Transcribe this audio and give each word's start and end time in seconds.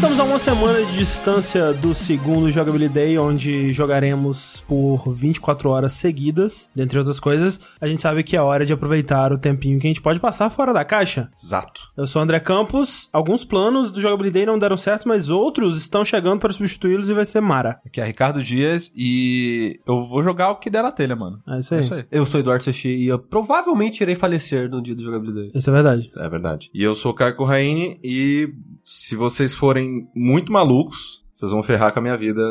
Estamos 0.00 0.18
a 0.18 0.24
uma 0.24 0.38
semana 0.38 0.82
de 0.82 0.96
distância 0.96 1.74
do 1.74 1.94
segundo 1.94 2.50
Jogabilidade, 2.50 3.18
onde 3.18 3.70
jogaremos 3.70 4.64
por 4.66 5.12
24 5.12 5.68
horas 5.68 5.92
seguidas, 5.92 6.70
dentre 6.74 6.98
outras 6.98 7.20
coisas. 7.20 7.60
A 7.78 7.86
gente 7.86 8.00
sabe 8.00 8.24
que 8.24 8.34
é 8.34 8.40
hora 8.40 8.64
de 8.64 8.72
aproveitar 8.72 9.30
o 9.30 9.36
tempinho 9.36 9.78
que 9.78 9.86
a 9.86 9.90
gente 9.90 10.00
pode 10.00 10.18
passar 10.18 10.48
fora 10.48 10.72
da 10.72 10.86
caixa. 10.86 11.28
Exato. 11.36 11.82
Eu 11.98 12.06
sou 12.06 12.20
o 12.20 12.22
André 12.22 12.40
Campos. 12.40 13.10
Alguns 13.12 13.44
planos 13.44 13.90
do 13.90 14.00
Jogabilidade 14.00 14.46
não 14.46 14.58
deram 14.58 14.74
certo, 14.78 15.06
mas 15.06 15.28
outros 15.28 15.76
estão 15.76 16.02
chegando 16.02 16.40
para 16.40 16.50
substituí-los 16.50 17.10
e 17.10 17.12
vai 17.12 17.26
ser 17.26 17.42
Mara. 17.42 17.78
Aqui 17.84 18.00
é 18.00 18.04
Ricardo 18.06 18.42
Dias 18.42 18.90
e 18.96 19.80
eu 19.86 20.00
vou 20.06 20.22
jogar 20.22 20.50
o 20.50 20.56
que 20.56 20.70
der 20.70 20.82
na 20.82 20.92
telha, 20.92 21.14
mano. 21.14 21.42
É 21.46 21.58
isso 21.58 21.74
aí. 21.74 21.80
É 21.80 21.82
isso 21.82 21.94
aí. 21.94 22.04
Eu 22.10 22.24
sou 22.24 22.40
Eduardo 22.40 22.64
Sushi 22.64 22.88
e 22.88 23.06
eu 23.06 23.18
provavelmente 23.18 24.02
irei 24.02 24.14
falecer 24.14 24.70
no 24.70 24.80
dia 24.80 24.94
do 24.94 25.02
jogabilidade. 25.02 25.50
Isso 25.54 25.68
é 25.68 25.72
verdade. 25.74 26.08
É 26.16 26.28
verdade. 26.30 26.70
E 26.72 26.82
eu 26.82 26.94
sou 26.94 27.12
o 27.12 27.14
Caio 27.14 27.36
Corraine 27.36 28.00
e 28.02 28.48
se 28.82 29.14
vocês 29.14 29.52
forem 29.52 29.89
muito 30.14 30.52
malucos, 30.52 31.22
vocês 31.32 31.50
vão 31.52 31.62
ferrar 31.62 31.92
com 31.92 31.98
a 31.98 32.02
minha 32.02 32.16
vida 32.16 32.42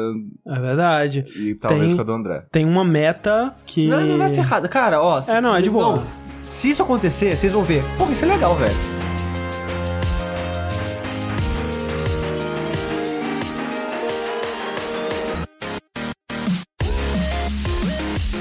É 0.47 0.59
verdade. 0.59 1.25
e 1.35 1.53
talvez 1.55 1.87
Tem- 1.87 1.95
com 1.95 2.01
a 2.01 2.05
do 2.05 2.13
André. 2.13 2.45
Tem 2.51 2.65
uma 2.65 2.83
meta 2.83 3.55
que. 3.65 3.87
Não, 3.87 4.01
não, 4.01 4.17
não 4.17 4.25
é 4.25 4.29
ferrada. 4.29 4.67
Cara, 4.67 5.01
ó. 5.01 5.21
se- 5.21 5.31
É, 5.31 5.39
não, 5.39 5.55
é 5.55 5.61
de 5.61 5.69
boa. 5.69 6.03
se 6.41 6.71
isso 6.71 6.81
acontecer, 6.81 7.37
vocês 7.37 7.51
vão 7.51 7.63
ver. 7.63 7.83
Pô, 7.97 8.05
isso 8.11 8.25
é 8.25 8.27
legal, 8.27 8.55
velho. 8.55 8.75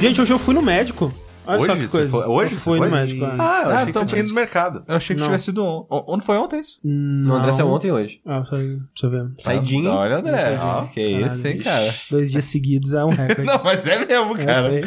Gente, 0.01 0.21
hoje 0.21 0.33
eu 0.33 0.39
fui 0.39 0.55
no 0.55 0.63
médico. 0.63 1.13
Olha 1.49 1.59
só 1.59 1.73
Hoje 1.73 1.85
que 1.87 1.91
coisa. 1.91 2.09
foi- 2.11 2.27
hoje 2.27 2.53
eu 2.55 2.59
você 2.59 2.65
fui 2.65 2.79
no 2.81 2.89
foi? 2.89 2.99
médico. 2.99 3.25
é. 3.25 3.29
Ah, 3.29 3.33
eu 3.33 3.41
Ah, 3.41 3.59
achei 3.75 3.85
que 3.85 3.91
então, 3.91 4.03
você 4.03 4.09
tinha 4.09 4.21
ido 4.21 4.29
no 4.29 4.35
mercado. 4.35 4.85
Eu 4.87 4.95
achei 4.97 5.17
que 5.17 5.21
Não. 5.23 5.29
tivesse 5.29 5.45
sido 5.47 5.65
on... 5.65 5.87
on- 5.91 6.05
Onde 6.09 6.25
foi 6.25 6.37
ontem 6.37 6.61
isso? 6.61 6.79
No 6.85 7.35
André 7.35 7.53
saiu 7.53 7.67
Não. 7.67 7.75
ontem 7.75 7.89
e 7.89 7.93
hoje. 7.93 8.21
Ah, 8.27 8.41
pra 8.43 8.59
você 8.95 9.09
ver. 9.09 9.31
Saidinho. 9.39 9.91
Olha, 9.91 10.17
André. 10.17 10.41
Saidinho. 10.41 10.67
Ó, 10.69 10.83
que 10.85 11.11
Caralho. 11.13 11.27
isso, 11.35 11.47
hein, 11.47 11.59
cara. 11.59 11.95
Dois 12.11 12.31
dias 12.31 12.45
seguidos 12.45 12.93
é 12.93 13.05
um 13.05 13.09
recorde. 13.09 13.45
Não, 13.49 13.63
mas 13.65 13.87
é 13.87 14.05
mesmo, 14.05 14.37
Eu 14.39 14.47
cara. 14.47 14.63
sei. 14.71 14.83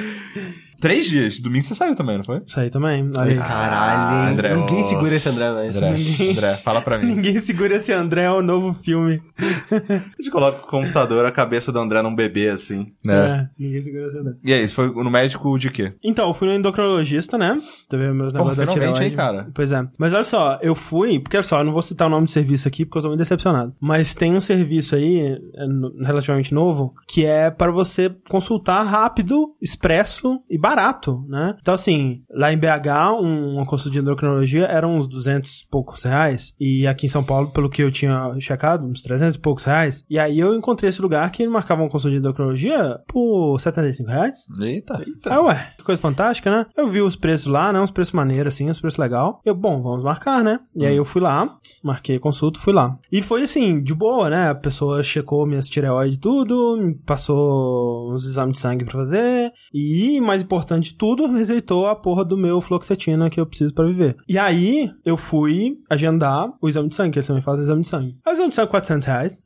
Três 0.82 1.08
dias. 1.08 1.40
Domingo 1.40 1.64
você 1.66 1.76
saiu 1.76 1.96
também, 1.96 2.18
não 2.18 2.24
foi? 2.24 2.42
Isso 2.46 2.60
aí 2.60 2.70
também. 2.70 3.10
Olha 3.16 3.32
aí. 3.32 3.38
Caralho? 3.38 4.32
André, 4.34 4.56
Ninguém 4.56 4.84
segura 4.84 5.16
esse 5.16 5.30
André 5.30 5.52
mais. 5.52 5.76
André, 5.78 5.96
André, 6.32 6.54
fala 6.58 6.82
pra 6.82 6.98
mim. 6.98 7.06
Ninguém 7.06 7.38
segura 7.40 7.76
esse 7.76 7.92
André, 7.94 8.24
é 8.24 8.32
o 8.32 8.42
novo 8.42 8.74
filme. 8.74 9.22
A 9.72 10.22
gente 10.22 10.32
coloca 10.32 10.64
o 10.64 10.68
computador, 10.68 11.26
a 11.26 11.32
cabeça 11.32 11.72
do 11.72 11.80
André 11.80 12.02
num 12.02 12.16
bebê 12.16 12.50
assim. 12.50 12.88
né? 13.06 13.50
É, 13.60 13.64
ninguém 13.64 13.82
segura 13.82 14.08
esse 14.08 14.20
André. 14.22 14.34
E 14.44 14.54
aí, 14.54 14.68
você 14.68 14.74
foi 14.76 14.90
no 15.04 15.10
médico 15.12 15.58
de 15.60 15.70
quê? 15.70 15.94
Então, 16.04 16.28
eu 16.28 16.34
fui 16.34 16.48
no 16.48 16.54
endocrinologista, 16.56 17.38
né? 17.38 17.58
Vendo 17.92 18.16
meus 18.16 18.34
Porra, 18.34 18.44
negócios 18.46 18.58
da 18.58 18.64
finalmente, 18.74 18.94
tireoide. 18.96 19.04
hein, 19.06 19.16
cara? 19.16 19.48
Pois 19.54 19.72
é. 19.72 19.88
Mas 19.98 20.14
olha 20.14 20.24
só, 20.24 20.58
eu 20.62 20.74
fui, 20.74 21.20
porque 21.20 21.38
olha 21.38 21.44
só, 21.44 21.60
eu 21.60 21.64
não 21.66 21.74
vou 21.74 21.82
citar 21.82 22.08
o 22.08 22.12
nome 22.12 22.26
do 22.26 22.32
serviço 22.32 22.68
aqui 22.68 22.86
porque 22.86 22.98
eu 22.98 23.02
tô 23.04 23.08
muito 23.10 23.20
decepcionado. 23.20 23.74
Mas 23.80 24.14
tem 24.16 24.34
um 24.36 24.42
serviço 24.42 24.96
aí, 24.96 25.20
é, 25.20 26.06
relativamente 26.06 26.54
novo, 26.54 26.94
que 27.08 27.26
é 27.26 27.50
para 27.52 27.72
você 27.72 28.10
consultar 28.30 28.84
rápido, 28.84 29.44
expresso 29.62 30.40
e 30.50 30.58
barato, 30.58 30.71
né? 31.28 31.56
Então, 31.62 31.74
assim, 31.74 32.22
lá 32.30 32.52
em 32.54 32.58
BH, 32.58 33.14
um- 33.22 33.56
uma 33.56 33.66
consulta 33.66 33.92
de 33.92 34.00
endocrinologia 34.00 34.66
era 34.66 34.88
uns 34.88 35.08
200 35.08 35.62
e 35.62 35.68
poucos 35.70 36.04
reais. 36.04 36.54
E 36.60 36.86
aqui 36.88 37.06
em 37.06 37.10
São 37.10 37.24
Paulo, 37.24 37.50
pelo 37.52 37.70
que 37.70 37.82
eu 37.82 37.92
tinha 37.92 38.32
checado, 38.40 38.88
uns 38.88 39.02
300 39.02 39.36
e 39.36 39.40
poucos 39.40 39.64
reais. 39.64 40.04
E 40.10 40.18
aí 40.20 40.40
eu 40.40 40.56
encontrei 40.56 40.90
esse 40.90 41.02
lugar 41.02 41.30
que 41.32 41.44
ele 41.44 41.52
marcava 41.52 41.82
uma 41.82 41.90
consulta 41.90 42.12
de 42.14 42.20
endocrinologia 42.20 43.00
por 43.08 43.60
75 43.60 44.10
reais. 44.10 44.36
Eita. 45.04 45.30
Ah, 45.34 45.42
ué, 45.42 45.74
que 45.78 45.84
coisa 45.84 46.02
fantástica, 46.02 46.50
né? 46.52 46.66
Eu 46.78 46.88
vi 46.88 47.02
os 47.02 47.16
preços 47.16 47.48
lá, 47.48 47.72
né? 47.74 47.80
Uns 47.80 47.92
preços 47.92 48.14
maneiros, 48.14 48.54
assim, 48.54 48.70
uns 48.70 48.80
preços 48.80 48.98
legal. 49.00 49.42
Eu, 49.46 49.56
bom, 49.56 49.82
vamos 49.82 50.04
marcar, 50.04 50.44
né? 50.44 50.60
E 50.76 50.86
aí 50.86 50.96
eu 50.96 51.06
fui 51.06 51.22
lá, 51.22 51.58
marquei 51.84 52.16
a 52.18 52.20
consulta, 52.20 52.60
fui 52.60 52.74
lá. 52.74 52.98
E 53.12 53.22
foi 53.22 53.44
assim, 53.44 53.82
de 53.82 53.94
boa, 53.94 54.30
né? 54.30 54.50
A 54.50 54.56
pessoa 54.56 55.04
checou 55.04 55.46
minhas 55.46 55.68
tireoide 55.68 56.16
e 56.16 56.20
tudo, 56.20 56.78
me 56.78 56.96
passou 56.96 58.14
uns 58.14 58.26
exames 58.26 58.54
de 58.54 58.60
sangue 58.60 58.86
pra 58.86 58.94
fazer. 58.94 59.52
E, 59.74 60.20
mais 60.22 60.42
importante 60.42 60.92
de 60.92 60.96
tudo, 60.96 61.28
receitou 61.28 61.88
a 61.88 61.96
porra 61.96 62.26
do 62.26 62.38
meu 62.38 62.60
fluoxetina 62.62 63.30
que 63.30 63.40
eu 63.40 63.46
preciso 63.46 63.74
pra 63.74 63.86
viver. 63.86 64.18
E 64.28 64.38
aí, 64.38 64.92
eu 65.06 65.16
fui 65.16 65.78
agendar 65.90 66.52
o 66.62 66.68
exame 66.68 66.90
de 66.90 66.96
sangue, 66.96 67.12
que 67.12 67.20
eles 67.20 67.28
também 67.28 67.42
fazem 67.42 67.64
exame 67.64 67.82
de 67.82 67.88
sangue. 67.88 68.18
Aí 68.26 68.32
o 68.32 68.36
exame 68.36 68.50
de 68.50 68.56
sangue 68.56 68.68
é 68.68 68.72
400 68.72 69.08
reais. 69.08 69.44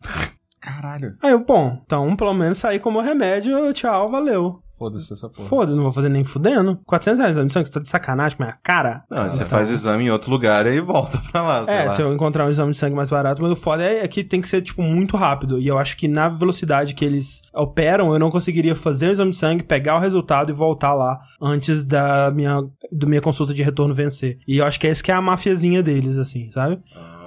Caralho. 0.60 1.16
Aí 1.22 1.32
eu, 1.32 1.46
bom, 1.46 1.80
então 1.86 2.16
pelo 2.16 2.34
menos 2.34 2.58
saí 2.58 2.80
como 2.80 3.00
remédio, 3.00 3.72
tchau, 3.74 4.10
valeu. 4.10 4.65
Foda-se 4.86 5.14
essa 5.14 5.28
porra. 5.30 5.48
Foda, 5.50 5.76
não 5.76 5.84
vou 5.84 5.92
fazer 5.92 6.10
nem 6.10 6.24
fudendo. 6.24 6.80
400 6.86 7.18
reais, 7.20 7.32
exame 7.36 7.48
de 7.48 7.54
sangue, 7.54 7.66
você 7.68 7.74
tá 7.74 7.80
de 7.80 7.90
sacanagem 7.90 8.38
com 8.38 8.44
a 8.44 8.46
minha 8.46 8.58
cara? 8.62 9.04
Não, 9.10 9.24
aí 9.24 9.30
você 9.32 9.44
faz 9.46 9.72
exame 9.72 10.04
em 10.06 10.12
outro 10.12 10.30
lugar 10.30 10.66
e 10.68 10.70
aí 10.70 10.80
volta 10.80 11.20
pra 11.32 11.42
lá, 11.42 11.66
sei 11.66 11.74
É, 11.74 11.84
lá. 11.86 11.90
se 11.90 12.02
eu 12.02 12.14
encontrar 12.14 12.46
um 12.46 12.50
exame 12.50 12.72
de 12.72 12.78
sangue 12.78 12.96
mais 12.96 13.10
barato, 13.10 13.42
mas 13.42 13.52
o 13.52 13.56
foda 13.56 13.84
é, 13.84 14.04
é 14.04 14.08
que 14.08 14.24
tem 14.24 14.40
que 14.42 14.48
ser, 14.48 14.62
tipo, 14.62 14.82
muito 14.84 15.18
rápido. 15.18 15.58
E 15.60 15.68
eu 15.68 15.78
acho 15.80 15.98
que 15.98 16.08
na 16.08 16.30
velocidade 16.30 16.94
que 16.94 17.04
eles 17.04 17.42
operam, 17.54 18.14
eu 18.14 18.20
não 18.20 18.30
conseguiria 18.30 18.76
fazer 18.76 19.08
o 19.08 19.12
exame 19.12 19.32
de 19.32 19.38
sangue, 19.38 19.64
pegar 19.64 19.96
o 19.96 20.00
resultado 20.00 20.50
e 20.52 20.54
voltar 20.54 20.94
lá 20.94 21.20
antes 21.42 21.84
da 21.84 22.32
minha, 22.32 22.62
do 22.92 23.08
minha 23.08 23.22
consulta 23.22 23.54
de 23.54 23.64
retorno 23.64 23.94
vencer. 23.94 24.38
E 24.48 24.58
eu 24.60 24.66
acho 24.66 24.80
que 24.80 24.86
é 24.88 24.92
esse 24.92 25.02
que 25.04 25.12
é 25.12 25.16
a 25.16 25.22
mafiazinha 25.22 25.82
deles, 25.82 26.18
assim, 26.18 26.52
sabe? 26.52 26.78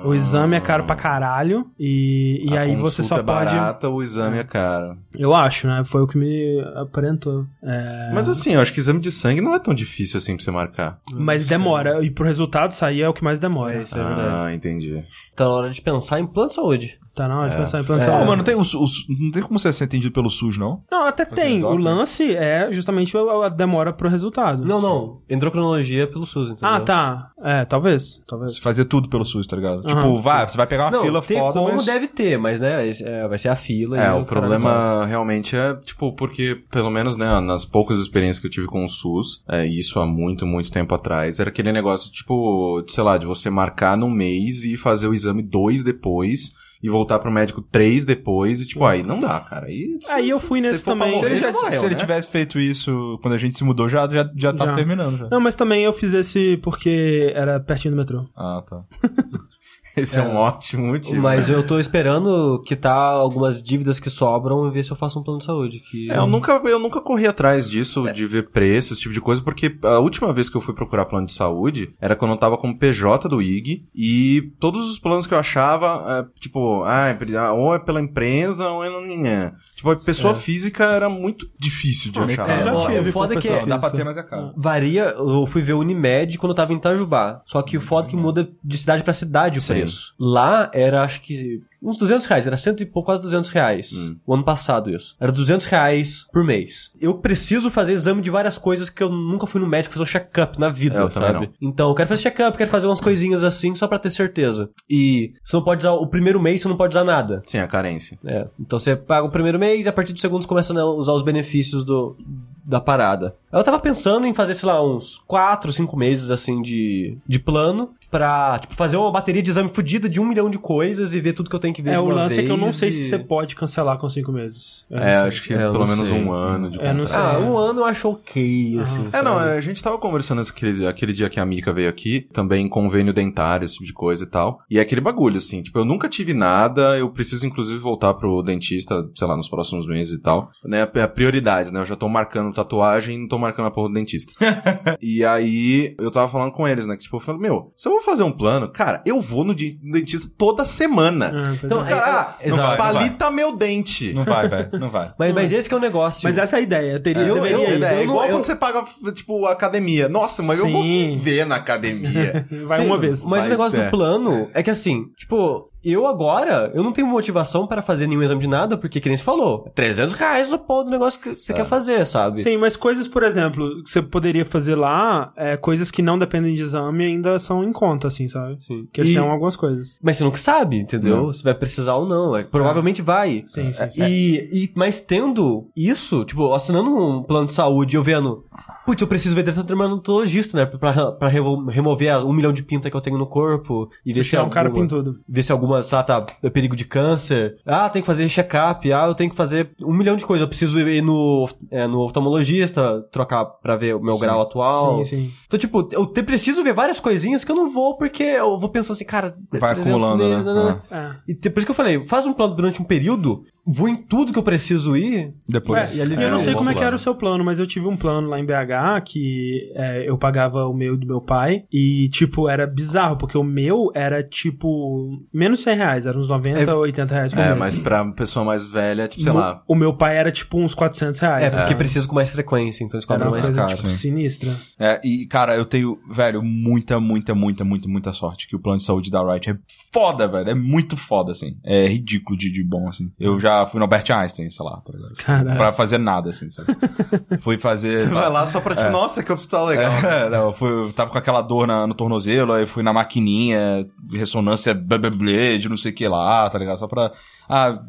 O 0.05 0.15
exame 0.15 0.57
é 0.57 0.61
caro 0.61 0.85
pra 0.85 0.97
caralho 0.97 1.65
e, 1.79 2.47
e 2.49 2.57
A 2.57 2.63
aí 2.63 2.77
você 2.77 3.03
só 3.03 3.17
é 3.17 3.23
pode... 3.23 3.27
barata, 3.55 3.89
o 3.89 4.03
exame 4.03 4.39
é 4.39 4.45
caro. 4.45 4.97
Eu 5.17 5.35
acho, 5.35 5.67
né? 5.67 5.83
Foi 5.85 6.03
o 6.03 6.07
que 6.07 6.17
me 6.17 6.61
aparentou. 6.77 7.47
É... 7.63 8.11
Mas 8.15 8.29
assim, 8.29 8.55
eu 8.55 8.61
acho 8.61 8.73
que 8.73 8.81
exame 8.81 9.01
de 9.01 9.11
sangue 9.11 9.41
não 9.41 9.55
é 9.55 9.59
tão 9.59 9.75
difícil 9.75 10.19
assim 10.19 10.37
pra 10.37 10.45
você 10.45 10.51
marcar. 10.51 10.99
Mas 11.13 11.47
demora. 11.47 12.05
E 12.05 12.11
pro 12.11 12.25
resultado 12.25 12.73
sair 12.73 13.03
é 13.03 13.09
o 13.09 13.15
que 13.15 13.25
mais 13.25 13.39
demora. 13.39 13.75
É, 13.79 13.83
isso 13.83 13.99
é 13.99 14.05
verdade. 14.05 14.29
ah, 14.31 14.55
entendi. 14.55 15.03
Tá 15.35 15.45
na 15.45 15.51
hora 15.51 15.71
de 15.71 15.81
pensar 15.81 16.21
em 16.21 16.27
plano 16.27 16.49
de 16.49 16.55
saúde. 16.55 16.99
Tá 17.19 17.27
na 17.27 17.41
hora 17.41 17.51
de 17.51 17.57
É. 17.57 17.59
pensar 17.59 17.81
em 17.81 17.85
plano 17.85 18.07
Não, 18.07 18.37
não 18.37 18.45
tem, 18.45 18.55
o, 18.55 18.61
o- 18.63 18.87
não 19.09 19.31
tem 19.33 19.43
como 19.43 19.59
você 19.59 19.73
ser 19.73 19.85
atendido 19.85 20.13
pelo 20.13 20.31
SUS, 20.31 20.57
não? 20.57 20.85
Não, 20.89 21.05
até 21.05 21.25
Fazer 21.27 21.43
tem. 21.43 21.61
doc, 21.61 21.73
O 21.73 21.77
né? 21.77 21.83
lance 21.83 22.33
é 22.33 22.69
justamente 22.73 23.17
a 23.17 23.47
a 23.47 23.49
demora 23.49 23.93
pro 23.93 24.09
resultado. 24.09 24.65
Não, 24.65 24.81
não. 24.81 25.21
Endocrinologia 25.29 26.07
pelo 26.07 26.25
SUS, 26.25 26.51
entendeu? 26.51 26.69
Ah, 26.69 26.81
tá. 26.81 27.31
É, 27.43 27.65
talvez. 27.65 28.21
Talvez. 28.27 28.55
Você 28.55 28.61
fazer 28.61 28.85
tudo 28.85 29.09
pelo 29.09 29.25
SUS, 29.25 29.47
tá 29.49 29.57
ligado? 29.57 29.83
Aham. 29.85 30.01
Tipo, 30.01 30.21
vai, 30.23 30.49
você 30.49 30.57
vai 30.57 30.67
pegar 30.69 30.85
uma 30.85 30.91
Não, 30.93 31.03
fila 31.03 31.21
ter 31.23 31.39
foda, 31.39 31.59
como 31.61 31.73
mas... 31.73 31.87
deve 31.87 32.07
ter, 32.07 32.39
mas 32.39 32.61
né, 32.61 32.87
esse- 32.87 33.05
é, 33.05 33.27
vai 33.27 33.37
ser 33.39 33.49
a 33.49 33.57
fila. 33.57 33.97
e 33.97 34.01
É, 34.01 34.03
o 34.13 34.25
caralho 34.25 34.27
problema 34.27 35.05
realmente 35.07 35.57
é, 35.57 35.75
tipo, 35.75 36.13
porque, 36.13 36.63
pelo 36.71 36.91
menos, 36.91 37.17
né, 37.17 37.41
nas 37.41 37.65
poucas 37.65 37.99
experiências 37.99 38.39
que 38.39 38.47
eu 38.47 38.51
tive 38.51 38.67
com 38.69 38.85
o 38.85 38.89
SUS, 38.89 39.43
é, 39.49 39.67
isso 39.67 39.99
há 39.99 40.07
muito, 40.07 40.47
muito 40.47 40.71
tempo 40.71 40.95
atrás, 40.95 41.41
era 41.41 41.51
aquele 41.51 41.73
negócio, 41.73 42.13
tipo, 42.13 42.83
de, 42.87 42.93
sei 42.93 43.03
lá, 43.03 43.19
de 43.19 43.27
você 43.27 43.51
marcar 43.51 43.97
num 43.97 44.11
mês 44.11 44.63
e 44.65 44.77
fazer 44.77 45.09
o 45.09 45.15
exame 45.15 45.43
dois 45.43 45.83
depois 45.83 46.53
e 46.83 46.89
voltar 46.89 47.19
pro 47.19 47.31
médico 47.31 47.61
três 47.61 48.05
depois 48.05 48.61
e, 48.61 48.67
tipo, 48.67 48.85
aí 48.85 49.03
não 49.03 49.21
dá, 49.21 49.41
cara. 49.41 49.67
Aí, 49.67 49.99
Aí 50.11 50.31
eu 50.31 50.39
fui 50.39 50.61
nesse 50.61 50.85
também. 50.85 51.15
Se 51.15 51.25
ele, 51.25 51.35
morrer, 51.35 51.41
já 51.41 51.53
morreu, 51.53 51.73
se 51.73 51.85
ele 51.85 51.95
né? 51.95 52.01
tivesse 52.01 52.31
feito 52.31 52.61
isso 52.61 53.19
quando 53.21 53.35
a 53.35 53.39
gente 53.39 53.57
se 53.57 53.65
mudou, 53.65 53.89
já, 53.89 54.09
já, 54.09 54.31
já 54.37 54.53
tava 54.53 54.71
Já. 54.71 54.77
terminando. 54.77 55.19
Já. 55.19 55.29
Não, 55.31 55.41
mas 55.41 55.55
também 55.57 55.85
eu 55.85 55.93
fiz 55.93 56.15
esse 56.15 56.57
porque 56.59 57.33
era 57.35 57.59
pertinho 57.59 57.95
do 57.95 57.99
metrô. 57.99 58.27
Ah, 58.37 58.63
tá. 58.69 58.85
Esse 60.01 60.19
é, 60.19 60.23
um 60.23 60.37
ótimo 60.37 60.87
motivo. 60.87 61.21
Mas 61.21 61.49
eu 61.49 61.63
tô 61.63 61.79
esperando 61.79 62.63
quitar 62.65 62.95
algumas 62.95 63.63
dívidas 63.63 64.01
que 64.01 64.11
sobram 64.11 64.67
e 64.67 64.71
ver 64.71 64.83
se 64.83 64.91
eu 64.91 64.97
faço 64.97 65.21
um 65.21 65.23
plano 65.23 65.39
de 65.39 65.45
saúde. 65.45 65.81
Que... 65.81 66.11
É, 66.11 66.19
eu 66.19 66.27
nunca, 66.27 66.61
eu 66.65 66.79
nunca 66.79 67.01
corri 67.01 67.27
atrás 67.27 67.69
disso, 67.69 68.05
de 68.13 68.27
ver 68.27 68.51
preço, 68.51 68.93
esse 68.93 69.03
tipo 69.03 69.15
de 69.15 69.21
coisa, 69.21 69.43
porque 69.43 69.77
a 69.83 69.99
última 69.99 70.33
vez 70.33 70.49
que 70.49 70.57
eu 70.57 70.61
fui 70.61 70.75
procurar 70.75 71.07
plano 71.07 71.27
de 71.27 71.33
saúde 71.33 71.95
era 72.01 72.17
quando 72.17 72.33
eu 72.33 72.37
tava 72.37 72.57
como 72.57 72.79
PJ 72.79 73.29
do 73.29 73.43
IG 73.43 73.87
e 73.95 74.53
todos 74.59 74.91
os 74.91 74.99
planos 74.99 75.27
que 75.27 75.35
eu 75.35 75.39
achava, 75.39 76.05
é, 76.09 76.41
tipo, 76.41 76.83
ah, 76.85 77.09
é 77.09 77.53
ou 77.53 77.75
é 77.75 77.79
pela 77.79 78.01
empresa 78.01 78.69
ou 78.69 78.85
é 78.85 78.91
no 78.91 79.01
ninhã. 79.01 79.53
Tipo, 79.75 79.91
a 79.91 79.97
pessoa 79.97 80.35
física 80.35 80.85
era 80.87 81.09
muito 81.09 81.49
difícil 81.59 82.11
de 82.11 82.19
achar. 82.19 82.59
Eu 82.59 82.65
já 82.65 82.87
tive 82.87 83.09
o 83.09 83.13
foda 83.13 83.35
com 83.35 83.39
é 83.39 83.43
que 83.43 83.67
Dá 83.67 83.79
pra 83.79 83.91
ter, 83.91 84.05
mas 84.05 84.17
é 84.17 84.23
caro. 84.23 84.53
Varia, 84.57 85.15
eu 85.17 85.47
fui 85.47 85.63
ver 85.63 85.75
o 85.75 85.79
Unimed 85.79 86.37
quando 86.39 86.51
eu 86.51 86.57
tava 86.57 86.73
em 86.73 86.77
Itajubá. 86.77 87.43
Só 87.47 87.63
que 87.63 87.77
o 87.77 87.81
foda 87.81 88.09
é 88.09 88.11
que 88.11 88.17
muda 88.17 88.51
de 88.63 88.79
cidade 88.79 89.03
pra 89.03 89.13
cidade 89.13 89.59
o 89.59 89.61
Sim. 89.61 89.75
preço. 89.75 89.88
Lá 90.19 90.71
era, 90.75 91.03
acho 91.03 91.21
que, 91.21 91.63
uns 91.83 91.97
200 91.97 92.27
reais. 92.27 92.47
Era 92.47 92.57
cento 92.57 92.83
e 92.83 92.87
pouco, 92.87 93.07
quase 93.07 93.23
200 93.23 93.49
reais. 93.51 93.93
Hum. 93.93 94.17
O 94.27 94.35
ano 94.35 94.45
passado 94.45 94.91
isso. 94.91 95.17
Era 95.21 95.33
200 95.33 95.67
reais 95.67 96.27
por 96.33 96.45
mês. 96.45 96.93
Eu 97.01 97.15
preciso 97.19 97.71
fazer 97.71 97.93
exame 97.93 98.21
de 98.21 98.31
várias 98.31 98.59
coisas 98.59 98.91
que 98.91 99.03
eu 99.03 99.11
nunca 99.11 99.47
fui 99.47 99.61
no 99.61 99.67
médico 99.67 99.95
fazer 99.95 100.03
um 100.03 100.07
check-up 100.07 100.59
na 100.59 100.69
vida, 100.69 100.99
É, 100.99 101.03
eu 101.03 101.11
sabe? 101.11 101.51
Então, 101.61 101.89
eu 101.89 101.95
quero 101.95 102.09
fazer 102.09 102.23
check-up, 102.23 102.57
quero 102.57 102.71
fazer 102.71 102.87
umas 102.87 103.01
coisinhas 103.01 103.45
assim 103.45 103.75
só 103.75 103.87
pra 103.87 103.99
ter 103.99 104.11
certeza. 104.11 104.71
E 104.89 105.33
você 105.43 105.57
não 105.57 105.65
pode 105.65 105.81
usar, 105.83 105.93
o 105.93 106.07
primeiro 106.07 106.41
mês 106.41 106.63
você 106.63 106.69
não 106.69 106.77
pode 106.77 106.93
usar 106.97 107.05
nada. 107.05 107.43
Sim, 107.47 107.59
a 107.59 107.67
carência. 107.67 108.19
É, 108.25 108.47
então 108.61 108.79
você 108.79 108.97
paga 108.97 109.27
o 109.27 109.31
primeiro 109.31 109.59
mês 109.59 109.87
e 109.87 109.89
a 109.89 109.93
partir 109.93 110.13
do 110.13 110.21
segundo 110.21 110.43
você 110.43 110.49
começa 110.49 110.79
a 110.79 110.85
usar 110.87 111.13
os 111.13 111.23
benefícios 111.23 111.85
do, 111.85 112.17
da 112.65 112.81
parada. 112.81 113.35
Eu 113.53 113.65
tava 113.65 113.79
pensando 113.79 114.27
em 114.27 114.35
fazer, 114.35 114.55
sei 114.55 114.69
lá, 114.69 114.85
uns 114.85 115.23
4, 115.27 115.73
5 115.73 115.97
meses 115.97 116.31
assim 116.31 116.61
de, 116.61 117.17
de 117.27 117.39
plano 117.39 117.91
pra, 118.11 118.59
tipo, 118.59 118.75
fazer 118.75 118.97
uma 118.97 119.11
bateria 119.11 119.43
de 119.43 119.51
exame 119.51 119.69
fodida 119.69 120.09
de 120.09 120.21
um 120.21 120.25
milhão 120.25 120.51
de 120.51 120.59
coisas 120.59 121.15
e 121.15 121.21
ver 121.21 121.33
tudo 121.33 121.49
que 121.49 121.57
eu 121.57 121.61
tenho 121.61 121.68
que 121.73 121.83
ver 121.83 121.91
É, 121.91 121.97
de 121.97 121.99
o 122.01 122.09
lance 122.09 122.41
é 122.41 122.43
que 122.43 122.51
eu 122.51 122.57
não 122.57 122.65
vez 122.67 122.77
sei 122.77 122.89
e- 122.89 122.93
se 122.93 123.09
você 123.09 123.19
pode 123.19 123.55
cancelar 123.57 123.99
com 123.99 124.09
cinco 124.09 124.33
meses. 124.33 124.87
Eu 124.91 124.99
É, 124.99 125.03
sei. 125.19 125.29
acho 125.29 125.43
que 125.45 125.55
É, 125.55 125.59
pelo 125.71 125.87
menos 125.87 126.09
sei. 126.09 126.21
um 126.23 126.33
ano 126.33 126.71
de 126.71 126.81
É, 126.81 126.93
não 126.93 127.03
contrato. 127.05 127.09
sei. 127.09 127.45
Ah, 127.47 127.51
um 127.51 127.57
ano 127.59 127.81
eu 127.81 127.85
acho 127.85 128.09
ok, 128.11 128.79
assim. 128.81 129.09
É, 129.13 129.23
não, 129.23 129.35
sabe? 129.39 129.51
a 129.51 129.61
gente 129.61 129.83
tava 129.83 129.99
conversando 129.99 130.41
aquele, 130.41 130.87
aquele 130.87 131.13
dia 131.13 131.29
que 131.29 131.41
a 131.41 131.45
Mika 131.47 131.73
veio 131.73 131.89
aqui, 131.89 132.27
também 132.33 132.69
convênio 132.69 133.13
dentário, 133.13 133.65
esse 133.65 133.75
tipo 133.75 133.87
de 133.87 133.93
coisa 133.93 134.25
e 134.25 134.27
tal. 134.27 134.61
E 134.71 134.79
é 134.79 134.83
aquele 134.83 135.01
bagulho, 135.01 135.37
assim, 135.37 135.63
tipo, 135.63 135.79
eu 135.79 135.85
nunca 135.85 136.09
tive 136.09 136.35
nada, 136.35 136.99
eu 136.99 137.09
preciso 137.11 137.47
inclusive 137.47 137.79
voltar 137.79 138.15
pro 138.15 138.43
dentista, 138.43 139.09
sei 139.15 139.27
lá, 139.27 139.37
nos 139.37 139.49
próximos 139.49 139.87
meses 139.87 140.15
e 140.19 140.21
tal. 140.21 140.51
Né, 140.65 140.83
a 140.83 140.99
a 141.05 141.09
prioridades, 141.09 141.71
né? 141.71 141.81
Eu 141.81 141.85
já 141.85 141.95
tô 141.97 142.09
marcando 142.09 142.53
tatuagem 142.53 143.15
e 143.15 143.19
não 143.21 143.29
tô 143.29 143.39
marcando 143.39 143.67
a 143.67 143.71
porra 143.71 143.89
do 143.89 143.95
dentista. 143.95 144.33
e 145.01 145.25
aí, 145.25 145.95
eu 145.99 146.11
tava 146.11 146.29
falando 146.31 146.53
com 146.53 146.67
eles, 146.67 146.87
né? 146.87 146.97
Que 146.97 147.05
tipo, 147.05 147.17
eu 147.17 147.21
falei, 147.21 147.41
meu, 147.41 147.73
se 147.77 147.89
eu 147.89 147.93
vou 147.93 148.03
fazer 148.03 148.23
um 148.25 148.33
plano, 148.33 148.69
cara, 148.69 149.03
eu 149.07 149.21
vou 149.21 149.45
no 149.45 149.55
dentista 149.55 150.29
toda 150.37 150.65
semana. 150.65 151.33
Ah, 151.63 151.67
Então, 151.67 151.85
é. 151.85 151.93
é- 151.93 151.95
Cara, 151.95 152.37
é- 152.41 152.49
exato. 152.49 152.67
vai, 152.69 152.77
palita 152.77 153.31
meu 153.31 153.57
dente. 153.57 154.13
Não 154.15 154.25
vai, 154.25 154.49
velho. 154.49 154.69
Não 154.79 154.91
vai. 154.91 155.13
Mas, 155.19 155.33
mas 155.35 155.53
esse 155.53 155.69
que 155.69 155.75
é 155.75 155.79
o 155.79 155.81
negócio. 155.81 156.21
Mas 156.25 156.39
essa 156.39 156.57
é 156.57 156.59
a 156.59 156.63
ideia. 156.63 156.93
Eu 156.93 157.01
teria, 157.03 157.23
Eu- 157.23 157.35
deveria 157.35 157.57
eu- 157.57 157.79
ir. 157.79 157.83
É, 157.83 157.93
eu 157.93 157.97
não- 157.97 158.03
igual 158.03 158.25
eu- 158.25 158.31
quando 158.33 158.45
você 158.45 158.57
paga, 158.57 158.85
tipo, 159.15 159.47
academia. 159.47 160.09
Nossa, 160.09 160.43
mas 160.43 160.59
eu 160.59 160.69
vou 160.69 160.83
Sim. 160.83 161.11
viver 161.19 161.45
na 161.47 161.57
academia. 161.57 162.45
Vai 162.67 162.81
Sim, 162.81 162.87
uma 162.87 162.99
vez. 162.99 163.23
Mas 163.23 163.41
Vai, 163.41 163.47
o 163.47 163.51
negócio 163.51 163.81
é. 163.81 163.85
do 163.85 163.91
plano 163.91 164.51
é 164.55 164.63
que 164.63 164.71
assim, 164.71 165.05
tipo, 165.17 165.69
eu 165.85 166.07
agora, 166.07 166.71
eu 166.75 166.83
não 166.83 166.93
tenho 166.93 167.07
motivação 167.07 167.67
para 167.67 167.81
fazer 167.83 168.07
nenhum 168.07 168.23
exame 168.23 168.41
de 168.41 168.49
nada, 168.49 168.77
porque 168.77 169.01
que 169.01 169.09
nem 169.09 169.17
você 169.17 169.23
falou, 169.25 169.71
300 169.75 170.15
reais 170.15 170.53
o 170.53 170.59
pô 170.59 170.83
do 170.83 170.91
negócio 170.91 171.21
que 171.21 171.35
você 171.35 171.53
quer 171.55 171.65
fazer, 171.65 172.05
sabe? 172.07 172.41
Sim, 172.43 172.57
mas 172.57 172.77
coisas, 172.77 173.07
por 173.09 173.23
exemplo, 173.23 173.83
que 173.83 173.91
você 173.91 174.03
poderia 174.03 174.45
fazer 174.45 174.75
lá, 174.75 175.33
é, 175.37 175.57
coisas 175.57 175.91
que 175.91 176.03
não 176.03 176.19
dependem 176.19 176.55
de 176.55 176.63
exame 176.63 177.05
ainda 177.05 177.39
são 177.39 177.63
em 177.65 177.73
conta, 177.73 178.09
assim, 178.09 178.29
sabe? 178.29 178.57
Sim. 178.63 178.89
Que 178.93 179.01
eles 179.01 179.13
têm 179.13 179.23
algumas 179.23 179.57
coisas. 179.57 179.99
Mas 180.03 180.17
você 180.17 180.25
nunca 180.25 180.39
sabe, 180.39 180.79
entendeu? 180.79 181.33
Se 181.33 181.43
vai 181.45 181.55
precisar 181.55 181.95
ou 181.95 182.07
não. 182.07 182.37
É, 182.37 182.45
provavelmente 182.45 183.01
vai. 183.03 183.45
Sim, 183.47 183.73
sim, 183.73 183.91
sim. 183.91 184.03
E, 184.03 184.65
e- 184.65 184.73
mas 184.75 185.01
tendo 185.01 185.69
isso, 185.77 186.25
tipo, 186.25 186.53
assinando 186.53 186.91
um 186.97 187.23
plano 187.23 187.47
de 187.47 187.53
saúde 187.53 187.95
e 187.95 187.99
eu 187.99 188.03
vendo, 188.03 188.45
putz, 188.89 189.03
eu 189.03 189.07
preciso 189.07 189.35
ver 189.35 189.43
dermatologista, 189.43 190.57
né? 190.57 190.65
Pra, 190.65 191.13
pra 191.13 191.29
remover 191.29 192.09
as 192.15 192.25
um 192.25 192.33
milhão 192.33 192.55
de 192.55 192.63
pinta 192.63 192.89
que 192.91 192.97
eu 192.97 193.01
tenho 193.03 193.19
no 193.19 193.27
corpo 193.27 193.91
e 194.05 194.15
ver 194.15 194.25
se 194.25 194.35
é 194.35 194.41
um 194.41 194.49
cara 194.49 194.71
pintudo. 194.71 195.21
ver 195.29 195.43
se 195.43 195.53
alguma, 195.53 195.83
sei 195.83 195.97
lá, 195.97 196.03
tá 196.03 196.25
é 196.43 196.49
perigo 196.49 196.75
de 196.75 196.87
câncer. 196.87 197.57
Ah, 197.67 197.91
tem 197.91 198.01
que 198.01 198.07
fazer 198.07 198.27
check-up. 198.31 198.91
Ah, 198.91 199.05
eu 199.07 199.15
tenho 199.15 199.29
que 199.29 199.37
fazer 199.37 199.73
um 199.83 199.93
milhão 199.93 200.17
de 200.17 200.25
coisas. 200.25 200.41
Eu 200.41 200.49
preciso 200.49 200.81
ir 200.81 201.03
no, 201.03 201.47
é, 201.71 201.87
no 201.87 202.01
oftalmologista, 202.01 203.03
trocar 203.13 203.45
pra 203.45 203.77
ver 203.77 203.95
o 203.95 204.03
meu 204.03 204.19
grau 204.19 204.41
atual. 204.41 205.05
Sim, 205.05 205.17
sim. 205.17 205.31
Então, 205.47 205.59
tipo, 205.59 205.87
eu 205.93 206.07
te- 206.07 206.23
preciso 206.23 206.63
ver 206.63 206.73
várias 206.73 206.99
coisinhas 206.99 207.45
que 207.45 207.53
eu 207.53 207.57
não 207.57 207.69
vou 207.71 207.99
porque 207.99 208.23
eu 208.23 208.59
vou 208.59 208.71
pensar 208.71 208.95
assim, 208.95 209.05
cara... 209.05 209.37
Vai 209.53 209.75
300 209.75 209.87
acumulando, 209.89 210.25
nele, 210.25 210.43
né? 210.43 210.81
É. 210.91 211.11
E 211.33 211.35
te- 211.35 211.51
por 211.51 211.59
isso 211.61 211.67
que 211.67 211.71
eu 211.73 211.75
falei, 211.77 212.03
faz 212.03 212.25
um 212.25 212.33
plano 212.33 212.55
durante 212.55 212.81
um 212.81 212.85
período, 212.87 213.45
vou 213.67 213.87
em 213.87 213.97
tudo 213.97 214.33
que 214.33 214.39
eu 214.39 214.43
preciso 214.43 214.97
ir. 214.97 215.35
Depois. 215.47 215.91
Ué, 215.91 215.97
e 215.97 216.01
ali 216.01 216.15
eu 216.15 216.19
vem 216.21 216.31
não 216.31 216.39
sei 216.39 216.55
como 216.55 216.71
é 216.71 216.75
que 216.75 216.83
era 216.83 216.97
o 216.97 216.99
seu 216.99 217.15
plano, 217.15 217.45
mas 217.45 217.59
eu 217.59 217.67
tive 217.67 217.87
um 217.87 217.97
plano 217.97 218.29
lá 218.29 218.39
em 218.39 218.45
BH 218.47 218.78
que 219.05 219.71
é, 219.75 220.09
eu 220.09 220.17
pagava 220.19 220.67
o 220.67 220.75
meu 220.75 220.95
e 220.95 220.97
do 220.99 221.07
meu 221.07 221.21
pai 221.21 221.65
e, 221.73 222.09
tipo, 222.11 222.49
era 222.49 222.67
bizarro, 222.67 223.17
porque 223.17 223.37
o 223.37 223.43
meu 223.45 223.91
era, 223.95 224.23
tipo, 224.23 225.19
menos 225.33 225.61
100 225.61 225.77
reais, 225.77 226.07
era 226.07 226.19
uns 226.19 226.29
90 226.29 226.61
É- 226.61 226.75
ou 226.75 226.81
80 226.83 227.15
reais 227.15 227.33
por 227.33 227.41
É, 227.41 227.47
mês. 227.49 227.59
mas 227.59 227.79
pra 227.79 228.05
pessoa 228.13 228.45
mais 228.45 228.67
velha, 228.67 229.09
tipo, 229.09 229.23
sei 229.23 229.33
Mo- 229.33 229.39
lá. 229.39 229.63
O 229.67 229.75
meu 229.75 229.93
pai 229.95 230.17
era, 230.17 230.31
tipo, 230.31 230.59
uns 230.59 230.75
400 230.75 231.19
reais. 231.21 231.53
É, 231.53 231.57
porque 231.57 231.75
precisa 231.75 232.07
com 232.07 232.15
mais 232.15 232.31
frequência, 232.31 232.85
então 232.85 232.97
eles 232.99 233.05
cobram 233.07 233.31
mais 233.31 233.47
coisa, 233.47 233.61
caro. 233.61 233.77
tipo, 233.77 233.91
sim. 233.91 233.97
sinistra. 233.97 234.55
É, 234.79 235.01
e, 235.05 235.27
cara, 235.27 235.57
eu 235.57 235.65
tenho, 235.65 235.99
velho, 236.11 236.43
muita, 236.43 236.99
muita, 237.01 237.35
muita, 237.35 237.65
muita, 237.65 237.89
muita 237.89 238.13
sorte 238.13 238.47
que 238.49 238.57
o 238.57 238.59
plano 238.59 238.79
de 238.79 238.85
saúde 238.85 239.11
da 239.11 239.21
Wright 239.23 239.51
é 239.51 239.57
foda, 239.99 240.29
velho. 240.29 240.51
É 240.51 240.55
muito 240.55 240.97
foda, 240.97 241.33
assim. 241.33 241.57
É 241.65 241.87
ridículo 241.87 242.37
de, 242.39 242.51
de 242.51 242.63
bom, 242.65 242.89
assim. 242.89 243.11
Eu 243.19 243.39
já 243.41 243.67
fui 243.67 243.79
no 243.79 243.85
Albert 243.85 244.05
Einstein, 244.11 244.51
sei 244.51 244.65
lá, 244.65 244.81
tá 244.81 244.93
ligado? 244.93 245.15
Caralho. 245.17 245.57
Pra 245.57 245.73
fazer 245.73 245.99
nada, 245.99 246.31
assim, 246.31 246.49
sabe? 246.51 246.69
fui 247.41 247.59
fazer... 247.59 247.99
Você 247.99 248.07
vai 248.09 248.31
lá 248.31 248.47
só 248.47 248.61
pra, 248.61 248.75
tipo, 248.75 248.91
nossa, 248.91 249.23
que 249.23 249.33
hospital 249.33 249.67
legal. 249.67 249.93
É, 249.93 250.29
não, 250.31 250.47
eu, 250.49 250.53
fui, 250.53 250.69
eu 250.71 250.93
tava 250.93 251.11
com 251.11 251.19
aquela 251.19 251.43
dor 251.43 251.67
na- 251.67 251.87
no 251.87 251.95
tornozelo, 251.95 252.53
aí 252.53 252.67
fui 252.67 252.83
na 252.83 252.93
maquininha, 252.93 253.87
ressonância 254.13 254.75
blá, 254.75 254.99
blá, 254.99 255.11
blá, 255.11 255.57
de 255.59 255.69
não 255.69 255.77
sei 255.77 255.93
o 255.93 255.95
que 255.95 256.07
lá, 256.09 256.49
tá 256.51 256.59
ligado? 256.59 256.79
Só 256.79 256.87
pra. 256.87 257.13
Ah, 257.51 257.81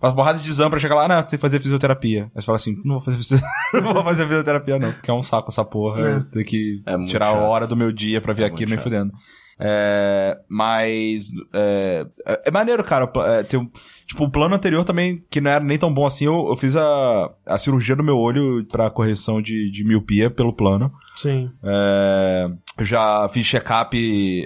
faz 0.00 0.14
porrada 0.14 0.38
de 0.38 0.48
exame 0.48 0.68
pra 0.70 0.80
chegar 0.80 0.96
lá, 0.96 1.06
não, 1.06 1.16
você 1.22 1.30
tem 1.30 1.38
que 1.38 1.40
fazer 1.40 1.60
fisioterapia. 1.60 2.24
Aí 2.34 2.42
você 2.42 2.46
fala 2.46 2.56
assim, 2.56 2.76
não 2.84 2.96
vou 2.96 3.00
fazer 3.04 3.16
fisioterapia, 3.18 3.50
não 3.80 3.94
vou 3.94 4.02
fazer 4.04 4.26
fisioterapia, 4.26 4.78
não. 4.80 4.92
Porque 4.92 5.10
é 5.10 5.14
um 5.14 5.22
saco 5.22 5.50
essa 5.50 5.64
porra. 5.64 6.00
É. 6.08 6.20
Tenho 6.32 6.44
que 6.44 6.82
É 6.84 6.98
tirar 7.04 7.28
a 7.28 7.32
hora 7.34 7.66
do 7.66 7.76
meu 7.76 7.92
dia 7.92 8.20
pra 8.20 8.32
vir 8.32 8.42
É 8.42 8.46
aqui 8.46 8.66
nem 8.66 8.74
chato. 8.74 8.82
fudendo. 8.84 9.12
É, 9.58 10.38
mas 10.48 11.30
é, 11.54 12.06
é, 12.26 12.42
é 12.46 12.50
maneiro, 12.50 12.84
cara. 12.84 13.10
É, 13.38 13.42
tem 13.42 13.58
um- 13.60 13.70
tipo, 14.06 14.24
o 14.24 14.30
plano 14.30 14.54
anterior 14.54 14.84
também, 14.84 15.22
que 15.30 15.40
não 15.40 15.50
era 15.50 15.64
nem 15.64 15.78
tão 15.78 15.92
bom 15.92 16.06
assim, 16.06 16.26
eu, 16.26 16.46
eu 16.48 16.56
fiz 16.56 16.76
a, 16.76 17.32
a 17.46 17.58
cirurgia 17.58 17.96
do 17.96 18.04
meu 18.04 18.16
olho 18.18 18.64
pra 18.66 18.90
correção 18.90 19.40
de, 19.42 19.70
de 19.70 19.84
miopia 19.84 20.30
pelo 20.30 20.52
plano. 20.52 20.92
Sim. 21.16 21.50
É, 21.64 22.46
eu 22.78 22.84
já 22.84 23.26
fiz 23.30 23.46
check-up 23.46 23.96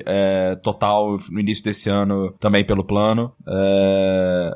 é, 0.07 0.55
total 0.63 1.19
no 1.31 1.41
início 1.41 1.65
desse 1.65 1.91
ano, 1.91 2.33
também 2.39 2.65
pelo 2.65 2.85
plano. 2.85 3.33
É, 3.47 4.51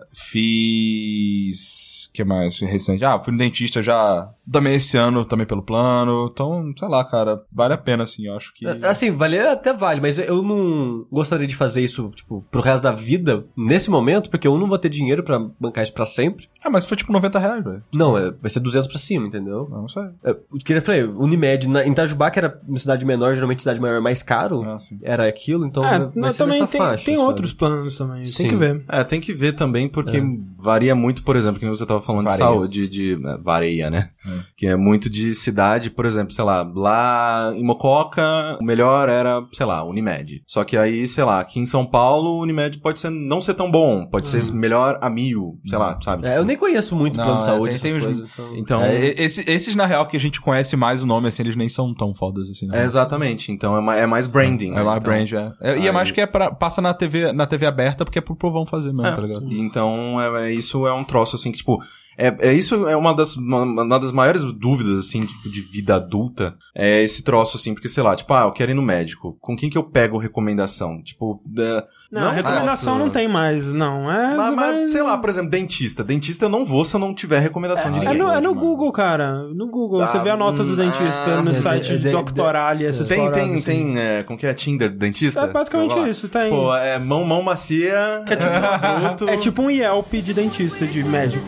fiz. 0.95 2.09
que 2.13 2.25
mais? 2.25 2.59
Recente. 2.61 3.05
Ah, 3.05 3.19
fui 3.19 3.33
no 3.33 3.39
dentista 3.39 3.83
já 3.83 4.31
também 4.51 4.75
esse 4.75 4.97
ano, 4.97 5.25
também 5.25 5.47
pelo 5.47 5.63
plano. 5.63 6.29
Então, 6.33 6.73
sei 6.79 6.89
lá, 6.89 7.05
cara, 7.05 7.43
vale 7.55 7.75
a 7.75 7.79
pena, 7.79 8.05
assim, 8.05 8.27
eu 8.27 8.37
acho 8.37 8.53
que. 8.55 8.65
Assim, 8.85 9.11
valer 9.11 9.47
até 9.49 9.73
vale, 9.73 10.01
mas 10.01 10.19
eu 10.19 10.43
não 10.45 11.07
gostaria 11.11 11.47
de 11.47 11.57
fazer 11.57 11.83
isso, 11.83 12.11
tipo, 12.15 12.45
pro 12.51 12.61
resto 12.61 12.83
da 12.83 12.93
vida, 12.93 13.45
nesse 13.57 13.91
momento, 13.91 14.31
porque 14.31 14.47
eu 14.47 14.59
não 14.59 14.67
vou 14.69 14.79
ter 14.79 14.89
dinheiro 14.89 15.23
pra 15.23 15.39
bancar 15.59 15.83
isso 15.85 15.93
pra 15.93 16.05
sempre. 16.05 16.49
Ah, 16.65 16.71
mas 16.71 16.85
foi 16.85 16.97
tipo 16.97 17.13
90 17.13 17.39
reais, 17.39 17.65
velho. 17.65 17.83
Não, 17.95 18.17
é, 18.17 18.31
vai 18.31 18.51
ser 18.51 18.61
200 18.61 18.89
pra 18.89 18.99
cima, 18.99 19.27
entendeu? 19.27 19.69
Não 19.71 19.89
sei. 19.89 20.05
É, 20.23 20.31
o 20.53 20.59
que 20.59 20.73
eu 20.73 20.83
falei, 20.83 21.05
Unimed, 21.05 21.69
na, 21.69 21.87
em 21.87 21.93
Itajubá, 21.93 22.31
que 22.31 22.39
era 22.39 22.61
uma 22.67 22.79
cidade 22.79 23.05
menor, 23.05 23.35
geralmente 23.35 23.61
cidade 23.63 23.81
maior 23.81 23.97
é 23.97 24.01
mais 24.01 24.23
caro, 24.23 24.63
Ah, 24.65 24.79
sim. 24.81 24.99
era 25.03 25.27
aquilo, 25.29 25.67
então 25.67 25.85
É, 25.85 25.99
vai 25.99 26.11
não, 26.15 26.31
ser 26.31 26.39
também 26.39 26.61
nessa 26.61 26.71
tem, 26.73 26.81
faixa. 26.81 27.05
tem 27.05 27.19
outros 27.19 27.53
planos 27.53 27.97
também. 27.97 28.25
Sim. 28.25 28.43
Tem 28.45 28.49
que 28.51 28.57
ver. 28.57 28.85
É, 28.89 29.05
tem 29.05 29.21
que 29.21 29.33
ver 29.33 29.53
também, 29.55 29.89
porque 29.89 30.21
varia 30.65 30.95
muito, 30.95 31.23
por 31.23 31.37
exemplo, 31.37 31.61
que 31.61 31.67
você 31.69 31.85
tava 31.85 32.01
falando 32.01 32.25
Varia. 32.25 32.39
de 32.39 32.43
saúde, 32.43 32.89
de, 32.89 33.13
é, 33.15 33.37
vareia, 33.39 33.91
né? 33.91 34.09
Que 34.57 34.67
é 34.67 34.77
muito 34.77 35.11
de 35.11 35.35
cidade, 35.35 35.91
por 35.91 36.07
exemplo, 36.07 36.33
sei 36.33 36.43
lá, 36.45 36.63
lá 36.75 37.53
em 37.55 37.63
Mococa, 37.63 38.23
o 38.61 38.65
melhor 38.65 39.09
era, 39.09 39.45
sei 39.53 39.67
lá, 39.67 39.85
Unimed. 39.85 40.43
Só 40.47 40.65
que 40.65 40.77
aí, 40.77 41.07
sei 41.07 41.23
lá, 41.25 41.41
aqui 41.41 41.61
em 41.61 41.67
São 41.67 41.85
Paulo, 41.85 42.31
o 42.39 42.41
Unimed 42.43 42.79
pode 42.81 42.99
ser, 43.01 43.11
não 43.11 43.41
ser 43.41 43.55
tão 43.55 43.71
bom, 43.71 44.07
pode 44.07 44.27
ser 44.29 44.43
melhor 44.55 44.99
a 45.03 45.11
mil, 45.11 45.59
sei 45.67 45.79
lá, 45.79 45.99
sabe? 46.03 46.27
É, 46.27 46.39
eu 46.39 46.45
nem 46.45 46.57
conheço 46.57 46.97
muito 46.97 47.17
Não, 47.19 47.25
plano 47.25 47.39
de 47.41 47.45
é, 47.45 47.47
saúde, 47.47 47.79
tem- 47.81 47.91
tem 47.93 47.97
essas 48.01 48.19
os- 48.19 48.31
coisas, 48.35 48.57
então... 48.57 48.57
Então, 48.57 48.83
É, 48.83 48.95
é, 49.07 49.23
esse- 49.23 49.45
esses, 49.47 49.75
na 49.75 49.85
real, 49.87 50.07
que 50.07 50.17
a 50.17 50.21
gente 50.21 50.41
conhece 50.41 50.77
mais 50.77 51.03
o 51.03 51.07
nome, 51.07 51.29
assim, 51.29 51.43
eles 51.43 51.57
nem 51.57 51.69
são 51.69 51.95
tão 51.95 52.15
fodas, 52.15 52.49
assim, 52.49 52.67
né? 52.67 52.83
exatamente. 52.85 53.53
Então 53.53 53.91
é, 53.93 54.01
é 54.01 54.07
mais 54.07 54.27
branding. 54.27 54.71
É 54.71 54.77
né? 54.77 54.83
mais 54.83 54.99
Então- 54.99 55.13
brand, 55.13 55.33
é. 55.33 55.53
É, 55.61 55.71
E 55.77 55.81
aí- 55.83 55.89
é 55.89 55.93
mais 55.93 56.11
que 56.11 56.21
é 56.21 56.27
pra, 56.27 56.51
passa 56.53 56.81
na 56.81 56.95
TV, 56.95 57.33
na 57.33 57.47
TV 57.47 57.67
aberta, 57.67 58.05
porque 58.05 58.19
é 58.19 58.23
pro 58.23 58.35
povão 58.37 58.65
fazer 58.65 58.93
mesmo, 58.93 59.07
É, 59.07 59.13
tá 59.15 59.21
ligado? 59.21 59.47
Então, 59.53 60.21
é, 60.21 60.51
é- 60.51 60.54
isso 60.55 60.87
é 60.87 60.93
um 60.93 61.05
troço, 61.05 61.37
assim, 61.37 61.51
que, 61.53 61.59
tipo, 61.59 61.79
é, 62.17 62.35
é 62.41 62.53
isso 62.53 62.87
é 62.89 62.97
uma 62.97 63.15
das, 63.15 63.37
uma, 63.37 63.63
uma 63.63 63.99
das 64.01 64.13
maiores 64.13 64.43
dúvidas, 64.53 64.99
assim, 65.01 65.25
tipo, 65.25 65.49
de 65.51 65.61
vida 65.61 65.97
adulta, 65.97 66.55
é 66.75 67.03
esse 67.03 67.23
troço, 67.23 67.57
assim, 67.57 67.75
porque, 67.75 67.89
sei 67.89 68.03
lá, 68.03 68.15
tipo, 68.17 68.33
ah, 68.35 68.43
eu 68.43 68.53
quero 68.53 68.71
ir 68.71 68.75
no 68.75 68.83
médico, 68.83 69.37
com 69.41 69.57
quem 69.57 69.69
que 69.71 69.79
eu 69.79 69.85
pego 69.85 70.19
recomendação? 70.19 71.03
Tipo, 71.03 71.43
é, 71.59 71.85
Não, 72.13 72.31
recomendação 72.31 72.95
nossa. 72.95 73.05
não 73.05 73.11
tem 73.11 73.29
mais, 73.29 73.73
não. 73.73 74.11
É, 74.11 74.37
Mas, 74.37 74.47
você 74.51 74.57
mas, 74.57 74.77
vai- 74.77 74.89
sei 74.89 75.03
lá, 75.03 75.19
por 75.19 75.31
exemplo, 75.31 75.51
dentista. 75.51 76.03
Dentista 76.05 76.45
eu 76.47 76.49
não 76.49 76.65
vou 76.65 76.85
se 76.85 76.95
eu 76.95 77.01
não 77.01 77.15
tiver 77.15 77.39
recomendação 77.41 77.91
de 77.93 77.99
É 77.99 78.01
ninguém. 78.03 78.19
no, 78.19 78.31
é 78.31 78.41
no. 78.41 78.55
Google, 78.55 78.91
cara. 78.93 79.35
No 79.55 79.67
Google. 79.69 80.01
você 80.07 80.17
Ah, 80.19 80.23
vê 80.23 80.31
a 80.31 80.37
nota 80.37 80.63
do 80.65 80.73
hum, 80.73 80.77
dentista 80.77 81.39
ah, 81.39 81.43
no 81.43 81.51
é, 81.51 81.55
site 81.55 81.93
é, 81.93 81.97
de 81.97 82.09
é, 82.09 82.11
Doctoralia, 82.13 82.89
essas 82.89 83.09
Tem, 83.09 83.19
paradas, 83.19 83.43
tem, 83.43 83.55
assim. 83.57 83.65
tem, 83.65 83.99
é, 83.99 84.23
como 84.23 84.39
que 84.39 84.47
é? 84.47 84.55
Tinder 84.55 84.91
do 84.91 84.97
dentista? 84.97 85.41
É 85.41 85.47
basicamente 85.49 86.09
isso, 86.09 86.29
tem. 86.29 86.43
Tipo, 86.43 86.75
é 86.75 86.99
mão, 86.99 87.25
mão 87.25 87.43
macia, 87.43 88.23
Que 88.27 88.33
é 88.35 88.37
tipo- 88.37 88.51
produto. 88.81 89.29
É 89.29 89.37
tipo 89.37 89.63
um 89.63 89.71
Yelp 89.71 90.13
de 90.15 90.33
dentista, 90.35 90.87
de 90.87 91.03
médico. 91.05 91.45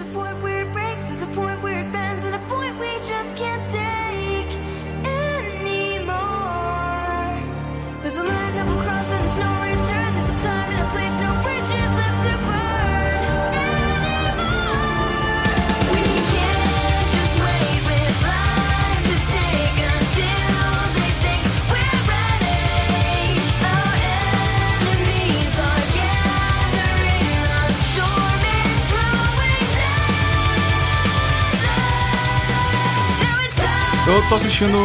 Eu 34.06 34.28
tô 34.28 34.36
assistindo 34.36 34.78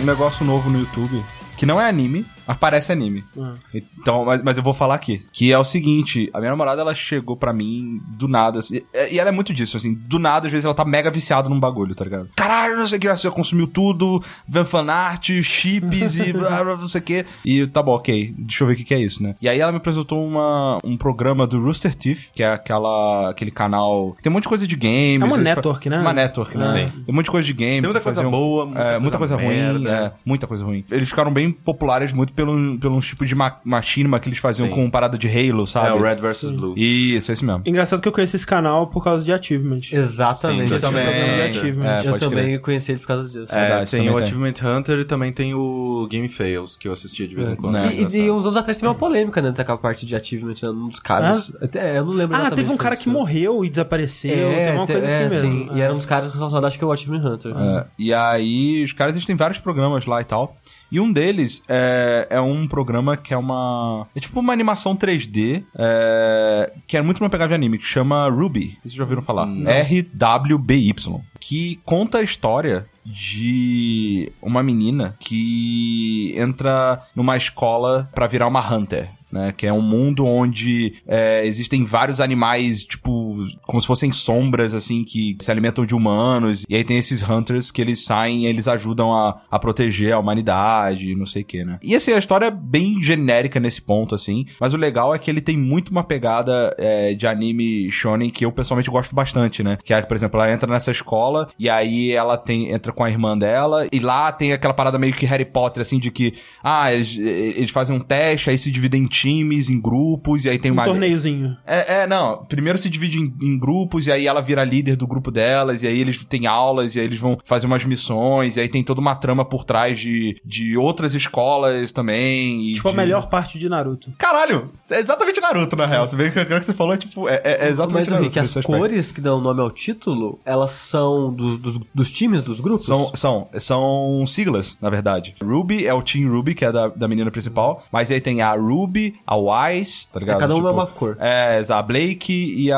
um 0.00 0.04
negócio 0.04 0.44
novo 0.44 0.68
no 0.68 0.80
YouTube, 0.80 1.24
que 1.56 1.64
não 1.64 1.80
é 1.80 1.88
anime, 1.88 2.26
Mas 2.46 2.56
parece 2.58 2.92
anime. 2.92 3.24
Ah. 3.38 3.54
Então, 3.74 4.24
mas, 4.24 4.42
mas 4.42 4.56
eu 4.56 4.62
vou 4.62 4.72
falar 4.72 4.94
aqui. 4.94 5.24
Que 5.32 5.52
é 5.52 5.58
o 5.58 5.64
seguinte: 5.64 6.30
a 6.32 6.38
minha 6.38 6.50
namorada, 6.50 6.80
ela 6.82 6.94
chegou 6.94 7.36
pra 7.36 7.52
mim 7.52 8.00
do 8.08 8.28
nada. 8.28 8.60
assim, 8.60 8.80
e, 8.94 9.14
e 9.14 9.18
ela 9.18 9.30
é 9.30 9.32
muito 9.32 9.52
disso, 9.52 9.76
assim. 9.76 9.94
Do 9.94 10.18
nada, 10.18 10.46
às 10.46 10.52
vezes, 10.52 10.64
ela 10.64 10.74
tá 10.74 10.84
mega 10.84 11.10
viciada 11.10 11.48
num 11.48 11.58
bagulho, 11.58 11.94
tá 11.94 12.04
ligado? 12.04 12.28
Caralho, 12.36 12.76
não 12.76 12.86
sei 12.86 12.98
o 12.98 13.00
que, 13.00 13.08
você 13.08 13.30
consumiu 13.30 13.66
tudo, 13.66 14.22
vendo 14.46 14.66
fanart, 14.66 15.28
chips 15.42 16.16
e 16.16 16.32
blá, 16.34 16.64
blá, 16.64 16.76
não 16.76 16.86
sei 16.86 17.00
o 17.00 17.04
que. 17.04 17.26
E 17.44 17.66
tá 17.66 17.82
bom, 17.82 17.92
ok. 17.92 18.34
Deixa 18.38 18.64
eu 18.64 18.68
ver 18.68 18.74
o 18.74 18.76
que, 18.76 18.84
que 18.84 18.94
é 18.94 18.98
isso, 18.98 19.22
né? 19.22 19.34
E 19.40 19.48
aí 19.48 19.60
ela 19.60 19.72
me 19.72 19.78
apresentou 19.78 20.24
uma, 20.24 20.78
um 20.84 20.96
programa 20.96 21.46
do 21.46 21.60
Rooster 21.62 21.94
Teeth, 21.94 22.30
que 22.34 22.42
é 22.42 22.52
aquela, 22.52 23.30
aquele 23.30 23.50
canal 23.50 24.14
que 24.14 24.22
tem 24.22 24.30
um 24.30 24.34
monte 24.34 24.44
de 24.44 24.48
coisa 24.48 24.66
de 24.66 24.76
games. 24.76 25.20
É 25.20 25.24
uma 25.24 25.36
network, 25.36 25.88
né? 25.88 26.00
Uma 26.00 26.12
network, 26.12 26.56
né? 26.56 26.68
Sim. 26.68 26.90
Tem 27.04 27.04
um 27.08 27.14
monte 27.14 27.24
de 27.26 27.30
coisa 27.30 27.46
de 27.46 27.52
games. 27.52 27.80
Tem 27.80 27.82
muita 27.82 28.00
coisa 28.00 28.22
boa, 28.28 28.66
muita 28.66 28.80
é, 28.80 28.84
coisa 28.84 29.00
muita 29.00 29.18
coisa 29.18 29.36
ruim, 29.36 29.46
merda. 29.46 29.90
é, 29.90 30.12
muita 30.24 30.46
coisa 30.46 30.64
ruim. 30.64 30.84
Eles 30.90 31.08
ficaram 31.08 31.32
bem 31.32 31.50
populares 31.50 32.12
muito 32.12 32.32
pelo, 32.36 32.78
pelo 32.78 33.00
tipo 33.00 33.24
de 33.24 33.34
ma 33.34 33.58
machinima 33.64 34.20
que 34.20 34.28
eles 34.28 34.38
faziam 34.38 34.68
Sim. 34.68 34.74
com 34.74 34.90
parada 34.90 35.16
de 35.18 35.26
Halo, 35.26 35.66
sabe? 35.66 35.88
É 35.88 35.92
o 35.92 36.00
Red 36.02 36.16
vs 36.16 36.50
Blue. 36.52 36.74
Isso, 36.76 37.32
esse 37.32 37.44
mesmo. 37.44 37.62
Engraçado 37.66 38.00
que 38.00 38.06
eu 38.06 38.12
conheço 38.12 38.36
esse 38.36 38.46
canal 38.46 38.86
por 38.88 39.02
causa 39.02 39.24
de 39.24 39.32
Achievement. 39.32 39.80
Exatamente. 39.90 40.68
Sim, 40.68 40.74
eu 40.74 40.80
também. 40.80 41.06
Achievement. 41.48 41.86
É, 41.86 42.06
Eu 42.06 42.18
também 42.18 42.44
crer. 42.44 42.60
conheci 42.60 42.92
ele 42.92 43.00
por 43.00 43.06
causa 43.08 43.28
disso. 43.28 43.52
É, 43.54 43.68
Verdade, 43.68 43.90
tem 43.90 44.10
o 44.10 44.14
tem. 44.14 44.22
Achievement 44.22 44.54
Hunter 44.62 44.98
e 45.00 45.04
também 45.04 45.32
tem 45.32 45.54
o 45.54 46.06
Game 46.10 46.28
Fails, 46.28 46.76
que 46.76 46.86
eu 46.86 46.92
assistia 46.92 47.26
de 47.26 47.34
vez 47.34 47.48
em 47.48 47.56
quando. 47.56 47.72
Né. 47.74 47.86
É 47.88 47.90
E, 47.90 47.94
e, 47.94 47.94
engraçado. 48.02 48.32
uns 48.34 48.44
anos 48.44 48.56
atrás 48.56 48.76
teve 48.76 48.88
uma 48.88 48.94
polêmica, 48.94 49.40
né? 49.40 49.52
Daquela 49.52 49.78
parte 49.78 50.04
de 50.04 50.14
achievement, 50.14 50.54
né, 50.62 50.68
um 50.70 50.88
dos 50.88 51.00
caras. 51.00 51.52
Até, 51.60 51.98
eu 51.98 52.04
não 52.04 52.12
lembro 52.12 52.36
Ah, 52.36 52.50
teve 52.50 52.70
um 52.70 52.76
cara 52.76 52.96
que 52.96 53.08
morreu 53.08 53.64
e 53.64 53.70
desapareceu. 53.70 54.30
É, 54.30 54.64
teve 54.64 54.76
uma 54.76 54.86
coisa 54.86 55.06
é, 55.06 55.26
assim 55.26 55.40
sim. 55.40 55.56
mesmo. 55.58 55.76
E 55.76 55.80
era 55.80 55.92
um 55.92 55.96
dos 55.96 56.06
caras 56.06 56.28
responsáveis, 56.28 56.64
acho 56.68 56.78
que 56.78 56.84
é 56.84 56.86
o 56.86 56.92
Achievement 56.92 57.24
Hunter. 57.32 57.52
É, 57.56 57.86
e 57.98 58.12
aí, 58.12 58.84
os 58.84 58.92
caras, 58.92 59.14
eles 59.16 59.26
têm 59.26 59.36
vários 59.36 59.58
programas 59.58 60.04
lá 60.06 60.20
e 60.20 60.24
tal. 60.24 60.56
E 60.90 61.00
um 61.00 61.10
deles 61.10 61.62
é, 61.68 62.26
é 62.30 62.40
um 62.40 62.66
programa 62.66 63.16
que 63.16 63.34
é 63.34 63.36
uma. 63.36 64.06
É 64.14 64.20
tipo 64.20 64.38
uma 64.40 64.52
animação 64.52 64.96
3D, 64.96 65.64
é, 65.76 66.72
que 66.86 66.96
é 66.96 67.02
muito 67.02 67.20
uma 67.20 67.30
pegada 67.30 67.48
de 67.48 67.54
anime, 67.54 67.78
que 67.78 67.84
chama 67.84 68.28
Ruby. 68.28 68.78
Vocês 68.80 68.94
já 68.94 69.02
ouviram 69.02 69.22
falar? 69.22 69.48
R-W-B-Y. 69.66 71.20
Que 71.40 71.80
conta 71.84 72.18
a 72.18 72.22
história 72.22 72.86
de 73.04 74.32
uma 74.42 74.62
menina 74.62 75.16
que 75.20 76.34
entra 76.36 77.02
numa 77.14 77.36
escola 77.36 78.08
pra 78.14 78.26
virar 78.26 78.46
uma 78.46 78.60
Hunter. 78.60 79.10
Né, 79.28 79.52
que 79.54 79.66
é 79.66 79.72
um 79.72 79.82
mundo 79.82 80.24
onde 80.24 80.94
é, 81.04 81.44
existem 81.44 81.84
vários 81.84 82.20
animais, 82.20 82.84
tipo, 82.84 83.25
como 83.62 83.80
se 83.80 83.86
fossem 83.86 84.12
sombras, 84.12 84.74
assim, 84.74 85.04
que 85.04 85.36
se 85.40 85.50
alimentam 85.50 85.86
de 85.86 85.94
humanos. 85.94 86.64
E 86.68 86.76
aí 86.76 86.84
tem 86.84 86.98
esses 86.98 87.28
hunters 87.28 87.70
que 87.70 87.80
eles 87.80 88.04
saem 88.04 88.44
e 88.44 88.46
eles 88.46 88.68
ajudam 88.68 89.12
a, 89.12 89.40
a 89.50 89.58
proteger 89.58 90.12
a 90.12 90.18
humanidade, 90.18 91.14
não 91.14 91.26
sei 91.26 91.42
o 91.42 91.44
que, 91.44 91.64
né? 91.64 91.78
E 91.82 91.94
assim, 91.94 92.12
a 92.12 92.18
história 92.18 92.46
é 92.46 92.50
bem 92.50 93.02
genérica 93.02 93.60
nesse 93.60 93.80
ponto, 93.82 94.14
assim. 94.14 94.46
Mas 94.60 94.74
o 94.74 94.76
legal 94.76 95.14
é 95.14 95.18
que 95.18 95.30
ele 95.30 95.40
tem 95.40 95.56
muito 95.56 95.90
uma 95.90 96.04
pegada 96.04 96.74
é, 96.78 97.14
de 97.14 97.26
anime 97.26 97.90
shonen 97.90 98.30
que 98.30 98.44
eu 98.44 98.52
pessoalmente 98.52 98.90
gosto 98.90 99.14
bastante, 99.14 99.62
né? 99.62 99.78
Que 99.82 99.94
é, 99.94 100.02
por 100.02 100.14
exemplo, 100.14 100.40
ela 100.40 100.52
entra 100.52 100.70
nessa 100.70 100.90
escola 100.90 101.48
e 101.58 101.68
aí 101.68 102.12
ela 102.12 102.36
tem 102.36 102.70
entra 102.70 102.92
com 102.92 103.04
a 103.04 103.10
irmã 103.10 103.36
dela 103.36 103.86
e 103.92 103.98
lá 103.98 104.32
tem 104.32 104.52
aquela 104.52 104.74
parada 104.74 104.98
meio 104.98 105.12
que 105.12 105.26
Harry 105.26 105.44
Potter, 105.44 105.80
assim, 105.80 105.98
de 105.98 106.10
que, 106.10 106.34
ah, 106.62 106.92
eles, 106.92 107.16
eles 107.18 107.70
fazem 107.70 107.94
um 107.94 108.00
teste, 108.00 108.50
aí 108.50 108.58
se 108.58 108.70
dividem 108.70 109.02
em 109.02 109.06
times, 109.06 109.68
em 109.68 109.80
grupos, 109.80 110.44
e 110.44 110.48
aí 110.48 110.58
tem 110.58 110.70
Um 110.70 110.74
uma... 110.74 110.84
torneiozinho. 110.84 111.56
É, 111.66 112.02
é, 112.02 112.06
não. 112.06 112.44
Primeiro 112.44 112.78
se 112.78 112.88
divide 112.88 113.18
em, 113.18 113.25
em 113.40 113.58
grupos, 113.58 114.06
e 114.06 114.12
aí 114.12 114.26
ela 114.26 114.40
vira 114.40 114.64
líder 114.64 114.96
do 114.96 115.06
grupo 115.06 115.30
delas, 115.30 115.82
e 115.82 115.86
aí 115.86 115.98
eles 116.00 116.24
têm 116.24 116.46
aulas, 116.46 116.94
e 116.94 117.00
aí 117.00 117.04
eles 117.06 117.18
vão 117.18 117.36
fazer 117.44 117.66
umas 117.66 117.84
missões, 117.84 118.56
e 118.56 118.60
aí 118.60 118.68
tem 118.68 118.82
toda 118.82 119.00
uma 119.00 119.14
trama 119.14 119.44
por 119.44 119.64
trás 119.64 119.98
de, 119.98 120.40
de 120.44 120.76
outras 120.76 121.14
escolas 121.14 121.92
também. 121.92 122.70
e 122.70 122.74
Tipo, 122.74 122.88
a 122.88 122.90
de- 122.90 122.96
melhor 122.96 123.28
parte 123.28 123.58
de 123.58 123.68
Naruto. 123.68 124.12
Caralho! 124.18 124.70
É 124.90 124.98
exatamente 125.00 125.40
Naruto, 125.40 125.76
na 125.76 125.86
real. 125.86 126.06
Você 126.08 126.16
vê 126.16 126.30
que 126.30 126.38
agora 126.38 126.60
que 126.60 126.66
você 126.66 126.74
falou, 126.74 126.94
é 126.94 126.96
tipo, 126.96 127.28
é, 127.28 127.40
é 127.44 127.68
exatamente 127.68 128.10
Mas 128.10 128.28
que 128.28 128.38
as 128.38 128.54
cores 128.64 129.12
que 129.12 129.20
dão 129.20 129.40
nome 129.40 129.60
ao 129.60 129.70
título, 129.70 130.38
elas 130.44 130.72
são 130.72 131.32
dos, 131.32 131.58
dos, 131.58 131.78
dos 131.94 132.10
times, 132.10 132.42
dos 132.42 132.60
grupos? 132.60 132.86
São, 132.86 133.10
são, 133.14 133.48
são 133.58 134.24
siglas, 134.26 134.76
na 134.80 134.90
verdade. 134.90 135.34
Ruby 135.42 135.86
é 135.86 135.94
o 135.94 136.02
Team 136.02 136.30
Ruby, 136.30 136.54
que 136.54 136.64
é 136.64 136.72
da, 136.72 136.88
da 136.88 137.08
menina 137.08 137.30
principal. 137.30 137.84
Mas 137.92 138.10
aí 138.10 138.20
tem 138.20 138.42
a 138.42 138.54
Ruby, 138.54 139.14
a 139.26 139.36
Wise, 139.36 140.08
tá 140.08 140.20
ligado? 140.20 140.38
cada 140.40 140.54
uma 140.54 140.62
Tipo, 140.68 140.68
é 140.68 140.72
uma 140.82 140.86
cor. 140.86 141.16
É, 141.20 141.62
a 141.68 141.82
Blake 141.82 142.54
e 142.56 142.70
a 142.72 142.76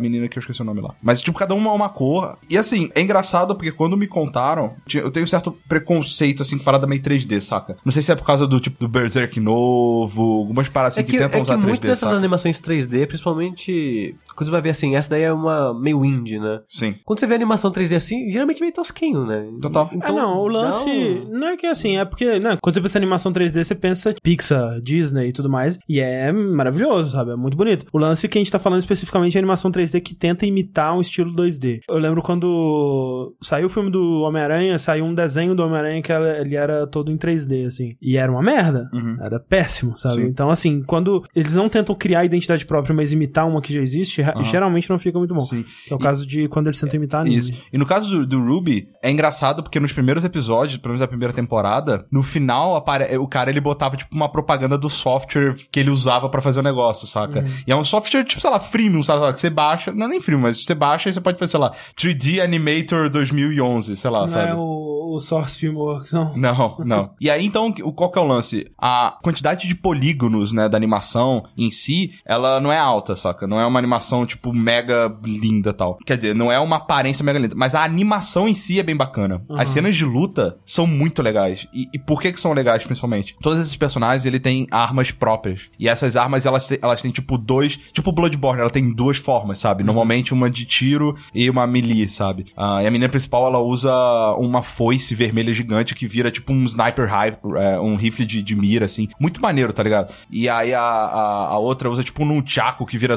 menina 0.00 0.28
que 0.28 0.38
eu 0.38 0.40
esqueci 0.40 0.62
o 0.62 0.64
nome 0.64 0.80
lá. 0.80 0.94
Mas, 1.02 1.20
tipo, 1.20 1.38
cada 1.38 1.54
uma 1.54 1.70
é 1.70 1.74
uma 1.74 1.88
cor. 1.88 2.38
E 2.48 2.56
assim, 2.58 2.90
é 2.94 3.00
engraçado 3.02 3.54
porque 3.54 3.72
quando 3.72 3.96
me 3.96 4.06
contaram, 4.06 4.74
eu 4.94 5.10
tenho 5.10 5.24
um 5.24 5.28
certo 5.28 5.52
preconceito, 5.68 6.42
assim, 6.42 6.58
com 6.58 6.64
parada 6.64 6.86
meio 6.86 7.02
3D, 7.02 7.40
saca? 7.40 7.76
Não 7.84 7.92
sei 7.92 8.02
se 8.02 8.12
é 8.12 8.14
por 8.14 8.26
causa 8.26 8.46
do 8.46 8.60
tipo 8.60 8.78
do 8.78 8.88
Berserk 8.88 9.38
novo, 9.40 10.22
algumas 10.40 10.68
paradas 10.68 10.94
assim 10.94 11.00
É 11.00 11.04
que, 11.04 11.12
que, 11.12 11.18
tentam 11.18 11.40
é 11.40 11.44
que 11.44 11.50
usar 11.50 11.58
3D. 11.58 11.66
muito 11.68 11.82
dessas 11.82 12.00
saca? 12.00 12.16
animações 12.16 12.60
3D, 12.60 13.06
principalmente. 13.06 14.14
Quando 14.34 14.46
você 14.46 14.52
vai 14.52 14.62
ver 14.62 14.70
assim, 14.70 14.94
essa 14.96 15.10
daí 15.10 15.22
é 15.22 15.32
uma 15.32 15.72
meio 15.78 16.04
indie, 16.04 16.38
né? 16.38 16.60
Sim. 16.68 16.94
Quando 17.04 17.18
você 17.20 17.26
vê 17.26 17.34
animação 17.34 17.70
3D 17.70 17.96
assim, 17.96 18.28
geralmente 18.30 18.58
é 18.58 18.60
meio 18.62 18.72
tosquinho, 18.74 19.24
né? 19.26 19.46
Total. 19.60 19.90
é, 20.02 20.12
não, 20.12 20.38
o 20.38 20.48
lance. 20.48 20.84
dá 20.84 20.90
um- 20.90 21.38
Não 21.38 21.48
é 21.48 21.56
que 21.56 21.66
assim, 21.66 21.96
é 21.96 22.04
porque, 22.04 22.38
né, 22.38 22.56
quando 22.62 22.74
você 22.74 22.80
pensa 22.80 22.98
em 22.98 23.02
animação 23.02 23.32
3D, 23.32 23.64
você 23.64 23.74
pensa 23.74 24.14
Pixar, 24.22 24.80
Disney 24.80 25.28
e 25.28 25.32
tudo 25.32 25.48
mais. 25.50 25.78
E 25.88 26.00
é 26.00 26.30
maravilhoso, 26.32 27.10
sabe? 27.12 27.32
É 27.32 27.36
muito 27.36 27.56
bonito. 27.56 27.86
O 27.92 27.98
lance 27.98 28.28
que 28.28 28.38
a 28.38 28.40
gente 28.40 28.50
tá 28.50 28.58
falando 28.58 28.80
especificamente 28.80 29.36
é 29.36 29.38
animação 29.38 29.70
3D 29.70 30.00
que 30.00 30.14
tenta 30.14 30.46
imitar 30.46 30.96
um 30.96 31.00
estilo 31.00 31.30
2D. 31.34 31.80
Eu 31.88 31.98
lembro 31.98 32.22
quando 32.22 33.34
saiu 33.42 33.66
o 33.66 33.70
filme 33.70 33.90
do 33.90 34.22
Homem-Aranha, 34.22 34.78
saiu 34.78 35.04
um 35.04 35.14
desenho 35.14 35.54
do 35.54 35.62
Homem-Aranha 35.64 36.02
que 36.02 36.12
ele 36.12 36.56
era 36.56 36.86
todo 36.86 37.10
em 37.10 37.16
3D, 37.16 37.66
assim. 37.66 37.94
E 38.00 38.16
era 38.16 38.30
uma 38.30 38.42
merda. 38.42 38.88
Uhum. 38.92 39.16
Era 39.20 39.38
péssimo, 39.40 39.96
sabe? 39.96 40.22
Sim. 40.22 40.26
Então, 40.28 40.50
assim, 40.50 40.82
quando 40.82 41.24
eles 41.34 41.54
não 41.56 41.68
tentam 41.68 41.94
criar 41.94 42.24
identidade 42.24 42.66
própria, 42.66 42.94
mas 42.94 43.12
imitar 43.12 43.46
uma 43.48 43.60
que 43.60 43.72
já 43.72 43.80
existe, 43.80 44.22
Aham. 44.34 44.44
geralmente 44.44 44.88
não 44.90 44.98
fica 44.98 45.18
muito 45.18 45.34
bom. 45.34 45.40
Sim. 45.40 45.64
É 45.90 45.94
o 45.94 45.98
caso 45.98 46.26
de 46.26 46.48
quando 46.48 46.66
eles 46.68 46.78
tentam 46.80 46.96
imitar 46.96 47.20
anime. 47.22 47.36
Isso. 47.38 47.52
E 47.72 47.78
no 47.78 47.86
caso 47.86 48.10
do, 48.10 48.26
do 48.26 48.40
Ruby, 48.44 48.88
é 49.02 49.10
engraçado 49.10 49.62
porque 49.62 49.78
nos 49.80 49.92
primeiros 49.92 50.24
episódios, 50.24 50.78
pelo 50.78 50.90
menos 50.92 51.00
da 51.00 51.08
primeira 51.08 51.32
temporada, 51.32 52.06
no 52.10 52.22
final 52.22 52.76
apare- 52.76 53.16
o 53.18 53.26
cara 53.28 53.50
ele 53.50 53.60
botava 53.60 53.96
tipo 53.96 54.14
uma 54.14 54.30
propaganda 54.30 54.76
do 54.78 54.88
software 54.90 55.54
que 55.70 55.80
ele 55.80 55.90
usava 55.90 56.28
pra 56.28 56.40
fazer 56.42 56.60
o 56.60 56.62
negócio, 56.62 57.06
saca? 57.06 57.44
E 57.66 57.72
é 57.72 57.76
um 57.76 57.84
software 57.84 58.24
tipo, 58.24 58.40
sei 58.40 58.50
lá, 58.50 58.60
freemium, 58.60 59.02
sabe? 59.02 59.32
Que 59.34 59.40
você 59.40 59.50
baixa, 59.50 59.92
não 59.92 60.06
é 60.06 60.08
nem 60.08 60.20
freemium, 60.20 60.42
mas 60.42 60.64
você 60.64 60.74
baixa 60.74 61.08
e 61.08 61.12
você 61.12 61.20
pode 61.20 61.38
fazer, 61.38 61.52
sei 61.52 61.60
lá, 61.60 61.72
3D 61.96 62.40
Animator 62.40 63.08
2011, 63.10 63.96
sei 63.96 64.10
lá, 64.10 64.20
Não 64.22 64.28
sabe? 64.28 64.50
é 64.50 64.54
o, 64.54 65.14
o 65.14 65.20
Source 65.20 65.56
Filmworks, 65.58 66.12
não. 66.12 66.32
Não, 66.36 66.76
não. 66.84 67.10
E 67.20 67.30
aí, 67.30 67.44
então, 67.46 67.72
qual 67.72 68.10
que 68.10 68.18
é 68.18 68.22
o 68.22 68.26
lance? 68.26 68.66
A 68.78 69.16
quantidade 69.22 69.66
de 69.68 69.74
polígonos, 69.74 70.52
né, 70.52 70.68
da 70.68 70.76
animação 70.76 71.44
em 71.56 71.70
si, 71.70 72.10
ela 72.24 72.60
não 72.60 72.72
é 72.72 72.78
alta, 72.78 73.14
saca? 73.16 73.46
Não 73.46 73.60
é 73.60 73.66
uma 73.66 73.78
animação, 73.78 74.11
tipo, 74.26 74.52
mega 74.52 75.14
linda 75.24 75.70
e 75.70 75.72
tal. 75.72 75.98
Quer 76.06 76.16
dizer, 76.16 76.34
não 76.34 76.52
é 76.52 76.58
uma 76.58 76.76
aparência 76.76 77.24
mega 77.24 77.38
linda, 77.38 77.54
mas 77.56 77.74
a 77.74 77.82
animação 77.82 78.46
em 78.48 78.54
si 78.54 78.78
é 78.78 78.82
bem 78.82 78.96
bacana. 78.96 79.42
As 79.50 79.70
cenas 79.70 79.96
de 79.96 80.04
luta 80.04 80.58
são 80.64 80.86
muito 80.86 81.22
legais. 81.22 81.66
E, 81.72 81.88
e 81.92 81.98
por 81.98 82.20
que 82.20 82.32
que 82.32 82.40
são 82.40 82.52
legais, 82.52 82.84
principalmente? 82.84 83.36
Todos 83.40 83.58
esses 83.58 83.76
personagens, 83.76 84.26
ele 84.26 84.38
tem 84.38 84.66
armas 84.70 85.10
próprias. 85.10 85.70
E 85.78 85.88
essas 85.88 86.16
armas, 86.16 86.46
elas, 86.46 86.70
elas 86.80 87.02
têm, 87.02 87.10
tipo, 87.10 87.38
dois... 87.38 87.78
Tipo 87.92 88.12
Bloodborne, 88.12 88.60
ela 88.60 88.70
tem 88.70 88.92
duas 88.92 89.18
formas, 89.18 89.58
sabe? 89.58 89.82
Normalmente 89.82 90.32
uma 90.32 90.50
de 90.50 90.64
tiro 90.64 91.16
e 91.34 91.48
uma 91.48 91.66
melee, 91.66 92.08
sabe? 92.08 92.46
Ah, 92.56 92.82
e 92.82 92.86
a 92.86 92.90
menina 92.90 93.08
principal, 93.08 93.46
ela 93.46 93.58
usa 93.58 93.92
uma 94.38 94.62
foice 94.62 95.14
vermelha 95.14 95.52
gigante 95.52 95.94
que 95.94 96.06
vira, 96.06 96.30
tipo, 96.30 96.52
um 96.52 96.64
sniper 96.64 97.06
rifle, 97.06 97.56
é, 97.56 97.78
um 97.80 97.96
rifle 97.96 98.26
de, 98.26 98.42
de 98.42 98.56
mira, 98.56 98.84
assim. 98.84 99.08
Muito 99.18 99.40
maneiro, 99.40 99.72
tá 99.72 99.82
ligado? 99.82 100.12
E 100.30 100.48
aí 100.48 100.74
a, 100.74 100.80
a, 100.80 101.46
a 101.48 101.58
outra 101.58 101.90
usa, 101.90 102.02
tipo, 102.02 102.22
um 102.22 102.26
nunchaku 102.26 102.86
que 102.86 102.98
vira 102.98 103.14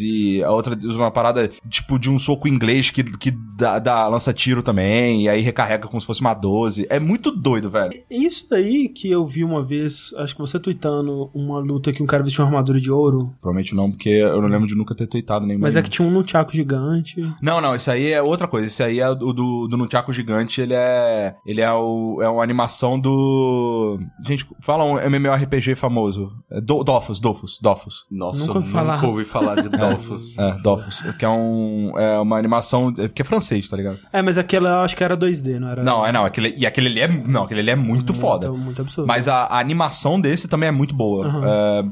e 0.00 0.42
a 0.42 0.50
outra 0.50 0.74
usa 0.76 0.98
uma 0.98 1.10
parada, 1.10 1.48
tipo, 1.68 1.98
de 1.98 2.10
um 2.10 2.18
soco 2.18 2.48
inglês 2.48 2.90
que, 2.90 3.02
que 3.02 3.30
dá, 3.56 3.78
dá 3.78 4.06
lança 4.08 4.32
tiro 4.32 4.62
também 4.62 5.22
e 5.24 5.28
aí 5.28 5.40
recarrega 5.40 5.86
como 5.88 6.00
se 6.00 6.06
fosse 6.06 6.20
uma 6.20 6.34
12. 6.34 6.86
É 6.90 6.98
muito 6.98 7.30
doido, 7.30 7.68
velho. 7.68 7.92
Isso 8.10 8.46
daí 8.48 8.88
que 8.88 9.10
eu 9.10 9.26
vi 9.26 9.44
uma 9.44 9.62
vez, 9.62 10.12
acho 10.18 10.34
que 10.34 10.40
você 10.40 10.58
tweetando 10.58 11.30
uma 11.34 11.58
luta 11.58 11.92
que 11.92 12.02
um 12.02 12.06
cara 12.06 12.22
vestiu 12.22 12.44
uma 12.44 12.50
armadura 12.50 12.80
de 12.80 12.90
ouro, 12.90 13.32
Provavelmente 13.40 13.74
não, 13.74 13.90
porque 13.90 14.08
eu 14.08 14.40
não 14.40 14.48
lembro 14.48 14.66
de 14.66 14.74
nunca 14.74 14.94
ter 14.94 15.06
tweetado 15.06 15.46
nenhuma. 15.46 15.66
mas 15.66 15.76
é 15.76 15.82
que 15.82 15.90
tinha 15.90 16.06
um 16.06 16.10
nunchaku 16.10 16.52
gigante. 16.52 17.20
Não, 17.42 17.60
não, 17.60 17.74
isso 17.74 17.90
aí 17.90 18.12
é 18.12 18.22
outra 18.22 18.46
coisa. 18.48 18.66
Isso 18.66 18.82
aí 18.82 19.00
é 19.00 19.08
o 19.08 19.14
do, 19.14 19.66
do 19.68 19.76
Nunchaku 19.76 20.12
Gigante, 20.12 20.60
ele 20.60 20.74
é. 20.74 21.34
Ele 21.46 21.60
é 21.60 21.72
o. 21.72 22.18
É 22.22 22.28
uma 22.28 22.42
animação 22.42 22.98
do. 22.98 23.98
Gente, 24.26 24.46
fala 24.60 24.84
um 24.84 24.98
MMORPG 24.98 25.74
famoso. 25.74 26.32
É 26.50 26.60
Do, 26.60 26.82
Dofus, 26.82 27.18
Dofus, 27.20 27.58
Dofus. 27.62 28.04
Nossa, 28.10 28.46
Nunca 28.46 28.60
falar. 28.62 28.96
nunca 28.96 29.08
ouvi 29.08 29.24
falar 29.30 29.60
de 29.62 29.68
Dolphus. 29.76 30.38
É, 30.38 30.54
Dofus. 30.62 31.02
Que 31.18 31.24
é 31.24 31.28
um. 31.28 31.92
É 31.98 32.18
uma 32.20 32.36
animação. 32.38 32.92
é- 32.98 33.08
Que 33.08 33.22
é 33.22 33.24
francês, 33.24 33.68
tá 33.68 33.76
ligado? 33.76 33.98
É, 34.12 34.20
mas 34.22 34.38
aquela 34.38 34.68
eu 34.70 34.80
acho 34.80 34.96
que 34.96 35.04
era 35.04 35.16
2D, 35.16 35.58
não 35.58 35.68
era? 35.68 35.82
Não, 35.82 36.06
é 36.06 36.12
não. 36.12 36.24
Aquele, 36.24 36.54
e 36.56 36.66
aquele 36.66 36.88
ali 36.88 37.00
é. 37.00 37.08
Não, 37.08 37.44
aquele 37.44 37.60
ali 37.60 37.70
é 37.70 37.76
muito 37.76 38.12
foda. 38.14 38.48
Muito, 38.50 38.64
muito 38.64 38.82
absurdo. 38.82 39.06
Mas 39.06 39.28
a, 39.28 39.44
a 39.44 39.58
animação 39.58 40.20
desse 40.20 40.48
também 40.48 40.68
é 40.68 40.72
muito 40.72 40.94
boa. 40.94 41.26
Aham. 41.26 41.42
É, 41.46 41.84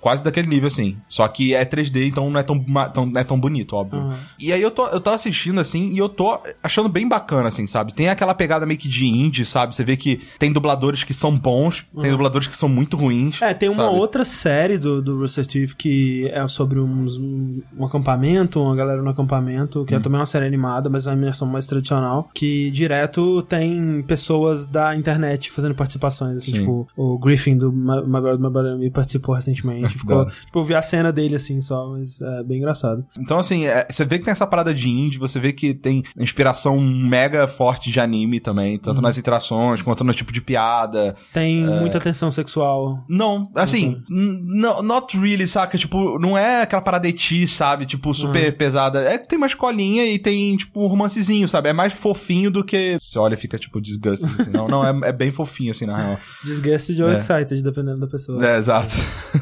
quase 0.00 0.22
daquele 0.22 0.48
nível, 0.48 0.68
assim. 0.68 0.96
Só 1.08 1.26
que 1.28 1.54
é 1.54 1.64
3D, 1.64 2.06
então 2.08 2.30
não 2.30 2.38
é 2.38 2.42
tão, 2.42 2.58
tão, 2.92 3.06
não 3.06 3.20
é 3.20 3.24
tão 3.24 3.38
bonito, 3.38 3.74
óbvio. 3.76 4.00
Aham. 4.00 4.18
E 4.38 4.52
aí 4.52 4.62
eu 4.62 4.70
tô, 4.70 4.86
eu 4.88 5.00
tô 5.00 5.10
assistindo, 5.10 5.60
assim, 5.60 5.92
e 5.92 5.98
eu 5.98 6.08
tô 6.08 6.38
achando 6.62 6.88
bem 6.88 7.08
bacana, 7.08 7.48
assim, 7.48 7.66
sabe? 7.66 7.92
Tem 7.92 8.08
aquela 8.08 8.34
pegada 8.34 8.64
meio 8.66 8.78
que 8.78 8.88
de 8.88 9.06
indie, 9.06 9.44
sabe? 9.44 9.74
Você 9.74 9.84
vê 9.84 9.96
que 9.96 10.20
tem 10.38 10.52
dubladores 10.52 11.02
que 11.04 11.12
são 11.14 11.36
bons, 11.36 11.84
tem 12.00 12.10
dubladores 12.10 12.46
que 12.46 12.56
são 12.56 12.68
muito 12.68 12.96
ruins. 12.96 13.40
É, 13.42 13.52
tem 13.54 13.68
uma 13.68 13.84
sabe? 13.86 13.96
outra 13.96 14.24
série 14.24 14.78
do, 14.78 15.00
do 15.02 15.18
Rooster 15.18 15.46
Teeth 15.46 15.74
que 15.76 16.28
é 16.32 16.46
sobre 16.46 16.75
uns- 16.78 17.16
um, 17.18 17.60
um 17.78 17.84
acampamento, 17.86 18.60
uma 18.60 18.74
galera 18.76 19.02
no 19.02 19.10
acampamento, 19.10 19.80
Hum. 19.82 19.84
que 19.84 19.94
é 19.94 20.00
também 20.00 20.18
uma 20.20 20.26
série 20.26 20.46
animada, 20.46 20.88
mas 20.90 21.06
é 21.06 21.10
uma 21.10 21.16
animação 21.16 21.46
mais 21.48 21.66
tradicional, 21.66 22.28
que 22.34 22.70
direto 22.70 23.42
tem 23.42 24.02
pessoas 24.06 24.66
da 24.66 24.94
internet 24.94 25.50
fazendo 25.50 25.74
participações, 25.74 26.38
assim, 26.38 26.50
Sim. 26.52 26.58
tipo, 26.60 26.88
o 26.96 27.18
Griffin 27.18 27.56
do 27.56 27.72
My 27.72 28.20
Brother, 28.20 28.38
My 28.38 28.50
Brother 28.50 28.76
Me 28.78 28.90
participou 28.90 29.34
recentemente, 29.34 29.96
ficou, 29.98 30.26
tipo, 30.26 30.58
eu 30.58 30.64
vi 30.64 30.74
a 30.74 30.82
cena 30.82 31.12
dele, 31.12 31.36
assim, 31.36 31.60
só, 31.60 31.88
mas 31.90 32.20
é 32.20 32.42
bem 32.42 32.58
engraçado. 32.58 33.04
Então, 33.18 33.38
assim, 33.38 33.66
é, 33.66 33.86
você 33.88 34.04
vê 34.04 34.18
que 34.18 34.24
tem 34.24 34.32
essa 34.32 34.46
parada 34.46 34.74
de 34.74 34.88
indie, 34.88 35.18
você 35.18 35.38
vê 35.40 35.52
que 35.52 35.74
tem 35.74 36.02
inspiração 36.18 36.80
mega 36.80 37.46
forte 37.48 37.90
de 37.90 38.00
anime 38.00 38.40
também, 38.40 38.78
tanto 38.78 39.00
nas 39.00 39.16
interações 39.18 39.80
quanto 39.82 40.04
no 40.04 40.12
tipo 40.12 40.32
de 40.32 40.40
piada. 40.40 41.16
Tem 41.32 41.64
É. 41.64 41.80
muita 41.80 42.00
tensão 42.00 42.30
sexual. 42.30 43.04
Não, 43.08 43.50
assim, 43.54 44.02
n- 44.10 44.40
não, 44.60 44.82
not 44.82 45.16
really, 45.18 45.46
saca? 45.46 45.78
Tipo, 45.78 46.18
não 46.18 46.36
é 46.36 46.65
aquela 46.66 46.82
parada 46.82 47.08
eti, 47.08 47.46
sabe? 47.48 47.86
Tipo, 47.86 48.12
super 48.14 48.56
pesada. 48.56 49.00
É 49.02 49.18
que 49.18 49.26
tem 49.26 49.36
uma 49.36 49.46
escolinha 49.46 50.04
e 50.04 50.18
tem, 50.18 50.56
tipo, 50.56 50.82
um 50.82 50.86
romancezinho, 50.86 51.48
sabe? 51.48 51.68
É 51.68 51.72
mais 51.72 51.92
fofinho 51.92 52.50
do 52.50 52.62
que. 52.64 52.98
Você 53.00 53.18
olha 53.18 53.34
e 53.34 53.36
fica, 53.36 53.58
tipo, 53.58 53.80
disgusting, 53.80 54.26
assim. 54.38 54.50
Não, 54.50 54.68
não, 54.68 54.84
é, 54.86 55.08
é 55.08 55.12
bem 55.12 55.30
fofinho, 55.32 55.70
assim, 55.70 55.86
na 55.86 55.96
real. 55.96 56.18
Disgusted 56.44 57.02
ou 57.02 57.10
É. 57.10 57.16
excited, 57.18 57.62
dependendo 57.62 58.00
da 58.00 58.06
pessoa. 58.06 58.44
É, 58.46 58.58
exato. 58.58 58.94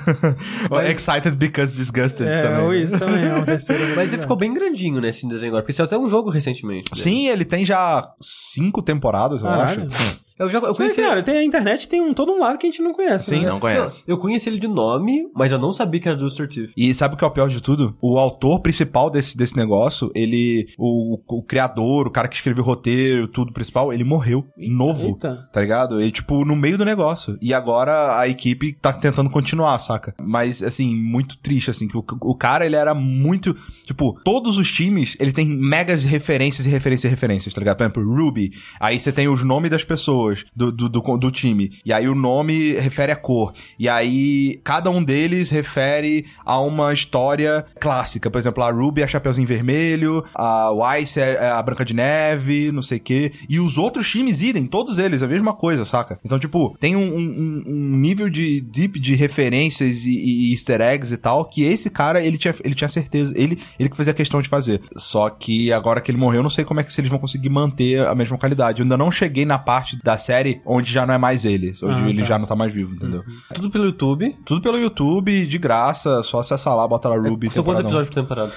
Ou 0.71 0.81
Excited 0.81 1.37
because 1.37 1.77
disgusted 1.77 2.27
É, 2.27 2.43
também. 2.43 2.65
ou 2.65 2.71
né? 2.71 2.79
isso 2.83 2.99
também, 2.99 3.25
é 3.25 3.35
uma 3.35 3.45
terceira 3.45 3.85
Mas 3.97 4.13
ele 4.13 4.23
ficou 4.23 4.37
bem 4.37 4.53
grandinho 4.53 5.01
nesse 5.01 5.27
desenho 5.29 5.51
agora, 5.51 5.63
porque 5.63 5.73
saiu 5.73 5.87
até 5.87 5.99
um 5.99 6.09
jogo 6.09 6.31
recentemente. 6.31 6.91
né? 6.95 7.01
Sim, 7.03 7.29
ele 7.29 7.45
tem 7.45 7.65
já 7.65 8.09
cinco 8.21 8.83
temporadas, 8.83 9.41
eu 9.43 9.49
Caralho. 9.49 9.87
acho. 9.89 10.21
Eu, 10.39 10.49
já, 10.49 10.59
eu 10.59 10.69
Mas, 10.69 10.77
conheci 10.77 11.01
cara, 11.01 11.23
tem 11.23 11.37
a 11.37 11.45
internet 11.45 11.89
tem 11.89 12.01
um, 12.01 12.13
todo 12.13 12.33
um 12.33 12.39
lado 12.41 12.59
que 12.59 12.67
a 12.67 12.71
gente 12.71 12.83
não 12.83 12.93
conhece, 12.93 13.27
Sim, 13.27 13.43
né? 13.43 13.49
Não 13.49 13.61
conhece. 13.61 14.03
Eu 14.07 14.19
conheci 14.19 14.49
ele 14.49 14.59
de 14.59 14.67
nome, 14.67 15.29
mas 15.35 15.53
eu 15.53 15.59
não 15.59 15.73
sabia 15.73 16.01
que 16.01 16.09
era 16.09 16.17
do 16.17 16.25
Rooster 16.25 16.49
Teeth. 16.49 16.73
E 16.77 16.93
sabe 16.93 17.15
o 17.15 17.17
que 17.17 17.25
é 17.25 17.27
o 17.27 17.31
pior 17.31 17.49
de 17.49 17.63
tudo? 17.63 17.97
O 18.01 18.19
autor 18.19 18.61
principal 18.61 19.09
desse, 19.11 19.37
desse 19.37 19.57
negócio, 19.57 20.11
ele. 20.15 20.67
O, 20.77 21.21
o 21.29 21.43
criador, 21.43 22.09
o 22.09 22.11
cara 22.11 22.27
que 22.27 22.35
escreveu 22.35 22.65
o 22.65 22.67
roteiro, 22.67 23.29
tudo 23.29 23.53
principal, 23.53 23.93
ele 23.93 24.03
morreu. 24.03 24.45
novo. 24.57 25.09
Eita. 25.09 25.49
Tá 25.53 25.61
ligado? 25.61 26.03
E, 26.03 26.11
tipo, 26.11 26.45
no 26.45 26.57
meio 26.57 26.77
do 26.77 26.85
negócio. 26.85 27.39
E 27.41 27.55
agora 27.55 28.19
a 28.19 28.27
equipe 28.29 28.73
tá 28.73 28.93
tentando 28.93 29.31
continuar, 29.31 29.79
saca? 29.79 30.15
Mas, 30.21 30.63
assim, 30.63 30.97
muito 30.97 31.39
triste, 31.39 31.71
assim, 31.71 31.87
que 31.87 31.97
o, 31.97 32.05
o 32.23 32.35
cara, 32.35 32.67
ele 32.67 32.77
era 32.77 32.95
muito. 32.95 33.55
Tipo, 33.87 34.21
todos 34.25 34.59
os 34.59 34.73
times, 34.73 35.17
ele 35.21 35.33
tem 35.33 35.47
megas 35.47 36.03
referências 36.03 36.67
e 36.67 36.69
referências 36.69 37.05
e 37.05 37.09
referências, 37.09 37.55
tá 37.55 37.61
ligado? 37.61 37.77
Por 37.77 37.85
exemplo, 37.85 38.03
Ruby. 38.05 38.51
Aí 38.81 38.99
você 38.99 39.13
tem 39.13 39.29
os 39.29 39.45
nomes 39.45 39.71
das 39.71 39.85
pessoas 39.85 40.24
do, 40.55 40.71
do, 40.73 40.89
do, 40.89 41.01
do 41.19 41.31
time. 41.31 41.71
E 41.85 41.93
aí 41.93 42.09
o 42.09 42.15
nome 42.15 42.73
refere 42.75 43.13
a 43.13 43.17
cor. 43.17 43.53
E 43.79 43.89
aí 43.89 44.61
cada 44.65 44.91
um 44.91 45.03
deles 45.03 45.51
refere 45.51 46.27
a 46.45 46.61
uma 46.61 46.93
história 46.93 47.65
clássica. 47.81 48.31
Por 48.31 48.39
exemplo, 48.39 48.63
a 48.63 48.71
Ruby 48.71 49.01
é 49.03 49.05
a 49.05 49.09
Chapeuzinho 49.09 49.47
Vermelho, 49.47 50.25
a 50.35 50.71
Weiss 50.71 51.17
é 51.17 51.35
é 51.35 51.49
a 51.51 51.63
Branca 51.63 51.85
de 51.85 51.95
Neve, 51.95 52.71
não 52.71 52.83
sei 52.83 52.99
o 52.99 53.01
quê. 53.01 53.33
E 53.49 53.59
os 53.59 53.77
outros 53.79 54.09
times 54.11 54.41
idem, 54.41 54.67
todos 54.67 54.99
eles, 54.99 55.23
a 55.23 55.27
mesma 55.27 55.53
coisa, 55.55 55.85
saca? 55.85 56.19
Então, 56.25 56.39
tipo, 56.39 56.77
tem 56.79 56.95
um, 56.95 57.03
um- 57.17 57.65
um 57.67 57.97
nível 57.97 58.29
de 58.31 58.61
deep 58.61 58.99
de 59.01 59.15
referências 59.15 60.05
e, 60.05 60.13
e 60.13 60.53
easter 60.53 60.81
eggs 60.81 61.13
e 61.13 61.17
tal, 61.17 61.45
que 61.45 61.63
esse 61.65 61.91
cara, 61.91 62.23
ele 62.23 62.39
tinha, 62.39 62.55
ele 62.65 62.75
tinha 62.75 62.89
certeza, 62.89 63.33
ele, 63.37 63.59
ele 63.79 63.89
que 63.89 63.97
fazia 63.97 64.15
questão 64.15 64.41
de 64.41 64.49
fazer. 64.49 64.81
Só 64.97 65.29
que 65.29 65.73
agora 65.73 66.01
que 66.01 66.11
ele 66.11 66.19
morreu, 66.19 66.39
eu 66.39 66.43
não 66.43 66.51
sei 66.51 66.65
como 66.65 66.81
é 66.81 66.85
que 66.85 66.93
se 66.93 67.01
eles 67.01 67.11
vão 67.11 67.19
conseguir 67.19 67.49
manter 67.49 68.07
a 68.07 68.15
mesma 68.15 68.39
qualidade. 68.39 68.81
Eu 68.81 68.85
ainda 68.85 68.97
não 68.97 69.11
cheguei 69.11 69.45
na 69.45 69.59
parte 69.59 69.99
da 70.03 70.14
série 70.19 70.61
onde 70.65 70.93
já 70.93 71.07
não 71.07 71.15
é 71.15 71.19
mais 71.19 71.45
ele, 71.45 71.73
onde 71.83 72.03
Ah, 72.03 72.09
ele 72.09 72.19
tá. 72.21 72.25
já 72.25 72.39
não 72.39 72.47
tá 72.47 72.57
mais 72.57 72.73
vivo, 72.73 72.95
entendeu? 72.95 73.23
Tudo 73.55 73.71
pelo 73.71 73.85
YouTube. 73.87 74.37
Tudo 74.45 74.61
pelo 74.61 74.79
YouTube, 74.79 75.47
de 75.47 75.59
graça, 75.59 76.23
só 76.23 76.41
acessar 76.41 76.77
lá, 76.77 76.87
bota 76.87 77.09
lá 77.09 77.17
Ruby. 77.17 77.51
São 77.51 77.65
quantos 77.65 77.81
episódios 77.81 78.09
por 78.09 78.15
temporada? 78.23 78.53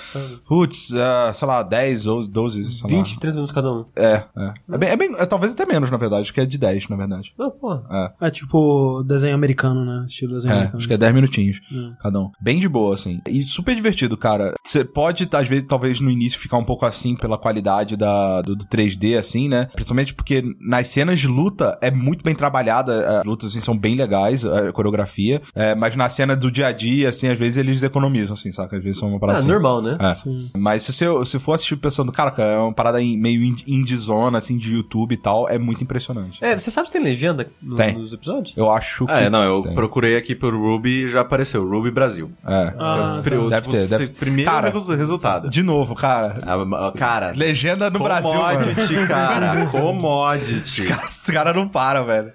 Putz, 0.48 0.92
é, 0.94 1.34
sei 1.34 1.48
lá, 1.48 1.64
10 1.64 2.08
ou 2.08 2.28
12, 2.28 2.72
sei 2.72 2.82
lá. 2.84 2.88
20, 2.90 3.20
30 3.20 3.36
minutos 3.36 3.52
cada 3.54 3.72
um. 3.72 3.86
É, 3.96 4.24
é. 4.38 4.54
É 4.72 4.78
bem, 4.78 4.90
é 4.90 4.98
bem- 4.98 5.14
é 5.18 5.26
talvez 5.26 5.54
até 5.54 5.66
menos, 5.66 5.90
na 5.92 5.98
verdade, 5.98 6.32
que 6.32 6.40
é 6.42 6.46
de 6.46 6.58
10, 6.58 6.90
na 6.90 6.96
verdade. 6.96 7.34
Não, 7.38 7.52
porra. 7.52 7.84
É. 8.22 8.28
É 8.28 8.32
tipo 8.32 9.04
desenho 9.04 9.36
americano, 9.36 9.86
né? 9.86 10.06
Estilo 10.08 10.34
desenho 10.34 10.52
É, 10.52 10.56
americano. 10.58 10.78
acho 10.78 10.88
que 10.88 10.94
é 10.94 10.98
10 10.98 11.14
minutinhos 11.14 11.60
cada 12.02 12.20
um. 12.20 12.30
Bem 12.42 12.60
de 12.60 12.68
boa, 12.68 12.94
assim. 12.94 13.22
E 13.28 13.44
super 13.44 13.76
divertido, 13.76 14.18
cara. 14.18 14.54
Você 14.66 14.84
pode, 14.84 15.28
às 15.32 15.48
vezes, 15.48 15.66
talvez 15.66 16.00
no 16.00 16.10
início 16.10 16.40
ficar 16.40 16.58
um 16.58 16.64
pouco 16.66 16.86
assim 16.86 17.16
pela 17.16 17.38
qualidade 17.38 17.96
da, 17.96 18.42
do, 18.42 18.56
do 18.56 18.66
3D, 18.66 19.18
assim, 19.18 19.48
né? 19.50 19.66
Principalmente 19.74 20.14
porque 20.14 20.44
nas 20.60 20.88
cenas 20.88 21.20
de 21.20 21.28
luta 21.28 21.47
é 21.82 21.92
muito 21.92 22.24
bem 22.24 22.36
trabalhada. 22.36 23.20
As 23.20 23.26
lutas, 23.26 23.50
assim, 23.52 23.60
são 23.60 23.78
bem 23.78 23.96
legais, 23.96 24.44
a 24.46 24.72
coreografia. 24.72 25.42
É, 25.56 25.76
mas 25.76 25.96
na 25.96 26.10
cena 26.10 26.36
do 26.36 26.50
dia 26.52 26.68
a 26.68 26.72
dia, 26.72 27.10
assim, 27.10 27.28
às 27.28 27.38
vezes 27.38 27.58
eles 27.58 27.84
economizam, 27.84 28.34
assim, 28.34 28.52
saca? 28.52 28.78
Às 28.78 28.84
vezes 28.84 29.00
são 29.00 29.10
uma 29.10 29.20
parada 29.20 29.38
Ah, 29.38 29.42
assim. 29.42 29.48
normal, 29.48 29.82
né? 29.82 29.98
É. 30.00 30.58
Mas 30.58 30.84
se 30.84 30.94
você 30.94 31.06
se 31.26 31.40
for 31.40 31.54
assistir 31.54 31.76
pensando, 31.78 32.12
cara, 32.12 32.32
cara, 32.32 32.50
é 32.54 32.58
uma 32.58 32.74
parada 32.74 33.02
em- 33.02 33.18
meio 33.18 33.44
in- 33.44 33.56
indie-zona, 33.68 34.38
assim, 34.38 34.58
de 34.58 34.74
YouTube 34.74 35.14
e 35.14 35.18
tal, 35.18 35.48
é 35.50 35.58
muito 35.58 35.84
impressionante. 35.84 36.44
É, 36.44 36.58
você 36.58 36.70
sabe 36.72 36.88
se 36.88 36.94
tem 36.94 37.02
legenda 37.04 37.48
no- 37.62 37.76
Tem. 37.76 37.94
nos 37.98 38.14
episódios? 38.14 38.56
Eu 38.58 38.70
acho 38.72 39.06
que. 39.06 39.12
Ah, 39.12 39.22
é, 39.22 39.30
não, 39.30 39.44
eu 39.44 39.62
tem. 39.62 39.74
procurei 39.74 40.16
aqui 40.18 40.36
por 40.36 40.54
Ruby 40.54 41.06
e 41.06 41.10
já 41.10 41.22
apareceu, 41.22 41.68
Ruby 41.68 41.92
Brasil. 41.92 42.32
É. 42.46 42.74
Ah, 42.80 43.20
Pri- 43.24 43.38
Deve 43.50 43.62
tipo, 43.62 43.72
ter, 43.76 43.88
deve 43.88 44.08
ter. 44.08 44.14
Primeiro 44.14 44.50
Cara, 44.52 44.70
resu- 44.70 44.96
resultado. 44.96 45.50
De 45.50 45.64
novo, 45.64 45.96
cara. 45.96 46.40
Ah, 46.44 46.92
Cara, 46.96 47.32
Legenda 47.36 47.90
no 47.90 48.00
Brasil. 48.00 48.30
commodity, 48.32 49.08
cara, 49.08 49.66
commodity. 49.72 50.84
Esse 51.08 51.32
cara 51.38 51.54
não 51.54 51.68
para, 51.68 52.02
velho. 52.04 52.32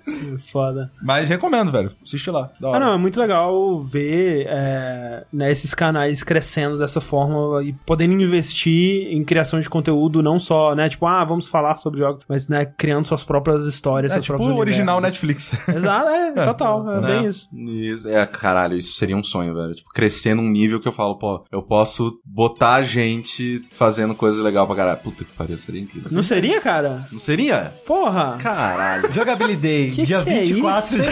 Foda. 0.51 0.91
Mas 1.03 1.29
recomendo, 1.29 1.71
velho. 1.73 1.93
Assiste 2.05 2.31
lá. 2.31 2.51
Da 2.61 2.77
Ah, 2.77 2.81
não, 2.81 2.93
é 2.95 2.99
muito 2.99 3.19
legal 3.21 3.79
ver 3.81 4.47
é, 4.49 5.25
né, 5.33 5.51
esses 5.51 5.75
canais 5.75 6.23
crescendo 6.23 6.79
dessa 6.79 7.01
forma 7.01 7.63
e 7.63 7.73
podendo 7.87 8.13
investir 8.23 9.09
em 9.13 9.25
criação 9.25 9.61
de 9.61 9.69
conteúdo, 9.69 10.23
não 10.23 10.39
só, 10.39 10.75
né, 10.75 10.89
tipo, 10.89 11.07
ah, 11.07 11.25
vamos 11.25 11.49
falar 11.49 11.77
sobre 11.79 11.99
jogos, 12.01 12.25
mas, 12.29 12.49
né, 12.49 12.65
criando 12.65 13.07
suas 13.07 13.25
próprias 13.25 13.65
histórias, 13.67 14.13
É 14.13 14.15
seus 14.15 14.25
tipo 14.27 14.37
próprios 14.37 14.59
original 14.59 14.99
universos. 14.99 15.23
Netflix. 15.23 15.53
Exato, 15.69 16.09
é, 16.09 16.33
total, 16.45 16.91
é, 16.91 17.01
Né? 17.01 17.07
bem 17.09 17.27
isso. 17.27 17.49
Isso, 17.53 18.09
é, 18.09 18.25
caralho, 18.27 18.77
isso 18.77 18.95
seria 18.97 19.17
um 19.17 19.25
sonho, 19.25 19.55
velho. 19.55 19.75
Tipo, 19.75 19.91
crescer 19.91 20.35
num 20.35 20.49
nível 20.49 20.81
que 20.81 20.89
eu 20.89 20.93
falo, 20.93 21.17
pô, 21.17 21.45
eu 21.51 21.63
posso 21.63 22.19
botar 22.25 22.83
gente 22.83 23.65
fazendo 23.73 24.15
coisa 24.15 24.43
legal 24.43 24.67
pra 24.67 24.77
caralho. 24.77 24.99
Puta 24.99 25.25
que 25.25 25.33
pariu, 25.33 25.59
seria 25.59 25.81
incrível. 25.81 26.09
Não 26.13 26.23
seria, 26.23 26.61
cara? 26.61 27.07
Não 27.11 27.19
seria? 27.19 27.73
Porra! 27.87 28.37
Caralho. 28.41 28.92
Jogabilidade, 29.13 29.93
Que 29.95 30.05
dia 30.07 30.23
que 30.23 30.31
é 30.31 30.41
24 30.45 30.99
isso? 30.99 30.99
de 31.01 31.07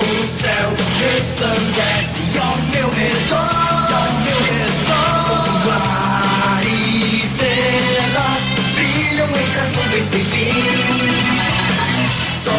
O 0.00 0.26
céu 0.26 0.70
resplandece 1.00 2.38
ao 2.38 2.56
meu 2.72 2.88
redor, 2.90 3.92
ao 3.94 4.12
meu 4.22 4.40
redor. 4.44 5.78
E 6.64 6.66
estrelas 7.24 8.42
brilham 8.74 9.26
entre 9.28 9.60
as 9.60 9.70
nuvens 9.76 10.06
sem 10.06 10.20
fim. 10.24 10.52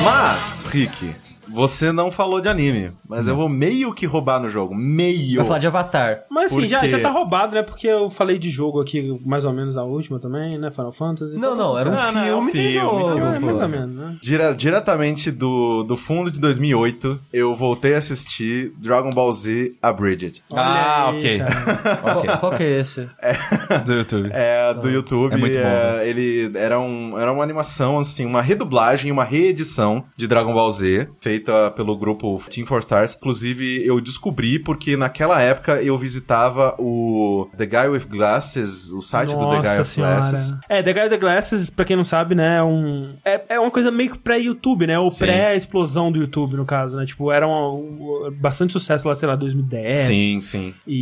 Mas, 0.04 0.66
Rick, 0.72 1.14
você 1.60 1.92
não 1.92 2.10
falou 2.12 2.40
de 2.42 2.48
anime, 2.50 2.92
mas 3.08 3.28
eu 3.28 3.36
vou 3.36 3.50
meio 3.50 3.94
que 3.94 4.06
roubar 4.06 4.40
no 4.40 4.50
jogo. 4.50 4.74
Meio. 4.74 5.38
Vai 5.38 5.46
falar 5.46 5.60
de 5.60 5.68
Avatar. 5.68 6.24
Mas 6.30 6.52
assim, 6.54 6.68
já, 6.68 6.82
quê? 6.82 6.88
já 6.88 7.00
tá 7.00 7.10
roubado, 7.10 7.54
né? 7.54 7.62
Porque 7.62 7.88
eu 7.88 8.10
falei 8.10 8.38
de 8.40 8.50
jogo 8.50 8.82
aqui, 8.82 9.20
mais 9.26 9.46
ou 9.46 9.54
menos 9.54 9.78
a 9.78 9.84
última 9.84 10.20
também, 10.20 10.58
né? 10.58 10.72
Final 10.72 10.92
Fantasy. 10.92 11.36
Não, 11.36 11.56
não, 11.56 11.78
era 11.78 11.90
um 11.90 11.94
Ah, 11.94 12.12
não, 12.12 12.22
é 12.24 12.36
um 12.36 12.42
filme 12.46 12.52
de 12.54 12.58
filme, 12.60 12.74
jogo. 12.80 13.08
filme, 13.14 13.36
É, 13.36 13.40
mais 13.40 13.62
ou 13.62 13.68
menos, 13.70 13.96
né? 13.96 14.18
Dire- 14.22 14.56
diretamente 14.56 15.32
do, 15.32 15.84
do 15.84 15.98
fundo 15.98 16.32
de 16.32 16.40
2008, 16.40 17.20
eu 17.34 17.54
voltei 17.56 17.94
a 17.96 17.98
assistir 17.98 18.72
Dragon 18.78 19.10
Ball 19.12 19.32
Z 19.34 19.74
Abridged. 19.82 20.42
Olha 20.52 20.62
Ah, 20.62 21.10
aí, 21.10 21.18
ok. 21.18 21.38
cara. 21.40 21.96
Qual, 22.02 22.38
qual 22.40 22.52
que 22.56 22.64
é 22.64 22.80
esse? 22.80 23.08
Do 23.86 23.94
YouTube. 23.94 24.30
É, 24.32 24.74
do 24.74 24.90
YouTube. 24.90 25.34
É 25.34 25.38
muito 25.38 25.58
bom, 25.58 25.66
é, 25.66 26.08
Ele 26.08 26.52
era, 26.56 26.80
um, 26.80 27.18
era 27.18 27.32
uma 27.32 27.44
animação, 27.44 28.00
assim, 28.00 28.26
uma 28.26 28.42
redublagem, 28.42 29.12
uma 29.12 29.24
reedição 29.24 30.04
de 30.16 30.28
Dragon 30.28 30.54
Ball 30.54 30.70
Z, 30.72 31.10
feita 31.20 31.49
pelo 31.76 31.98
grupo 31.98 32.42
Team 32.50 32.66
Four 32.66 32.80
Stars. 32.80 33.16
Inclusive, 33.16 33.86
eu 33.86 34.00
descobri 34.02 34.60
porque 34.60 34.96
naquela 34.98 35.42
época 35.42 35.82
eu 35.82 35.98
visitava 35.98 36.76
o 36.80 37.50
The 37.58 37.66
Guy 37.66 37.88
with 37.90 38.06
Glasses, 38.10 38.92
o 38.92 39.02
site 39.02 39.34
do 39.34 39.40
The 39.50 39.56
Guy 39.58 39.64
Nossa 39.64 39.80
with 39.80 39.86
senhora. 39.86 40.14
Glasses. 40.16 40.54
É, 40.68 40.84
The 40.84 40.94
Guy 40.94 41.02
with 41.04 41.10
the 41.10 41.18
Glasses, 41.18 41.70
pra 41.70 41.86
quem 41.86 41.96
não 41.96 42.04
sabe, 42.04 42.36
né, 42.36 42.58
é 42.58 42.64
um... 42.64 43.14
É, 43.26 43.42
é 43.50 43.60
uma 43.60 43.72
coisa 43.72 43.92
meio 43.92 44.12
que 44.12 44.18
pré-YouTube, 44.18 44.88
né? 44.88 44.98
Ou 45.00 45.10
pré-explosão 45.12 46.12
do 46.12 46.20
YouTube, 46.20 46.56
no 46.56 46.66
caso, 46.66 46.98
né? 46.98 47.06
Tipo, 47.06 47.32
era 47.32 47.48
um, 47.48 48.28
um- 48.28 48.32
bastante 48.32 48.74
sucesso 48.74 49.08
lá, 49.08 49.16
sei 49.16 49.28
lá, 49.28 49.36
2010. 49.36 50.00
Sim, 50.00 50.42
sim. 50.42 50.74
E- 50.88 51.00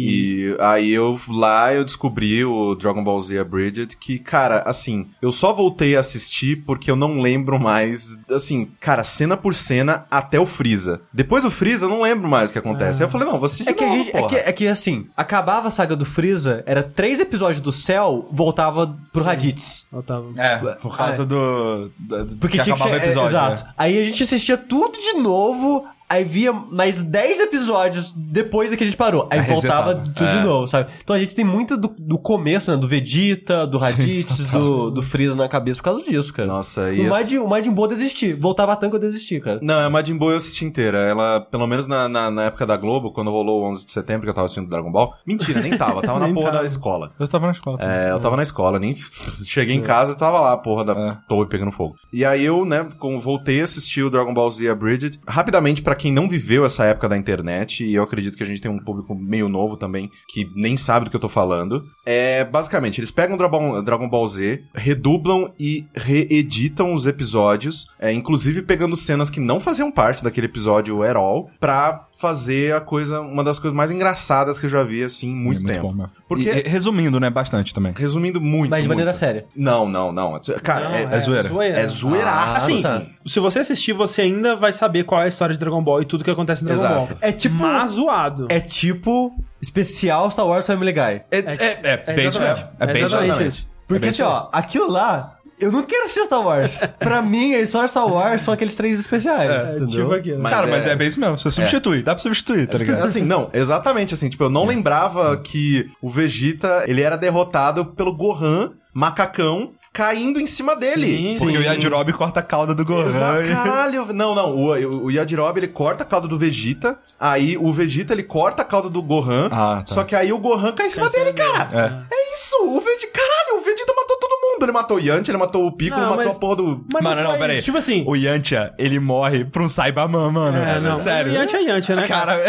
E... 0.52 0.58
aí 0.60 0.92
eu 0.92 1.20
lá 1.30 1.74
eu 1.74 1.84
descobri 1.84 2.44
o 2.46 2.76
Dragon 2.76 3.04
Ball 3.04 3.20
Z 3.22 3.40
Abridged, 3.40 3.98
que, 3.98 4.20
cara, 4.20 4.60
assim, 4.66 5.08
eu 5.22 5.32
só 5.32 5.54
voltei 5.54 5.96
a 5.96 6.00
assistir 6.00 6.64
porque 6.66 6.90
eu 6.90 6.96
não 6.96 7.20
lembro 7.22 7.60
mais, 7.60 8.18
assim, 8.30 8.70
cara, 8.80 9.04
cena 9.04 9.36
por 9.38 9.54
cena, 9.56 10.06
a 10.10 10.22
até 10.28 10.40
o 10.40 10.46
Freeza. 10.46 11.02
Depois 11.14 11.44
do 11.44 11.50
Freeza, 11.52 11.86
eu 11.86 11.90
não 11.90 12.02
lembro 12.02 12.28
mais 12.28 12.50
o 12.50 12.54
que 12.54 12.60
acontece. 12.60 13.02
Aí 13.02 13.08
eu 13.08 13.12
falei, 13.12 13.28
não, 13.28 13.38
vou 13.38 13.46
assistir 13.46 13.64
de 13.64 13.70
É 13.70 13.74
que, 13.74 13.84
a 13.84 13.88
novo, 13.88 14.04
gente, 14.04 14.16
é, 14.16 14.28
que, 14.28 14.36
é 14.36 14.54
que 14.54 14.68
assim, 14.68 15.08
acabava 15.16 15.68
a 15.68 15.72
saga 15.72 15.96
do 15.96 16.06
Freeza, 16.06 16.64
era 16.66 16.84
três 16.84 17.20
episódios 17.20 17.60
do 17.60 17.72
céu, 17.72 18.28
voltava 18.32 18.96
pro 19.12 19.24
Raditz. 19.24 19.86
Otávio. 19.92 20.34
É, 20.38 20.58
por 20.76 20.96
causa 20.98 21.26
do, 21.26 21.90
do- 21.98 22.26
do- 22.26 22.38
Porque 22.38 22.58
que 22.58 22.64
tinha 22.64 22.76
que 22.76 22.84
é, 22.90 22.96
episódio. 22.98 23.30
Exato. 23.30 23.64
né? 23.64 23.70
Aí 23.78 23.98
a 24.00 24.04
gente 24.04 24.24
assistia 24.24 24.58
tudo 24.58 24.98
de 24.98 25.14
novo. 25.14 25.86
Aí 26.10 26.24
via 26.24 26.54
mais 26.54 27.02
10 27.04 27.42
episódios 27.42 28.14
depois 28.16 28.72
da 28.72 28.78
que 28.78 28.84
a 28.84 28.86
gente 28.86 28.96
parou. 28.96 29.28
Aí 29.30 29.40
Aí 29.40 29.46
voltava 29.46 29.90
resetava. 29.94 30.14
tudo 30.16 30.30
de 30.30 30.38
É. 30.38 30.42
novo, 30.42 30.68
sabe? 30.68 30.90
Então 31.04 31.16
a 31.16 31.20
gente 31.20 31.36
tem 31.36 31.44
muito 31.44 31.76
do, 31.76 31.94
do 32.00 32.18
começo, 32.18 32.72
né? 32.72 32.78
Do 32.78 32.88
Vegeta, 32.88 33.68
do 33.68 33.78
Raditz, 33.78 34.38
do, 34.52 34.90
do 34.90 35.02
Freeza 35.04 35.36
na 35.36 35.50
cabeça 35.50 35.80
por 35.80 35.84
causa 35.84 36.06
disso, 36.06 36.34
cara. 36.34 36.48
Nossa, 36.48 36.94
e 36.94 37.02
O 37.06 37.10
Majin, 37.10 37.38
o 37.40 37.48
Majin 37.48 37.72
Buu 37.72 37.86
eu 37.86 37.90
desisti. 37.90 38.34
Voltava 38.34 38.76
tanto 38.78 38.92
que 38.92 38.96
eu 38.96 39.02
desisti, 39.02 39.40
cara. 39.42 39.60
Não, 39.62 39.80
a 39.80 39.90
Majin 39.90 40.16
Buu 40.18 40.32
eu 40.32 40.38
assisti 40.38 40.64
inteira. 40.64 40.98
Ela, 41.00 41.42
pelo 41.42 41.68
menos 41.68 41.88
na, 41.88 42.08
na, 42.08 42.32
na 42.32 42.44
época 42.46 42.66
da 42.66 42.78
Globo, 42.78 43.12
quando 43.12 43.30
rolou 43.30 43.62
o 43.64 43.70
11 43.70 43.86
de 43.86 43.92
setembro, 43.92 44.24
que 44.24 44.30
eu 44.30 44.34
tava 44.34 44.46
assistindo 44.46 44.70
Dragon 44.70 44.92
Ball. 44.92 45.14
Mentira, 45.26 45.60
nem 45.62 45.78
tava. 45.78 46.02
Tava 46.02 46.20
na 46.26 46.34
porra 46.34 46.48
tava. 46.52 46.60
da 46.60 46.66
escola. 46.66 47.12
Eu 47.20 47.28
tava 47.28 47.46
na 47.48 47.52
escola. 47.52 47.78
também. 47.78 47.96
É, 47.96 48.12
eu 48.12 48.20
tava 48.22 48.38
na 48.38 48.44
escola, 48.44 48.80
nem 48.80 48.96
cheguei 49.44 49.76
em 49.76 49.82
casa 49.82 50.14
e 50.14 50.16
tava 50.18 50.40
lá, 50.40 50.54
a 50.54 50.58
porra 50.58 50.86
da 50.86 50.94
É. 50.94 51.18
torre 51.28 51.48
pegando 51.50 51.72
fogo. 51.72 51.96
E 52.14 52.24
aí 52.24 52.46
eu, 52.46 52.64
né, 52.66 52.88
como 52.98 53.20
voltei 53.20 53.60
a 53.62 53.66
assistir 53.66 54.04
o 54.04 54.10
Dragon 54.10 54.34
Ball 54.34 54.50
Z 54.50 54.70
Abridged. 54.70 55.20
Rapidamente, 55.28 55.82
pra 55.82 55.97
quem 55.98 56.12
não 56.12 56.30
viveu 56.30 56.64
essa 56.64 56.86
época 56.86 57.10
da 57.10 57.18
internet, 57.18 57.84
e 57.84 57.94
eu 57.94 58.04
acredito 58.04 58.38
que 58.38 58.44
a 58.44 58.48
gente 58.48 58.62
tem 58.62 58.72
um 58.72 58.80
público 58.80 59.14
meio 59.16 59.50
novo 59.50 59.76
também, 59.76 60.10
que 60.30 60.50
nem 60.56 60.78
sabe 60.78 61.06
do 61.06 61.10
que 61.10 61.16
eu 61.16 61.22
tô 61.22 61.28
falando, 61.28 61.84
é, 62.06 62.46
basicamente, 62.46 63.00
eles 63.00 63.12
pegam 63.12 63.36
Dragon, 63.36 64.10
Ball 64.10 64.28
Z, 64.28 64.64
redublam 64.74 65.54
e 65.60 65.86
reeditam 65.94 66.94
os 66.94 67.06
episódios, 67.06 67.88
é, 68.00 68.14
inclusive 68.14 68.62
pegando 68.62 68.96
cenas 68.96 69.30
que 69.30 69.40
não 69.40 69.60
faziam 69.60 69.92
parte 69.92 70.24
daquele 70.24 70.48
episódio 70.48 71.04
at 71.04 71.16
all, 71.16 71.50
pra 71.60 72.08
fazer 72.20 72.74
a 72.74 72.82
coisa, 72.82 73.22
uma 73.22 73.44
das 73.44 73.60
coisas 73.60 73.76
mais 73.76 73.92
engraçadas 73.92 74.60
que 74.60 74.66
eu 74.66 74.70
já 74.70 74.84
vi, 74.84 75.04
assim, 75.04 75.28
em 75.30 75.36
muito, 75.36 75.60
É 75.60 75.64
muito 75.64 75.74
tempo. 75.74 75.94
bom. 75.94 76.08
Porque- 76.28 76.50
E, 76.50 76.66
e, 76.66 76.70
resumindo, 76.70 77.20
né, 77.20 77.30
bastante 77.30 77.74
também. 77.74 77.94
Resumindo 77.96 78.42
muito. 78.42 78.70
Mas 78.72 78.84
de 78.84 78.88
maneira 78.90 79.12
muito. 79.12 79.20
séria. 79.20 79.46
Não, 79.56 79.88
não, 79.88 80.12
não. 80.12 80.40
Cara, 80.64 80.90
Não, 80.90 80.96
é, 80.96 81.04
é 81.04 81.20
zoeira. 81.20 81.50
é 81.80 81.88
zoeiraça. 81.88 82.58
Assim, 82.58 82.82
tá. 82.82 83.06
se 83.26 83.40
você 83.40 83.60
assistir, 83.60 83.94
você 83.94 84.24
ainda 84.24 84.56
vai 84.56 84.74
saber 84.74 85.04
qual 85.04 85.22
é 85.22 85.26
a 85.26 85.28
história 85.28 85.54
de 85.54 85.60
Dragon 85.60 85.84
Ball 85.84 86.02
e 86.02 86.06
tudo 86.06 86.24
que 86.24 86.32
acontece 86.32 86.64
em 86.64 86.68
Dragon 86.68 86.82
Exato. 86.84 87.08
Ball. 87.10 87.18
É 87.22 87.32
tipo. 87.32 87.56
Mas 87.56 87.92
zoado. 87.92 88.48
É 88.50 88.60
tipo 88.60 89.32
especial 89.62 90.30
Star 90.32 90.46
Wars 90.48 90.66
Family 90.66 90.92
Guy. 90.92 91.02
É, 91.02 91.24
é, 91.32 91.80
é, 91.84 92.14
bem 92.16 92.28
isso 92.28 92.40
exatamente. 92.40 92.56
mesmo. 92.56 92.70
É 92.80 92.86
bem 92.88 92.96
isso 92.96 93.06
exatamente 93.06 93.38
mesmo. 93.38 93.50
isso. 93.50 93.70
Porque 93.88 94.00
bem 94.00 94.10
assim, 94.10 94.22
ó, 94.22 94.50
aquilo 94.52 94.92
lá. 94.92 95.37
Eu 95.60 95.72
não 95.72 95.84
quero 95.84 96.04
assistir 96.04 96.26
Star 96.26 96.42
Wars. 96.42 96.80
pra 97.00 97.22
mim, 97.22 97.56
a 97.56 97.60
história 97.60 97.88
Star 97.88 98.08
Wars 98.08 98.44
são 98.44 98.54
aqueles 98.54 98.76
três 98.76 99.00
especiais. 99.00 99.50
É, 99.50 99.70
entendeu? 99.72 99.88
tipo 99.88 100.14
aquilo. 100.14 100.42
Mas 100.42 100.52
Cara, 100.54 100.68
é- 100.68 100.72
mas 100.72 100.86
é 100.86 100.96
bem 100.96 101.08
isso 101.08 101.20
mesmo. 101.20 101.38
Você 101.38 101.50
substitui. 101.50 102.04
Dá 102.04 102.14
pra 102.14 102.22
substituir, 102.22 102.68
tá 102.68 102.78
ligado? 102.78 103.04
Assim, 103.04 103.22
não, 103.22 103.50
exatamente 103.54 104.14
assim. 104.14 104.30
Tipo, 104.30 104.44
eu 104.46 104.50
não 104.50 104.66
lembrava 104.66 105.36
que 105.38 105.90
o 106.02 106.10
Vegeta, 106.10 106.84
ele 106.88 107.02
era 107.02 107.16
derrotado 107.18 107.86
pelo 107.86 108.14
Gohan, 108.16 108.72
macacão, 108.94 109.72
caindo 109.94 110.40
em 110.40 110.46
cima 110.46 110.76
dele. 110.76 111.30
Sim, 111.34 111.40
Porque 111.40 111.58
o 111.58 111.62
Yajirobe 111.62 112.14
corta 112.14 112.40
a 112.40 112.44
cauda 112.44 112.76
do 112.76 112.86
Gohan. 112.86 113.08
Exato, 113.08 113.48
caralho. 113.48 114.14
Não, 114.14 114.36
não. 114.36 114.56
O, 114.56 115.06
o 115.06 115.12
Yajirobe, 115.12 115.60
ele 115.60 115.68
corta 115.70 116.04
a 116.04 116.06
cauda 116.06 116.28
do 116.28 116.38
Vegeta. 116.38 117.00
Aí 117.20 117.58
o 117.58 117.74
Vegeta, 117.74 118.14
ele 118.14 118.22
corta 118.22 118.62
a 118.62 118.66
cauda 118.66 118.90
do 118.90 119.02
Gohan. 119.02 119.50
Ah, 119.52 119.82
tá. 119.88 119.94
Só 119.94 120.04
que 120.04 120.16
aí 120.16 120.32
o 120.32 120.38
Gohan 120.38 120.72
cai 120.74 120.86
em 120.86 120.92
cima 120.92 121.10
dele, 121.10 121.34
cara. 121.34 122.06
É. 122.12 122.36
isso. 122.36 122.56
O 122.64 122.80
Vegeta, 122.80 123.12
caralho, 123.12 123.60
o 123.60 123.62
Vegeta 123.64 123.92
matou 123.96 124.18
todo 124.20 124.38
mundo. 124.58 124.64
Ele 124.66 124.72
matou 124.72 124.98
o 124.98 125.00
Yanti, 125.00 125.32
ele 125.32 125.38
matou 125.38 125.66
o 125.68 125.72
Piccolo, 125.72 126.02
Não, 126.02 126.08
ele 126.10 126.18
matou 126.18 126.26
mas- 126.28 126.36
a 126.38 126.40
porra 126.40 126.56
do... 126.58 126.86
Mas 126.94 127.02
Mano, 127.04 127.24
não, 127.24 127.38
peraí. 127.38 127.56
isso. 127.58 127.66
Tipo 127.66 127.78
assim... 127.78 128.04
O 128.08 128.16
Yantia, 128.16 128.74
ele 128.78 129.00
morre 129.00 129.46
pra 129.46 129.64
um 129.64 129.68
Saibaman, 129.68 130.32
mano. 130.32 130.58
É, 130.58 130.80
não. 130.80 130.98
Sério. 130.98 131.32
Yanti 131.34 131.56
é 131.56 131.62
Yanti, 131.64 131.94
né, 131.94 132.08
Cara, 132.08 132.34
é, 132.40 132.48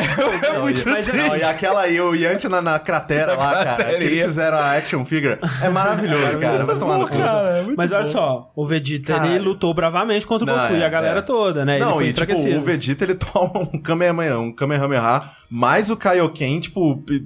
é 0.55 0.59
muito 0.59 0.89
mas 0.89 1.09
é- 1.09 1.11
triste. 1.13 1.29
Não, 1.29 1.37
e 1.37 1.43
aquela 1.43 1.83
aí, 1.83 2.01
o 2.01 2.15
Yanti 2.15 2.49
na, 2.49 2.61
na 2.61 2.79
cratera 2.79 3.35
lá, 3.37 3.65
cara, 3.65 3.85
que 3.85 4.05
eles 4.05 4.23
fizeram 4.25 4.59
a 4.59 4.73
action 4.77 5.05
figure. 5.05 5.39
É 5.63 5.69
maravilhoso, 5.69 6.39
cara. 6.39 6.65
Vai 6.65 6.77
tomar 6.79 6.99
no 6.99 7.09
cu. 7.09 7.17
cara, 7.19 7.49
é 7.59 7.63
muito 7.63 7.77
Mas 7.77 7.93
olha 7.93 8.05
bom. 8.05 8.11
só, 8.11 8.53
o 8.57 8.67
Vegeta 8.67 9.13
ele 9.13 9.19
Caralho. 9.21 9.45
lutou 9.45 9.73
bravamente 9.75 10.27
contra 10.27 10.45
o 10.45 10.49
Não, 10.55 10.63
Goku 10.63 10.75
é, 10.75 10.79
e 10.79 10.85
a 10.85 10.89
galera 10.89 11.19
é. 11.19 11.23
toda, 11.23 11.65
né? 11.65 11.79
Não, 11.79 12.01
ele 12.01 12.11
e 12.11 12.15
foi 12.15 12.27
tipo, 12.27 12.33
enfraquecido. 12.33 12.61
o 12.61 12.65
Vegeta 12.65 13.05
ele 13.05 13.15
toma 13.17 13.59
um 13.73 13.79
Kamehameha, 13.81 14.39
um 14.39 14.53
Kamehameha, 14.53 15.23
mais 15.51 15.91
o 15.91 15.97
Kaioken, 15.97 16.61
tipo, 16.61 17.03
e 17.11 17.23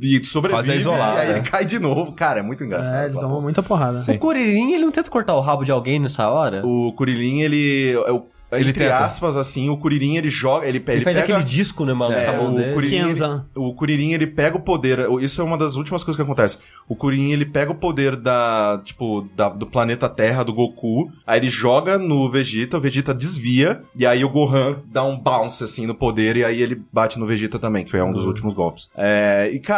e 0.00 0.24
sobrevive, 0.24 0.64
Quase 0.66 0.78
isolado, 0.80 1.18
e 1.18 1.20
aí 1.20 1.28
é. 1.28 1.30
ele 1.32 1.40
cai 1.42 1.64
de 1.64 1.78
novo. 1.78 2.12
Cara, 2.12 2.40
é 2.40 2.42
muito 2.42 2.64
engraçado. 2.64 3.02
É, 3.02 3.04
ele 3.06 3.14
lá. 3.14 3.20
tomou 3.20 3.40
muita 3.42 3.62
porrada. 3.62 4.00
O 4.08 4.18
Kuririn, 4.18 4.72
ele 4.72 4.84
não 4.84 4.92
tenta 4.92 5.10
cortar 5.10 5.34
o 5.34 5.40
rabo 5.40 5.64
de 5.64 5.72
alguém 5.72 5.98
nessa 5.98 6.28
hora? 6.28 6.64
O 6.66 6.92
Kuririn, 6.92 7.40
ele... 7.42 7.94
é 8.52 8.60
Ele 8.60 8.70
entre 8.70 8.84
tenta. 8.84 8.98
aspas, 8.98 9.36
assim, 9.36 9.68
o 9.68 9.76
Kuririn, 9.76 10.16
ele 10.16 10.30
joga... 10.30 10.66
Ele, 10.66 10.78
Ele, 10.78 10.92
ele 10.96 11.04
faz 11.04 11.16
pega... 11.16 11.34
aquele 11.34 11.44
disco, 11.44 11.84
né, 11.84 11.92
mano, 11.92 12.14
É, 12.14 12.38
o 12.38 12.52
dele. 12.52 12.72
Kuririn, 12.74 13.10
ele, 13.10 13.20
o 13.56 13.74
Kuririn, 13.74 14.12
ele 14.12 14.26
pega 14.28 14.56
o 14.56 14.60
poder. 14.60 15.00
Isso 15.20 15.40
é 15.40 15.44
uma 15.44 15.58
das 15.58 15.74
últimas 15.76 16.04
coisas 16.04 16.16
que 16.16 16.22
acontece. 16.22 16.58
O 16.88 16.94
Kuririn, 16.94 17.32
ele 17.32 17.44
pega 17.46 17.72
o 17.72 17.74
poder 17.74 18.14
da, 18.16 18.80
tipo, 18.84 19.26
da- 19.34 19.48
do 19.48 19.66
planeta 19.66 20.08
Terra, 20.08 20.44
do 20.44 20.52
Goku. 20.54 21.10
Aí 21.26 21.40
ele 21.40 21.48
joga 21.50 21.98
no 21.98 22.30
Vegeta, 22.30 22.76
o 22.76 22.80
Vegeta 22.80 23.12
desvia. 23.12 23.82
E 23.96 24.06
aí 24.06 24.24
o 24.24 24.28
Gohan 24.30 24.76
dá 24.86 25.02
um 25.04 25.18
bounce, 25.18 25.64
assim, 25.64 25.84
no 25.86 25.94
poder. 25.94 26.36
E 26.36 26.44
aí 26.44 26.62
ele 26.62 26.80
bate 26.92 27.18
no 27.18 27.26
Vegeta 27.26 27.58
também, 27.58 27.84
que 27.84 27.90
foi 27.90 28.00
um 28.02 28.12
dos 28.12 28.24
últimos 28.26 28.54
golpes. 28.54 28.88
É, 28.96 29.50
e, 29.52 29.58
cara, 29.58 29.73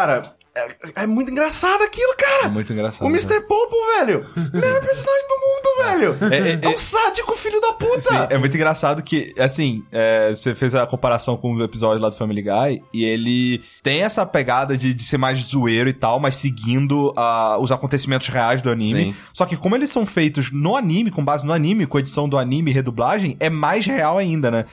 é, 0.57 1.03
é 1.03 1.07
muito 1.07 1.31
engraçado 1.31 1.83
aquilo, 1.83 2.13
É 2.13 2.17
cara. 2.17 2.49
muito 2.49 2.73
engraçado. 2.73 3.07
O 3.07 3.11
Mr. 3.11 3.41
Popo, 3.43 3.77
velho. 3.99 4.27
Melhor 4.55 4.81
personagem 4.81 5.29
do 5.29 5.35
mundo, 5.35 6.17
velho. 6.19 6.33
É, 6.33 6.49
é, 6.53 6.59
É 6.63 6.69
um 6.69 6.77
sádico 6.79 7.37
filho 7.37 7.61
da 7.61 7.75
puta. 7.75 8.01
Sim, 8.01 8.27
é 8.31 8.39
muito 8.39 8.57
engraçado 8.57 9.03
que, 9.03 9.35
assim, 9.39 9.85
é, 9.93 10.31
você 10.31 10.55
fez 10.55 10.75
a 10.75 10.87
comparação 10.87 11.37
com 11.37 11.53
o 11.55 11.63
episódio 11.63 12.01
lá 12.03 12.09
do 12.09 12.17
Family 12.17 12.41
Guy 12.41 12.83
e 12.93 13.05
ele 13.05 13.63
tem 13.83 14.03
essa 14.03 14.25
pegada 14.25 14.79
de, 14.79 14.95
de 14.95 15.03
ser 15.03 15.19
mais 15.19 15.39
zoeiro 15.41 15.91
e 15.91 15.93
tal, 15.93 16.19
mas 16.19 16.37
seguindo 16.37 17.13
ah, 17.17 17.59
os 17.61 17.71
acontecimentos 17.71 18.29
reais 18.29 18.63
do 18.63 18.71
anime. 18.71 19.05
Sim. 19.13 19.17
Só 19.35 19.45
que 19.45 19.59
como 19.59 19.77
eles 19.77 19.91
são 19.91 20.07
feitos 20.07 20.51
no 20.51 20.75
anime, 20.75 21.11
com 21.11 21.23
base 21.23 21.47
no 21.47 21.53
anime, 21.53 21.87
com 21.87 21.99
edição 21.99 22.27
do 22.27 22.39
anime 22.39 22.71
e 22.71 22.75
redublagem, 22.75 23.37
é 23.39 23.51
mais 23.51 23.85
real 23.85 24.17
ainda, 24.17 24.51
né? 24.51 24.65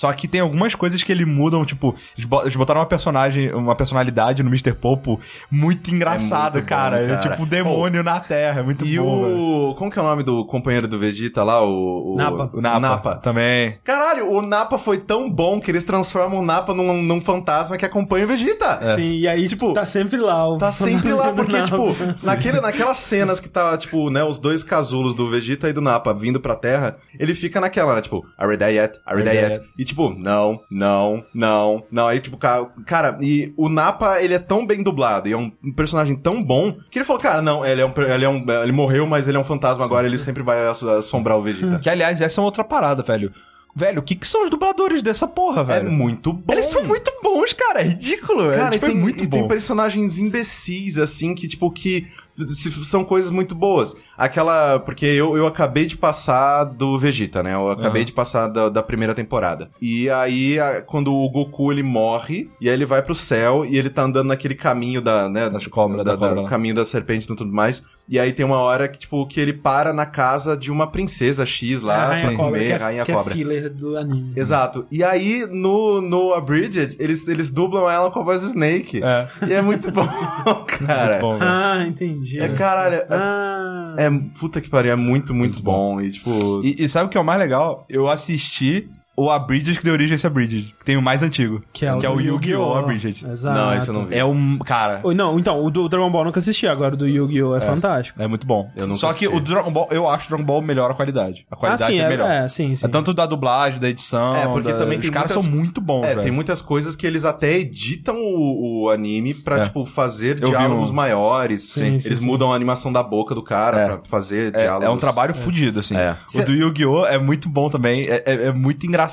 Só 0.00 0.10
que 0.14 0.26
tem 0.26 0.40
algumas 0.40 0.74
coisas 0.74 1.02
que 1.02 1.12
eles 1.12 1.26
mudam, 1.28 1.62
tipo, 1.62 1.94
eles 2.16 2.24
bo- 2.24 2.40
eles 2.40 2.56
botaram 2.56 2.80
uma 2.80 2.86
personagem, 2.86 3.52
uma 3.52 3.76
personalidade 3.76 4.42
no 4.42 4.48
Mr. 4.48 4.72
Popo 4.72 5.20
muito 5.50 5.94
engraçado, 5.94 6.54
muito 6.54 6.62
bom, 6.64 6.68
cara. 6.68 7.02
Ele 7.02 7.12
é 7.12 7.16
cara. 7.16 7.30
tipo 7.30 7.42
um 7.42 7.46
demônio 7.46 8.02
na 8.02 8.18
Terra, 8.18 8.60
é 8.60 8.62
muito 8.62 8.86
E 8.86 8.98
bom. 8.98 9.22
velho. 9.24 9.36
o. 9.70 9.74
Como 9.74 9.90
que 9.90 9.98
é 9.98 10.02
o 10.02 10.04
nome 10.06 10.22
do 10.22 10.44
companheiro 10.46 10.88
do 10.88 10.98
Vegeta 10.98 11.44
lá? 11.44 11.62
O. 11.62 12.14
o 12.14 12.16
Napa. 12.16 12.50
O 12.54 12.60
Napa, 12.62 13.16
também. 13.16 13.78
Caralho, 13.84 14.30
o 14.32 14.40
Napa 14.40 14.78
foi 14.78 14.96
tão 14.98 15.30
bom 15.30 15.60
que 15.60 15.70
eles 15.70 15.84
transformam 15.84 16.40
o 16.40 16.44
Napa 16.44 16.72
num, 16.72 17.02
num 17.02 17.20
fantasma 17.20 17.76
que 17.76 17.84
acompanha 17.84 18.24
o 18.24 18.28
Vegeta. 18.28 18.94
Sim, 18.96 19.18
e 19.18 19.28
aí, 19.28 19.46
Tipo, 19.48 19.74
tá 19.74 19.84
sempre 19.84 20.18
lá. 20.18 20.48
O... 20.48 20.56
Tá 20.56 20.72
sempre 20.72 21.12
lá, 21.12 21.30
porque, 21.34 21.62
tipo, 21.62 21.94
naquele, 22.24 22.60
naquelas 22.60 22.96
cenas 22.98 23.38
que 23.40 23.48
tá, 23.50 23.76
tipo, 23.76 24.08
né, 24.08 24.24
os 24.24 24.38
dois 24.38 24.64
casulos 24.64 25.14
do 25.14 25.28
Vegeta 25.28 25.68
e 25.68 25.72
do 25.74 25.80
Napa 25.82 26.14
vindo 26.14 26.40
pra 26.40 26.54
Terra, 26.54 26.96
ele 27.18 27.34
fica 27.34 27.60
naquela, 27.60 27.94
né, 27.96 28.00
tipo, 28.00 28.24
are 28.38 28.48
we 28.48 28.56
there 28.56 28.74
yet? 28.74 28.98
Are 29.04 29.16
we 29.18 29.24
there 29.24 29.38
Are 29.38 29.48
we 29.48 29.54
yet? 29.54 29.70
E, 29.78 29.84
tipo, 29.90 30.10
não, 30.10 30.60
não, 30.70 31.24
não, 31.34 31.84
não. 31.90 32.08
Aí, 32.08 32.18
tipo, 32.20 32.36
ca- 32.36 32.66
cara, 32.86 33.16
e 33.20 33.52
o 33.56 33.68
Napa, 33.68 34.20
ele 34.20 34.34
é 34.34 34.38
tão 34.38 34.66
bem 34.66 34.82
dublado 34.82 35.28
e 35.28 35.32
é 35.32 35.36
um 35.36 35.50
personagem 35.76 36.16
tão 36.16 36.42
bom 36.42 36.76
que 36.90 36.98
ele 36.98 37.04
falou, 37.04 37.20
cara, 37.22 37.40
não, 37.42 37.64
ele 37.64 37.80
é 37.80 37.86
um, 37.86 37.92
ele 38.14 38.24
é 38.24 38.28
um, 38.28 38.44
ele 38.62 38.72
morreu, 38.72 39.06
mas 39.06 39.28
ele 39.28 39.36
é 39.36 39.40
um 39.40 39.44
fantasma 39.44 39.84
agora, 39.84 40.06
ele 40.06 40.18
sempre 40.18 40.42
vai 40.42 40.66
ass- 40.66 40.82
assombrar 40.82 41.36
o 41.38 41.42
Vegeta. 41.42 41.78
Que, 41.82 41.88
aliás, 41.90 42.20
essa 42.20 42.40
é 42.40 42.44
outra 42.44 42.64
parada, 42.64 43.02
velho. 43.02 43.32
Velho, 43.74 44.00
o 44.00 44.02
que, 44.02 44.16
que 44.16 44.26
são 44.26 44.42
os 44.42 44.50
dubladores 44.50 45.00
dessa 45.00 45.28
porra, 45.28 45.60
É 45.60 45.64
velho? 45.64 45.92
muito 45.92 46.32
bom. 46.32 46.52
Eles 46.52 46.66
são 46.66 46.82
muito 46.82 47.12
bons, 47.22 47.52
cara. 47.52 47.80
É 47.80 47.84
ridículo. 47.84 48.50
Cara, 48.50 48.64
é, 48.66 48.70
tipo, 48.70 48.86
e 48.86 48.88
tem, 48.88 48.98
é 48.98 49.00
muito 49.00 49.28
bom. 49.28 49.38
tem 49.38 49.46
personagens 49.48 50.18
imbecis, 50.18 50.98
assim, 50.98 51.36
que, 51.36 51.46
tipo, 51.46 51.70
que 51.70 52.04
são 52.48 53.04
coisas 53.04 53.30
muito 53.30 53.54
boas. 53.54 53.94
Aquela. 54.16 54.78
Porque 54.80 55.06
eu, 55.06 55.36
eu 55.36 55.46
acabei 55.46 55.86
de 55.86 55.96
passar 55.96 56.64
do 56.64 56.98
Vegeta, 56.98 57.42
né? 57.42 57.54
Eu 57.54 57.70
acabei 57.70 58.02
Aham. 58.02 58.04
de 58.06 58.12
passar 58.12 58.46
da, 58.48 58.68
da 58.68 58.82
primeira 58.82 59.14
temporada. 59.14 59.70
E 59.80 60.08
aí, 60.10 60.58
a- 60.58 60.82
quando 60.82 61.14
o 61.14 61.28
Goku 61.30 61.72
ele 61.72 61.82
morre, 61.82 62.50
e 62.60 62.68
aí 62.68 62.74
ele 62.74 62.84
vai 62.84 63.02
pro 63.02 63.14
céu, 63.14 63.64
e 63.64 63.76
ele 63.78 63.90
tá 63.90 64.02
andando 64.02 64.28
naquele 64.28 64.54
caminho 64.54 65.00
da. 65.00 65.28
né, 65.28 65.48
Das 65.48 65.66
cobras, 65.66 66.04
da, 66.04 66.12
da 66.12 66.18
cobra, 66.18 66.34
da- 66.36 66.42
né? 66.42 66.48
caminho 66.48 66.74
da 66.74 66.84
serpente 66.84 67.24
e 67.24 67.36
tudo 67.36 67.52
mais. 67.52 67.82
E 68.08 68.18
aí 68.18 68.32
tem 68.32 68.44
uma 68.44 68.58
hora 68.58 68.88
que, 68.88 68.98
tipo, 68.98 69.24
que 69.26 69.40
ele 69.40 69.52
para 69.52 69.92
na 69.92 70.04
casa 70.04 70.56
de 70.56 70.70
uma 70.72 70.86
princesa 70.90 71.46
X 71.46 71.80
A 71.82 71.86
lá, 71.86 72.06
Rainha 72.08 72.30
Cobra, 72.32 72.44
comer, 72.44 72.66
que 72.66 72.72
é, 72.72 72.76
Rainha 72.76 73.04
que 73.04 73.12
Cobra. 73.12 73.32
é 73.32 73.36
filler 73.36 73.70
do 73.70 73.96
anime. 73.96 74.32
Exato. 74.36 74.84
E 74.90 75.04
aí, 75.04 75.46
no, 75.50 76.00
no 76.00 76.34
Abridged, 76.34 76.96
eles, 76.98 77.26
eles 77.28 77.50
dublam 77.50 77.88
ela 77.88 78.10
com 78.10 78.20
a 78.20 78.24
voz 78.24 78.42
do 78.42 78.48
Snake. 78.48 79.00
É. 79.02 79.28
E 79.48 79.52
é 79.52 79.62
muito 79.62 79.90
bom, 79.92 80.06
cara. 80.66 81.10
Muito 81.12 81.20
bom. 81.20 81.38
Ah, 81.40 81.84
entendi. 81.86 82.29
É, 82.38 82.48
caralho, 82.54 82.96
é, 82.96 83.06
Ah, 83.10 83.94
é- 83.96 84.10
puta 84.38 84.60
que 84.60 84.68
pariu, 84.68 84.92
é 84.92 84.96
muito, 84.96 85.34
muito, 85.34 85.62
bom. 85.62 86.00
E, 86.00 86.10
tipo, 86.10 86.62
E, 86.64 86.84
e 86.84 86.88
sabe 86.88 87.06
o 87.06 87.08
que 87.08 87.18
é 87.18 87.20
o 87.20 87.24
mais 87.24 87.38
legal? 87.40 87.84
Eu 87.88 88.08
assisti 88.08 88.88
o 89.24 89.30
Abridged 89.30 89.78
que 89.78 89.84
deu 89.84 89.92
origem 89.92 90.12
a 90.12 90.16
esse 90.16 90.26
Abridged. 90.26 90.74
Que 90.78 90.84
tem 90.84 90.96
o 90.96 91.02
mais 91.02 91.22
antigo. 91.22 91.62
Que 91.72 91.86
é 91.86 91.92
o, 91.94 91.98
do 91.98 92.20
Yu-Gi-Oh! 92.20 92.74
Abridged. 92.74 93.26
Exato. 93.26 93.58
Não, 93.58 93.74
esse 93.76 93.88
eu 93.88 93.94
não 93.94 94.06
vi. 94.06 94.14
É 94.14 94.24
um. 94.24 94.58
Cara. 94.58 95.00
Ou 95.02 95.14
Não, 95.14 95.38
então, 95.38 95.62
o 95.64 95.70
do 95.70 95.88
Dragon 95.88 96.10
Ball 96.10 96.22
eu 96.22 96.26
nunca 96.26 96.38
assisti, 96.40 96.66
agora 96.66 96.94
o 96.94 96.96
do 96.96 97.06
Yu-Gi-Oh! 97.06 97.56
É, 97.56 97.60
fantástico. 97.60 98.20
É 98.20 98.26
muito 98.26 98.46
bom. 98.46 98.70
Eu 98.76 98.86
nunca 98.86 98.98
Só 99.00 99.08
que 99.12 99.26
assisti. 99.26 99.34
o 99.36 99.40
Dragon 99.40 99.70
Ball, 99.70 99.88
eu 99.90 100.08
acho 100.08 100.26
o 100.26 100.28
Dragon 100.30 100.44
Ball 100.44 100.62
melhor 100.62 100.90
a 100.90 100.94
qualidade. 100.94 101.46
A 101.50 101.56
qualidade 101.56 101.82
ah, 101.84 101.86
sim, 101.86 102.00
é, 102.00 102.04
é, 102.04 102.08
melhor. 102.08 102.30
é, 102.30 102.48
sim, 102.48 102.76
sim. 102.76 102.86
É 102.86 102.88
tanto 102.88 103.12
da 103.12 103.26
dublagem, 103.26 103.78
da 103.80 103.88
edição. 103.88 104.34
É, 104.36 104.46
porque 104.48 104.72
da- 104.72 104.78
também 104.78 104.98
Os 104.98 105.04
tem 105.04 105.12
caras 105.12 105.30
muitas- 105.34 105.44
são 105.50 105.52
muito 105.58 105.80
bons, 105.80 106.04
É, 106.04 106.08
velho. 106.10 106.22
tem 106.22 106.32
muitas 106.32 106.62
coisas 106.62 106.96
que 106.96 107.06
eles 107.06 107.24
até 107.24 107.58
editam 107.58 108.16
o, 108.16 108.84
o 108.84 108.90
anime 108.90 109.34
pra, 109.34 109.58
É. 109.60 109.64
tipo, 109.64 109.84
fazer 109.84 110.42
Eu 110.42 110.48
diálogos 110.50 110.90
um- 110.90 110.94
maiores. 110.94 111.62
Sim, 111.70 111.98
sim, 111.98 112.06
eles 112.08 112.18
sim. 112.18 112.26
mudam 112.26 112.52
a 112.52 112.56
animação 112.56 112.92
da 112.92 113.02
boca 113.02 113.34
do 113.34 113.42
cara 113.42 113.78
É. 113.80 113.86
pra 113.88 114.00
fazer 114.08 114.54
É, 114.54 114.62
diálogos. 114.62 114.86
é 114.86 114.90
um 114.90 114.98
trabalho 114.98 115.34
fudido, 115.34 115.80
assim. 115.80 115.96
É. 115.96 116.16
O 116.34 116.42
do 116.42 116.52
Yu-Gi-Oh! 116.52 117.06
é 117.06 117.18
muito 117.18 117.48
bom 117.48 117.68
também. 117.68 118.06
É, 118.08 118.22
é- 118.26 118.46
é 118.46 118.52
muito 118.52 118.86
engraçado. 118.86 119.09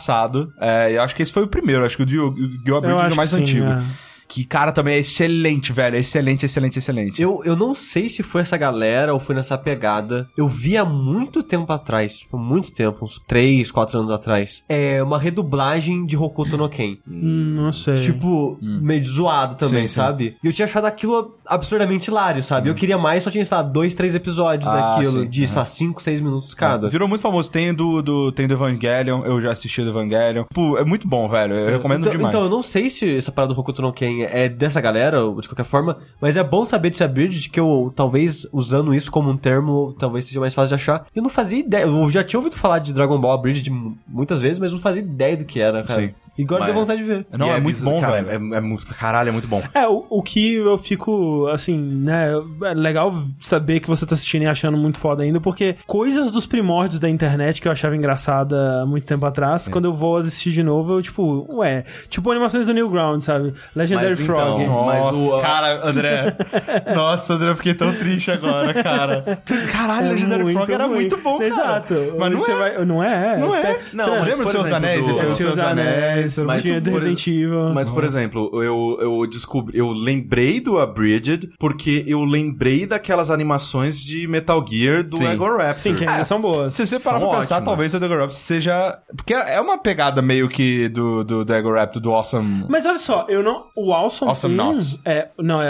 É, 0.59 0.95
eu 0.95 1.01
acho 1.01 1.15
que 1.15 1.23
esse 1.23 1.33
foi 1.33 1.43
o 1.43 1.47
primeiro. 1.47 1.85
Acho 1.85 1.97
que 1.97 2.03
o! 2.03 2.35
Eu 2.65 2.77
Abridged 2.77 3.09
é 3.09 3.13
o 3.13 3.15
mais 3.15 3.29
sim, 3.29 3.41
antigo. 3.41 3.65
é. 3.65 3.83
Que, 4.27 4.43
cara, 4.43 4.71
também 4.71 4.95
é 4.95 4.99
excelente, 4.99 5.71
velho. 5.71 5.95
É 5.95 5.99
excelente, 5.99 6.45
excelente, 6.45 6.79
excelente. 6.79 7.21
Eu, 7.21 7.41
eu 7.45 7.55
não 7.55 7.73
sei 7.73 8.09
se 8.09 8.21
foi 8.23 8.41
essa 8.41 8.57
galera 8.57 9.13
ou 9.13 9.19
foi 9.19 9.33
nessa 9.35 9.57
pegada. 9.57 10.27
Eu 10.37 10.47
vi 10.49 10.75
há 10.77 10.83
muito 10.83 11.41
tempo 11.41 11.71
atrás, 11.71 12.19
tipo, 12.19 12.37
muito 12.37 12.73
tempo, 12.73 13.03
uns 13.05 13.19
3, 13.25 13.71
4 13.71 13.99
anos 13.99 14.11
atrás. 14.11 14.63
É 14.67 15.01
uma 15.01 15.17
redublagem 15.17 16.05
de 16.05 16.17
Hokuto 16.17 16.57
no 16.57 16.67
Ken. 16.69 16.97
Hum, 17.07 17.53
não 17.55 17.71
sei. 17.71 17.95
Tipo, 17.95 18.57
meio 18.61 19.05
zoado 19.05 19.55
também, 19.55 19.83
Sim, 19.83 19.87
sim. 19.87 19.93
sabe? 19.95 20.35
E 20.43 20.47
eu 20.47 20.53
tinha 20.53 20.65
achado 20.65 20.85
aquilo 20.85 21.35
absurdamente 21.45 22.09
hilário, 22.09 22.43
sabe? 22.43 22.69
Eu 22.69 22.75
queria 22.75 22.97
mais, 22.97 23.23
só 23.23 23.31
tinha, 23.31 23.45
sei 23.45 23.55
lá, 23.57 23.63
dois, 23.63 23.93
três 23.95 24.13
episódios 24.13 24.69
Ah, 24.69 24.95
daquilo, 24.95 25.23
sim. 25.23 25.29
de, 25.29 25.47
sei 25.47 25.57
lá, 25.57 25.65
5, 25.65 26.01
6 26.01 26.19
minutos 26.21 26.53
cada. 26.53 26.89
Virou 26.89 27.07
muito 27.07 27.21
famoso. 27.21 27.49
Tem 27.49 27.73
do, 27.73 28.01
do, 28.01 28.31
tem 28.31 28.47
do 28.47 28.53
Evangelion, 28.55 29.23
eu 29.23 29.41
já 29.41 29.51
assisti 29.51 29.81
do 29.83 29.89
Evangelion. 29.89 30.43
Pô, 30.53 30.77
é 30.77 30.83
muito 30.83 31.07
bom, 31.07 31.29
velho. 31.29 31.53
Eu 31.53 31.71
recomendo 31.71 32.01
então, 32.01 32.11
demais. 32.11 32.33
Então, 32.35 32.43
eu 32.43 32.49
não 32.49 32.61
sei 32.61 32.89
se 32.89 33.15
essa 33.17 33.31
parada 33.31 33.53
do 33.53 33.59
Hokuto 33.59 33.81
no 33.81 33.93
Ken 33.93 34.16
é 34.23 34.49
dessa 34.49 34.79
galera, 34.81 35.19
de 35.39 35.47
qualquer 35.47 35.65
forma, 35.65 35.97
mas 36.21 36.37
é 36.37 36.43
bom 36.43 36.63
saber 36.65 36.89
desse 36.89 37.03
Abridged 37.03 37.49
que 37.49 37.59
eu, 37.59 37.91
talvez, 37.95 38.47
usando 38.51 38.93
isso 38.93 39.11
como 39.11 39.29
um 39.29 39.37
termo, 39.37 39.95
talvez 39.99 40.25
seja 40.25 40.39
mais 40.39 40.53
fácil 40.53 40.69
de 40.77 40.81
achar. 40.81 41.05
Eu 41.15 41.21
não 41.23 41.29
fazia 41.29 41.59
ideia, 41.59 41.83
eu 41.83 42.09
já 42.09 42.23
tinha 42.23 42.39
ouvido 42.39 42.55
falar 42.57 42.79
de 42.79 42.93
Dragon 42.93 43.19
Ball 43.19 43.33
Abridged 43.33 43.69
mu- 43.69 43.97
muitas 44.07 44.41
vezes, 44.41 44.59
mas 44.59 44.71
não 44.71 44.79
fazia 44.79 45.01
ideia 45.01 45.37
do 45.37 45.45
que 45.45 45.59
era, 45.59 45.83
cara. 45.83 45.99
Sim. 46.01 46.13
E 46.37 46.43
agora 46.43 46.61
Mas- 46.61 46.71
deu 46.73 46.79
vontade 46.81 47.01
de 47.01 47.07
ver. 47.07 47.25
Não, 47.37 47.47
E 47.47 47.49
é, 47.51 47.59
muito 47.59 47.83
bom, 47.83 47.99
cara, 47.99 48.21
velho. 48.23 48.53
É, 48.53 48.57
é 48.57 48.61
muito, 48.61 48.85
caralho, 48.95 49.29
é 49.29 49.31
muito 49.31 49.47
bom. 49.47 49.61
É, 49.73 49.87
o, 49.87 50.05
o 50.09 50.21
que 50.23 50.55
eu 50.55 50.77
fico, 50.77 51.47
assim, 51.47 51.77
né, 51.77 52.29
é 52.63 52.73
legal 52.73 53.13
saber 53.41 53.79
que 53.79 53.87
você 53.87 54.05
tá 54.05 54.15
assistindo 54.15 54.43
e 54.43 54.47
achando 54.47 54.77
muito 54.77 54.99
foda 54.99 55.23
ainda, 55.23 55.39
porque 55.41 55.75
coisas 55.85 56.29
dos 56.31 56.45
primórdios 56.45 56.99
da 56.99 57.09
internet 57.09 57.61
que 57.61 57.67
eu 57.67 57.71
achava 57.71 57.95
engraçada 57.95 58.81
há 58.81 58.85
muito 58.85 59.05
tempo 59.05 59.25
atrás, 59.25 59.67
quando 59.67 59.85
eu 59.85 59.93
vou 59.93 60.17
assistir 60.17 60.51
de 60.51 60.63
novo, 60.63 60.93
eu, 60.93 61.01
tipo, 61.01 61.45
ué, 61.57 61.83
tipo 62.09 62.29
animações 62.31 62.65
do 62.65 62.73
Newground, 62.73 63.23
sabe? 63.23 63.53
Legendary 63.75 64.06
Mas 64.09 64.19
então, 64.19 64.35
Frog. 64.35 64.67
Mas 64.85 65.03
Nossa, 65.05 65.17
o- 65.17 65.41
cara, 65.41 65.87
André. 65.89 66.35
Nossa, 66.95 67.33
André, 67.33 67.49
eu 67.49 67.55
fiquei 67.55 67.73
tão 67.73 67.93
triste 67.93 68.31
agora, 68.31 68.73
cara. 68.73 69.39
Caralho, 69.71 70.07
É 70.07 70.09
Legendary 70.11 70.43
muito 70.43 70.57
Frog 70.57 70.71
era 70.73 70.85
ruim. 70.85 70.95
muito 70.95 71.17
bom, 71.17 71.37
cara. 71.37 71.47
Exato. 71.47 71.95
Mas 72.17 72.31
não 72.31 72.45
é. 72.45 72.55
vai- 72.59 72.85
não 72.85 73.03
é. 73.03 73.37
Não 73.37 73.55
é. 73.55 73.79
Não, 73.93 74.03
sei 74.05 74.13
lá, 74.13 74.19
mas, 74.19 74.27
lembra 74.27 74.43
dos 74.45 74.51
Seus 74.51 74.71
Anéis? 74.71 75.05
do- 75.05 75.31
Seus 75.31 75.57
Anéis, 75.59 76.37
Mas, 76.39 76.61
tinha 76.63 76.81
do 76.81 76.91
por 76.91 76.97
Resident 77.01 77.27
Evil. 77.27 77.73
Mas, 77.73 77.89
por 77.89 78.03
exemplo, 78.03 78.63
eu, 78.63 78.97
eu 79.01 79.27
descobri, 79.27 79.77
eu 79.77 79.91
lembrei 79.91 80.59
do 80.59 80.79
Abridged 80.79 81.49
porque 81.59 82.03
eu 82.07 82.23
lembrei 82.23 82.85
daquelas 82.85 83.29
animações 83.29 83.99
de 83.99 84.27
Metal 84.27 84.63
Gear 84.67 85.03
do 85.03 85.17
Sim. 85.17 85.27
Ego 85.27 85.45
Raptor. 85.57 85.75
Sim, 85.77 85.95
que 85.95 86.05
ainda 86.07 86.23
são 86.25 86.39
boas. 86.41 86.73
Se 86.73 86.85
você 86.85 86.99
parar 86.99 87.19
São 87.19 87.29
pra 87.29 87.39
pensar, 87.39 87.55
ótimas. 87.55 87.65
talvez 87.69 87.93
o 87.93 87.99
Dragon 87.99 88.15
Raptor 88.15 88.37
seja... 88.37 88.97
Porque 89.15 89.33
é 89.33 89.59
uma 89.59 89.77
pegada 89.77 90.21
meio 90.21 90.47
que 90.49 90.89
do, 90.89 91.23
do, 91.23 91.45
do 91.45 91.53
Ego 91.53 91.73
Raptor, 91.73 92.01
do 92.01 92.11
Awesome... 92.11 92.65
Mas 92.69 92.85
olha 92.85 92.97
só, 92.97 93.25
eu 93.29 93.43
não. 93.43 93.65
O 93.75 93.93
Awesome, 93.97 94.29
Awesome 94.31 94.53
1 94.53 94.57
Knots. 94.57 95.01
É, 95.05 95.27
não, 95.37 95.61
é, 95.61 95.67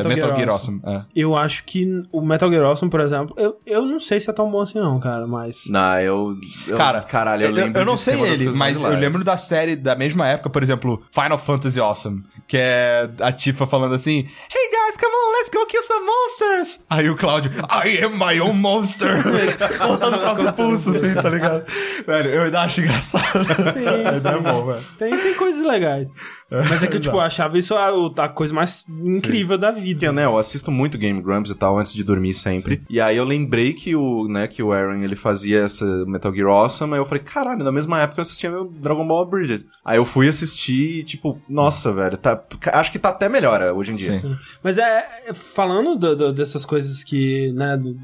É, 0.00 0.02
Metal, 0.08 0.36
Gear 0.36 0.48
Awesome. 0.50 0.80
é. 0.84 1.02
Eu 1.14 1.36
acho 1.36 1.64
que 1.64 2.02
o 2.12 2.20
Metal 2.20 2.50
Gear 2.50 2.64
Awesome, 2.64 2.90
por 2.90 3.00
exemplo, 3.00 3.34
eu, 3.38 3.56
eu 3.66 3.82
não 3.82 3.98
sei 4.00 4.20
se 4.20 4.28
é 4.28 4.32
tão 4.32 4.50
bom 4.50 4.60
assim, 4.60 4.78
não, 4.78 4.98
cara, 5.00 5.26
mas. 5.26 5.64
Não, 5.68 5.98
eu, 6.00 6.36
eu- 6.66 6.76
Cara, 6.76 7.02
caralho, 7.02 7.44
eu 7.44 7.50
lembro 7.52 7.80
eu 7.82 7.86
não 7.86 7.96
sei 7.96 8.20
ele, 8.20 8.50
mas 8.52 8.80
eu 8.80 8.90
lembro 8.90 9.22
da 9.24 9.36
série 9.36 9.76
da 9.76 9.94
mesma 9.94 10.26
época, 10.28 10.50
por 10.50 10.62
exemplo, 10.62 11.02
Final 11.10 11.38
Fantasy 11.38 11.80
Awesome, 11.80 12.22
que 12.46 12.56
é 12.58 13.08
a 13.20 13.32
Tifa 13.32 13.66
falando 13.66 13.94
assim, 13.94 14.18
Hey 14.18 14.70
guys, 14.70 14.77
let's 15.38 15.50
go 15.50 15.64
kill 15.66 15.82
some 15.82 16.04
monsters! 16.04 16.84
Aí 16.90 17.08
o 17.08 17.16
Cláudio, 17.16 17.52
I 17.70 18.04
am 18.04 18.18
my 18.18 18.40
own 18.40 18.54
monster! 18.54 19.22
Voltando 19.78 20.16
o 20.16 20.20
próprio 20.20 20.52
pulso, 20.52 20.90
assim, 20.90 21.14
tá 21.14 21.28
ligado? 21.28 21.64
Velho, 22.06 22.30
eu 22.30 22.42
ainda 22.42 22.62
acho 22.62 22.80
engraçado. 22.80 23.44
Sim, 23.72 23.84
Mas 24.04 24.24
é 24.24 24.34
sim. 24.34 24.42
bom, 24.42 24.66
velho. 24.66 24.84
Tem, 24.98 25.16
tem 25.16 25.34
coisas 25.34 25.64
legais. 25.64 26.10
Mas 26.50 26.82
é 26.82 26.86
que, 26.86 26.98
tipo, 26.98 27.14
eu 27.14 27.20
achava 27.20 27.58
isso 27.58 27.74
a, 27.74 27.90
a 28.24 28.28
coisa 28.28 28.54
mais 28.54 28.86
incrível 28.88 29.58
da 29.58 29.70
vida. 29.70 30.00
Porque, 30.00 30.12
né, 30.12 30.24
eu 30.24 30.38
assisto 30.38 30.70
muito 30.70 30.96
Game 30.96 31.20
Grumps 31.20 31.50
e 31.50 31.54
tal 31.54 31.78
antes 31.78 31.92
de 31.92 32.02
dormir 32.02 32.32
sempre. 32.32 32.82
E 32.88 33.00
aí 33.00 33.16
eu 33.16 33.24
lembrei 33.24 33.74
que 33.74 33.94
o, 33.94 34.26
né, 34.28 34.46
que 34.46 34.62
o 34.62 34.72
Aaron, 34.72 35.02
ele 35.02 35.14
fazia 35.14 35.60
essa 35.60 35.84
Metal 36.06 36.34
Gear 36.34 36.48
Awesome, 36.48 36.94
aí 36.94 37.00
eu 37.00 37.04
falei, 37.04 37.22
caralho, 37.22 37.62
na 37.62 37.72
mesma 37.72 38.00
época 38.00 38.20
eu 38.20 38.22
assistia 38.22 38.50
meu 38.50 38.64
Dragon 38.64 39.06
Ball 39.06 39.26
Bridget. 39.26 39.66
Aí 39.84 39.98
eu 39.98 40.04
fui 40.06 40.26
assistir 40.26 41.00
e, 41.00 41.04
tipo, 41.04 41.40
nossa, 41.48 41.92
velho, 41.92 42.16
tá, 42.16 42.42
acho 42.72 42.90
que 42.90 42.98
tá 42.98 43.10
até 43.10 43.28
melhor 43.28 43.60
é, 43.60 43.70
hoje 43.70 43.92
em 43.92 43.96
dia. 43.96 44.12
Sim. 44.12 44.34
Mas 44.62 44.78
é, 44.78 45.06
é, 45.26 45.27
falando 45.34 45.96
do- 45.96 46.16
do- 46.16 46.32
dessas 46.32 46.64
coisas 46.64 47.02
que, 47.04 47.52
né, 47.54 47.76
do 47.76 47.96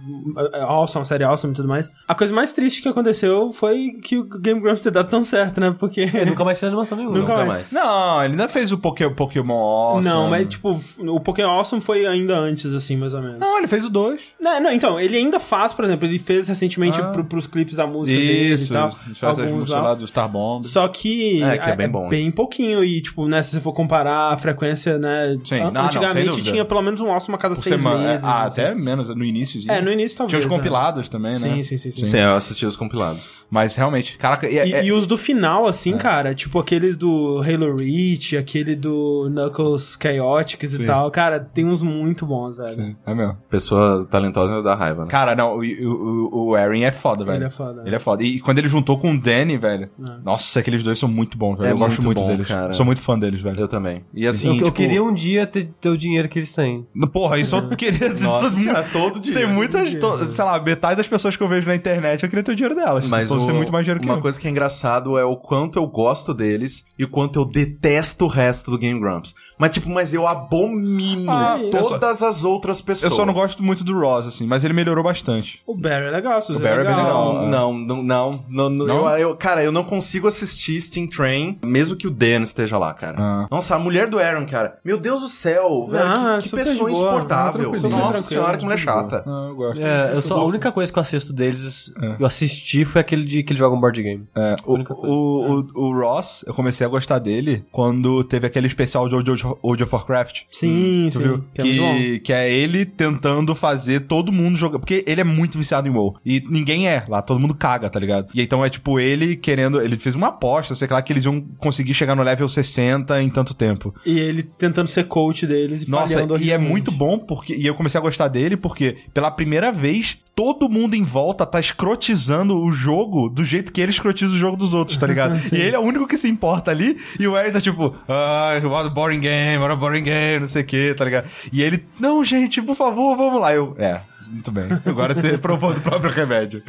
é, 0.53 0.61
Awesome, 0.63 1.03
a 1.03 1.05
série 1.05 1.25
Awesome 1.25 1.53
e 1.53 1.57
tudo 1.57 1.69
mais, 1.69 1.91
a 2.07 2.15
coisa 2.15 2.33
mais 2.35 2.53
triste 2.53 2.83
que 2.83 2.89
aconteceu 2.89 3.53
foi 3.53 3.93
que 4.03 4.19
o 4.19 4.25
Game 4.25 4.61
Grumps 4.61 4.81
ter 4.83 4.91
dado 4.91 5.09
tão 5.09 5.25
certo, 5.25 5.61
né? 5.61 5.75
Porque. 5.79 6.09
Eu 6.15 6.27
nunca 6.27 6.45
mais 6.45 6.59
fiz 6.59 6.67
animação 6.69 6.97
nenhuma. 6.99 7.17
Nunca 7.19 7.33
Nunca 7.33 7.45
mais. 7.45 7.73
mais. 7.73 7.73
Não, 7.73 8.23
ele 8.25 8.33
ainda 8.33 8.49
fez 8.49 8.73
o 8.73 8.79
Poké- 8.79 9.09
Pokémon 9.09 9.55
Awesome. 9.55 10.05
Não, 10.09 10.29
mas 10.31 10.49
tipo, 10.49 10.81
o 10.99 11.21
Pokémon 11.21 11.51
Awesome 11.51 11.81
foi 11.83 12.07
ainda 12.07 12.37
antes, 12.37 12.73
assim, 12.73 12.97
mais 12.97 13.15
ou 13.15 13.21
menos. 13.23 13.39
Não, 13.39 13.59
ele 13.59 13.67
fez 13.69 13.85
o 13.85 13.91
2. 13.91 14.23
Não, 14.41 14.61
não, 14.61 14.73
então, 14.73 14.99
ele 15.01 15.17
ainda 15.17 15.39
faz, 15.41 15.73
por 15.73 15.85
exemplo, 15.85 16.07
ele 16.07 16.19
fez 16.19 16.49
recentemente 16.49 17.01
Ah. 17.01 17.05
pro, 17.11 17.25
pros 17.25 17.47
clipes 17.47 17.77
da 17.77 17.87
música 17.87 18.19
dele 18.19 18.33
e 18.51 18.53
Isso, 18.53 18.73
tal. 18.73 18.91
ele 19.07 19.15
faz 19.15 19.33
as 19.35 19.39
alguns 19.45 19.59
músicas 19.61 19.83
lá. 19.83 19.95
do 19.95 20.07
Star 20.07 20.29
Bomb. 20.29 20.63
Só 20.65 20.87
que 20.89 21.43
É, 21.43 21.59
que 21.59 21.71
é 21.71 21.77
bem 21.77 21.89
bom, 21.89 22.09
bem 22.09 22.31
pouquinho 22.31 22.85
e, 22.85 23.01
tipo, 23.03 23.27
né, 23.29 23.43
se 23.43 23.51
você 23.53 23.61
for 23.61 23.73
comparar 23.73 24.33
a 24.33 24.37
frequência, 24.37 24.99
né, 24.99 25.37
Sim, 25.45 25.57
an- 25.57 25.65
não, 25.65 25.71
não, 25.73 25.85
antigamente 25.87 26.29
dúvida. 26.29 26.51
tinha 26.51 26.65
pelo 26.65 26.83
menos 26.83 27.01
um 27.01 27.14
Awesome 27.15 27.35
a 27.35 27.39
cada 27.39 27.55
Por 27.55 27.63
seis 27.63 27.77
semana. 27.81 28.07
meses. 28.09 28.25
É, 28.25 28.29
ah, 28.29 28.43
assim. 28.43 28.61
até 28.61 28.75
menos, 28.75 29.09
no 29.09 29.25
início. 29.25 29.61
É, 29.71 29.81
no 29.81 29.91
início 29.93 30.17
talvez. 30.19 30.31
Tinha 30.31 30.39
os 30.41 30.51
né? 30.51 30.57
compilados 30.57 31.09
também, 31.09 31.33
né? 31.33 31.39
Sim, 31.39 31.63
sim, 31.63 31.77
sim, 31.77 31.91
sim. 31.91 32.07
Sim, 32.07 32.19
eu 32.19 32.35
assisti 32.35 32.67
os 32.67 32.77
compilados. 32.77 33.23
Mas 33.51 33.77
realmente, 33.77 34.17
caraca, 34.17 34.49
e, 34.49 34.55
E, 34.55 34.73
é- 34.73 34.85
e 34.85 34.93
os 34.93 35.07
do 35.07 35.17
final, 35.17 35.67
assim, 35.67 35.97
cara, 35.97 36.35
tipo 36.35 36.59
aquele 36.59 36.95
do 36.95 37.41
Halo 37.47 37.77
Reach, 37.77 38.37
aquele 38.37 38.75
do 38.75 39.29
Knuckles 39.31 39.97
Chaotix 40.03 40.71
Sim. 40.73 40.83
e 40.83 40.87
tal, 40.87 41.11
cara, 41.11 41.39
tem 41.39 41.65
uns 41.65 41.81
muito 41.83 42.27
bons, 42.27 42.57
velho. 42.57 42.69
Sim, 42.71 42.97
é 43.07 43.15
mesmo. 43.15 43.37
Pessoa 43.49 44.05
talentosa 44.11 44.63
dá 44.63 44.75
raiva, 44.75 45.03
né? 45.05 45.11
Cara, 45.11 45.37
não, 45.37 45.59
o, 45.59 45.63
o, 45.63 46.49
o 46.51 46.55
Aaron 46.55 46.75
é 46.83 46.91
foda, 46.91 47.25
velho. 47.25 47.37
Ele 47.39 47.45
é 47.45 47.51
foda. 47.51 47.83
Ele 47.87 47.95
é 47.97 47.99
foda. 47.99 48.23
E 48.25 48.41
quando 48.41 48.59
ele 48.59 48.69
juntou 48.69 48.99
com 48.99 49.13
o 49.13 49.19
Danny, 49.21 49.57
velho. 49.57 49.89
Nossa, 50.25 50.61
aqueles 50.61 50.83
dois 50.83 50.99
são 50.99 51.09
muito 51.09 51.39
bons, 51.39 51.57
velho. 51.59 51.69
É 51.69 51.73
eu 51.73 51.79
gosto 51.79 52.03
muito 52.03 52.07
muito 52.07 52.21
bom, 52.23 52.27
deles. 52.27 52.49
cara. 52.49 52.73
Sou 52.73 52.85
muito 52.85 53.01
fã 53.01 53.19
deles, 53.19 53.41
velho. 53.41 53.61
Eu 53.61 53.69
também. 53.69 54.05
E 54.13 54.27
assim, 54.27 54.49
Eu, 54.49 54.55
eu 54.55 54.59
tipo, 54.65 54.73
queria 54.73 55.03
um 55.03 55.13
dia 55.13 55.47
ter, 55.47 55.69
ter 55.81 55.89
o 55.91 55.97
dinheiro 55.97 56.29
que 56.29 56.39
eles 56.39 56.53
têm. 56.55 56.87
Porra, 57.13 57.39
isso 57.39 57.57
eu 57.57 57.69
queria. 57.71 58.09
Nossa, 58.15 58.47
isso- 58.59 58.71
é 58.71 58.83
todo 58.93 59.21
dia. 59.21 59.35
Tem 59.35 59.47
muitas, 59.47 59.95
to- 59.95 60.31
sei 60.31 60.45
lá, 60.45 60.59
metade 60.61 60.97
das 60.97 61.07
pessoas 61.09 61.37
que 61.37 61.43
eu 61.43 61.49
vejo 61.49 61.67
na 61.67 61.75
internet, 61.75 62.23
eu 62.23 62.29
queria 62.29 62.43
ter 62.43 62.53
o 62.53 62.57
dinheiro 62.57 62.75
delas. 62.75 63.07
Mas 63.07 63.25
Então, 63.31 63.37
o, 63.37 63.41
ser 63.41 63.53
muito 63.53 63.73
mais 63.73 63.85
dinheiro 63.85 64.01
que 64.01 64.07
uma 64.07 64.17
eu. 64.19 64.23
coisa 64.23 64.39
que 64.39 64.47
é 64.47 64.51
engraçado 64.51 65.19
é 65.19 65.25
o 65.25 65.37
quanto 65.37 65.79
eu 65.79 65.87
gosto 65.87 66.33
deles 66.35 66.85
e 66.99 67.05
o 67.05 67.09
quanto 67.09 67.39
eu 67.39 67.45
detesto 67.45 68.25
o 68.25 68.29
resto 68.29 68.71
do 68.71 68.79
Game 68.79 68.99
Grumps. 68.99 69.35
Mas, 69.59 69.71
tipo, 69.71 69.89
mas 69.89 70.13
eu 70.13 70.27
abomino 70.27 71.31
Ah, 71.31 71.59
todas 71.71 72.23
as 72.23 72.45
outras 72.45 72.81
pessoas. 72.81 73.11
Eu 73.13 73.17
só 73.17 73.25
não 73.25 73.33
gosto 73.33 73.63
muito 73.63 73.85
do 73.85 73.99
Ross, 73.99 74.27
assim, 74.27 74.47
mas 74.47 74.65
ele 74.65 74.75
melhorou 74.75 75.05
bastante. 75.05 75.61
O 75.67 75.75
Barry 75.77 76.07
é 76.07 76.11
legal, 76.11 76.41
Suzy, 76.43 76.59
O 76.59 76.63
Barry 76.63 76.81
é 76.81 76.85
bem 76.85 76.97
legal. 76.97 77.47
Não, 77.47 77.73
não, 77.73 78.03
não, 78.03 78.45
não, 78.49 78.71
não, 78.71 78.87
não? 78.87 79.09
Eu, 79.11 79.19
eu- 79.31 79.37
cara, 79.37 79.63
eu 79.63 79.71
não 79.73 79.85
consigo 79.85 80.27
assistir 80.27 80.81
Steam 80.81 81.07
Train, 81.07 81.59
mesmo 81.65 81.95
que 81.97 82.07
o 82.07 82.11
Dan 82.11 82.43
esteja 82.43 82.79
lá, 82.79 82.93
cara. 82.95 83.17
Ah. 83.19 83.47
Nossa, 83.51 83.75
a 83.77 83.79
mulher 83.79 84.09
do 84.09 84.19
Aaron, 84.19 84.47
cara. 84.47 84.75
Meu 84.85 84.99
Deus 84.99 85.21
do 85.21 85.29
céu, 85.29 85.87
velho, 85.87 86.05
Ah, 86.05 86.39
que, 86.43 86.51
que 86.51 86.57
pessoa 86.57 86.91
insuportável. 86.95 87.71
tranquilo, 87.71 87.89
Nossa 87.91 88.23
senhora, 88.23 88.57
que 88.57 88.65
mulher 88.65 88.79
chata. 88.79 89.23
Ah, 89.27 89.47
eu 89.49 89.57
gosto. 89.57 89.81
É, 89.81 90.15
eu 90.15 90.23
só, 90.23 90.39
a 90.39 90.45
única 90.45 90.71
coisa 90.73 90.93
que 90.93 90.99
eu 90.99 91.01
assisto 91.01 91.33
deles, 91.33 91.93
eu 92.19 92.27
assisti, 92.27 92.85
foi 92.85 93.01
aquele 93.01 93.25
de 93.25 93.43
que 93.43 93.53
eles 93.53 93.59
jogam 93.59 93.81
board 93.81 94.03
game. 94.03 94.27
É, 94.35 94.57
o, 94.65 94.75
única 94.75 94.95
coisa. 94.95 95.13
o, 95.13 95.61
o, 95.75 95.89
o 95.89 96.01
Ross, 96.01 96.45
eu 96.47 96.55
comecei 96.55 96.87
a 96.87 96.91
gostar 96.91 97.19
dele 97.19 97.65
quando 97.71 98.23
teve 98.25 98.47
aquele 98.47 98.67
especial 98.67 99.09
de 99.09 99.15
World 99.15 99.83
of, 99.83 99.95
Warcraft. 99.95 100.43
Sim, 100.51 101.09
Tu 101.11 101.19
sim. 101.19 101.25
viu? 101.25 101.45
Que 101.55 101.61
é 101.61 101.65
muito 101.65 101.81
bom. 101.81 101.95
Que, 101.95 102.19
que 102.21 102.33
é 102.33 102.53
ele 102.53 102.85
tentando 102.85 103.55
fazer 103.55 104.01
todo 104.01 104.33
mundo 104.33 104.57
jogar. 104.57 104.79
Porque 104.79 105.05
ele 105.07 105.21
é 105.21 105.25
muito 105.25 105.59
viciado 105.59 105.89
em 105.89 105.91
WoW. 105.91 106.17
E 106.25 106.43
ninguém 106.49 106.89
é 106.89 107.05
lá, 107.09 107.23
todo 107.23 107.41
mundo 107.41 107.55
caga, 107.55 107.89
tá 107.89 107.99
ligado? 107.99 108.29
E 108.35 108.43
então 108.43 108.65
é 108.65 108.71
tipo 108.71 108.99
ele 108.99 109.37
querendo. 109.37 109.81
Ele 109.81 109.97
fez 109.97 110.15
uma 110.15 110.29
aposta, 110.29 110.75
sei 110.75 110.89
lá, 110.89 111.01
que 111.03 111.13
eles 111.13 111.25
iam 111.25 111.41
conseguir 111.59 111.95
chegar 111.95 112.15
no 112.15 112.23
level 112.23 112.49
60 112.49 113.23
em 113.23 113.31
tanto 113.31 113.55
tempo. 113.55 113.95
E 114.05 114.19
ele 114.19 114.43
tentando 114.43 114.89
ser 114.89 115.05
coach 115.05 115.47
deles 115.47 115.83
e 115.83 115.91
Nossa, 115.91 116.15
falhando 116.15 116.35
e 116.35 116.51
é 116.51 116.55
horrivelmente. 116.57 116.71
Muito 116.85 116.93
bom 116.93 117.19
porque. 117.19 117.55
E 117.55 117.67
eu 117.67 117.75
comecei 117.75 117.99
a 117.99 118.03
gostar 118.03 118.29
dele 118.29 118.57
porque, 118.57 118.97
pela 119.13 119.31
primeira 119.31 119.73
vez, 119.73 120.19
todo 120.35 120.69
mundo 120.69 120.95
em 120.95 121.03
volta 121.03 121.47
tá 121.47 121.59
escrotizando 121.59 122.59
o 122.59 122.73
jogo 122.73 123.31
do 123.31 123.43
jeito 123.43 123.73
que 123.73 123.81
ele 123.81 123.91
escrotiza 123.91 124.35
o 124.35 124.39
jogo 124.39 124.57
dos 124.57 124.75
outros, 124.75 124.99
tá 124.99 125.07
ligado? 125.07 125.41
e 125.53 125.61
ele 125.61 125.77
é 125.77 125.79
o 125.79 125.83
único 125.83 126.07
que 126.07 126.19
se 126.19 126.29
importa 126.29 126.71
ali, 126.71 126.99
e 127.19 127.27
o 127.27 127.37
Eric 127.37 127.53
tá 127.53 127.61
tipo, 127.61 127.95
ah, 128.09 128.61
what 128.65 128.87
a 128.87 128.91
boring 128.91 129.21
game, 129.21 129.59
what 129.59 129.73
a 129.73 129.77
boring 129.77 130.03
game, 130.03 130.41
não 130.41 130.49
sei 130.49 130.63
o 130.63 130.67
que, 130.67 130.95
tá 130.95 131.05
ligado? 131.05 131.29
E 131.53 131.63
ele, 131.63 131.85
não, 131.99 132.23
gente, 132.25 132.61
por 132.61 132.77
favor, 132.77 133.17
vamos 133.17 133.41
lá. 133.41 133.55
Eu, 133.55 133.75
é, 133.79 134.01
muito 134.31 134.51
bem. 134.53 134.67
Agora 134.85 135.15
você 135.15 135.37
provou 135.39 135.73
do 135.75 135.81
próprio 135.81 136.11
remédio. 136.11 136.63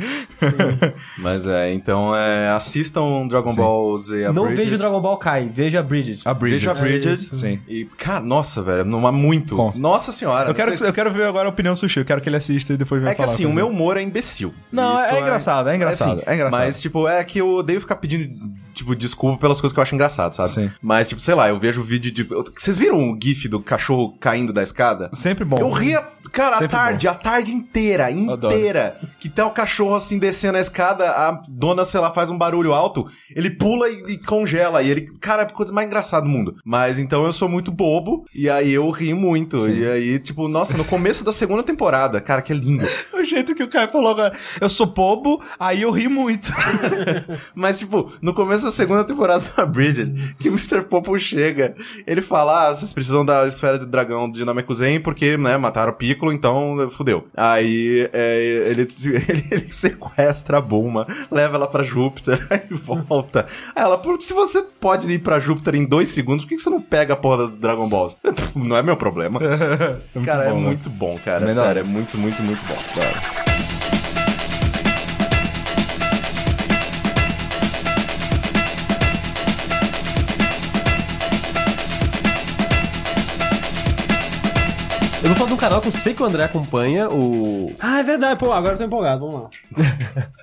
Mas 1.17 1.47
é, 1.47 1.73
então 1.73 2.15
é, 2.15 2.49
assistam 2.49 3.27
Dragon 3.27 3.53
Ball 3.53 3.97
Z. 3.97 4.31
Não 4.31 4.43
Abridged. 4.43 4.55
veja 4.63 4.75
o 4.75 4.77
Dragon 4.77 5.01
Ball 5.01 5.17
Kai, 5.17 5.49
veja 5.51 5.79
a 5.79 5.83
Bridget. 5.83 6.21
A 6.27 6.33
Bridget. 6.33 6.67
Veja 6.67 6.81
Bridget. 6.81 7.35
Sim. 7.35 7.59
E, 7.67 7.85
cara, 7.97 8.19
nossa, 8.23 8.61
velho, 8.61 8.85
não 8.85 9.05
há 9.07 9.11
muito. 9.11 9.55
Com- 9.55 9.73
Nossa 9.75 10.11
senhora. 10.11 10.49
Eu 10.49 10.55
quero, 10.55 10.77
você- 10.77 10.87
eu 10.87 10.93
quero 10.93 11.11
ver 11.11 11.25
agora 11.25 11.47
a 11.47 11.51
opinião 11.51 11.75
sushi. 11.75 11.99
Eu 11.99 12.05
quero 12.05 12.21
que 12.21 12.29
ele 12.29 12.35
assista 12.37 12.73
e 12.73 12.77
depois 12.77 13.01
venha 13.01 13.11
É 13.11 13.15
que 13.15 13.21
assim, 13.21 13.45
o 13.45 13.53
meu 13.53 13.67
humor 13.69 13.97
é 13.97 14.01
imbecil. 14.01 14.53
Não, 14.71 14.95
Isso 14.95 15.15
é 15.15 15.21
engraçado, 15.21 15.69
é 15.69 15.75
engraçado, 15.75 16.21
é 16.25 16.33
engraçado. 16.35 16.59
Mas, 16.59 16.81
tipo, 16.81 17.07
é 17.07 17.23
que 17.23 17.39
eu 17.39 17.49
odeio 17.55 17.79
ficar 17.81 17.95
pedindo, 17.97 18.33
tipo, 18.75 18.95
desculpa 18.95 19.39
pelas 19.39 19.59
coisas 19.59 19.73
que 19.73 19.79
eu 19.79 19.83
acho 19.83 19.95
engraçado, 19.95 20.33
sabe? 20.35 20.49
Sim. 20.49 20.71
Mas, 20.81 21.09
tipo, 21.09 21.21
sei 21.21 21.33
lá, 21.33 21.49
eu 21.49 21.59
vejo 21.59 21.81
vídeo 21.81 22.11
de... 22.11 22.23
Vocês 22.23 22.77
viram 22.77 23.11
o 23.11 23.17
gif 23.21 23.47
do 23.47 23.59
cachorro 23.59 24.15
caindo 24.19 24.51
da 24.51 24.61
escada? 24.61 25.09
Sempre 25.13 25.45
bom. 25.45 25.57
Eu 25.57 25.71
ria, 25.71 26.05
cara, 26.31 26.57
a 26.57 26.59
Sempre 26.59 26.77
tarde, 26.77 27.07
a 27.07 27.13
tarde 27.13 27.51
inteira, 27.53 28.11
inteira. 28.11 28.97
Que 29.19 29.29
tá 29.29 29.45
o 29.45 29.51
cachorro 29.51 29.95
assim 29.95 30.19
descendo 30.19 30.57
a 30.57 30.61
escada, 30.61 31.09
a 31.09 31.41
dona, 31.49 31.85
sei 31.85 31.99
lá, 31.99 32.11
faz 32.11 32.29
um 32.29 32.37
barulho 32.37 32.73
alto, 32.73 33.05
ele 33.33 33.49
pula 33.49 33.89
e, 33.89 34.13
e 34.13 34.17
congela. 34.17 34.83
E 34.83 34.91
ele, 34.91 35.01
cara, 35.19 35.43
é 35.43 35.45
a 35.45 35.49
coisa 35.49 35.71
mais 35.71 35.87
engraçada 35.87 36.25
do 36.25 36.29
mundo. 36.29 36.55
Mas 36.65 36.99
então 36.99 37.25
eu 37.25 37.31
sou 37.31 37.47
muito 37.47 37.71
bobo, 37.71 38.25
e 38.33 38.49
aí 38.49 38.73
eu 38.73 38.89
ri 38.89 39.13
muito. 39.13 39.69
E 39.69 39.87
aí, 39.87 40.19
tipo, 40.19 40.47
nossa, 40.47 40.75
no 40.77 40.85
começo 40.85 41.23
da 41.23 41.31
segunda 41.31 41.63
temporada, 41.63 42.19
cara, 42.19 42.41
que 42.41 42.51
é 42.51 42.55
lindo. 42.55 42.85
O 43.15 43.23
jeito 43.23 43.55
que 43.55 43.63
o 43.63 43.67
Caio 43.67 43.89
falou 43.89 44.11
agora. 44.11 44.37
Eu 44.59 44.69
sou 44.69 44.85
bobo, 44.85 45.41
aí 45.59 45.81
eu 45.81 45.89
ri 45.89 46.07
muito. 46.07 46.51
Mas, 47.55 47.79
tipo, 47.79 48.11
no 48.21 48.33
começo 48.33 48.64
da 48.65 48.71
segunda 48.71 49.03
temporada 49.03 49.43
da 49.55 49.65
Bridget, 49.65 50.35
que 50.39 50.49
o 50.49 50.51
Mr. 50.53 50.81
Popo 50.83 51.17
chega, 51.17 51.75
ele 52.05 52.21
fala: 52.21 52.67
Ah, 52.69 52.75
vocês 52.75 52.91
precisam 52.91 53.23
da 53.25 53.47
esfera 53.47 53.77
do 53.77 53.85
dragão 53.85 54.29
de 54.29 54.43
Namekuzen 54.43 54.99
porque, 54.99 55.37
né, 55.37 55.57
mataram 55.57 55.91
o 55.91 55.95
Piccolo, 55.95 56.31
então 56.33 56.87
fudeu. 56.89 57.27
Aí 57.35 58.09
é, 58.11 58.67
ele, 58.69 58.81
ele, 59.29 59.45
ele 59.51 59.71
sequestra 59.71 60.57
a 60.57 60.61
Bulma, 60.61 61.07
leva 61.31 61.55
ela 61.55 61.67
pra 61.67 61.83
Júpiter, 61.83 62.45
aí 62.49 62.61
volta. 62.69 63.45
Aí 63.75 63.83
ela, 63.83 63.97
"Pô, 63.97 64.19
se 64.19 64.33
você 64.33 64.61
pode 64.79 65.11
ir 65.11 65.19
pra 65.19 65.39
Júpiter 65.39 65.75
em 65.75 65.85
dois 65.85 66.09
segundos, 66.09 66.45
por 66.45 66.49
que 66.49 66.59
você 66.59 66.69
não 66.69 66.81
pega 66.81 67.13
a 67.13 67.17
porra 67.17 67.37
das 67.39 67.55
Dragon 67.55 67.87
Balls? 67.87 68.15
Não 68.55 68.77
é 68.77 68.81
meu 68.81 68.97
problema. 68.97 69.39
muito 70.13 70.25
cara, 70.25 70.45
é 70.45 70.49
bom, 70.49 70.55
né? 70.57 70.61
muito 70.65 70.89
bom, 70.89 71.19
cara. 71.23 71.45
Melhor. 71.45 71.65
Sério, 71.65 71.79
é 71.81 71.83
muito, 71.83 72.17
muito, 72.17 72.41
muito 72.41 72.61
bom. 72.65 73.44
Eu 85.25 85.29
vou 85.29 85.37
falar 85.37 85.47
de 85.47 85.53
um 85.55 85.57
canal 85.57 85.81
que 85.81 85.87
eu 85.87 85.91
sei 85.91 86.13
que 86.13 86.21
o 86.21 86.25
André 86.27 86.43
acompanha, 86.43 87.09
o, 87.09 87.73
Ah, 87.79 87.99
é 87.99 88.03
verdade. 88.03 88.39
Pô, 88.39 88.51
agora 88.53 88.75
eu 88.75 88.77
tô 88.77 88.83
empolgado. 88.83 89.25
Vamos 89.25 89.41
lá. 89.41 89.49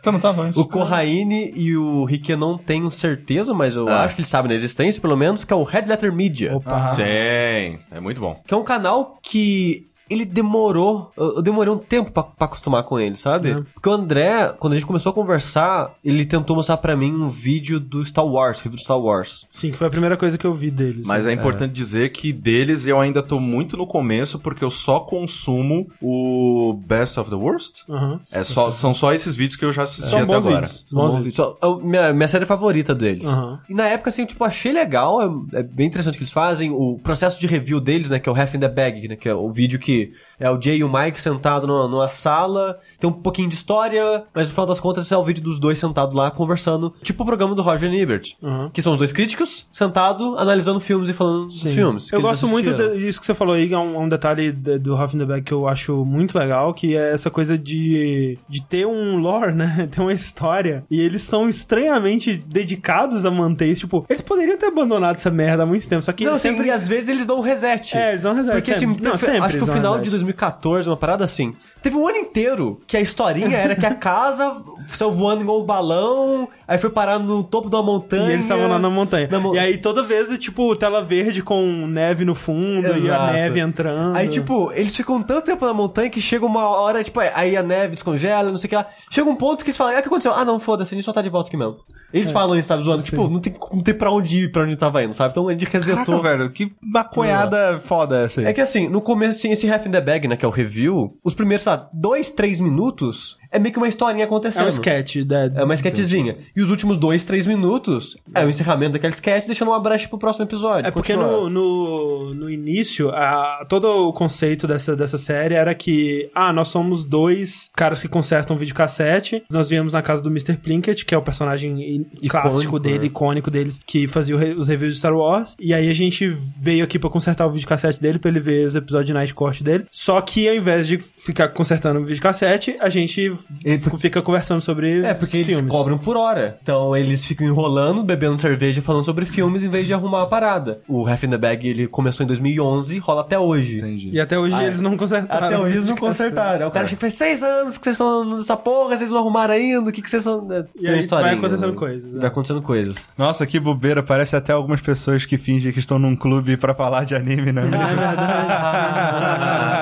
Então 0.01 0.13
não 0.13 0.19
tava 0.19 0.43
antes. 0.43 0.57
o 0.59 0.65
Corraine 0.65 1.53
e 1.55 1.77
o 1.77 2.05
Rick 2.05 2.33
eu 2.33 2.37
não 2.37 2.59
tenho 2.59 2.91
certeza, 2.91 3.55
mas 3.55 3.77
eu 3.77 3.89
acho 3.89 4.17
que 4.17 4.23
eles 4.23 4.29
sabem 4.29 4.49
da 4.49 4.57
existência, 4.57 5.01
pelo 5.01 5.17
menos, 5.17 5.45
que 5.45 5.53
é 5.53 5.57
o 5.57 5.63
Red 5.63 5.83
Letter 5.83 6.13
Media. 6.13 6.57
Opa. 6.57 6.91
Sim, 6.91 7.03
é 7.05 8.01
muito 8.01 8.21
bom. 8.21 8.41
Que 8.45 8.53
é 8.53 8.57
um 8.57 8.65
canal 8.65 9.19
que 9.23 9.87
ele 10.13 10.25
demorou. 10.25 11.11
Eu 11.17 11.33
eu 11.37 11.43
demorei 11.43 11.73
um 11.73 11.79
tempo 11.79 12.11
pra, 12.13 12.23
pra 12.23 12.45
acostumar 12.45 12.83
com 12.85 12.99
ele, 13.01 13.17
sabe? 13.17 13.51
É. 13.51 13.63
Porque 13.75 13.89
o 13.89 13.93
André, 13.93 14.55
quando 14.59 14.75
a 14.75 14.77
gente 14.77 14.87
começou 14.87 15.11
a 15.11 15.15
conversar, 15.15 15.95
ele 16.05 16.25
tentou 16.25 16.55
mostrar 16.55 16.77
pra 16.77 16.97
mim 16.97 17.13
um 17.13 17.31
vídeo 17.31 17.81
do 17.81 18.05
Star 18.05 18.27
Wars, 18.27 18.61
review 18.61 18.77
do 18.77 18.83
Star 18.83 18.99
Wars. 18.99 19.47
Sim, 19.51 19.71
que 19.71 19.77
foi 19.79 19.87
a 19.87 19.91
primeira 19.91 20.17
coisa 20.17 20.37
que 20.37 20.47
eu 20.47 20.53
vi 20.55 20.71
deles. 20.71 21.07
Mas 21.07 21.27
é 21.27 21.33
importante 21.33 21.73
dizer 21.73 22.11
que 22.11 22.33
deles 22.33 22.87
eu 22.87 23.01
ainda 23.01 23.23
tô 23.23 23.41
muito 23.41 23.77
no 23.77 23.87
começo, 23.87 24.39
porque 24.39 24.63
eu 24.65 24.71
só 24.71 25.01
consumo 25.01 25.89
o 26.01 26.79
Best 26.87 27.19
of 27.19 27.31
the 27.31 27.37
Worst. 27.37 27.83
Aham. 27.89 28.21
É 28.31 28.45
só, 28.45 28.71
são 28.71 28.93
só 28.93 29.13
esses 29.13 29.35
vídeos 29.35 29.57
que 29.57 29.65
eu 29.65 29.73
já 29.73 29.83
assisti 29.85 30.11
São 30.11 30.19
até 30.21 30.27
bons 30.27 30.37
agora. 30.37 30.61
vídeos. 30.67 30.85
Bons 30.93 31.11
Bom, 31.13 31.17
vídeos. 31.19 31.35
só- 31.35 31.57
é 31.63 31.67
o- 31.67 31.81
minha, 31.81 32.13
minha 32.13 32.29
série 32.29 32.45
favorita 32.45 32.95
deles. 32.95 33.25
Aham. 33.27 33.61
E 33.69 33.75
na 33.75 33.87
época, 33.89 34.11
assim, 34.11 34.25
tipo, 34.27 34.45
achei 34.45 34.73
legal, 34.73 35.23
é, 35.53 35.59
é 35.61 35.63
bem 35.63 35.87
interessante 35.87 36.15
o 36.15 36.19
que 36.19 36.25
eles 36.25 36.33
fazem. 36.33 36.71
O 36.71 36.99
processo 37.03 37.41
de 37.41 37.47
review 37.47 37.81
deles, 37.81 38.11
né, 38.11 38.19
que 38.19 38.29
é 38.29 38.33
o 38.33 38.37
Half 38.39 38.55
in 38.55 38.61
the 38.61 38.69
Bag, 38.69 39.09
né, 39.09 39.17
que 39.17 39.29
é 39.29 39.35
o 39.35 39.51
vídeo 39.51 39.79
que 39.79 40.02
see 40.07 40.15
é 40.43 40.51
o 40.51 40.61
Jay 40.61 40.79
e 40.79 40.85
o 40.85 40.93
Mike 40.93 41.21
sentado 41.21 41.67
numa, 41.67 41.87
numa 41.89 42.09
sala, 42.09 42.79
tem 42.99 43.09
um 43.09 43.13
pouquinho 43.13 43.49
de 43.49 43.55
história, 43.55 44.25
mas 44.35 44.49
no 44.49 44.55
final 44.55 44.67
das 44.67 44.81
contas 44.81 45.11
é 45.13 45.17
o 45.17 45.25
vídeo 45.25 45.43
dos 45.43 45.59
dois 45.59 45.79
sentados 45.79 46.15
lá 46.15 46.31
conversando, 46.31 46.93
tipo 47.03 47.23
o 47.23 47.27
programa 47.27 47.55
do 47.55 47.63
Roger 47.63 47.93
Ebert. 47.93 48.33
Aham. 48.43 48.71
Que 48.73 48.83
são 48.83 48.93
os 48.93 48.99
dois 48.99 49.13
críticos 49.13 49.69
sentados 49.73 50.37
analisando 50.39 50.81
filmes 50.81 51.09
e 51.09 51.13
falando 51.13 51.47
dos 51.47 51.61
Sim. 51.61 51.75
filmes. 51.75 52.11
que 52.11 52.17
Eu 52.17 52.21
gosto 52.23 52.47
muito 52.49 52.73
disso 52.99 53.21
que 53.21 53.27
você 53.27 53.35
falou 53.35 53.55
aí, 53.55 53.73
é 53.73 53.79
um, 53.79 53.95
é 53.95 53.99
um 53.99 54.09
detalhe 54.09 54.53
de- 54.53 54.79
do 54.79 54.95
Half 54.97 55.15
in 55.15 55.19
the 55.19 55.25
Bag 55.25 55.43
que 55.43 55.53
eu 55.53 55.69
acho 55.69 56.05
muito 56.05 56.37
legal, 56.39 56.75
que 56.75 56.97
é 56.97 57.13
essa 57.13 57.31
coisa 57.31 57.57
de, 57.57 58.39
de 58.49 58.63
ter 58.65 58.87
um 58.87 59.17
lore, 59.19 59.53
né? 59.55 59.89
Ter 59.93 60.01
uma 60.01 60.13
história. 60.13 60.85
E 60.91 61.01
eles 61.01 61.23
são 61.23 61.49
estranhamente 61.49 62.35
dedicados 62.47 63.25
a 63.25 63.31
manter 63.31 63.67
isso. 63.67 63.83
Tipo, 63.83 64.05
eles 64.09 64.23
poderiam 64.23 64.57
ter 64.57 64.67
abandonado 64.67 65.17
essa 65.17 65.31
merda 65.31 65.63
há 65.63 65.67
muito 65.67 65.89
tempo, 65.89 66.03
só 66.03 66.13
que 66.13 66.25
Não, 66.25 66.35
assim, 66.35 66.51
sempre... 66.51 66.67
e 66.67 66.71
às 66.71 66.87
vezes 66.89 67.09
eles 67.09 67.27
dão 67.27 67.39
um 67.39 67.43
reset. 67.43 67.97
É, 67.97 68.11
eles 68.11 68.23
dão 68.23 68.35
reset, 68.35 68.53
Porque, 68.55 68.73
assim, 68.73 68.87
sempre. 68.87 69.03
Não, 69.03 69.13
teve- 69.13 69.25
sempre 69.25 69.39
acho 69.41 69.59
que 69.59 69.65
o 69.65 69.67
final 69.67 69.99
de 69.99 70.11
2014, 70.33 70.89
uma 70.89 70.97
parada 70.97 71.25
assim. 71.25 71.55
Teve 71.83 71.97
um 71.97 72.07
ano 72.07 72.17
inteiro 72.19 72.81
que 72.87 72.97
a 72.97 73.01
historinha 73.01 73.57
era 73.57 73.75
que 73.77 73.85
a 73.87 73.95
casa 73.95 74.57
saiu 74.81 75.13
voando 75.13 75.43
igual 75.43 75.61
um 75.61 75.65
balão, 75.65 76.49
aí 76.67 76.79
foi 76.79 76.91
parar 76.91 77.19
no 77.19 77.43
topo 77.43 77.69
de 77.69 77.77
uma 77.77 77.83
montanha. 77.83 78.29
E 78.31 78.33
eles 78.33 78.45
estavam 78.45 78.69
lá 78.69 78.79
na 78.79 78.89
montanha. 78.91 79.29
Na 79.31 79.39
mo- 79.41 79.55
E 79.55 79.59
aí 79.59 79.79
toda 79.79 80.03
vez 80.03 80.31
é 80.31 80.37
tipo 80.37 80.75
tela 80.77 81.03
verde 81.03 81.43
com 81.43 81.87
neve 81.87 82.25
no 82.25 82.35
fundo 82.35 82.87
e 82.87 82.93
a 82.93 82.97
Exato. 82.97 83.33
neve 83.33 83.61
entrando. 83.61 84.17
Aí, 84.17 84.29
tipo, 84.29 84.71
eles 84.75 84.95
ficam 84.97 85.23
tanto 85.23 85.45
tempo 85.45 85.65
na 85.67 85.75
montanha 85.75 86.09
que 86.09 86.21
chega 86.21 86.47
uma 86.47 86.69
hora, 86.69 87.03
tipo, 87.03 87.21
aí 87.21 87.57
a 87.57 87.63
neve 87.63 87.95
descongela, 87.95 88.51
não 88.51 88.57
sei 88.57 88.69
o 88.69 88.71
que 88.71 88.77
lá. 88.77 88.87
Chega 89.11 89.29
um 89.29 89.35
ponto 89.37 89.65
que 89.65 89.71
eles 89.71 89.77
falam, 89.77 89.95
ah, 89.95 89.99
o 89.99 90.03
que 90.03 90.09
aconteceu? 90.09 90.33
Ah, 90.35 90.45
não, 90.45 90.59
foda-se, 90.61 90.95
a 90.95 90.97
gente 90.97 91.05
só 91.05 91.13
tá 91.13 91.21
de 91.23 91.29
volta 91.29 91.49
aqui 91.49 91.57
mesmo. 91.57 91.77
Eles 92.13 92.31
falam 92.31 92.57
isso, 92.59 92.69
sabe, 92.69 92.83
zoando. 92.83 93.03
Tipo, 93.03 93.29
não 93.29 93.41
tem, 93.41 93.55
não 93.73 93.81
tem 93.81 93.95
pra 93.95 94.11
onde 94.11 94.45
ir, 94.45 94.53
pra 94.53 94.63
onde 94.65 94.77
tava 94.77 95.03
indo, 95.03 95.15
sabe? 95.15 95.31
Então 95.33 95.49
a 95.49 95.53
gente 95.53 95.65
resetou. 95.65 96.05
Caraca, 96.21 96.23
velho, 96.39 96.51
que 96.51 96.71
maconhada 96.83 97.79
foda 97.81 98.25
essa 98.25 98.41
aí. 98.43 98.47
É 98.47 98.53
que 98.53 98.61
assim, 98.61 98.87
no 98.89 99.01
começo, 99.01 99.39
assim, 99.39 99.51
esse 99.53 99.71
Half 99.71 99.87
in 99.87 99.91
the 99.91 100.01
Bag, 100.01 100.22
né, 100.29 100.37
que 100.37 100.45
é 100.45 100.49
o 100.49 100.53
review, 100.53 101.19
os 101.23 101.35
primeiros, 101.35 101.65
sabe, 101.65 101.89
dois, 101.93 102.31
três 102.31 102.61
minutos 102.61 103.37
é 103.53 103.59
meio 103.59 103.73
que 103.73 103.79
uma 103.79 103.89
historinha 103.89 104.25
é 104.25 104.27
acontecendo. 104.27 104.65
um 104.65 104.69
sketch. 104.69 105.17
Da... 105.25 105.45
É 105.55 105.65
uma 105.65 105.75
sketchzinha. 105.75 106.37
E 106.57 106.63
os 106.63 106.71
últimos 106.71 106.97
dois, 106.99 107.25
três 107.25 107.47
minutos 107.47 108.17
é 108.35 108.45
o 108.45 108.49
encerramento 108.49 108.93
daquele 108.93 109.13
sketch, 109.15 109.47
deixando 109.47 109.69
uma 109.69 109.81
brecha 109.81 110.09
pro 110.09 110.19
próximo 110.19 110.45
episódio. 110.47 110.89
É 110.89 110.91
porque 110.91 111.15
no, 111.15 111.49
no, 111.51 112.35
no 112.35 112.51
início, 112.51 113.11
a, 113.11 113.65
todo 113.69 114.09
o 114.09 114.13
conceito 114.13 114.67
dessa, 114.67 114.97
dessa 114.97 115.19
série 115.19 115.55
era 115.55 115.75
que, 115.75 116.31
ah, 116.35 116.53
nós 116.53 116.69
somos 116.69 117.05
dois 117.05 117.71
caras 117.77 118.01
que 118.01 118.09
consertam 118.09 118.57
videocassete. 118.57 119.45
Nós 119.51 119.69
viemos 119.69 119.93
na 119.93 120.03
casa 120.03 120.23
do 120.23 120.29
Mr. 120.31 120.57
Plinkett, 120.57 121.05
que 121.05 121.15
é 121.15 121.19
o 121.19 121.23
personagem 121.23 122.07
i- 122.23 122.29
clássico 122.29 122.79
dele, 122.79 122.99
né? 123.01 123.05
icônico 123.07 123.51
deles, 123.51 123.81
que 123.87 124.07
fazia 124.07 124.37
re- 124.37 124.55
os 124.55 124.69
reviews 124.69 124.95
de 124.95 124.99
Star 124.99 125.15
Wars. 125.15 125.57
E 125.61 125.75
aí 125.75 125.89
a 125.89 125.95
gente 125.95 126.29
veio 126.61 126.85
aqui 126.85 126.99
pra 126.99 127.11
consertar 127.11 127.47
o 127.47 127.51
videocassete 127.51 128.01
dele, 128.01 128.19
pra 128.19 128.31
ele 128.31 128.41
ver 128.41 128.67
os 128.67 128.75
episódios 128.77 129.07
de 129.07 129.13
Night 129.13 129.35
Court 129.35 129.63
dele. 129.63 129.85
Só 129.91 130.21
que 130.21 130.49
ao 130.49 130.55
invés 130.55 130.87
de 130.87 130.99
ficar 130.99 131.49
consertando 131.49 132.01
o 132.01 132.05
videocassete, 132.05 132.77
a 132.81 132.89
gente 132.89 133.33
Ele- 133.65 133.81
fica 133.99 134.21
conversando 134.23 134.61
sobre 134.61 135.03
É, 135.05 135.15
porque 135.15 135.39
eles 135.39 135.55
filmes. 135.57 135.71
cobram 135.71 135.99
por 135.99 136.17
hora. 136.17 136.59
Então 136.63 136.97
eles 136.97 137.25
ficam 137.25 137.47
enrolando, 137.47 138.03
bebendo 138.03 138.41
cerveja, 138.41 138.81
falando 138.83 139.05
sobre 139.05 139.25
filmes 139.25 139.63
em 139.65 139.69
vez 139.69 139.87
de 139.87 139.95
arrumar 139.95 140.23
a 140.23 140.27
parada. 140.27 140.81
O 140.89 141.07
Half 141.07 141.25
in 141.25 141.31
the 141.31 141.39
Bag, 141.39 141.69
ele 141.69 141.87
começou 141.87 142.25
em 142.25 142.27
2011 142.27 142.99
rola 142.99 143.21
até 143.23 143.39
hoje. 143.39 143.79
Entendi. 143.79 144.11
E 144.13 144.21
até 144.21 144.39
hoje 144.39 144.55
Ah, 144.55 144.63
é. 144.63 144.67
eles 144.67 144.81
não 144.81 144.97
consertaram. 144.97 145.47
Até 145.47 145.59
hoje 145.59 145.75
eles 145.77 145.85
não 145.87 145.97
consertaram. 145.97 146.63
Aí 146.63 146.69
o 146.69 146.71
cara 146.71 146.87
chega 146.87 146.99
e 146.99 147.01
faz 147.01 147.15
seis 147.15 147.43
anos 147.43 147.77
que 147.79 147.85
vocês 147.85 147.95
estão 147.95 148.25
nessa 148.25 148.57
porra, 148.57 148.97
vocês 148.97 149.11
não 149.11 149.19
arrumaram 149.19 149.55
ainda, 149.55 149.89
o 149.89 149.93
que, 149.93 150.03
que 150.03 150.11
vocês 150.11 150.25
estão. 150.27 150.47
É, 150.53 150.63
tem 150.63 150.91
uma 150.91 150.97
aí 150.97 151.07
vai 151.09 151.35
acontecendo 151.35 151.73
né? 151.73 151.77
coisas, 151.79 152.13
Vai 152.15 152.25
é. 152.25 152.27
acontecendo 152.27 152.63
coisas. 152.63 152.97
Nossa, 153.17 153.47
que 153.47 153.59
bobeira. 153.61 154.03
Parece 154.03 154.37
até 154.37 154.53
algumas 154.53 154.81
pessoas 154.81 155.25
que 155.25 155.39
fingem 155.39 155.73
que 155.73 155.79
estão 155.79 155.99
num 155.99 156.15
clube 156.17 156.57
pra 156.57 156.75
falar 156.75 157.05
de 157.05 157.15
anime, 157.15 157.53
né? 157.53 157.63
Ah, 157.73 158.15
ah, 158.19 159.82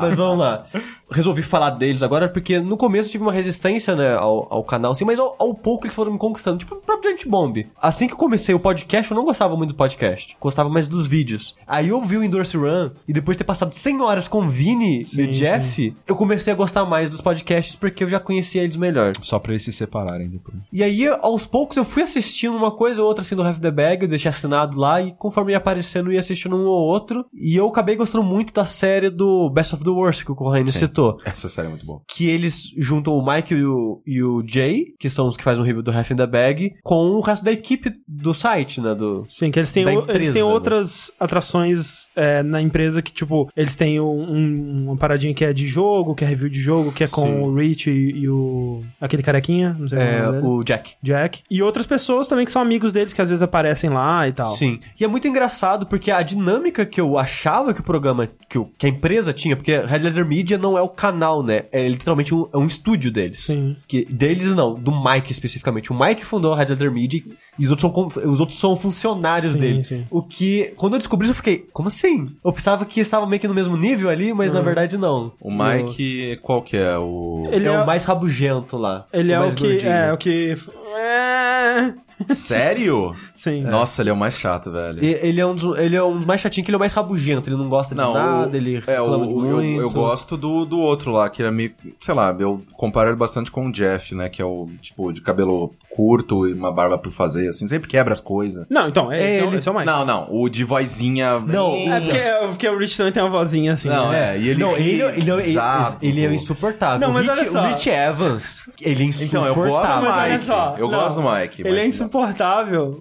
Mas 0.00 0.14
vamos 0.14 0.38
lá. 0.38 0.64
Resolvi 1.10 1.42
falar 1.42 1.70
deles 1.70 2.02
agora 2.02 2.28
porque 2.28 2.60
no 2.60 2.76
começo 2.76 3.08
eu 3.08 3.12
tive 3.12 3.24
uma 3.24 3.32
resistência, 3.32 3.96
né, 3.96 4.14
ao, 4.14 4.46
ao 4.50 4.62
canal, 4.62 4.92
assim, 4.92 5.04
mas 5.04 5.18
ao, 5.18 5.34
ao 5.38 5.54
pouco 5.54 5.86
eles 5.86 5.94
foram 5.94 6.12
me 6.12 6.18
conquistando. 6.18 6.58
Tipo 6.58 6.74
o 6.74 6.78
próprio 6.78 7.10
Giant 7.10 7.26
Bomb. 7.26 7.66
Assim 7.80 8.06
que 8.06 8.12
eu 8.12 8.18
comecei 8.18 8.54
o 8.54 8.60
podcast, 8.60 9.10
eu 9.10 9.16
não 9.16 9.24
gostava 9.24 9.56
muito 9.56 9.70
do 9.70 9.76
podcast. 9.76 10.36
Gostava 10.40 10.68
mais 10.68 10.86
dos 10.86 11.06
vídeos. 11.06 11.56
Aí 11.66 11.88
eu 11.88 12.02
vi 12.02 12.18
o 12.18 12.24
Endurance 12.24 12.56
Run 12.56 12.90
e 13.06 13.12
depois 13.12 13.36
de 13.36 13.38
ter 13.38 13.44
passado 13.44 13.72
100 13.72 14.02
horas 14.02 14.28
com 14.28 14.40
o 14.40 14.48
Vini 14.48 15.02
e 15.02 15.06
Sim, 15.06 15.22
o 15.22 15.32
Jeff, 15.32 15.96
eu 16.06 16.14
comecei 16.16 16.52
a 16.52 16.56
gostar 16.56 16.84
mais 16.84 17.08
dos 17.08 17.20
podcasts 17.20 17.74
porque 17.74 18.04
eu 18.04 18.08
já 18.08 18.20
conhecia 18.20 18.62
eles 18.62 18.76
melhor. 18.76 19.12
Só 19.22 19.38
pra 19.38 19.52
eles 19.52 19.62
se 19.62 19.72
separarem 19.72 20.28
depois. 20.28 20.58
E 20.72 20.82
aí, 20.82 21.06
aos 21.22 21.46
poucos, 21.46 21.76
eu 21.76 21.84
fui 21.84 22.02
assistindo 22.02 22.56
uma 22.56 22.70
coisa 22.70 23.00
ou 23.00 23.08
outra 23.08 23.22
assim 23.22 23.34
do 23.34 23.42
Half 23.42 23.60
the 23.60 23.70
Bag, 23.70 24.02
eu 24.02 24.08
deixei 24.08 24.28
assinado 24.28 24.78
lá, 24.78 25.00
e 25.00 25.12
conforme 25.12 25.52
ia 25.52 25.58
aparecendo, 25.58 26.08
eu 26.08 26.14
ia 26.14 26.20
assistindo 26.20 26.56
um 26.56 26.66
ou 26.66 26.86
outro. 26.86 27.24
E 27.34 27.56
eu 27.56 27.66
acabei 27.66 27.96
gostando 27.96 28.24
muito 28.24 28.52
da 28.52 28.64
série 28.68 29.10
do 29.10 29.50
Best 29.50 29.74
of 29.74 29.82
the 29.82 29.90
Worst, 29.90 30.24
que 30.24 30.30
o 30.30 30.34
Corraine 30.36 30.70
citou. 30.70 31.18
Essa 31.24 31.48
série 31.48 31.66
é 31.66 31.70
muito 31.70 31.84
boa. 31.84 32.00
Que 32.06 32.28
eles 32.28 32.70
juntam 32.78 33.14
o 33.14 33.26
Mike 33.26 33.52
e 33.54 33.64
o, 33.64 34.00
e 34.06 34.22
o 34.22 34.44
Jay, 34.46 34.84
que 35.00 35.10
são 35.10 35.26
os 35.26 35.36
que 35.36 35.42
fazem 35.42 35.62
o 35.62 35.66
review 35.66 35.82
do 35.82 35.90
Half 35.90 36.12
in 36.12 36.16
the 36.16 36.26
Bag, 36.26 36.74
com 36.84 37.10
o 37.16 37.20
resto 37.20 37.44
da 37.44 37.50
equipe 37.50 37.90
do 38.06 38.32
site, 38.32 38.80
né? 38.80 38.94
Do... 38.94 39.24
Sim, 39.28 39.50
que 39.50 39.58
eles 39.58 39.72
têm, 39.72 39.84
o- 39.86 40.08
eles 40.10 40.30
têm 40.30 40.42
né? 40.42 40.48
outras 40.48 41.10
atrações 41.18 42.08
é, 42.14 42.42
na 42.42 42.60
empresa 42.60 43.00
que, 43.02 43.12
tipo, 43.12 43.48
eles 43.56 43.74
têm 43.76 44.00
um- 44.00 44.04
um- 44.06 44.84
uma 44.88 44.96
paradinha 44.96 45.32
que 45.34 45.44
é 45.44 45.52
de 45.52 45.66
jogo, 45.66 46.14
que 46.14 46.24
é 46.24 46.26
review 46.28 46.48
de 46.48 46.60
jogo, 46.60 46.92
que 46.92 47.04
é 47.04 47.08
com 47.08 47.22
Sim. 47.22 47.40
o 47.40 47.54
Rich 47.54 47.90
e, 47.90 48.10
e 48.22 48.28
o. 48.28 48.82
aquele 49.00 49.22
carequinha, 49.22 49.76
não 49.78 49.88
sei 49.88 49.98
É, 49.98 50.20
o 50.22 50.24
nome 50.26 50.36
dele. 50.42 50.46
o 50.46 50.64
Jack. 50.64 50.94
Jack. 51.02 51.42
E 51.50 51.62
outras 51.62 51.86
pessoas 51.86 52.28
também 52.28 52.44
que 52.44 52.52
são 52.52 52.60
amigos 52.62 52.92
deles, 52.92 53.12
que 53.12 53.22
às 53.22 53.28
vezes 53.28 53.42
aparecem 53.42 53.90
lá 53.90 54.26
e 54.28 54.32
tal. 54.32 54.50
Sim. 54.50 54.80
E 54.98 55.04
é 55.04 55.08
muito 55.08 55.26
engraçado 55.28 55.86
porque 55.86 56.10
a 56.10 56.22
dinâmica 56.22 56.84
que 56.84 57.00
eu 57.00 57.18
achava 57.18 57.72
que 57.72 57.80
o 57.80 57.84
programa, 57.84 58.28
que, 58.48 58.57
o- 58.58 58.68
que 58.76 58.86
a 58.86 58.88
empresa 58.88 59.32
tinha, 59.32 59.56
porque 59.56 59.76
Red 59.78 59.98
Letter 60.00 60.26
Media 60.26 60.58
não 60.58 60.76
é 60.76 60.82
o 60.82 60.88
canal, 60.88 61.42
né? 61.42 61.62
É 61.72 61.86
literalmente 61.88 62.34
um, 62.34 62.46
é 62.52 62.56
um 62.58 62.66
estúdio 62.66 63.10
deles. 63.10 63.44
Sim. 63.44 63.76
Que, 63.86 64.04
deles 64.04 64.54
não, 64.54 64.74
do 64.74 64.92
Mike 64.92 65.32
especificamente. 65.32 65.92
O 65.92 65.98
Mike 65.98 66.24
fundou 66.24 66.52
a 66.52 66.56
Red 66.58 66.66
Letter 66.66 66.90
Media 66.92 67.22
e 67.58 67.64
os 67.64 67.70
outros 67.70 67.90
são, 67.92 68.30
os 68.30 68.40
outros 68.40 68.58
são 68.58 68.76
funcionários 68.76 69.52
Sim, 69.52 69.58
dele. 69.58 69.84
sim. 69.84 70.06
O 70.10 70.22
que, 70.22 70.72
quando 70.76 70.94
eu 70.94 70.98
descobri 70.98 71.24
isso, 71.24 71.32
eu 71.32 71.36
fiquei, 71.36 71.66
como 71.72 71.88
assim? 71.88 72.28
Eu 72.44 72.52
pensava 72.52 72.84
que 72.84 73.00
estava 73.00 73.26
meio 73.26 73.40
que 73.40 73.48
no 73.48 73.54
mesmo 73.54 73.76
nível 73.76 74.10
ali, 74.10 74.32
mas 74.32 74.52
na 74.52 74.60
verdade 74.60 74.96
não. 74.98 75.32
O 75.40 75.50
Mike, 75.50 76.38
qual 76.42 76.62
que 76.62 76.76
é? 76.76 76.96
O. 76.98 77.48
Ele 77.50 77.66
é, 77.66 77.72
é, 77.72 77.80
o 77.82 77.86
mais 77.86 78.04
rabugento 78.04 78.76
lá. 78.76 79.06
ele 79.12 79.32
é 79.32 79.38
o 79.38 79.42
mais 79.42 79.54
que. 79.54 79.66
gordinho. 79.68 79.90
É, 79.92 80.12
o 80.12 80.16
que. 80.16 80.56
É... 80.96 82.07
Sério? 82.30 83.14
Sim. 83.34 83.62
Nossa, 83.62 84.02
ele 84.02 84.10
é 84.10 84.12
o 84.12 84.16
mais 84.16 84.38
chato, 84.38 84.70
velho. 84.70 85.02
E- 85.04 85.18
Ele 85.22 85.40
é, 85.40 85.46
um 85.46 85.54
dos, 85.54 85.78
ele 85.78 85.96
é 85.96 86.02
um 86.02 86.16
dos 86.16 86.26
mais 86.26 86.40
chatinhos, 86.40 86.64
que 86.64 86.70
ele 86.70 86.76
é 86.76 86.78
o 86.78 86.80
mais 86.80 86.92
rabugento. 86.92 87.48
Ele 87.48 87.56
não 87.56 87.68
gosta 87.68 87.94
de 87.94 88.00
Não, 88.00 88.12
nada, 88.14 88.48
o- 88.52 88.56
ele 88.56 88.76
é, 88.76 88.80
reclama 88.80 89.24
o, 89.24 89.28
de 89.28 89.34
o- 89.34 89.46
eu, 89.50 89.56
muito. 89.56 89.80
eu 89.82 89.90
gosto 89.90 90.36
do, 90.36 90.64
do 90.64 90.78
outro 90.78 91.12
lá, 91.12 91.28
que 91.30 91.42
é 91.42 91.50
meio. 91.50 91.72
Sei 92.00 92.14
lá, 92.14 92.34
eu 92.38 92.62
comparo 92.74 93.10
ele 93.10 93.16
bastante 93.16 93.50
com 93.50 93.66
o 93.68 93.72
Jeff, 93.72 94.14
né? 94.14 94.28
Que 94.28 94.42
é 94.42 94.44
o, 94.44 94.68
tipo, 94.80 95.12
de 95.12 95.20
cabelo 95.20 95.72
curto 95.94 96.46
e 96.48 96.52
uma 96.52 96.72
barba 96.72 96.98
por 96.98 97.10
fazer, 97.12 97.48
assim, 97.48 97.66
sempre 97.68 97.88
quebra 97.88 98.12
as 98.12 98.20
coisas. 98.20 98.66
Não, 98.70 98.88
então, 98.88 99.10
é, 99.12 99.18
esse, 99.18 99.40
é, 99.40 99.44
o- 99.44 99.48
Ele- 99.48 99.58
esse 99.58 99.68
é 99.68 99.72
o 99.72 99.74
Mike. 99.74 99.86
Não, 99.86 100.04
não, 100.04 100.28
o 100.30 100.48
de 100.48 100.64
vozinha. 100.64 101.38
Não, 101.40 101.74
É 101.74 102.00
porque, 102.00 102.16
é 102.16 102.46
porque 102.48 102.68
o 102.68 102.78
Rich 102.78 102.96
também 102.96 103.12
tem 103.12 103.22
uma 103.22 103.30
vozinha 103.30 103.72
assim. 103.72 103.88
Não, 103.88 104.10
né? 104.10 104.36
é, 104.36 104.38
e 104.40 104.48
ele 104.48 104.60
não, 104.60 104.76
ele, 104.76 105.02
ele, 105.02 105.30
ele, 105.30 105.36
bizarro. 105.42 105.96
ele 106.02 106.24
é 106.26 106.32
insuportável. 106.34 107.00
Não, 107.06 107.12
mas 107.14 107.26
Rich, 107.26 107.38
olha 107.40 107.50
só. 107.50 107.62
o 107.64 107.66
Rich 107.68 107.90
Evans, 107.90 108.62
ele 108.80 109.02
é 109.04 109.06
Então, 109.24 109.44
eu 109.44 109.52
insuportável. 109.52 110.10
gosto 110.10 110.46
do 110.46 110.56
Mike. 110.68 110.80
eu 110.80 110.90
não, 110.90 110.98
gosto 111.00 111.20
do 111.20 111.30
Mike. 111.30 111.62
Ele 111.64 111.80
é 111.80 111.86
insuportável, 111.86 112.07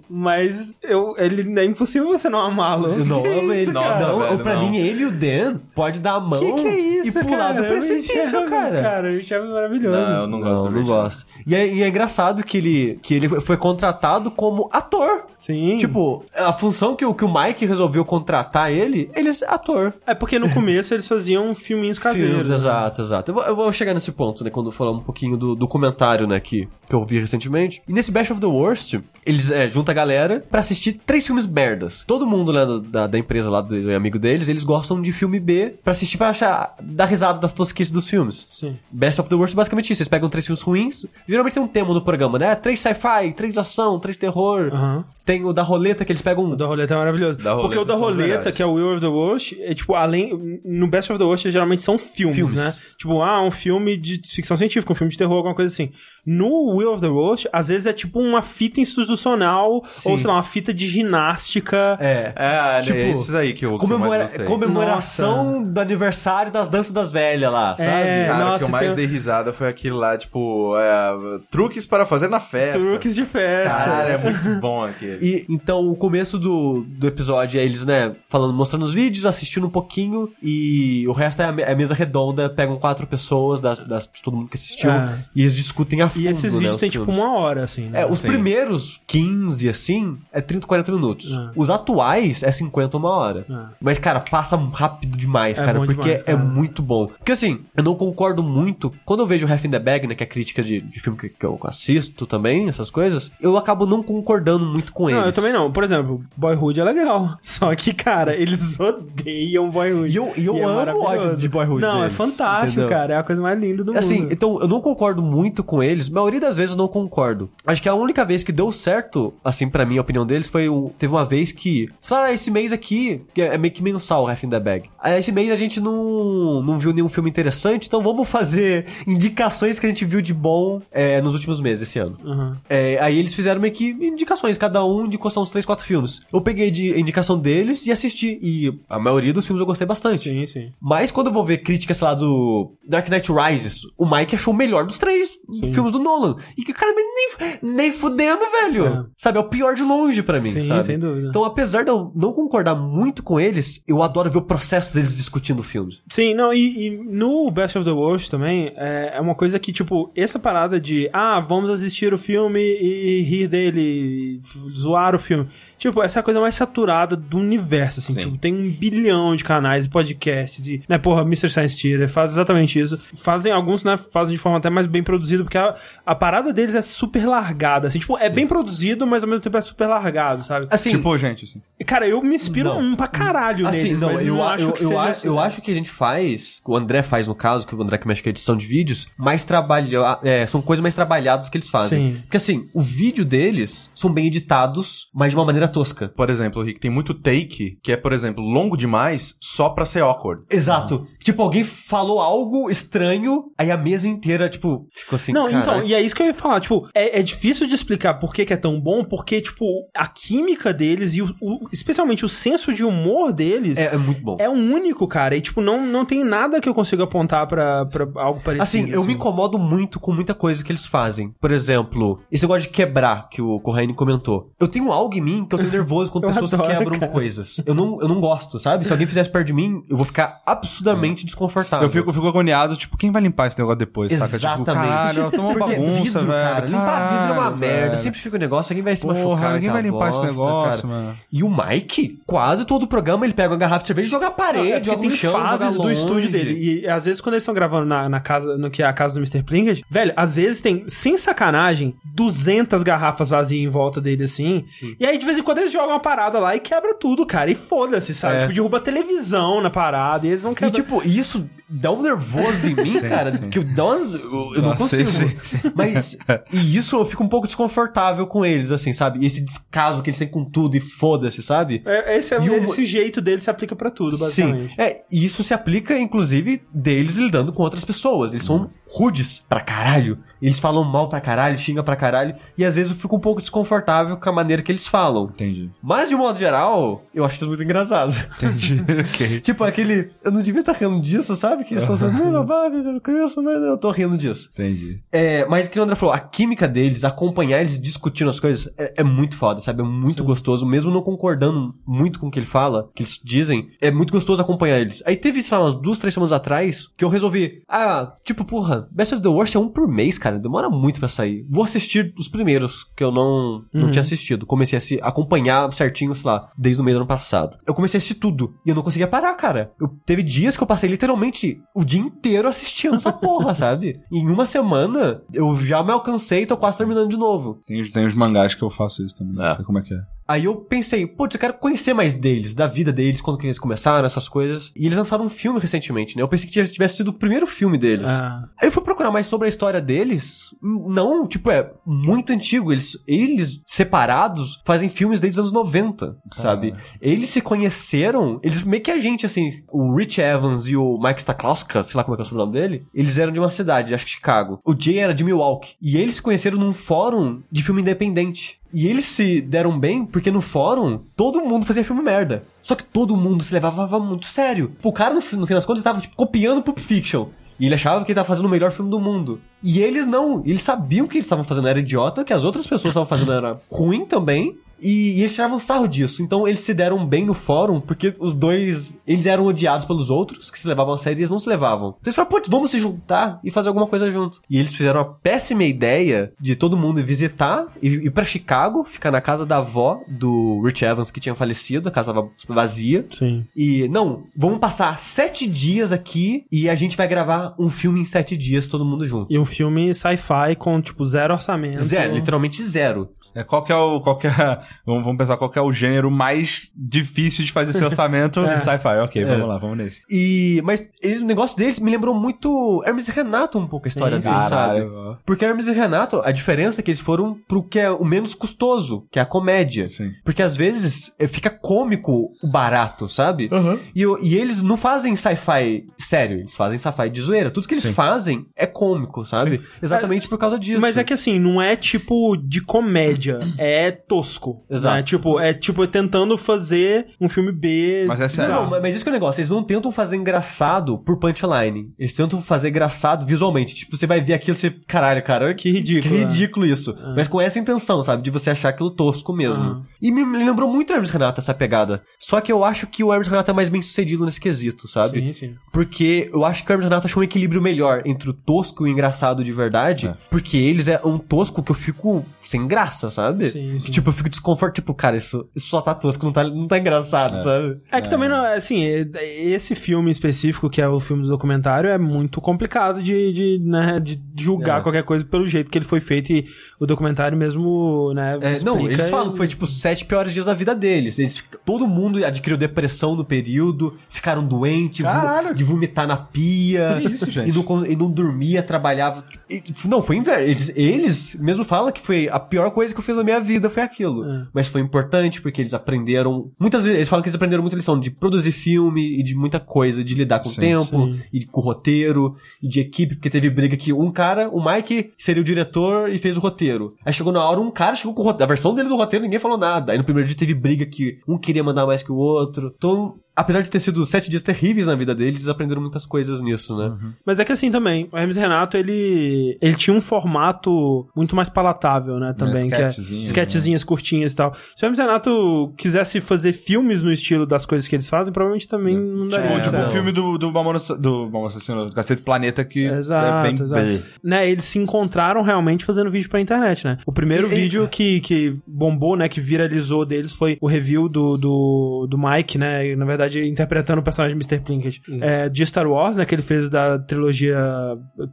mas 0.10 0.76
eu, 0.84 1.16
ele 1.18 1.60
é 1.60 1.66
impossível 1.66 2.10
você 2.10 2.30
não 2.30 2.40
amá-lo. 2.40 2.88
Eu 2.90 3.06
não 3.06 3.22
Que 3.22 3.28
amo 3.30 3.54
ele. 3.54 3.64
isso, 3.64 3.74
Nossa, 3.74 4.00
cara? 4.00 4.12
não, 4.12 4.20
velho, 4.20 4.38
pra 4.40 4.54
não. 4.56 4.70
mim, 4.70 4.78
ele 4.78 5.04
e 5.04 5.06
o 5.06 5.12
Dan 5.12 5.58
pode 5.76 6.00
dar 6.00 6.14
a 6.14 6.20
mão 6.20 6.40
Que 6.40 6.54
que 6.54 6.68
é 6.68 6.80
isso, 6.80 7.08
e 7.20 7.24
pular 7.24 7.38
cara? 7.54 7.62
do 7.62 7.68
precipício, 7.68 8.50
cara. 8.50 8.82
cara. 8.82 9.08
O 9.10 9.14
Rich 9.16 9.34
Evans 9.34 9.50
é 9.50 9.54
maravilhoso. 9.54 9.98
Não, 9.98 10.22
eu 10.22 10.28
não 10.28 10.40
gosto 10.40 10.64
do 10.70 10.72
não 10.72 10.84
gosto. 10.84 11.26
E 11.46 11.56
é, 11.56 11.68
e 11.68 11.84
é 11.84 11.88
engraçado 11.88 12.44
que 12.44 12.58
ele, 12.58 13.00
que 13.02 13.14
ele 13.14 13.28
foi 13.42 13.58
contratado 13.58 14.32
como 14.32 14.70
ator. 14.72 15.26
Sim. 15.38 15.78
Tipo, 15.78 16.24
a 16.36 16.52
função 16.52 16.96
que, 16.96 17.06
o- 17.06 17.14
que 17.14 17.24
o 17.24 17.32
Mike 17.34 17.66
resolveu 17.66 18.04
contratar 18.04 18.72
ele, 18.72 19.10
ele 19.16 19.30
é 19.30 19.34
ator. 19.48 19.94
É 20.06 20.16
porque 20.16 20.40
no 20.40 20.50
começo 20.50 20.94
eles 20.94 21.08
faziam 21.08 21.54
filminhos 21.54 22.00
caseiros. 22.00 22.30
Filmes, 22.32 22.50
exato, 22.50 23.02
exato. 23.02 23.30
Eu 23.32 23.36
vou, 23.36 23.44
eu 23.44 23.56
vou 23.56 23.72
chegar 23.72 23.94
nesse 23.94 24.12
ponto, 24.12 24.44
né, 24.44 24.50
quando 24.50 24.68
eu 24.68 24.72
falar 24.72 24.92
um 24.92 25.00
pouquinho 25.00 25.38
do 25.38 25.56
documentário, 25.56 26.26
né, 26.28 26.40
que, 26.40 26.68
que 26.90 26.96
eu 26.96 27.06
vi 27.06 27.20
recentemente. 27.20 27.82
E 27.88 27.94
nesse 27.94 28.12
Best 28.12 28.32
of 28.32 28.42
the 28.42 28.48
Worst, 28.48 28.96
eles 29.26 29.52
é, 29.52 29.68
juntam 29.70 29.92
a 29.92 29.96
galera 29.96 30.44
pra 30.50 30.60
assistir 30.60 30.94
três 31.06 31.26
filmes 31.26 31.46
merdas. 31.46 32.04
Todo 32.08 32.26
mundo, 32.28 32.52
né, 32.54 32.66
do- 32.66 32.80
da, 32.82 33.08
da 33.08 33.18
empresa 33.18 33.50
lá, 33.50 33.62
do, 33.62 33.82
do 33.82 33.92
amigo 33.94 34.18
deles, 34.20 34.50
eles 34.50 34.64
gostam 34.64 35.02
de 35.02 35.12
filme 35.12 35.40
B 35.40 35.76
pra 35.84 35.92
assistir 35.92 36.18
pra 36.18 36.30
achar, 36.30 36.76
dar 36.82 37.06
risada 37.06 37.40
das 37.40 37.52
tosquices 37.54 37.92
dos 37.92 38.10
filmes. 38.10 38.48
Sim. 38.52 38.78
Best 38.92 39.20
of 39.22 39.30
the 39.30 39.36
Worst 39.36 39.54
é 39.54 39.58
basicamente 39.58 39.92
isso. 39.94 40.02
Eles 40.02 40.10
pegam 40.10 40.30
três 40.30 40.46
filmes 40.46 40.62
ruins. 40.62 41.06
Geralmente 41.28 41.54
tem 41.54 41.64
um 41.64 41.68
tema 41.68 41.94
no 41.94 42.02
programa, 42.02 42.38
né? 42.40 42.56
Três 42.56 42.80
sci-fi, 42.80 43.34
três 43.36 43.58
ação, 43.58 44.00
três 44.00 44.18
terror. 44.18 44.70
Aham. 44.74 45.06
Tem 45.26 45.44
o 45.44 45.52
da 45.52 45.62
roleta 45.62 46.06
que 46.06 46.12
eles 46.14 46.22
pegam. 46.22 46.46
O 46.52 46.56
da 46.56 46.66
roleta 46.66 46.94
é 46.94 46.98
maravilhoso. 46.98 47.40
Da 47.40 47.54
Porque 47.58 47.78
o 47.78 47.84
da 47.84 47.96
roleta 47.96 48.22
roleta, 48.22 48.52
que 48.54 48.64
é 48.64 48.66
o 48.66 48.72
Will 48.76 48.94
of 48.94 49.02
the 49.02 49.08
Worst, 49.08 49.54
é 49.60 49.74
tipo, 49.74 49.94
além. 49.94 50.62
No 50.64 50.88
Best 50.88 51.12
of 51.12 51.20
the 51.20 51.26
Worst, 51.26 51.50
geralmente 51.50 51.82
são 51.82 51.98
filmes, 51.98 52.38
Filmes. 52.38 52.56
né? 52.56 52.72
Tipo, 52.98 53.22
ah, 53.22 53.42
um 53.44 53.52
filme 53.52 53.98
de 53.98 54.22
ficção 54.26 54.56
científica, 54.56 54.94
um 54.94 54.96
filme 54.96 55.12
de 55.12 55.18
terror, 55.18 55.36
alguma 55.36 55.54
coisa 55.54 55.74
assim. 55.74 55.92
No 56.28 56.76
Will 56.76 56.92
of 56.94 57.02
the 57.02 57.08
Worst, 57.08 57.46
às 57.54 57.70
vezes 57.70 57.86
é 57.88 57.94
tipo 57.94 58.20
uma 58.20 58.42
fita 58.42 58.82
institucional, 58.82 59.82
Sim. 59.86 60.12
ou 60.12 60.18
sei 60.20 60.28
lá, 60.28 60.34
uma 60.34 60.44
fita 60.44 60.74
de 60.74 60.86
ginástica. 60.88 61.98
É. 62.02 62.34
É, 62.36 62.82
Tipo, 62.82 62.98
é 63.00 63.10
esses 63.10 63.34
aí 63.34 63.54
que 63.54 63.66
eu, 63.66 63.70
que 63.72 63.76
eu 63.76 63.80
Comemora- 63.80 64.28
comemoração 64.46 65.64
do 65.64 65.80
aniversário 65.80 66.52
das 66.52 66.70
danças 66.70 66.92
das 66.92 67.12
velhas 67.12 67.52
lá, 67.52 67.76
sabe? 67.78 67.90
É, 67.90 68.28
Cara, 68.28 68.38
o 68.46 68.50
nossa, 68.50 68.58
que 68.60 68.64
eu 68.66 68.70
mais 68.70 68.88
tem- 68.88 68.96
dei 68.96 69.06
risada 69.06 69.54
foi 69.54 69.68
aquele 69.68 69.94
lá, 69.96 70.18
tipo, 70.18 70.76
é, 70.78 71.40
truques 71.50 71.86
para 71.86 72.06
fazer 72.06 72.28
na 72.30 72.40
festa. 72.40 72.80
Truques 72.80 73.16
de 73.16 73.24
festa. 73.26 73.76
Cara, 73.76 74.10
é 74.10 74.18
muito 74.24 74.60
bom 74.60 74.84
aquele. 74.84 75.26
E 75.26 75.46
então 75.50 75.88
o 75.90 75.96
começo 75.96 76.38
do, 76.38 76.84
do 76.88 77.08
episódio 77.08 77.60
é 77.60 77.64
eles, 77.64 77.86
né, 77.86 78.16
falando, 78.28 78.54
mostrando 78.54 78.84
os 78.84 78.94
vídeos, 78.94 79.26
assistindo 79.26 79.68
um 79.68 79.70
pouquinho 79.70 80.30
e 80.42 81.06
o 81.08 81.12
resto 81.12 81.42
é 81.42 81.46
a, 81.46 81.56
é 81.70 81.72
a 81.72 81.76
mesa 81.76 81.94
redonda, 81.94 82.50
pegam 82.50 82.78
quatro 82.78 83.08
pessoas 83.08 83.60
das, 83.62 83.80
das- 83.80 84.08
de 84.14 84.22
todo 84.22 84.36
mundo 84.36 84.50
que 84.50 84.56
assistiu 84.58 84.92
É. 84.92 85.10
e 85.36 85.42
eles 85.42 85.56
discutem 85.56 86.02
a 86.02 86.10
fundo, 86.18 86.28
E 86.28 86.30
esses 86.30 86.54
né, 86.54 86.60
vídeos 86.60 86.76
os 86.76 86.82
têm 86.82 86.90
tipo 86.90 87.12
uma 87.12 87.38
hora, 87.38 87.64
assim, 87.64 87.90
né? 87.90 88.02
É, 88.02 88.06
os 88.06 88.20
Sim. 88.20 88.28
primeiros 88.28 89.02
15, 89.08 89.70
assim, 89.70 90.18
é 90.32 90.42
30, 90.42 90.68
40 90.68 90.92
minutos. 90.92 91.32
É. 91.32 91.52
Os 91.56 91.70
atuais 91.70 92.44
é 92.44 92.52
50, 92.52 92.98
uma 92.98 93.10
hora. 93.12 93.46
É. 93.50 93.76
Mas, 93.82 93.98
cara, 93.98 94.20
passa 94.20 94.58
rápido 94.74 95.18
demais, 95.18 95.58
É 95.60 95.64
cara, 95.66 95.80
porque 95.80 95.94
demais, 96.02 96.22
é 96.22 96.24
cara. 96.26 96.38
muito 96.38 96.82
bom. 96.82 97.08
Porque, 97.08 97.32
assim, 97.32 97.60
eu 97.76 97.84
não 97.84 97.96
concordo 97.96 98.44
muito. 98.44 98.94
Quando 99.06 99.22
eu 99.22 99.28
vejo 99.28 99.48
Half 99.52 99.66
in 99.66 99.70
the 99.72 99.80
Bag, 99.80 100.08
né, 100.08 100.16
que 100.16 100.24
é 100.24 100.26
a 100.26 100.30
crítica 100.30 100.62
de, 100.64 100.82
de 100.82 101.00
filme 101.00 101.18
que, 101.18 101.30
que 101.30 101.46
eu 101.46 101.58
assisto 101.64 102.26
também, 102.26 102.68
essas 102.68 102.90
coisas, 102.90 103.32
eu 103.42 103.58
acabo 103.58 103.86
não 103.86 104.02
concordando 104.04 104.66
muito 104.66 104.92
com 104.94 105.10
eles. 105.10 105.20
Não, 105.22 105.28
eu 105.28 105.34
também 105.34 105.54
não. 105.54 105.72
Por 105.72 105.84
exemplo, 105.84 106.22
Boyhood 106.36 106.80
é 106.80 106.84
legal. 106.84 107.38
Só 107.42 107.74
que, 107.76 107.94
cara, 107.94 108.36
eles 108.36 108.78
odeiam 108.80 109.70
Boyhood. 109.70 110.12
E 110.12 110.16
eu- 110.16 110.34
e 110.38 110.46
eu 110.46 110.58
é 110.58 110.64
amo 110.64 111.00
o 111.00 111.04
ódio 111.04 111.36
de 111.36 111.50
Boyhood 111.50 111.82
Não, 111.82 112.00
deles, 112.02 112.14
é 112.14 112.16
fantástico, 112.16 112.72
entendeu? 112.74 112.90
cara. 112.90 113.14
É 113.14 113.18
a 113.18 113.24
coisa 113.24 113.42
mais 113.42 113.60
linda 113.60 113.84
do 113.84 113.92
mundo. 113.94 114.00
Assim, 114.00 114.28
então 114.32 114.60
eu 114.60 114.68
não 114.68 114.82
concordo 114.82 115.22
muito 115.22 115.64
com 115.64 115.82
eles. 115.82 116.07
A 116.08 116.14
maioria 116.14 116.40
das 116.40 116.58
vezes 116.58 116.72
eu 116.72 116.78
não 116.78 116.88
concordo. 116.88 117.50
Acho 117.66 117.82
que 117.82 117.90
a 117.90 117.94
única 117.96 118.24
vez 118.26 118.44
que 118.44 118.52
deu 118.52 118.72
certo, 118.72 119.34
assim, 119.44 119.70
pra 119.70 119.86
mim, 119.86 119.98
a 119.98 120.02
opinião 120.02 120.26
deles, 120.26 120.48
foi 120.48 120.70
um, 120.70 120.90
teve 120.90 121.14
uma 121.14 121.26
vez 121.26 121.52
que. 121.52 121.90
Falaram, 122.02 122.30
ah, 122.30 122.34
esse 122.34 122.52
mês 122.52 122.74
aqui, 122.74 123.22
é 123.36 123.58
meio 123.58 123.74
que 123.74 123.84
mensal, 123.84 124.28
Half 124.28 124.44
in 124.44 124.50
the 124.50 124.60
Bag. 124.60 124.90
Esse 125.18 125.32
mês 125.32 125.52
a 125.52 125.56
gente 125.56 125.80
não, 125.80 126.62
não 126.62 126.78
viu 126.78 126.94
nenhum 126.94 127.10
filme 127.10 127.30
interessante, 127.30 127.88
então 127.88 128.02
vamos 128.02 128.28
fazer 128.28 128.86
indicações 129.06 129.80
que 129.80 129.86
a 129.86 129.90
gente 129.90 130.06
viu 130.06 130.22
de 130.22 130.34
bom 130.34 130.82
é, 130.92 131.22
nos 131.22 131.34
últimos 131.34 131.60
meses 131.60 131.88
esse 131.88 132.00
ano. 132.00 132.18
Uhum. 132.24 132.56
É, 132.70 132.98
aí 133.02 133.18
eles 133.18 133.34
fizeram 133.34 133.62
meio 133.62 133.74
que 133.74 133.90
indicações, 133.90 134.58
cada 134.58 134.84
um 134.84 135.06
indicou 135.06 135.30
só 135.30 135.42
uns 135.42 135.52
3, 135.52 135.66
4 135.66 135.86
filmes. 135.86 136.22
Eu 136.32 136.42
peguei 136.42 136.72
de 136.72 136.94
a 136.94 137.00
indicação 137.00 137.38
deles 137.38 137.86
e 137.86 137.92
assisti. 137.92 138.40
E 138.42 138.74
a 138.90 139.00
maioria 139.00 139.34
dos 139.34 139.46
filmes 139.46 139.60
eu 139.60 139.66
gostei 139.66 139.88
bastante. 139.88 140.30
Sim, 140.30 140.46
sim. 140.46 140.72
Mas 140.82 141.12
quando 141.12 141.28
eu 141.28 141.34
vou 141.34 141.46
ver 141.46 141.60
críticas, 141.60 141.98
sei 141.98 142.08
lá, 142.08 142.14
do 142.14 142.72
Dark 142.88 143.10
Knight 143.10 143.32
Rises, 143.32 143.82
o 143.98 144.06
Mike 144.06 144.36
achou 144.36 144.54
o 144.54 144.58
melhor 144.58 144.86
dos 144.86 144.98
três 144.98 145.38
filmes 145.74 145.92
do 145.92 145.97
Nolan. 146.00 146.36
E 146.58 146.64
que, 146.64 146.74
cara, 146.74 146.94
nem, 146.94 147.58
nem 147.62 147.92
fudendo, 147.92 148.42
velho. 148.52 148.86
É. 148.86 149.06
Sabe, 149.18 149.38
é 149.38 149.42
o 149.42 149.50
pior 149.50 149.76
de 149.76 149.84
longe 149.84 150.24
pra 150.24 150.40
mim, 150.40 150.52
Sim, 150.52 150.64
sabe? 150.64 150.86
sem 150.86 151.00
dúvida. 151.00 151.30
Então, 151.30 151.44
apesar 151.44 151.84
de 151.84 151.92
eu 151.92 152.12
não 152.16 152.32
concordar 152.34 152.76
muito 152.76 153.24
com 153.24 153.40
eles, 153.40 153.82
eu 153.88 154.02
adoro 154.04 154.30
ver 154.30 154.38
o 154.38 154.44
processo 154.44 154.94
deles 154.94 155.14
discutindo 155.16 155.64
filmes. 155.64 156.02
Sim, 156.10 156.34
não, 156.34 156.54
e, 156.54 156.88
e 156.88 156.90
no 156.98 157.50
Best 157.52 157.78
of 157.78 157.86
the 157.86 157.92
Worst 157.92 158.30
também, 158.30 158.72
é, 158.76 159.14
é 159.16 159.22
uma 159.22 159.36
coisa 159.36 159.60
que, 159.60 159.72
tipo, 159.72 160.12
essa 160.16 160.40
parada 160.40 160.80
de, 160.80 161.10
ah, 161.14 161.40
vamos 161.40 161.70
assistir 161.70 162.14
o 162.14 162.18
filme 162.18 162.60
e 162.60 163.22
rir 163.22 163.48
dele, 163.48 164.42
zoar 164.76 165.16
o 165.16 165.20
filme. 165.20 165.48
Tipo, 165.78 166.02
essa 166.02 166.20
é 166.20 166.22
a 166.22 166.24
coisa 166.24 166.40
mais 166.40 166.56
saturada 166.56 167.16
do 167.16 167.38
universo, 167.38 168.00
assim. 168.00 168.14
Sim. 168.14 168.20
Tipo, 168.22 168.38
tem 168.38 168.54
um 168.54 168.70
bilhão 168.70 169.36
de 169.36 169.44
canais 169.44 169.86
e 169.86 169.90
podcasts 169.90 170.68
e, 170.68 170.82
né, 170.90 170.98
porra, 170.98 171.22
Mr. 171.22 171.50
Science 171.50 171.80
Theater 171.80 172.10
faz 172.10 172.32
exatamente 172.32 172.80
isso. 172.80 172.98
Fazem, 173.16 173.52
alguns, 173.52 173.84
né, 173.84 173.98
fazem 174.12 174.36
de 174.36 174.42
forma 174.42 174.58
até 174.58 174.70
mais 174.70 174.88
bem 174.88 175.04
produzida, 175.04 175.44
porque 175.44 175.58
a, 175.58 175.76
a 176.06 176.16
parada 176.16 176.52
deles 176.52 176.76
é 176.76 176.82
super 176.82 177.26
largada, 177.28 177.88
assim. 177.88 178.00
Tipo, 178.00 178.18
é 178.18 178.30
bem 178.30 178.48
produzido, 178.48 179.06
mas 179.06 179.24
ao 179.24 179.30
mesmo 179.30 179.42
tempo 179.42 179.58
é 179.58 179.62
super 179.62 179.88
largado, 179.88 180.44
sabe? 180.44 180.68
Assim, 180.70 180.92
Tipo, 180.92 181.18
gente, 181.18 181.46
assim. 181.46 181.62
Cara, 181.86 182.08
eu 182.08 182.22
me 182.24 182.36
inspiro 182.36 182.70
Não. 182.70 182.80
um 182.80 182.96
pra 182.96 183.08
caralho 183.08 183.68
Assim, 183.68 183.84
neles, 183.84 184.00
não, 184.00 184.14
mas 184.14 184.26
eu, 184.26 184.36
não 184.36 184.48
acho 184.48 184.64
eu, 184.64 184.72
que 184.74 184.84
eu, 184.84 184.88
seja 184.90 185.00
acho, 185.02 185.12
assim. 185.12 185.28
eu 185.28 185.40
acho 185.40 185.62
que 185.62 185.72
a 185.72 185.74
gente 185.74 185.90
faz, 185.90 186.62
o 186.66 186.76
André 186.76 187.04
faz 187.04 187.28
no 187.28 187.36
caso, 187.36 187.68
que 187.68 187.76
o 187.76 187.82
André 187.82 187.98
que 187.98 188.08
mexe 188.08 188.22
com 188.24 188.30
a 188.30 188.32
edição 188.32 188.56
de 188.58 188.66
vídeos, 188.66 189.08
mais 189.18 189.44
trabalha, 189.44 190.18
é, 190.24 190.46
são 190.48 190.62
coisas 190.62 190.82
mais 190.82 190.96
trabalhadas 190.96 191.50
que 191.50 191.58
eles 191.58 191.70
fazem. 191.70 192.14
Sim. 192.14 192.22
Porque 192.22 192.38
assim, 192.38 192.70
o 192.74 192.82
vídeo 192.82 193.24
deles 193.24 193.90
são 193.94 194.12
bem 194.12 194.26
editados, 194.28 195.10
mas 195.14 195.32
de 195.32 195.36
uma 195.36 195.46
maneira 195.46 195.67
tosca. 195.68 196.10
Por 196.10 196.30
exemplo, 196.30 196.62
Rick, 196.64 196.80
tem 196.80 196.92
muito 196.92 197.14
take 197.14 197.78
que 197.84 197.92
é, 197.92 197.98
por 197.98 198.14
exemplo, 198.14 198.44
longo 198.44 198.76
demais 198.78 199.36
só 199.42 199.70
pra 199.70 199.86
ser 199.86 200.02
awkward. 200.04 200.44
Exato. 200.50 201.06
Tipo, 201.24 201.42
alguém 201.42 201.64
falou 201.64 202.20
algo 202.20 202.70
estranho, 202.70 203.46
aí 203.58 203.70
a 203.72 203.78
mesa 203.78 204.08
inteira, 204.08 204.50
tipo, 204.50 204.88
ficou 204.96 205.16
assim, 205.16 205.34
Não, 205.34 205.50
cara. 205.50 205.60
Então, 205.60 205.84
e 205.84 205.94
é 205.94 206.02
isso 206.02 206.16
que 206.16 206.22
eu 206.22 206.28
ia 206.28 206.34
falar, 206.34 206.60
tipo, 206.62 206.88
é, 206.96 207.20
é 207.20 207.24
difícil 207.24 207.68
de 207.68 207.76
explicar 207.76 208.16
por 208.16 208.34
que, 208.34 208.46
que 208.46 208.54
é 208.54 208.58
tão 208.58 208.80
bom, 208.80 209.04
porque, 209.04 209.42
tipo, 209.42 209.66
a 209.96 210.08
química 210.08 210.74
deles 210.74 211.14
e 211.16 211.22
o, 211.22 211.34
o- 211.42 211.68
especialmente 211.72 212.24
o 212.26 212.30
senso 212.30 212.74
de 212.74 212.84
humor 212.84 213.34
deles 213.34 213.78
É, 213.78 213.94
é 213.96 213.98
muito 213.98 214.22
bom. 214.22 214.38
é 214.40 214.50
um 214.50 214.74
único, 214.74 215.08
cara. 215.08 215.36
E, 215.36 215.42
tipo, 215.42 215.62
não, 215.62 215.86
não 215.86 216.06
tem 216.06 216.24
nada 216.24 216.60
que 216.62 216.68
eu 216.70 216.74
consiga 216.74 217.04
apontar 217.04 217.46
pra, 217.48 217.86
pra 217.86 218.08
algo 218.16 218.40
parecido. 218.42 218.64
Assim, 218.64 218.90
eu 218.94 219.04
me 219.04 219.14
incomodo 219.14 219.60
muito 219.60 220.00
com 220.00 220.14
muita 220.14 220.34
coisa 220.34 220.64
que 220.64 220.72
eles 220.72 220.86
fazem. 220.86 221.34
Por 221.40 221.52
exemplo, 221.52 222.20
esse 222.32 222.44
negócio 222.44 222.64
de 222.70 222.70
quebrar, 222.70 223.28
que 223.30 223.42
o 223.42 223.60
Corraine 223.60 223.94
comentou. 223.94 224.52
Eu 224.60 224.68
tenho 224.68 224.92
algo 224.92 225.14
em 225.16 225.22
mim 225.22 225.46
que 225.48 225.56
eu 225.56 225.57
tenho 225.58 225.72
nervoso 225.72 226.12
quando 226.12 226.24
Eu 226.26 226.30
pessoas 226.32 226.54
adoro, 226.54 226.70
quebram 226.70 227.00
cara. 227.00 227.12
coisas. 227.12 227.62
Eu 227.66 227.74
não, 227.74 228.00
eu 228.02 228.08
não 228.08 228.20
gosto, 228.20 228.58
sabe? 228.60 228.86
Se 228.86 228.92
alguém 228.92 229.08
fizesse 229.08 229.30
perto 229.30 229.48
de 229.48 229.54
mim, 229.54 229.84
eu 229.90 229.96
vou 229.98 230.06
ficar 230.06 230.42
absurdamente 230.46 231.26
desconfortável. 231.26 231.86
Eu 231.88 231.92
fico, 231.92 232.10
eu 232.10 232.14
fico 232.14 232.28
agoniado, 232.28 232.76
tipo, 232.76 232.98
quem 232.98 233.12
vai 233.12 233.22
limpar 233.22 233.48
esse 233.48 233.58
negócio 233.58 233.78
depois, 233.80 234.12
saca? 234.14 234.26
Tipo, 234.26 234.36
Exatamente. 234.46 234.66
caralho, 234.88 235.32
toma 235.32 235.50
uma 235.50 235.60
bagunça, 235.60 236.20
vidro, 236.20 236.20
velho. 236.26 236.28
cara, 236.54 236.66
limpar 236.66 237.08
vidro 237.10 237.24
é 237.24 237.32
uma 237.32 237.36
Caralho, 237.36 237.58
merda. 237.58 237.82
velho. 237.86 237.96
Sempre 237.98 238.20
fica 238.20 238.36
um 238.36 238.40
negócio, 238.40 238.72
alguém 238.74 238.84
vai 238.84 238.96
se 238.96 239.02
Porra, 239.06 239.14
machucar. 239.16 239.54
ninguém 239.54 239.70
vai 239.70 239.82
limpar 239.82 240.10
esse 240.10 240.18
bosta, 240.20 240.28
negócio, 240.32 240.82
cara. 240.88 240.94
mano. 240.94 241.18
E 241.32 241.44
o 241.44 241.50
Mike, 241.50 242.20
quase 242.26 242.66
todo 242.66 242.84
o 242.84 242.88
programa, 242.88 243.26
ele 243.26 243.34
pega 243.34 243.50
uma 243.54 243.58
garrafa 243.58 243.82
de 243.82 243.88
cerveja 243.88 244.08
e 244.08 244.12
joga 244.12 244.28
a 244.28 244.30
Não, 244.30 244.36
parede, 244.36 244.68
é 244.70 244.74
porque 244.80 244.86
joga 244.90 245.02
tem 245.02 245.10
no 245.10 245.16
chão, 245.18 245.32
fases 245.34 245.76
joga 245.76 245.88
do 245.88 245.92
estúdio 245.92 246.30
dele. 246.30 246.82
E 246.84 246.88
às 246.88 247.06
vezes, 247.06 247.22
quando 247.22 247.34
eles 247.36 247.44
estão 247.44 247.54
gravando 247.56 247.86
na, 247.86 248.08
na 248.10 248.20
casa, 248.20 248.58
no 248.58 248.70
que 248.70 248.84
é 248.84 248.86
a 248.86 248.94
casa 248.94 249.14
do 249.16 249.20
Mr. 249.20 249.44
Pringles, 249.44 249.82
velho, 249.90 250.14
às 250.16 250.36
vezes 250.36 250.62
tem, 250.62 250.86
sem 250.88 251.18
sacanagem, 251.18 251.96
200 252.16 252.84
garrafas 252.84 253.30
vazias 253.30 253.62
em 253.64 253.70
volta 253.70 254.00
dele, 254.02 254.24
assim. 254.24 254.64
E 255.00 255.06
aí, 255.06 255.18
de 255.18 255.26
vez 255.26 255.38
em 255.38 255.44
quando, 255.48 255.60
eles 255.60 255.72
jogam 255.72 255.92
uma 255.92 256.00
parada 256.00 256.38
lá 256.40 256.56
e 256.56 256.60
quebra 256.60 256.94
tudo, 256.94 257.26
cara. 257.26 257.50
E 257.50 257.56
foda-se, 257.56 258.14
sabe? 258.14 258.36
É. 258.36 258.40
Tipo, 258.42 258.54
derruba 258.54 258.78
a 258.78 258.82
televisão 258.82 259.62
na 259.62 259.70
parada 259.70 260.26
e 260.28 260.30
eles 260.30 260.42
vão 260.44 260.52
E 260.52 260.56
quebrar. 260.56 260.72
tipo, 260.72 261.02
isso 261.08 261.50
dá 261.70 261.92
um 261.92 262.02
nervoso 262.02 262.70
em 262.70 262.76
mim, 262.76 263.00
cara, 263.02 263.32
que 263.32 263.60
eu, 263.60 263.64
dá 263.64 263.86
uma- 263.86 264.16
eu, 264.18 264.56
eu 264.56 264.62
não 264.62 264.76
consigo. 264.76 265.10
sei, 265.10 265.36
Mas, 265.76 266.18
e 266.52 266.78
isso 266.78 266.96
eu 266.96 267.06
fico 267.06 267.24
um 267.24 267.28
pouco 267.30 267.48
desconfortável 267.48 268.26
com 268.28 268.46
eles, 268.46 268.72
assim, 268.72 268.94
sabe? 268.94 269.26
Esse 269.26 269.44
descaso 269.44 270.02
que 270.02 270.10
eles 270.10 270.18
têm 270.20 270.28
com 270.28 270.46
tudo 270.46 270.76
e 270.78 270.80
foda-se, 270.80 271.42
sabe? 271.44 271.82
É, 271.86 272.18
esse, 272.18 272.34
é, 272.34 272.42
E 272.42 272.50
o- 272.50 272.64
esse 272.64 272.86
jeito 272.86 273.22
dele 273.22 273.42
se 273.42 273.50
aplica 273.50 273.76
pra 273.76 273.90
tudo, 273.92 274.16
Sim, 274.16 274.24
basicamente. 274.24 274.76
é, 274.80 275.04
e 275.12 275.26
isso 275.26 275.44
se 275.44 275.54
aplica, 275.54 275.98
inclusive, 275.98 276.62
deles 276.74 277.18
lidando 277.18 277.52
com 277.52 277.64
outras 277.64 277.84
pessoas. 277.86 278.34
Eles 278.34 278.46
são 278.46 278.70
rudes 278.90 279.40
pra 279.48 279.60
caralho. 279.60 280.18
Eles 280.42 280.60
falam 280.60 280.84
mal 280.84 281.10
pra 281.10 281.20
caralho, 281.20 281.58
xingam 281.58 281.84
pra 281.84 281.96
caralho. 281.96 282.36
E 282.56 282.64
às 282.64 282.76
vezes 282.76 282.92
eu 282.92 282.96
fico 282.98 283.16
um 283.16 283.20
pouco 283.20 283.42
desconfortável 283.42 284.18
com 284.18 284.30
a 284.30 284.32
maneira 284.32 284.62
que 284.62 284.72
eles 284.72 284.86
falam. 284.86 285.26
Entendi. 285.34 285.72
Mas, 285.82 286.10
de 286.10 286.16
modo 286.16 286.38
geral, 286.38 287.04
eu 287.14 287.26
acho 287.26 287.38
isso 287.38 287.48
muito 287.48 287.64
engraçado. 287.64 288.14
Entendi. 288.38 288.80
ok. 289.02 289.40
tipo, 289.40 289.64
aquele. 289.64 290.12
Eu 290.24 290.32
não 290.32 290.42
devia 290.44 290.60
estar 290.62 290.74
rindo 290.74 291.02
disso, 291.02 291.36
sabe? 291.36 291.57
Que 291.64 291.74
eles 291.74 291.84
estão 291.84 291.98
falando, 291.98 292.24
"Não, 292.24 292.46
babaca, 292.46 292.76
eu 292.76 292.84
não 292.84 293.00
conheço, 293.00 293.42
mas 293.42 293.56
eu 293.56 293.78
tô 293.78 293.92
rindo 293.92 294.18
disso. 294.18 294.50
Entendi. 294.54 295.02
É, 295.12 295.46
mas 295.46 295.68
que 295.68 295.80
o 295.80 295.84
André 295.84 295.96
falou, 295.96 296.14
a 296.14 296.20
química 296.20 296.68
deles, 296.68 297.04
acompanhar 297.04 297.60
eles 297.60 297.82
discutindo 297.82 298.30
as 298.30 298.40
coisas, 298.40 298.72
é, 298.78 298.94
é 298.98 299.04
muito 299.04 299.36
foda, 299.36 299.62
sabe? 299.62 299.82
É 299.82 299.86
muito 299.86 300.24
gostoso, 300.24 300.66
mesmo 300.66 300.92
não 300.92 301.02
concordando 301.02 301.74
muito 301.86 302.20
com 302.20 302.28
o 302.28 302.32
que 302.32 302.40
ele 302.40 302.46
fala, 302.46 302.90
que 302.96 303.04
eles 303.04 303.20
dizem, 303.24 303.70
é 303.82 303.92
muito 303.92 304.12
gostoso 304.12 304.42
acompanhar 304.42 304.80
eles. 304.80 305.04
Aí 305.06 305.16
teve, 305.16 305.42
sei 305.42 305.58
lá, 305.58 305.64
umas 305.64 305.76
duas, 305.76 306.00
três 306.00 306.14
semanas 306.14 306.34
atrás, 306.34 306.88
que 306.98 307.04
eu 307.04 307.10
resolvi, 307.10 307.62
ah, 307.68 308.14
tipo, 308.26 308.44
porra, 308.46 308.88
Best 308.92 309.14
of 309.14 309.22
the 309.22 309.30
Worst 309.30 309.56
é 309.56 309.60
um 309.60 309.70
por 309.70 309.88
mês, 309.88 310.18
cara, 310.18 310.40
demora 310.40 310.70
muito 310.70 311.00
pra 311.00 311.10
sair. 311.10 311.46
Vou 311.50 311.64
assistir 311.64 312.14
os 312.18 312.28
primeiros, 312.28 312.84
que 312.96 313.04
eu 313.04 313.12
não, 313.12 313.64
não 313.74 313.92
tinha 313.92 314.02
assistido. 314.02 314.46
Comecei 314.46 314.78
a 314.78 314.82
se 314.82 315.00
acompanhar 315.02 315.72
certinho, 315.74 316.14
sei 316.14 316.30
lá, 316.30 316.50
desde 316.58 316.82
o 316.82 316.86
meio 316.86 316.98
do 316.98 317.02
ano 317.02 317.08
passado. 317.08 317.58
Eu 317.66 317.74
comecei 317.74 317.98
a 317.98 318.00
assistir 318.00 318.16
tudo, 318.16 318.56
e 318.66 318.70
eu 318.70 318.76
não 318.76 318.84
conseguia 318.84 319.08
parar, 319.08 319.34
cara. 319.36 319.72
Eu, 319.80 319.88
teve 320.06 320.24
dias 320.24 320.58
que 320.58 320.64
eu 320.64 320.68
passei 320.68 320.90
literalmente 320.90 321.47
o 321.76 321.84
dia 321.84 322.00
inteiro 322.02 322.48
assistindo 322.48 322.96
essa 322.96 323.12
porra, 323.12 323.54
sabe? 323.56 324.00
Em 324.12 324.28
uma 324.30 324.46
semana, 324.46 325.22
eu 325.34 325.56
já 325.58 325.84
me 325.84 325.92
alcancei 325.92 326.42
e 326.44 326.46
tô 326.46 326.58
quase 326.58 326.78
terminando 326.78 327.10
de 327.10 327.18
novo. 327.18 327.62
Tem, 327.66 327.82
os- 327.82 327.92
tem 327.92 328.06
os 328.06 328.16
mangás 328.16 328.54
que 328.56 328.64
eu 328.64 328.70
faço 328.70 329.04
isso 329.06 329.16
também. 329.16 329.36
É. 329.44 329.50
Não 329.50 329.56
sei 329.56 329.66
como 329.66 329.80
é 329.80 329.82
que 329.82 329.94
é. 329.94 329.98
Aí 330.28 330.46
eu 330.46 330.56
pensei, 330.58 331.06
putz, 331.08 331.36
eu 331.36 331.40
quero 331.40 331.54
conhecer 331.54 331.94
mais 331.94 332.14
deles, 332.14 332.54
da 332.54 332.68
vida 332.68 332.92
deles, 332.92 333.22
quando 333.22 333.38
que 333.38 333.46
eles 333.48 333.60
começaram, 333.60 334.06
essas 334.06 334.28
coisas. 334.28 334.72
E 334.76 334.86
eles 334.86 334.98
lançaram 334.98 335.26
um 335.26 335.30
filme 335.30 335.60
recentemente, 335.60 336.16
né? 336.16 336.22
Eu 336.22 336.28
pensei 336.28 336.48
que 336.50 336.54
tivesse- 336.72 336.98
sido 336.98 337.10
o 337.10 337.14
primeiro 337.14 337.46
filme 337.48 337.78
deles. 337.78 338.10
Ah. 338.10 338.44
Aí 338.60 338.68
eu 338.68 338.72
fui 338.72 338.84
procurar 338.84 339.12
mais 339.12 339.26
sobre 339.28 339.46
a 339.46 339.50
história 339.50 339.80
deles. 339.82 340.54
Não, 340.62 341.28
tipo, 341.28 341.52
é 341.52 341.72
muito 341.86 342.34
antigo. 342.34 342.72
Eles, 342.72 342.98
eles 343.08 343.62
separados, 343.68 344.62
fazem 344.66 344.90
filmes 344.90 345.20
desde 345.22 345.40
os 345.40 345.48
anos 345.48 345.54
90, 345.54 346.18
sabe? 346.32 346.74
Eles 347.02 347.30
se 347.30 347.42
conheceram, 347.42 348.40
eles 348.44 348.64
meio 348.64 348.82
que 348.84 348.92
a 348.92 348.98
gente, 348.98 349.26
assim, 349.26 349.50
o 349.72 349.96
Rich 349.96 350.20
Evans 350.22 350.68
e 350.68 350.76
o 350.76 350.98
Mike 351.02 351.22
Staklowska, 351.22 351.84
sei 351.84 351.98
lá 351.98 352.04
como 352.04 352.16
é 352.16 352.18
que 352.18 352.22
é 352.22 352.26
o 352.26 352.28
sobrenome 352.28 352.54
dele, 352.54 352.86
eles 352.94 353.18
eram 353.18 353.32
de 353.32 353.40
uma 353.40 353.50
cidade, 353.50 353.94
acho 353.94 354.06
que 354.06 354.12
Chicago. 354.12 354.60
O 354.66 354.76
Jay 354.78 355.00
era 355.00 355.14
de 355.14 355.24
Milwaukee. 355.24 355.76
E 355.82 355.98
eles 355.98 356.16
se 356.16 356.22
conheceram 356.22 356.58
num 356.58 356.74
fórum 356.74 357.42
de 357.52 357.62
filme 357.64 357.82
independente. 357.82 358.60
E 358.74 358.88
eles 358.88 359.06
se 359.06 359.42
deram 359.42 359.78
bem 359.80 360.06
porque 360.06 360.32
no 360.32 360.42
fórum 360.42 361.02
todo 361.16 361.44
mundo 361.44 361.66
fazia 361.66 361.84
filme 361.84 362.02
merda. 362.02 362.44
Só 362.62 362.76
que 362.76 362.84
todo 362.84 363.18
mundo 363.18 363.44
se 363.44 363.54
levava 363.54 364.00
muito 364.00 364.28
sério. 364.28 364.74
O 364.84 364.92
cara, 364.92 365.14
no, 365.14 365.20
no 365.20 365.48
fim 365.48 365.54
das 365.54 365.66
contas, 365.66 365.84
tava 365.84 366.02
tipo, 366.02 366.16
copiando 366.16 366.62
Pulp 366.62 366.80
Fiction. 366.80 367.28
E 367.60 367.66
ele 367.66 367.76
achava 367.76 368.06
que 368.06 368.12
ele 368.12 368.16
tava 368.16 368.28
fazendo 368.28 368.46
o 368.46 368.50
melhor 368.50 368.72
filme 368.72 368.92
do 368.92 369.00
mundo. 369.00 369.42
E 369.64 369.80
eles 369.80 370.06
não. 370.06 370.44
Eles 370.46 370.62
sabiam 370.62 371.08
que 371.08 371.18
eles 371.18 371.26
estavam 371.26 371.44
fazendo 371.44 371.68
era 371.68 371.80
idiota, 371.80 372.24
que 372.24 372.34
as 372.34 372.44
outras 372.44 372.68
pessoas 372.68 372.92
estavam 372.92 373.08
fazendo 373.08 373.32
era 373.32 373.60
ruim 373.72 374.06
também. 374.06 374.58
E, 374.82 375.18
e 375.18 375.20
eles 375.22 375.34
tiravam 375.34 375.60
sarro 375.60 375.88
disso. 375.88 376.22
Então 376.22 376.48
eles 376.48 376.62
se 376.62 376.74
deram 376.74 377.06
bem 377.06 377.26
no 377.26 377.34
fórum, 377.34 377.80
porque 377.80 378.14
os 378.20 378.34
dois. 378.34 379.00
Eles 379.08 379.26
eram 379.26 379.46
odiados 379.46 379.86
pelos 379.86 380.10
outros, 380.10 380.52
que 380.52 380.60
se 380.60 380.68
levavam 380.68 380.94
a 380.94 380.98
sério 380.98 381.18
e 381.18 381.22
eles 381.22 381.32
não 381.32 381.40
se 381.40 381.50
levavam. 381.50 381.90
Então 381.90 382.02
eles 382.06 382.16
falaram, 382.16 382.32
putz, 382.32 382.50
vamos 382.50 382.72
se 382.72 382.80
juntar 382.80 383.40
e 383.44 383.52
fazer 383.52 383.70
alguma 383.70 383.88
coisa 383.88 384.12
junto. 384.12 384.42
E 384.50 384.58
eles 384.58 384.74
fizeram 384.74 385.02
a 385.02 385.06
péssima 385.06 385.64
ideia 385.64 386.32
de 386.40 386.56
todo 386.56 386.78
mundo 386.78 387.02
visitar 387.04 387.68
e 387.82 387.88
ir 387.88 388.12
pra 388.12 388.24
Chicago, 388.24 388.84
ficar 388.84 389.12
na 389.12 389.22
casa 389.22 389.46
da 389.46 389.58
avó 389.58 390.02
do 390.08 390.62
Rich 390.62 390.86
Evans, 390.86 391.12
que 391.12 391.20
tinha 391.20 391.36
falecido, 391.36 391.90
a 391.90 391.92
casa 391.92 392.14
vazia. 392.48 393.06
Sim. 393.12 393.46
E, 393.56 393.88
não, 393.90 394.24
vamos 394.36 394.60
passar 394.60 394.98
sete 395.00 395.48
dias 395.48 395.92
aqui 395.92 396.46
e 396.52 396.70
a 396.70 396.76
gente 396.76 396.98
vai 396.98 397.08
gravar 397.08 397.56
um 397.58 397.70
filme 397.70 398.02
em 398.02 398.06
sete 398.06 398.36
dias, 398.36 398.68
todo 398.68 398.86
mundo 398.86 399.06
junto. 399.06 399.32
E 399.32 399.38
um 399.38 399.46
filme 399.46 399.94
sci-fi 399.94 400.56
com, 400.58 400.80
tipo, 400.82 401.06
zero 401.06 401.34
orçamento. 401.34 401.84
Zero, 401.84 402.16
literalmente 402.16 402.64
zero. 402.64 403.10
É, 403.40 403.44
qual 403.44 403.64
que 403.64 403.72
é 403.72 403.76
o. 403.76 404.00
Qual 404.02 404.18
que 404.18 404.28
é, 404.28 404.32
vamos, 404.86 405.18
pensar 405.18 405.38
qual 405.38 405.50
que 405.50 405.60
é 405.60 405.62
o 405.62 405.72
gênero 405.72 406.10
mais 406.12 406.72
difícil 406.76 407.46
de 407.46 407.52
fazer 407.52 407.72
esse 407.72 407.84
orçamento 407.86 408.40
É. 408.46 408.60
sci-fi. 408.60 408.98
Ok, 409.04 409.22
É. 409.22 409.26
vamos 409.26 409.48
lá, 409.48 409.58
vamos 409.58 409.78
nesse. 409.78 410.02
E, 410.10 410.62
mas 410.66 410.88
eles, 411.02 411.22
o 411.22 411.26
negócio 411.26 411.58
deles 411.58 411.80
me 411.80 411.92
lembrou 411.92 412.16
muito 412.16 412.84
Hermes 412.86 413.08
e 413.08 413.12
Renato 413.12 413.58
um 413.60 413.68
pouco 413.68 413.88
a 413.88 413.90
história 413.90 414.22
Sim, 414.22 414.30
deles, 414.30 414.48
sabe? 414.48 414.82
Porque 415.26 415.46
Hermes 415.46 415.68
e 415.68 415.72
Renato, 415.74 416.22
a 416.24 416.32
diferença 416.32 416.82
é 416.82 416.84
que 416.84 416.92
eles 416.92 417.00
foram 417.02 417.36
pro 417.48 417.64
que 417.64 417.80
é 417.80 417.90
o 417.92 418.04
menos 418.06 418.34
custoso, 418.34 419.06
que 419.12 419.20
é 419.20 419.22
a 419.22 419.26
comédia. 419.26 419.88
Sim. 419.88 420.12
Porque 420.24 420.42
às 420.42 420.56
vezes 420.56 421.14
eh, 421.20 421.28
fica 421.28 421.50
cômico 421.50 422.32
o 422.44 422.48
barato, 422.48 423.08
sabe? 423.08 423.50
E, 423.96 424.06
o- 424.06 424.18
e 424.22 424.36
eles 424.36 424.64
não 424.64 424.78
fazem 424.78 425.16
sci-fi 425.16 425.86
sério, 425.98 426.40
eles 426.40 426.56
fazem 426.56 426.78
sci-fi 426.78 427.10
de 427.10 427.22
zoeira. 427.22 427.52
Tudo 427.52 427.68
que 427.68 427.74
eles 427.74 427.84
Sim. 427.84 427.94
fazem 427.94 428.46
é 428.56 428.66
cômico, 428.66 429.26
sabe? 429.26 429.62
Exatamente 429.82 430.28
por 430.28 430.38
causa 430.38 430.58
disso. 430.58 430.82
Mas 430.82 430.98
é 430.98 431.04
que 431.04 431.14
assim, 431.14 431.40
não 431.40 431.62
é 431.62 431.76
tipo 431.76 432.36
de 432.38 432.62
comédia, 432.62 433.27
é 433.58 433.92
tosco. 433.92 434.64
Exato. 434.70 434.96
Né? 434.98 435.04
Tipo, 435.04 435.40
é 435.40 435.54
tipo 435.54 435.86
tentando 435.88 436.38
fazer 436.38 437.08
um 437.20 437.30
filme 437.30 437.52
B. 437.52 438.06
Mas 438.08 438.20
é 438.22 438.30
sério. 438.30 438.54
Não, 438.56 438.70
mas- 438.70 438.96
isso 438.96 439.04
que 439.04 439.10
é 439.10 439.12
o 439.12 439.14
negócio, 439.14 439.40
eles 439.40 439.50
não 439.50 439.64
tentam 439.64 439.92
fazer 439.92 440.16
engraçado 440.18 440.98
por 441.00 441.18
punchline. 441.20 441.92
Eles 441.98 442.14
tentam 442.14 442.42
fazer 442.42 442.70
engraçado 442.70 443.26
visualmente. 443.26 443.76
Tipo, 443.76 443.96
você 443.98 444.08
vai 444.08 444.22
ver 444.22 444.34
aquilo 444.34 444.56
e 444.58 444.60
você. 444.60 444.70
Caralho, 444.88 445.24
cara, 445.24 445.54
Que 445.54 445.72
ridículo, 445.72 446.04
Que 446.16 446.20
né? 446.22 446.26
ridículo 446.26 446.66
isso. 446.66 446.96
Mas 447.16 447.28
com 447.28 447.40
essa 447.42 447.60
intenção, 447.60 448.02
sabe? 448.04 448.22
De 448.24 448.30
você 448.32 448.50
achar 448.50 448.70
aquilo 448.70 448.92
tosco 448.92 449.34
mesmo. 449.34 449.64
Ah. 449.64 449.82
E 450.02 450.12
me 450.12 450.24
lembrou 450.38 450.70
muito 450.72 450.92
o 450.92 450.94
Hermes 450.94 451.10
Renato 451.10 451.40
essa 451.42 451.54
pegada. 451.54 452.02
Só 452.20 452.40
que 452.42 452.52
eu 452.52 452.64
acho 452.64 452.88
que 452.88 453.04
o 453.04 453.12
Hermes 453.12 453.28
Renato 453.28 453.52
é 453.52 453.54
mais 453.54 453.70
bem 453.70 453.82
sucedido 453.82 454.26
nesse 454.26 454.40
quesito, 454.40 454.88
sabe? 454.88 455.20
Sim, 455.22 455.34
sim. 455.34 455.56
Porque 455.72 456.30
eu 456.32 456.46
acho 456.46 456.64
que 456.64 456.72
o 456.72 456.74
Hermes 456.74 456.86
Renato 456.86 457.08
achou 457.08 457.22
um 457.22 457.24
equilíbrio 457.24 457.62
melhor 457.62 458.02
entre 458.06 458.30
o 458.30 458.34
tosco 458.34 458.86
e 458.86 458.90
o 458.90 458.94
engraçado 458.94 459.44
de 459.44 459.52
verdade. 459.52 460.08
É. 460.08 460.16
Porque 460.30 460.58
eles 460.58 460.88
é 460.88 461.00
um 461.04 461.18
tosco 461.18 461.62
que 461.64 461.72
eu 461.72 461.76
fico 461.76 462.26
sem 462.42 462.68
graça, 462.68 463.07
sabe? 463.10 463.50
Sim, 463.50 463.80
sim. 463.80 463.86
Que, 463.86 463.92
tipo, 463.92 464.10
eu 464.10 464.14
fico 464.14 464.30
desconforto. 464.30 464.76
Tipo, 464.76 464.94
cara, 464.94 465.16
isso, 465.18 465.48
isso 465.56 465.68
só 465.68 465.82
tá 465.82 465.94
tosco, 465.94 466.26
não 466.26 466.32
tá, 466.34 466.44
não 466.44 466.68
tá 466.68 466.78
engraçado, 466.78 467.42
sabe? 467.42 467.78
É 467.92 468.02
que 468.02 468.10
também, 468.10 468.30
não, 468.30 468.44
assim, 468.46 468.84
é- 468.86 469.08
esse 469.48 469.76
filme 469.76 470.12
específico, 470.12 470.70
que 470.70 470.82
é 470.82 470.88
o 470.88 471.00
filme 471.00 471.24
do 471.24 471.30
documentário, 471.30 471.90
é 471.90 471.98
muito 471.98 472.40
complicado 472.42 473.02
de, 473.02 473.34
de, 473.34 473.60
né, 473.64 474.00
de 474.00 474.20
julgar 474.38 474.80
É. 474.80 474.84
qualquer 474.84 475.04
coisa 475.04 475.26
pelo 475.26 475.46
jeito 475.48 475.70
que 475.72 475.78
ele 475.78 475.86
foi 475.86 476.00
feito 476.00 476.32
e 476.32 476.46
o 476.80 476.86
documentário 476.86 477.38
mesmo, 477.38 478.14
né, 478.14 478.38
É, 478.42 478.60
não, 478.62 478.80
eles 478.90 479.10
falam 479.10 479.32
que 479.32 479.38
foi 479.38 479.48
tipo 479.48 479.66
sete 479.66 480.06
piores 480.06 480.34
dias 480.34 480.46
da 480.46 480.54
vida 480.54 480.76
deles. 480.76 481.20
Eles, 481.20 481.44
todo 481.66 481.88
mundo 481.88 482.24
adquiriu 482.24 482.58
depressão 482.58 483.16
no 483.16 483.26
período, 483.26 483.98
ficaram 484.10 484.46
doentes, 484.46 485.06
Caralho. 485.06 485.56
de 485.56 485.64
vomitar 485.64 486.08
na 486.08 486.18
pia. 486.18 486.98
Que 487.02 487.08
isso, 487.10 487.30
gente? 487.32 487.50
E 487.50 487.54
não, 487.54 487.86
e 487.86 487.96
não 487.96 488.10
dormia, 488.12 488.62
trabalhava. 488.64 489.24
E, 489.50 489.64
não, 489.88 490.02
foi 490.02 490.18
inverno. 490.18 490.44
Eles, 490.48 490.72
eles 490.76 491.36
mesmo 491.40 491.64
falam 491.64 491.92
que 491.92 492.02
foi 492.02 492.30
a 492.32 492.40
pior 492.40 492.72
coisa 492.72 492.94
que 492.98 493.02
eu 493.02 493.06
fiz 493.06 493.18
na 493.18 493.24
minha 493.24 493.40
vida, 493.40 493.70
foi 493.70 493.84
aquilo. 493.84 494.26
É. 494.28 494.48
mas 494.54 494.68
foi 494.68 494.82
importante 494.82 495.42
porque 495.42 495.62
eles 495.62 495.74
aprenderam. 495.74 496.52
Muitas 496.60 496.84
vezes 496.84 496.98
eles 496.98 497.10
falam 497.10 497.22
que 497.22 497.30
eles 497.30 497.36
aprenderam 497.36 497.62
muita 497.62 497.76
lição 497.76 498.00
de 498.00 498.10
produzir 498.10 498.52
filme 498.52 499.20
e 499.20 499.24
de 499.24 499.36
muita 499.36 499.60
coisa, 499.60 500.04
de 500.04 500.16
lidar 500.16 500.40
com 500.40 500.50
o 500.50 500.56
tempo, 500.56 500.86
sim. 500.86 501.22
e 501.32 501.46
com 501.46 501.62
o 501.62 501.64
roteiro, 501.64 502.36
e 502.62 502.68
de 502.68 502.80
equipe, 502.80 503.16
porque 503.16 503.30
teve 503.30 503.50
briga 503.50 503.78
que 503.78 503.94
um 503.94 504.12
cara, 504.12 504.50
o 504.50 504.64
Mike, 504.64 505.12
seria 505.18 505.42
o 505.42 505.46
diretor 505.46 506.10
e 506.10 506.18
fez 506.18 506.38
o 506.38 506.40
roteiro. 506.40 506.96
Aí 507.06 507.14
chegou 507.14 507.32
na 507.32 507.44
hora, 507.44 507.60
um 507.60 507.72
cara 507.72 507.96
chegou 507.96 508.14
com 508.14 508.22
o 508.22 508.26
roteiro, 508.26 508.44
a 508.44 508.56
versão 508.56 508.74
dele 508.74 508.90
do 508.90 508.96
roteiro, 508.96 509.24
ninguém 509.24 509.40
falou 509.40 509.58
nada. 509.58 509.92
Aí 509.92 509.98
no 509.98 510.04
primeiro 510.04 510.28
dia 510.28 510.38
teve 510.38 510.54
briga 510.54 510.86
que 510.86 511.20
um 511.28 511.38
queria 511.38 511.64
mandar 511.64 511.86
mais 511.86 512.02
que 512.02 512.12
o 512.12 512.18
outro. 512.18 512.74
Então, 512.76 513.16
apesar 513.38 513.62
de 513.62 513.70
ter 513.70 513.80
sido 513.80 514.06
sete 514.06 514.30
dias 514.30 514.42
terríveis 514.44 514.88
na 514.88 514.96
vida 514.96 515.14
deles, 515.16 515.36
eles 515.36 515.48
aprenderam 515.48 515.82
muitas 515.82 516.06
coisas 516.06 516.42
nisso, 516.42 516.76
né? 516.76 516.92
Mas 517.26 517.40
é 517.40 517.46
que 517.46 517.52
assim 517.52 517.72
também, 517.72 518.10
o 518.12 518.18
Hermes 518.18 518.36
e 518.36 518.40
Renato, 518.40 518.76
ele, 518.76 519.58
ele 519.62 519.76
tinha 519.76 519.96
um 519.96 520.02
formato 520.02 521.08
muito 521.16 521.36
mais 521.36 521.50
palatável, 521.50 522.20
né, 522.20 522.34
também. 522.38 522.68
que 522.68 522.76
é 522.76 522.90
sketchzinhas 522.90 523.84
curtinhas 523.84 524.34
e 524.34 524.36
tal. 524.36 524.54
Se 524.76 524.84
o 524.84 524.86
Hermes 524.86 525.00
e 525.00 525.02
Renato 525.02 525.74
quisesse 525.78 526.20
fazer 526.22 526.54
filmes 526.54 527.04
no 527.04 527.12
estilo 527.12 527.46
das 527.46 527.66
coisas 527.66 527.88
que 527.88 527.96
eles 527.96 528.10
fazem, 528.10 528.34
provavelmente 528.34 528.68
também 528.68 528.98
não 528.98 529.28
daria 529.28 529.48
Tipo, 529.48 529.62
tipo 529.62 529.70
certo. 529.70 529.88
o 529.90 529.92
filme 529.92 530.12
do, 530.12 530.38
do 530.38 530.52
Mamono 530.52 530.80
do 531.00 531.26
Mamono 531.26 531.48
Assassino, 531.48 531.86
do 531.88 531.94
Cacete 531.96 532.22
Planeta, 532.22 532.64
que 532.66 532.86
Exato, 532.86 533.48
é 533.48 533.52
bem... 533.52 533.62
exato. 533.64 534.04
Né, 534.24 534.50
eles 534.50 534.66
se 534.66 534.80
encontraram 534.80 535.42
realmente 535.42 535.86
fazendo 535.86 536.10
vídeo 536.10 536.30
pra 536.30 536.40
internet, 536.42 536.84
né? 536.86 536.98
O 537.06 537.12
primeiro 537.12 537.48
E- 537.48 537.52
e- 537.52 537.56
vídeo 537.56 537.88
que, 537.88 538.20
que 538.22 538.56
bombou, 538.66 539.16
né, 539.16 539.30
que 539.30 539.40
viralizou 539.42 540.06
deles 540.06 540.32
foi 540.34 540.58
o 540.62 540.68
review 540.68 541.08
do, 541.08 541.38
do, 541.38 542.08
do 542.10 542.18
Mike, 542.18 542.58
né? 542.58 542.96
Na 542.96 543.06
verdade, 543.06 543.27
interpretando 543.36 544.00
o 544.00 544.04
personagem 544.04 544.38
Mr. 544.38 544.60
Plinkett 544.60 545.02
é, 545.22 545.50
de 545.50 545.66
Star 545.66 545.88
Wars, 545.88 546.18
né? 546.18 546.26
Que 546.26 546.36
ele 546.36 546.42
fez 546.42 546.70
da 546.70 546.98
trilogia 547.00 547.58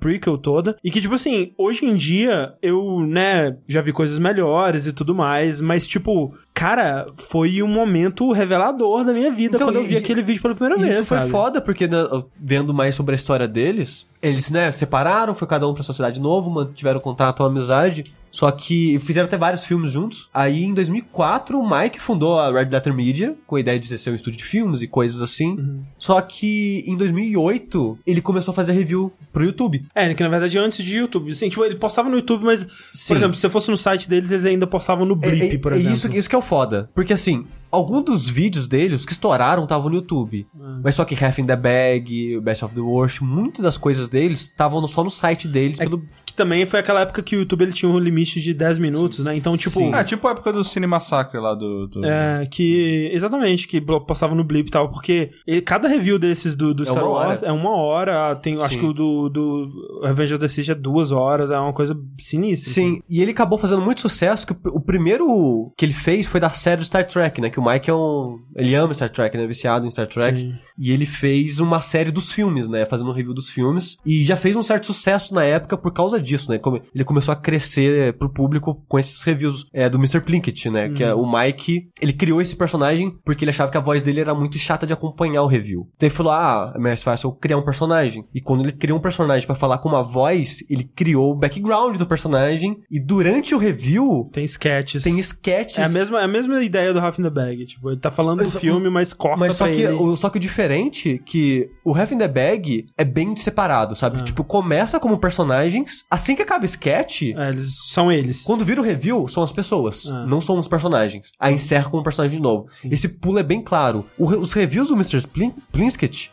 prequel 0.01 0.39
toda. 0.39 0.77
E 0.83 0.91
que, 0.91 1.01
tipo 1.01 1.15
assim, 1.15 1.53
hoje 1.59 1.85
em 1.85 1.97
dia, 1.97 2.55
eu, 2.63 3.01
né, 3.01 3.57
já 3.69 3.81
vi 3.81 3.93
coisas 3.93 4.19
melhores 4.19 4.87
e 4.87 4.93
tudo 4.93 5.15
mais, 5.15 5.61
mas, 5.61 5.87
tipo, 5.87 6.35
cara, 6.55 7.07
foi 7.29 7.61
um 7.63 7.67
momento 7.69 8.31
revelador 8.31 9.05
da 9.05 9.13
minha 9.13 9.31
vida 9.33 9.57
Então, 9.57 9.67
quando 9.69 9.77
eu 9.77 9.85
vi 9.85 9.95
e- 9.95 9.99
aquele 9.99 10.23
vídeo 10.23 10.41
pela 10.41 10.55
primeira 10.55 10.81
vez. 10.81 10.95
isso 11.01 11.05
foi 11.09 11.19
sabe? 11.19 11.31
foda, 11.31 11.61
porque 11.61 11.87
né, 11.89 11.99
vendo 12.39 12.73
mais 12.73 12.95
sobre 12.95 13.15
a 13.15 13.17
história 13.17 13.49
deles, 13.49 14.07
eles, 14.23 14.51
né, 14.51 14.71
separaram, 14.73 15.35
foi 15.35 15.49
cada 15.49 15.69
um 15.69 15.75
pra 15.75 15.83
sua 15.83 15.95
cidade 15.95 16.21
novo, 16.21 16.49
mantiveram 16.51 17.01
contato, 17.01 17.41
uma 17.41 17.49
amizade. 17.49 18.05
Só 18.31 18.51
que 18.51 18.99
fizeram 18.99 19.27
até 19.27 19.37
vários 19.37 19.65
filmes 19.65 19.93
juntos. 19.93 20.29
Aí, 20.35 20.65
em 20.65 20.75
2004, 20.75 21.57
o 21.57 21.71
Mike 21.71 22.01
fundou 22.01 22.41
a 22.41 22.51
Red 22.51 22.69
Letter 22.69 22.93
Media, 22.93 23.37
com 23.47 23.55
a 23.55 23.61
ideia 23.61 23.79
de 23.79 23.87
ser 23.97 24.11
um 24.11 24.15
estúdio 24.17 24.39
de 24.39 24.45
filmes 24.45 24.83
e 24.83 24.89
coisas 24.89 25.23
assim. 25.23 25.51
Uhum. 25.51 25.83
Só 25.97 26.21
que, 26.21 26.83
em 26.85 26.97
2008, 26.97 27.97
ele 28.05 28.21
começou 28.21 28.51
a 28.51 28.55
fazer 28.55 28.73
review 28.73 29.13
pro 29.33 29.45
YouTube. 29.45 29.85
É, 29.95 30.13
que 30.15 30.23
na 30.23 30.29
verdade 30.29 30.59
antes 30.59 30.85
de 30.85 30.97
YouTube. 30.97 31.31
Assim, 31.31 31.49
tipo, 31.49 31.65
ele 31.65 31.77
postava 31.77 32.09
no 32.09 32.17
YouTube, 32.17 32.45
mas, 32.45 32.67
Sim. 32.93 33.09
por 33.09 33.17
exemplo, 33.19 33.35
se 33.37 33.41
você 33.43 33.49
fosse 33.51 33.71
no 33.71 33.77
site 33.77 34.09
deles, 34.09 34.33
eles 34.33 34.45
ainda 34.45 34.67
postavam 34.67 35.05
no 35.07 35.15
Blip, 35.15 35.41
É- 35.41 35.55
é- 35.55 35.59
por 35.59 35.73
é 35.73 35.77
exemplo. 35.77 35.93
Isso, 35.95 36.13
isso 36.17 36.29
que 36.29 36.35
é 36.35 36.39
o 36.39 36.43
foda. 36.45 36.89
Porque 36.95 37.13
assim, 37.13 37.47
alguns 37.75 38.05
dos 38.05 38.27
vídeos 38.27 38.69
deles 38.69 39.05
que 39.05 39.13
estouraram 39.13 39.65
estavam 39.65 39.89
no 39.91 39.97
YouTube. 39.97 40.47
Ah. 40.59 40.81
Mas 40.83 40.95
só 40.95 41.05
que 41.05 41.23
Half 41.23 41.39
in 41.39 41.47
the 41.47 41.57
Bag, 41.57 42.41
Best 42.41 42.65
of 42.65 42.75
the 42.75 42.81
Worst, 42.81 43.21
muitas 43.21 43.63
das 43.63 43.77
coisas 43.77 44.09
deles 44.09 44.43
estavam 44.43 44.87
só 44.87 45.03
no 45.03 45.11
site 45.11 45.49
deles. 45.49 45.81
É 45.81 45.85
pelo... 45.85 46.03
Que 46.25 46.35
também 46.35 46.65
foi 46.67 46.81
aquela 46.81 47.03
época 47.03 47.23
que 47.23 47.37
o 47.37 47.41
YouTube 47.41 47.63
ele 47.63 47.73
tinha 47.73 47.91
um 47.91 47.99
limite 47.99 48.41
de 48.41 48.55
10 48.55 48.79
minutos, 48.79 49.21
né? 49.21 49.37
Então, 49.37 49.57
tipo. 49.57 49.71
Sim. 49.71 49.91
Ah, 49.93 50.03
tipo 50.03 50.27
a 50.27 50.33
época 50.33 50.53
do 50.53 50.65
Cine 50.65 50.87
Massacre 50.87 51.39
lá 51.39 51.55
do... 51.55 51.87
do... 51.87 52.05
É, 52.05 52.47
que. 52.51 53.11
Exatamente, 53.13 53.69
que 53.69 53.81
postava 53.81 54.35
no 54.35 54.43
Blip 54.43 54.69
e 54.69 54.71
tal, 54.71 54.91
porque 54.91 55.31
e- 55.47 55.61
cada 55.61 55.87
review 55.87 56.19
desses 56.19 56.57
do, 56.57 56.75
do 56.75 56.83
É 56.83 56.87
Star 56.87 57.09
Wars 57.09 57.43
hora. 57.43 57.51
é 57.51 57.53
uma 57.53 57.77
hora. 57.77 58.37
Tem, 58.37 58.55
acho 58.55 58.75
Sim. 58.75 58.81
que 58.81 58.87
o 58.87 58.93
do, 58.93 59.29
do 59.29 60.01
Revenge 60.03 60.35
of 60.35 60.41
the 60.41 60.49
Sith 60.49 60.69
é 60.69 60.75
duas 60.75 61.13
horas, 61.13 61.51
é 61.51 61.59
uma 61.59 61.73
coisa 61.73 61.97
sinistra. 62.19 62.71
Sim, 62.73 63.01
e 63.09 63.21
ele 63.21 63.31
acabou 63.31 63.59
fazendo 63.59 63.83
muito 63.83 64.01
sucesso, 64.01 64.47
que 64.47 64.53
o, 64.53 64.59
o 64.77 64.81
primeiro 64.81 65.73
que 65.77 65.85
ele 65.85 65.93
fez 65.93 66.27
foi 66.27 66.41
da 66.41 66.51
série 66.51 66.81
do 66.81 66.85
Star 66.85 67.07
Trek, 67.07 67.41
né? 67.41 67.51
Que 67.51 67.61
o 67.61 67.63
Mike 67.65 67.91
é 67.91 67.95
um... 67.95 68.39
Ele 68.57 68.75
ama 68.75 68.93
Star 68.95 69.11
Trek, 69.11 69.37
né? 69.37 69.47
Viciado 69.47 69.87
em 69.87 69.91
Star 69.91 70.07
Trek. 70.07 70.39
Sim. 70.39 70.55
E 70.79 70.91
ele 70.91 71.07
fez 71.07 71.61
uma 71.61 71.81
série 71.81 72.11
dos 72.11 72.33
filmes, 72.33 72.69
né? 72.69 72.85
Fazendo 72.85 73.11
um 73.11 73.15
review 73.15 73.33
dos 73.35 73.49
filmes. 73.49 73.97
E 74.05 74.25
já 74.25 74.37
fez 74.37 74.57
um 74.57 74.63
certo 74.63 74.87
sucesso 74.87 75.35
na 75.35 75.45
época 75.45 75.77
por 75.77 75.93
causa 75.93 76.21
disso, 76.21 76.51
né? 76.51 76.61
Ele 76.95 77.05
começou 77.05 77.33
a 77.33 77.37
crescer 77.37 78.17
pro 78.19 78.29
público 78.33 78.83
com 78.89 78.99
esses 78.99 79.23
reviews 79.23 79.67
é, 79.73 79.89
do 79.89 79.99
Mr. 79.99 80.21
Plinkett, 80.21 80.71
né? 80.71 80.89
Que 80.89 81.05
é 81.05 81.15
o 81.15 81.25
Mike. 81.31 81.89
Ele 82.01 82.13
criou 82.13 82.41
esse 82.41 82.57
personagem 82.57 83.17
porque 83.25 83.45
ele 83.45 83.51
achava 83.51 83.71
que 83.71 83.77
a 83.77 83.81
voz 83.81 84.03
dele 84.03 84.21
era 84.21 84.35
muito 84.35 84.59
chata 84.59 84.87
de 84.87 84.93
acompanhar 84.93 85.43
o 85.43 85.47
review. 85.47 85.89
Então 85.97 86.09
ele 86.09 86.15
falou: 86.15 86.33
ah, 86.33 86.73
é 86.75 86.79
mais 86.79 87.03
fácil 87.03 87.29
eu 87.29 87.33
criar 87.33 87.57
um 87.57 87.65
personagem. 87.65 88.25
E 88.35 88.41
quando 88.41 88.63
ele 88.63 88.73
criou 88.73 88.99
um 88.99 89.03
personagem 89.03 89.47
pra 89.47 89.57
falar 89.57 89.79
com 89.79 89.89
uma 89.89 90.03
voz, 90.03 90.59
ele 90.69 90.85
criou 90.85 91.33
o 91.33 91.37
background 91.37 91.97
do 91.97 92.07
personagem. 92.07 92.77
E 92.91 93.01
durante 93.01 93.55
o 93.55 93.59
review, 93.59 94.29
Tem 94.33 94.45
sketches. 94.45 95.03
tem 95.03 95.19
sketches. 95.19 95.79
É 95.79 95.85
a 95.85 95.89
mesma, 95.89 96.21
é 96.21 96.25
a 96.25 96.29
mesma 96.29 96.63
ideia 96.63 96.93
do 96.93 96.99
Half 96.99 97.19
in 97.19 97.23
the 97.23 97.31
Bag. 97.31 97.54
Tipo, 97.67 97.91
ele 97.91 98.01
tá 98.01 98.11
falando 98.11 98.39
do 98.39 98.45
Mas- 98.45 98.57
filme, 98.57 98.89
mas 98.91 99.13
corta 99.13 99.39
Mas 99.41 99.57
só 99.57 99.67
que, 99.67 99.83
ele. 99.83 99.93
o, 99.95 100.17
só 100.17 100.31
que 100.31 100.37
o 100.37 100.41
diferente 100.41 101.21
que 101.25 101.69
o 101.85 101.95
Half 101.97 102.13
in 102.13 102.19
the 102.19 102.29
Bag 102.29 102.87
é 102.97 103.05
bem 103.05 103.35
separado, 103.37 103.95
sabe? 103.95 104.19
Ah. 104.21 104.25
Tipo, 104.25 104.43
começa 104.45 104.99
como 105.01 105.19
personagens, 105.19 106.05
assim 106.11 106.35
que 106.35 106.43
acaba 106.43 106.63
o 106.63 106.67
sketch, 106.67 107.23
É, 107.37 107.49
eles 107.51 107.75
são 107.93 108.11
eles. 108.11 108.43
quando 108.43 108.65
vira 108.65 108.81
o 108.81 108.85
review, 108.85 109.29
são 109.29 109.43
as 109.43 109.53
pessoas, 109.53 110.11
Ah. 110.11 110.27
não 110.27 110.41
são 110.41 110.59
os 110.59 110.69
personagens. 110.69 111.31
Aí 111.39 111.55
encerra 111.55 111.91
com 111.91 111.99
um 111.99 112.03
personagem 112.03 112.41
novo. 112.41 112.67
Esse 112.91 113.09
pulo 113.19 113.39
é 113.39 113.43
bem 113.43 113.63
claro. 113.63 114.05
O 114.19 114.25
os 114.35 114.53
reviews 114.53 114.89
do 114.89 114.95
Mr. 114.95 115.27
Plin 115.29 115.53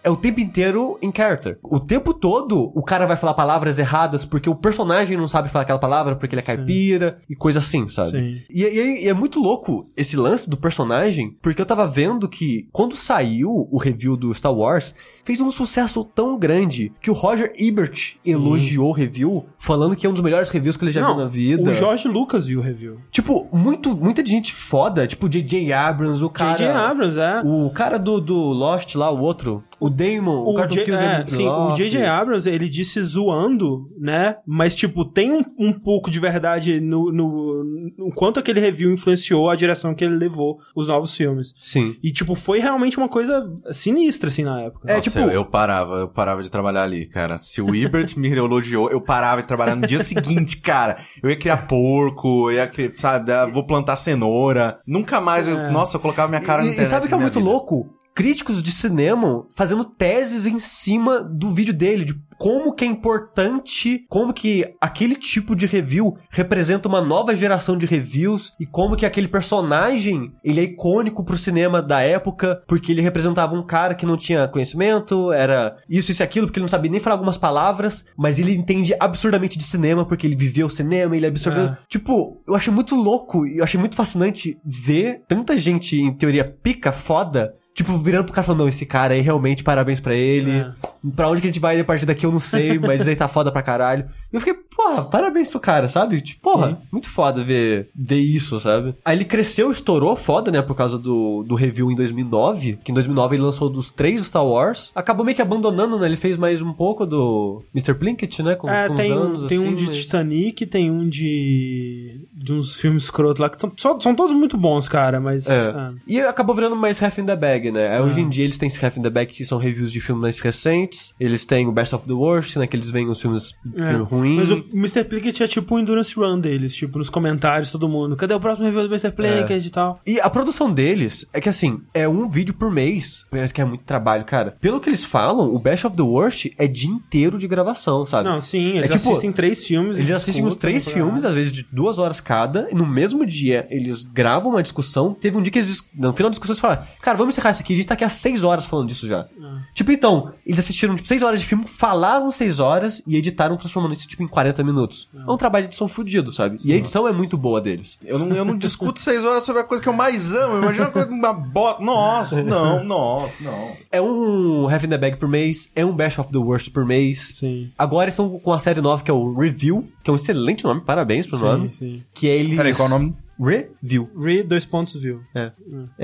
é 0.03 0.09
o 0.09 0.15
tempo 0.15 0.39
inteiro 0.39 0.97
em 1.01 1.11
character. 1.15 1.57
O 1.63 1.79
tempo 1.79 2.13
todo, 2.13 2.71
o 2.75 2.83
cara 2.83 3.05
vai 3.05 3.17
falar 3.17 3.33
palavras 3.33 3.79
erradas 3.79 4.25
porque 4.25 4.49
o 4.49 4.55
personagem 4.55 5.17
não 5.17 5.27
sabe 5.27 5.49
falar 5.49 5.63
aquela 5.63 5.79
palavra 5.79 6.15
porque 6.15 6.33
ele 6.35 6.41
é 6.41 6.43
caipira 6.45 7.17
e 7.29 7.35
coisa 7.35 7.59
assim, 7.59 7.87
sabe? 7.87 8.11
Sim. 8.11 8.41
E, 8.49 8.63
e- 8.63 9.03
e 9.05 9.07
é 9.07 9.13
muito 9.13 9.39
louco 9.39 9.89
esse 9.95 10.15
lance 10.17 10.49
do 10.49 10.57
personagem, 10.57 11.10
porque 11.41 11.61
eu 11.61 11.65
tava 11.65 11.87
vendo 11.87 12.27
que 12.27 12.67
quando 12.71 12.95
saiu 12.95 13.67
o 13.71 13.77
review 13.77 14.15
do 14.15 14.33
Star 14.33 14.53
Wars, 14.53 14.93
fez 15.23 15.41
um 15.41 15.51
sucesso 15.51 16.03
tão 16.03 16.37
grande 16.37 16.91
que 17.01 17.09
o 17.09 17.13
Roger 17.13 17.53
Ebert 17.57 18.17
elogiou 18.25 18.89
o 18.89 18.93
review, 18.93 19.45
falando 19.57 19.95
que 19.95 20.05
é 20.05 20.09
um 20.09 20.13
dos 20.13 20.21
melhores 20.21 20.49
reviews 20.49 20.77
que 20.77 20.85
ele 20.85 20.91
já 20.91 21.01
Não, 21.01 21.15
viu 21.15 21.23
na 21.23 21.29
vida. 21.29 21.71
O 21.71 21.73
George 21.73 22.07
Lucas 22.07 22.45
viu 22.45 22.59
o 22.59 22.63
review. 22.63 22.99
Tipo, 23.11 23.47
muito, 23.51 23.95
muita 23.95 24.25
gente 24.25 24.53
foda, 24.53 25.07
tipo 25.07 25.29
J.J. 25.29 25.73
Abrams, 25.73 26.23
o 26.23 26.29
cara... 26.29 26.57
J.J. 26.57 26.71
Abrams, 26.71 27.19
é. 27.19 27.41
O 27.43 27.69
cara 27.71 27.97
do, 27.97 28.19
do 28.19 28.35
Lost 28.35 28.95
lá, 28.95 29.11
o 29.11 29.21
outro, 29.21 29.63
o 29.81 29.89
Damon, 29.89 30.43
o, 30.43 30.51
O, 30.51 30.53
cara 30.55 30.67
do 30.67 30.75
J- 30.75 30.85
Kills 30.85 31.03
é, 31.03 31.25
sim, 31.27 31.47
o. 31.47 31.75
J.J. 31.75 32.05
Abrams, 32.05 32.47
ele 32.47 32.69
disse 32.69 33.01
zoando, 33.01 33.89
né? 33.99 34.37
Mas, 34.45 34.75
tipo, 34.75 35.03
tem 35.03 35.31
um, 35.31 35.43
um 35.59 35.73
pouco 35.73 36.09
de 36.11 36.19
verdade 36.19 36.79
no, 36.79 37.11
no, 37.11 37.63
no 37.97 38.13
quanto 38.13 38.39
aquele 38.39 38.59
review 38.59 38.91
influenciou 38.93 39.49
a 39.49 39.55
direção 39.55 39.93
que 39.95 40.03
ele 40.05 40.15
levou 40.15 40.59
os 40.75 40.87
novos 40.87 41.15
filmes. 41.15 41.53
Sim. 41.59 41.95
E, 42.03 42.11
tipo, 42.11 42.35
foi 42.35 42.59
realmente 42.59 42.97
uma 42.97 43.09
coisa 43.09 43.43
sinistra, 43.71 44.29
assim, 44.29 44.43
na 44.43 44.61
época. 44.61 44.89
É, 44.91 44.95
Nossa, 44.97 45.09
tipo- 45.09 45.19
eu, 45.19 45.31
eu 45.31 45.45
parava, 45.45 45.95
eu 45.99 46.07
parava 46.07 46.43
de 46.43 46.51
trabalhar 46.51 46.83
ali, 46.83 47.07
cara. 47.07 47.37
Se 47.37 47.61
o 47.61 47.73
Ibert 47.75 48.15
me 48.17 48.29
elogiou, 48.29 48.89
eu 48.91 49.01
parava 49.01 49.41
de 49.41 49.47
trabalhar 49.47 49.75
no 49.75 49.87
dia 49.87 49.99
seguinte, 49.99 50.57
cara. 50.57 50.97
Eu 51.23 51.29
ia 51.29 51.35
criar 51.37 51.57
porco, 51.67 52.51
eu 52.51 52.57
ia 52.57 52.67
criar, 52.67 52.91
sabe, 52.95 53.31
vou 53.51 53.65
plantar 53.65 53.95
cenoura. 53.95 54.79
Nunca 54.85 55.19
mais, 55.19 55.47
eu, 55.47 55.57
É. 55.57 55.71
nossa, 55.71 55.97
eu 55.97 56.01
colocava 56.01 56.27
minha 56.29 56.41
cara 56.41 56.59
na 56.61 56.65
E, 56.67 56.69
e 56.69 56.71
internet. 56.73 56.89
sabe 56.89 57.05
o 57.05 57.09
que 57.09 57.15
é 57.15 57.17
muito 57.17 57.39
vida. 57.39 57.49
louco? 57.51 57.89
Críticos 58.13 58.61
de 58.61 58.71
cinema 58.71 59.45
fazendo 59.55 59.85
teses 59.85 60.45
em 60.45 60.59
cima 60.59 61.23
do 61.23 61.51
vídeo 61.51 61.73
dele, 61.73 62.05
de 62.05 62.15
como 62.41 62.73
que 62.73 62.83
é 62.83 62.87
importante, 62.87 64.03
como 64.09 64.33
que 64.33 64.65
aquele 64.81 65.15
tipo 65.15 65.55
de 65.55 65.67
review 65.67 66.17
representa 66.31 66.89
uma 66.89 66.99
nova 66.99 67.35
geração 67.35 67.77
de 67.77 67.85
reviews 67.85 68.53
e 68.59 68.65
como 68.65 68.95
que 68.95 69.05
aquele 69.05 69.27
personagem, 69.27 70.33
ele 70.43 70.59
é 70.59 70.63
icônico 70.63 71.23
pro 71.23 71.37
cinema 71.37 71.83
da 71.83 72.01
época, 72.01 72.63
porque 72.67 72.91
ele 72.91 73.01
representava 73.01 73.53
um 73.53 73.63
cara 73.63 73.93
que 73.93 74.07
não 74.07 74.17
tinha 74.17 74.47
conhecimento, 74.47 75.31
era 75.31 75.77
isso, 75.87 76.09
isso 76.09 76.23
e 76.23 76.25
aquilo, 76.25 76.47
porque 76.47 76.57
ele 76.57 76.63
não 76.63 76.67
sabia 76.67 76.89
nem 76.89 76.99
falar 76.99 77.13
algumas 77.13 77.37
palavras, 77.37 78.05
mas 78.17 78.39
ele 78.39 78.55
entende 78.55 78.95
absurdamente 78.99 79.55
de 79.55 79.63
cinema, 79.63 80.03
porque 80.03 80.25
ele 80.25 80.35
viveu 80.35 80.65
o 80.65 80.71
cinema, 80.71 81.15
ele 81.15 81.27
absorveu. 81.27 81.65
É. 81.65 81.77
Tipo, 81.87 82.41
eu 82.47 82.55
achei 82.55 82.73
muito 82.73 82.95
louco 82.95 83.45
e 83.45 83.59
eu 83.59 83.63
achei 83.63 83.79
muito 83.79 83.95
fascinante 83.95 84.57
ver 84.65 85.21
tanta 85.27 85.55
gente, 85.59 85.95
em 85.95 86.11
teoria, 86.11 86.57
pica, 86.63 86.91
foda, 86.91 87.53
tipo, 87.73 87.97
virando 87.97 88.25
pro 88.25 88.33
cara 88.33 88.45
falando, 88.45 88.61
não, 88.61 88.69
esse 88.69 88.85
cara 88.85 89.13
aí 89.13 89.21
realmente, 89.21 89.63
parabéns 89.63 89.99
pra 89.99 90.13
ele. 90.13 90.59
É. 90.59 90.71
Pra 91.15 91.29
onde 91.29 91.41
que 91.41 91.47
a 91.47 91.49
gente 91.49 91.59
vai 91.59 91.79
a 91.79 91.85
partir 91.85 92.05
daqui 92.05 92.25
eu 92.25 92.31
não 92.31 92.39
sei, 92.39 92.77
mas 92.77 93.07
aí 93.07 93.15
tá 93.15 93.27
foda 93.27 93.51
pra 93.51 93.61
caralho. 93.61 94.07
E 94.31 94.35
eu 94.35 94.41
fiquei, 94.41 94.55
porra, 94.83 95.03
parabéns 95.03 95.49
pro 95.49 95.59
cara, 95.59 95.87
sabe? 95.89 96.21
Tipo, 96.21 96.41
porra, 96.41 96.69
Sim. 96.71 96.77
muito 96.91 97.09
foda 97.09 97.43
ver, 97.43 97.89
ver 97.95 98.19
isso, 98.19 98.59
sabe? 98.59 98.95
Aí 99.05 99.15
ele 99.17 99.25
cresceu, 99.25 99.69
estourou 99.71 100.15
foda, 100.15 100.51
né, 100.51 100.61
por 100.61 100.75
causa 100.75 100.97
do, 100.97 101.43
do 101.43 101.55
review 101.55 101.91
em 101.91 101.95
2009, 101.95 102.79
que 102.83 102.91
em 102.91 102.93
2009 102.93 103.35
ele 103.35 103.43
lançou 103.43 103.69
dos 103.69 103.91
três 103.91 104.23
Star 104.25 104.45
Wars. 104.45 104.91
Acabou 104.95 105.25
meio 105.25 105.35
que 105.35 105.41
abandonando, 105.41 105.97
né? 105.99 106.05
Ele 106.07 106.15
fez 106.17 106.37
mais 106.37 106.61
um 106.61 106.73
pouco 106.73 107.05
do 107.05 107.61
Mr. 107.75 107.93
Plinkett, 107.95 108.41
né? 108.43 108.55
Com, 108.55 108.69
É, 108.69 108.87
com 108.87 108.95
tem, 108.95 109.11
os 109.13 109.17
anos, 109.21 109.45
tem 109.45 109.57
assim, 109.57 109.67
um 109.67 109.75
de 109.75 109.85
mas- 109.87 109.95
Titanic, 109.97 110.65
tem 110.65 110.91
um 110.91 111.07
de. 111.07 112.21
de 112.33 112.53
uns 112.53 112.75
filmes 112.75 113.03
escroto 113.03 113.41
lá, 113.41 113.49
que 113.49 113.59
são, 113.59 113.71
só- 113.77 113.99
são 113.99 114.15
todos 114.15 114.35
muito 114.35 114.57
bons, 114.57 114.87
cara, 114.87 115.19
mas. 115.19 115.47
É. 115.47 115.69
é. 115.69 115.91
E 116.07 116.19
acabou 116.21 116.55
virando 116.55 116.75
mais 116.75 117.01
Half 117.01 117.19
in 117.19 117.25
the 117.25 117.35
Bag, 117.35 117.71
né? 117.71 117.95
Aí 117.95 118.01
Hoje 118.01 118.21
em 118.21 118.29
dia 118.29 118.43
eles 118.43 118.57
têm 118.57 118.67
esse 118.67 118.83
Half 118.83 118.97
in 118.97 119.01
the 119.01 119.09
Bag 119.09 119.31
que 119.31 119.45
são 119.45 119.57
reviews 119.57 119.91
de 119.91 119.99
filmes 120.01 120.21
mais 120.21 120.39
recentes. 120.39 121.13
Eles 121.19 121.45
têm 121.45 121.67
o 121.67 121.71
Best 121.71 121.93
of 121.95 122.07
the 122.07 122.13
Worst, 122.13 122.55
né? 122.57 122.67
Que 122.67 122.75
eles 122.75 122.89
veem 122.89 123.07
os 123.09 123.21
filmes 123.21 123.53
É. 123.79 123.87
filme 123.87 124.03
ruim. 124.05 124.35
Mas 124.37 124.51
o, 124.51 124.63
o 124.71 124.77
Mr. 124.77 125.03
Plinkett 125.03 125.43
é 125.43 125.47
tipo 125.47 125.75
o 125.75 125.79
Endurance 125.79 126.13
Run 126.15 126.39
deles, 126.39 126.73
tipo, 126.75 126.97
nos 126.97 127.09
comentários, 127.09 127.71
todo 127.71 127.87
mundo. 127.87 128.15
Cadê 128.15 128.33
o 128.33 128.39
próximo 128.39 128.65
review 128.65 128.83
do 128.83 128.93
Mr. 128.93 129.11
Plinkett 129.11 129.67
e 129.67 129.69
tal? 129.71 129.99
E 130.05 130.19
a 130.19 130.29
produção 130.29 130.71
deles 130.71 131.25
é 131.33 131.39
que 131.39 131.49
assim, 131.49 131.81
é 131.93 132.07
um 132.07 132.29
vídeo 132.29 132.53
por 132.53 132.71
mês. 132.71 133.25
Parece 133.29 133.53
que 133.53 133.61
é 133.61 133.65
muito 133.65 133.83
trabalho, 133.83 134.25
cara. 134.25 134.55
Pelo 134.59 134.79
que 134.79 134.89
eles 134.89 135.03
falam, 135.03 135.53
o 135.53 135.59
Best 135.59 135.85
of 135.87 135.95
the 135.95 136.03
Worst 136.03 136.47
é 136.57 136.67
dia 136.67 136.89
inteiro 136.89 137.37
de 137.37 137.47
gravação, 137.47 138.05
sabe? 138.05 138.29
Não, 138.29 138.39
sim, 138.41 138.77
eles 138.77 138.89
É 138.89 138.97
tipo, 138.97 139.09
assistem 139.09 139.31
três 139.31 139.65
filmes. 139.65 139.97
Eles 139.97 140.11
assistem 140.11 140.43
os 140.43 140.51
discutem, 140.51 140.71
três 140.71 140.89
filmes, 140.89 141.25
às 141.25 141.33
vezes 141.33 141.51
de 141.51 141.65
duas 141.71 141.99
horas 141.99 142.19
cada, 142.21 142.67
e 142.71 142.75
no 142.75 142.85
mesmo 142.85 143.25
dia 143.25 143.67
eles 143.69 144.03
gravam 144.03 144.51
uma 144.51 144.63
discussão. 144.63 145.13
Teve 145.13 145.37
um 145.37 145.41
dia 145.41 145.51
que 145.51 145.59
eles, 145.59 145.83
no 145.93 146.13
final 146.13 146.29
da 146.29 146.31
discussão, 146.31 146.53
eles 146.53 146.59
falaram: 146.59 146.83
Cara, 147.01 147.17
vamos 147.17 147.33
encerrar 147.33 147.51
isso 147.51 147.61
aqui, 147.61 147.73
a 147.73 147.75
gente 147.75 147.87
tá 147.87 147.93
aqui 147.93 148.03
há 148.03 148.09
seis 148.09 148.43
horas 148.43 148.65
falando 148.65 148.87
disso 148.87 149.07
já. 149.07 149.27
Tipo, 149.73 149.91
então, 149.91 150.33
eles 150.45 150.59
assistiram 150.59 150.95
tipo, 150.95 151.07
seis 151.07 151.21
horas 151.21 151.39
de 151.39 151.45
filme, 151.45 151.65
falaram 151.67 152.29
seis 152.31 152.59
horas 152.59 153.01
e 153.07 153.15
editaram, 153.15 153.55
transformando 153.55 153.93
isso 153.93 154.07
tipo, 154.07 154.23
em 154.23 154.27
40 154.27 154.50
minutos. 154.63 155.07
É 155.15 155.31
um 155.31 155.37
trabalho 155.37 155.63
de 155.63 155.69
edição 155.69 155.87
fudido, 155.87 156.31
sabe? 156.31 156.57
E 156.65 156.73
a 156.73 156.75
edição 156.75 157.07
é 157.07 157.11
muito 157.11 157.37
boa 157.37 157.61
deles. 157.61 157.97
Eu 158.03 158.19
não, 158.19 158.35
eu 158.35 158.43
não 158.43 158.57
discuto 158.57 158.99
seis 158.99 159.23
horas 159.23 159.43
sobre 159.43 159.61
a 159.61 159.65
coisa 159.65 159.81
que 159.81 159.87
eu 159.89 159.93
mais 159.93 160.33
amo. 160.33 160.57
Imagina 160.57 160.85
uma 160.85 160.91
coisa, 160.91 161.09
uma 161.09 161.33
bota. 161.33 161.83
Nossa, 161.83 162.43
não, 162.43 162.83
não, 162.83 163.29
não. 163.39 163.71
É 163.91 164.01
um 164.01 164.67
Half 164.67 164.83
in 164.83 164.89
the 164.89 164.97
Bag 164.97 165.17
por 165.17 165.29
mês, 165.29 165.69
é 165.75 165.85
um 165.85 165.93
Best 165.93 166.19
of 166.19 166.31
the 166.31 166.37
Worst 166.37 166.71
por 166.71 166.85
mês. 166.85 167.31
Sim. 167.35 167.71
Agora 167.77 168.05
eles 168.05 168.13
estão 168.13 168.39
com 168.39 168.51
a 168.53 168.59
série 168.59 168.81
nova 168.81 169.03
que 169.03 169.09
é 169.09 169.13
o 169.13 169.33
Review, 169.33 169.87
que 170.03 170.09
é 170.09 170.13
um 170.13 170.15
excelente 170.15 170.63
nome, 170.63 170.81
parabéns 170.81 171.25
pro 171.27 171.37
Sim, 171.37 171.43
nome. 171.45 171.71
sim. 171.77 172.03
Que 172.13 172.29
é 172.29 172.35
eles. 172.37 172.55
Peraí, 172.57 172.73
qual 172.75 172.89
é 172.89 172.91
o 172.91 172.99
nome? 172.99 173.15
Review. 173.43 174.07
Re, 174.15 174.43
dois 174.43 174.65
pontos, 174.65 174.95
viu? 175.01 175.21
É. 175.33 175.51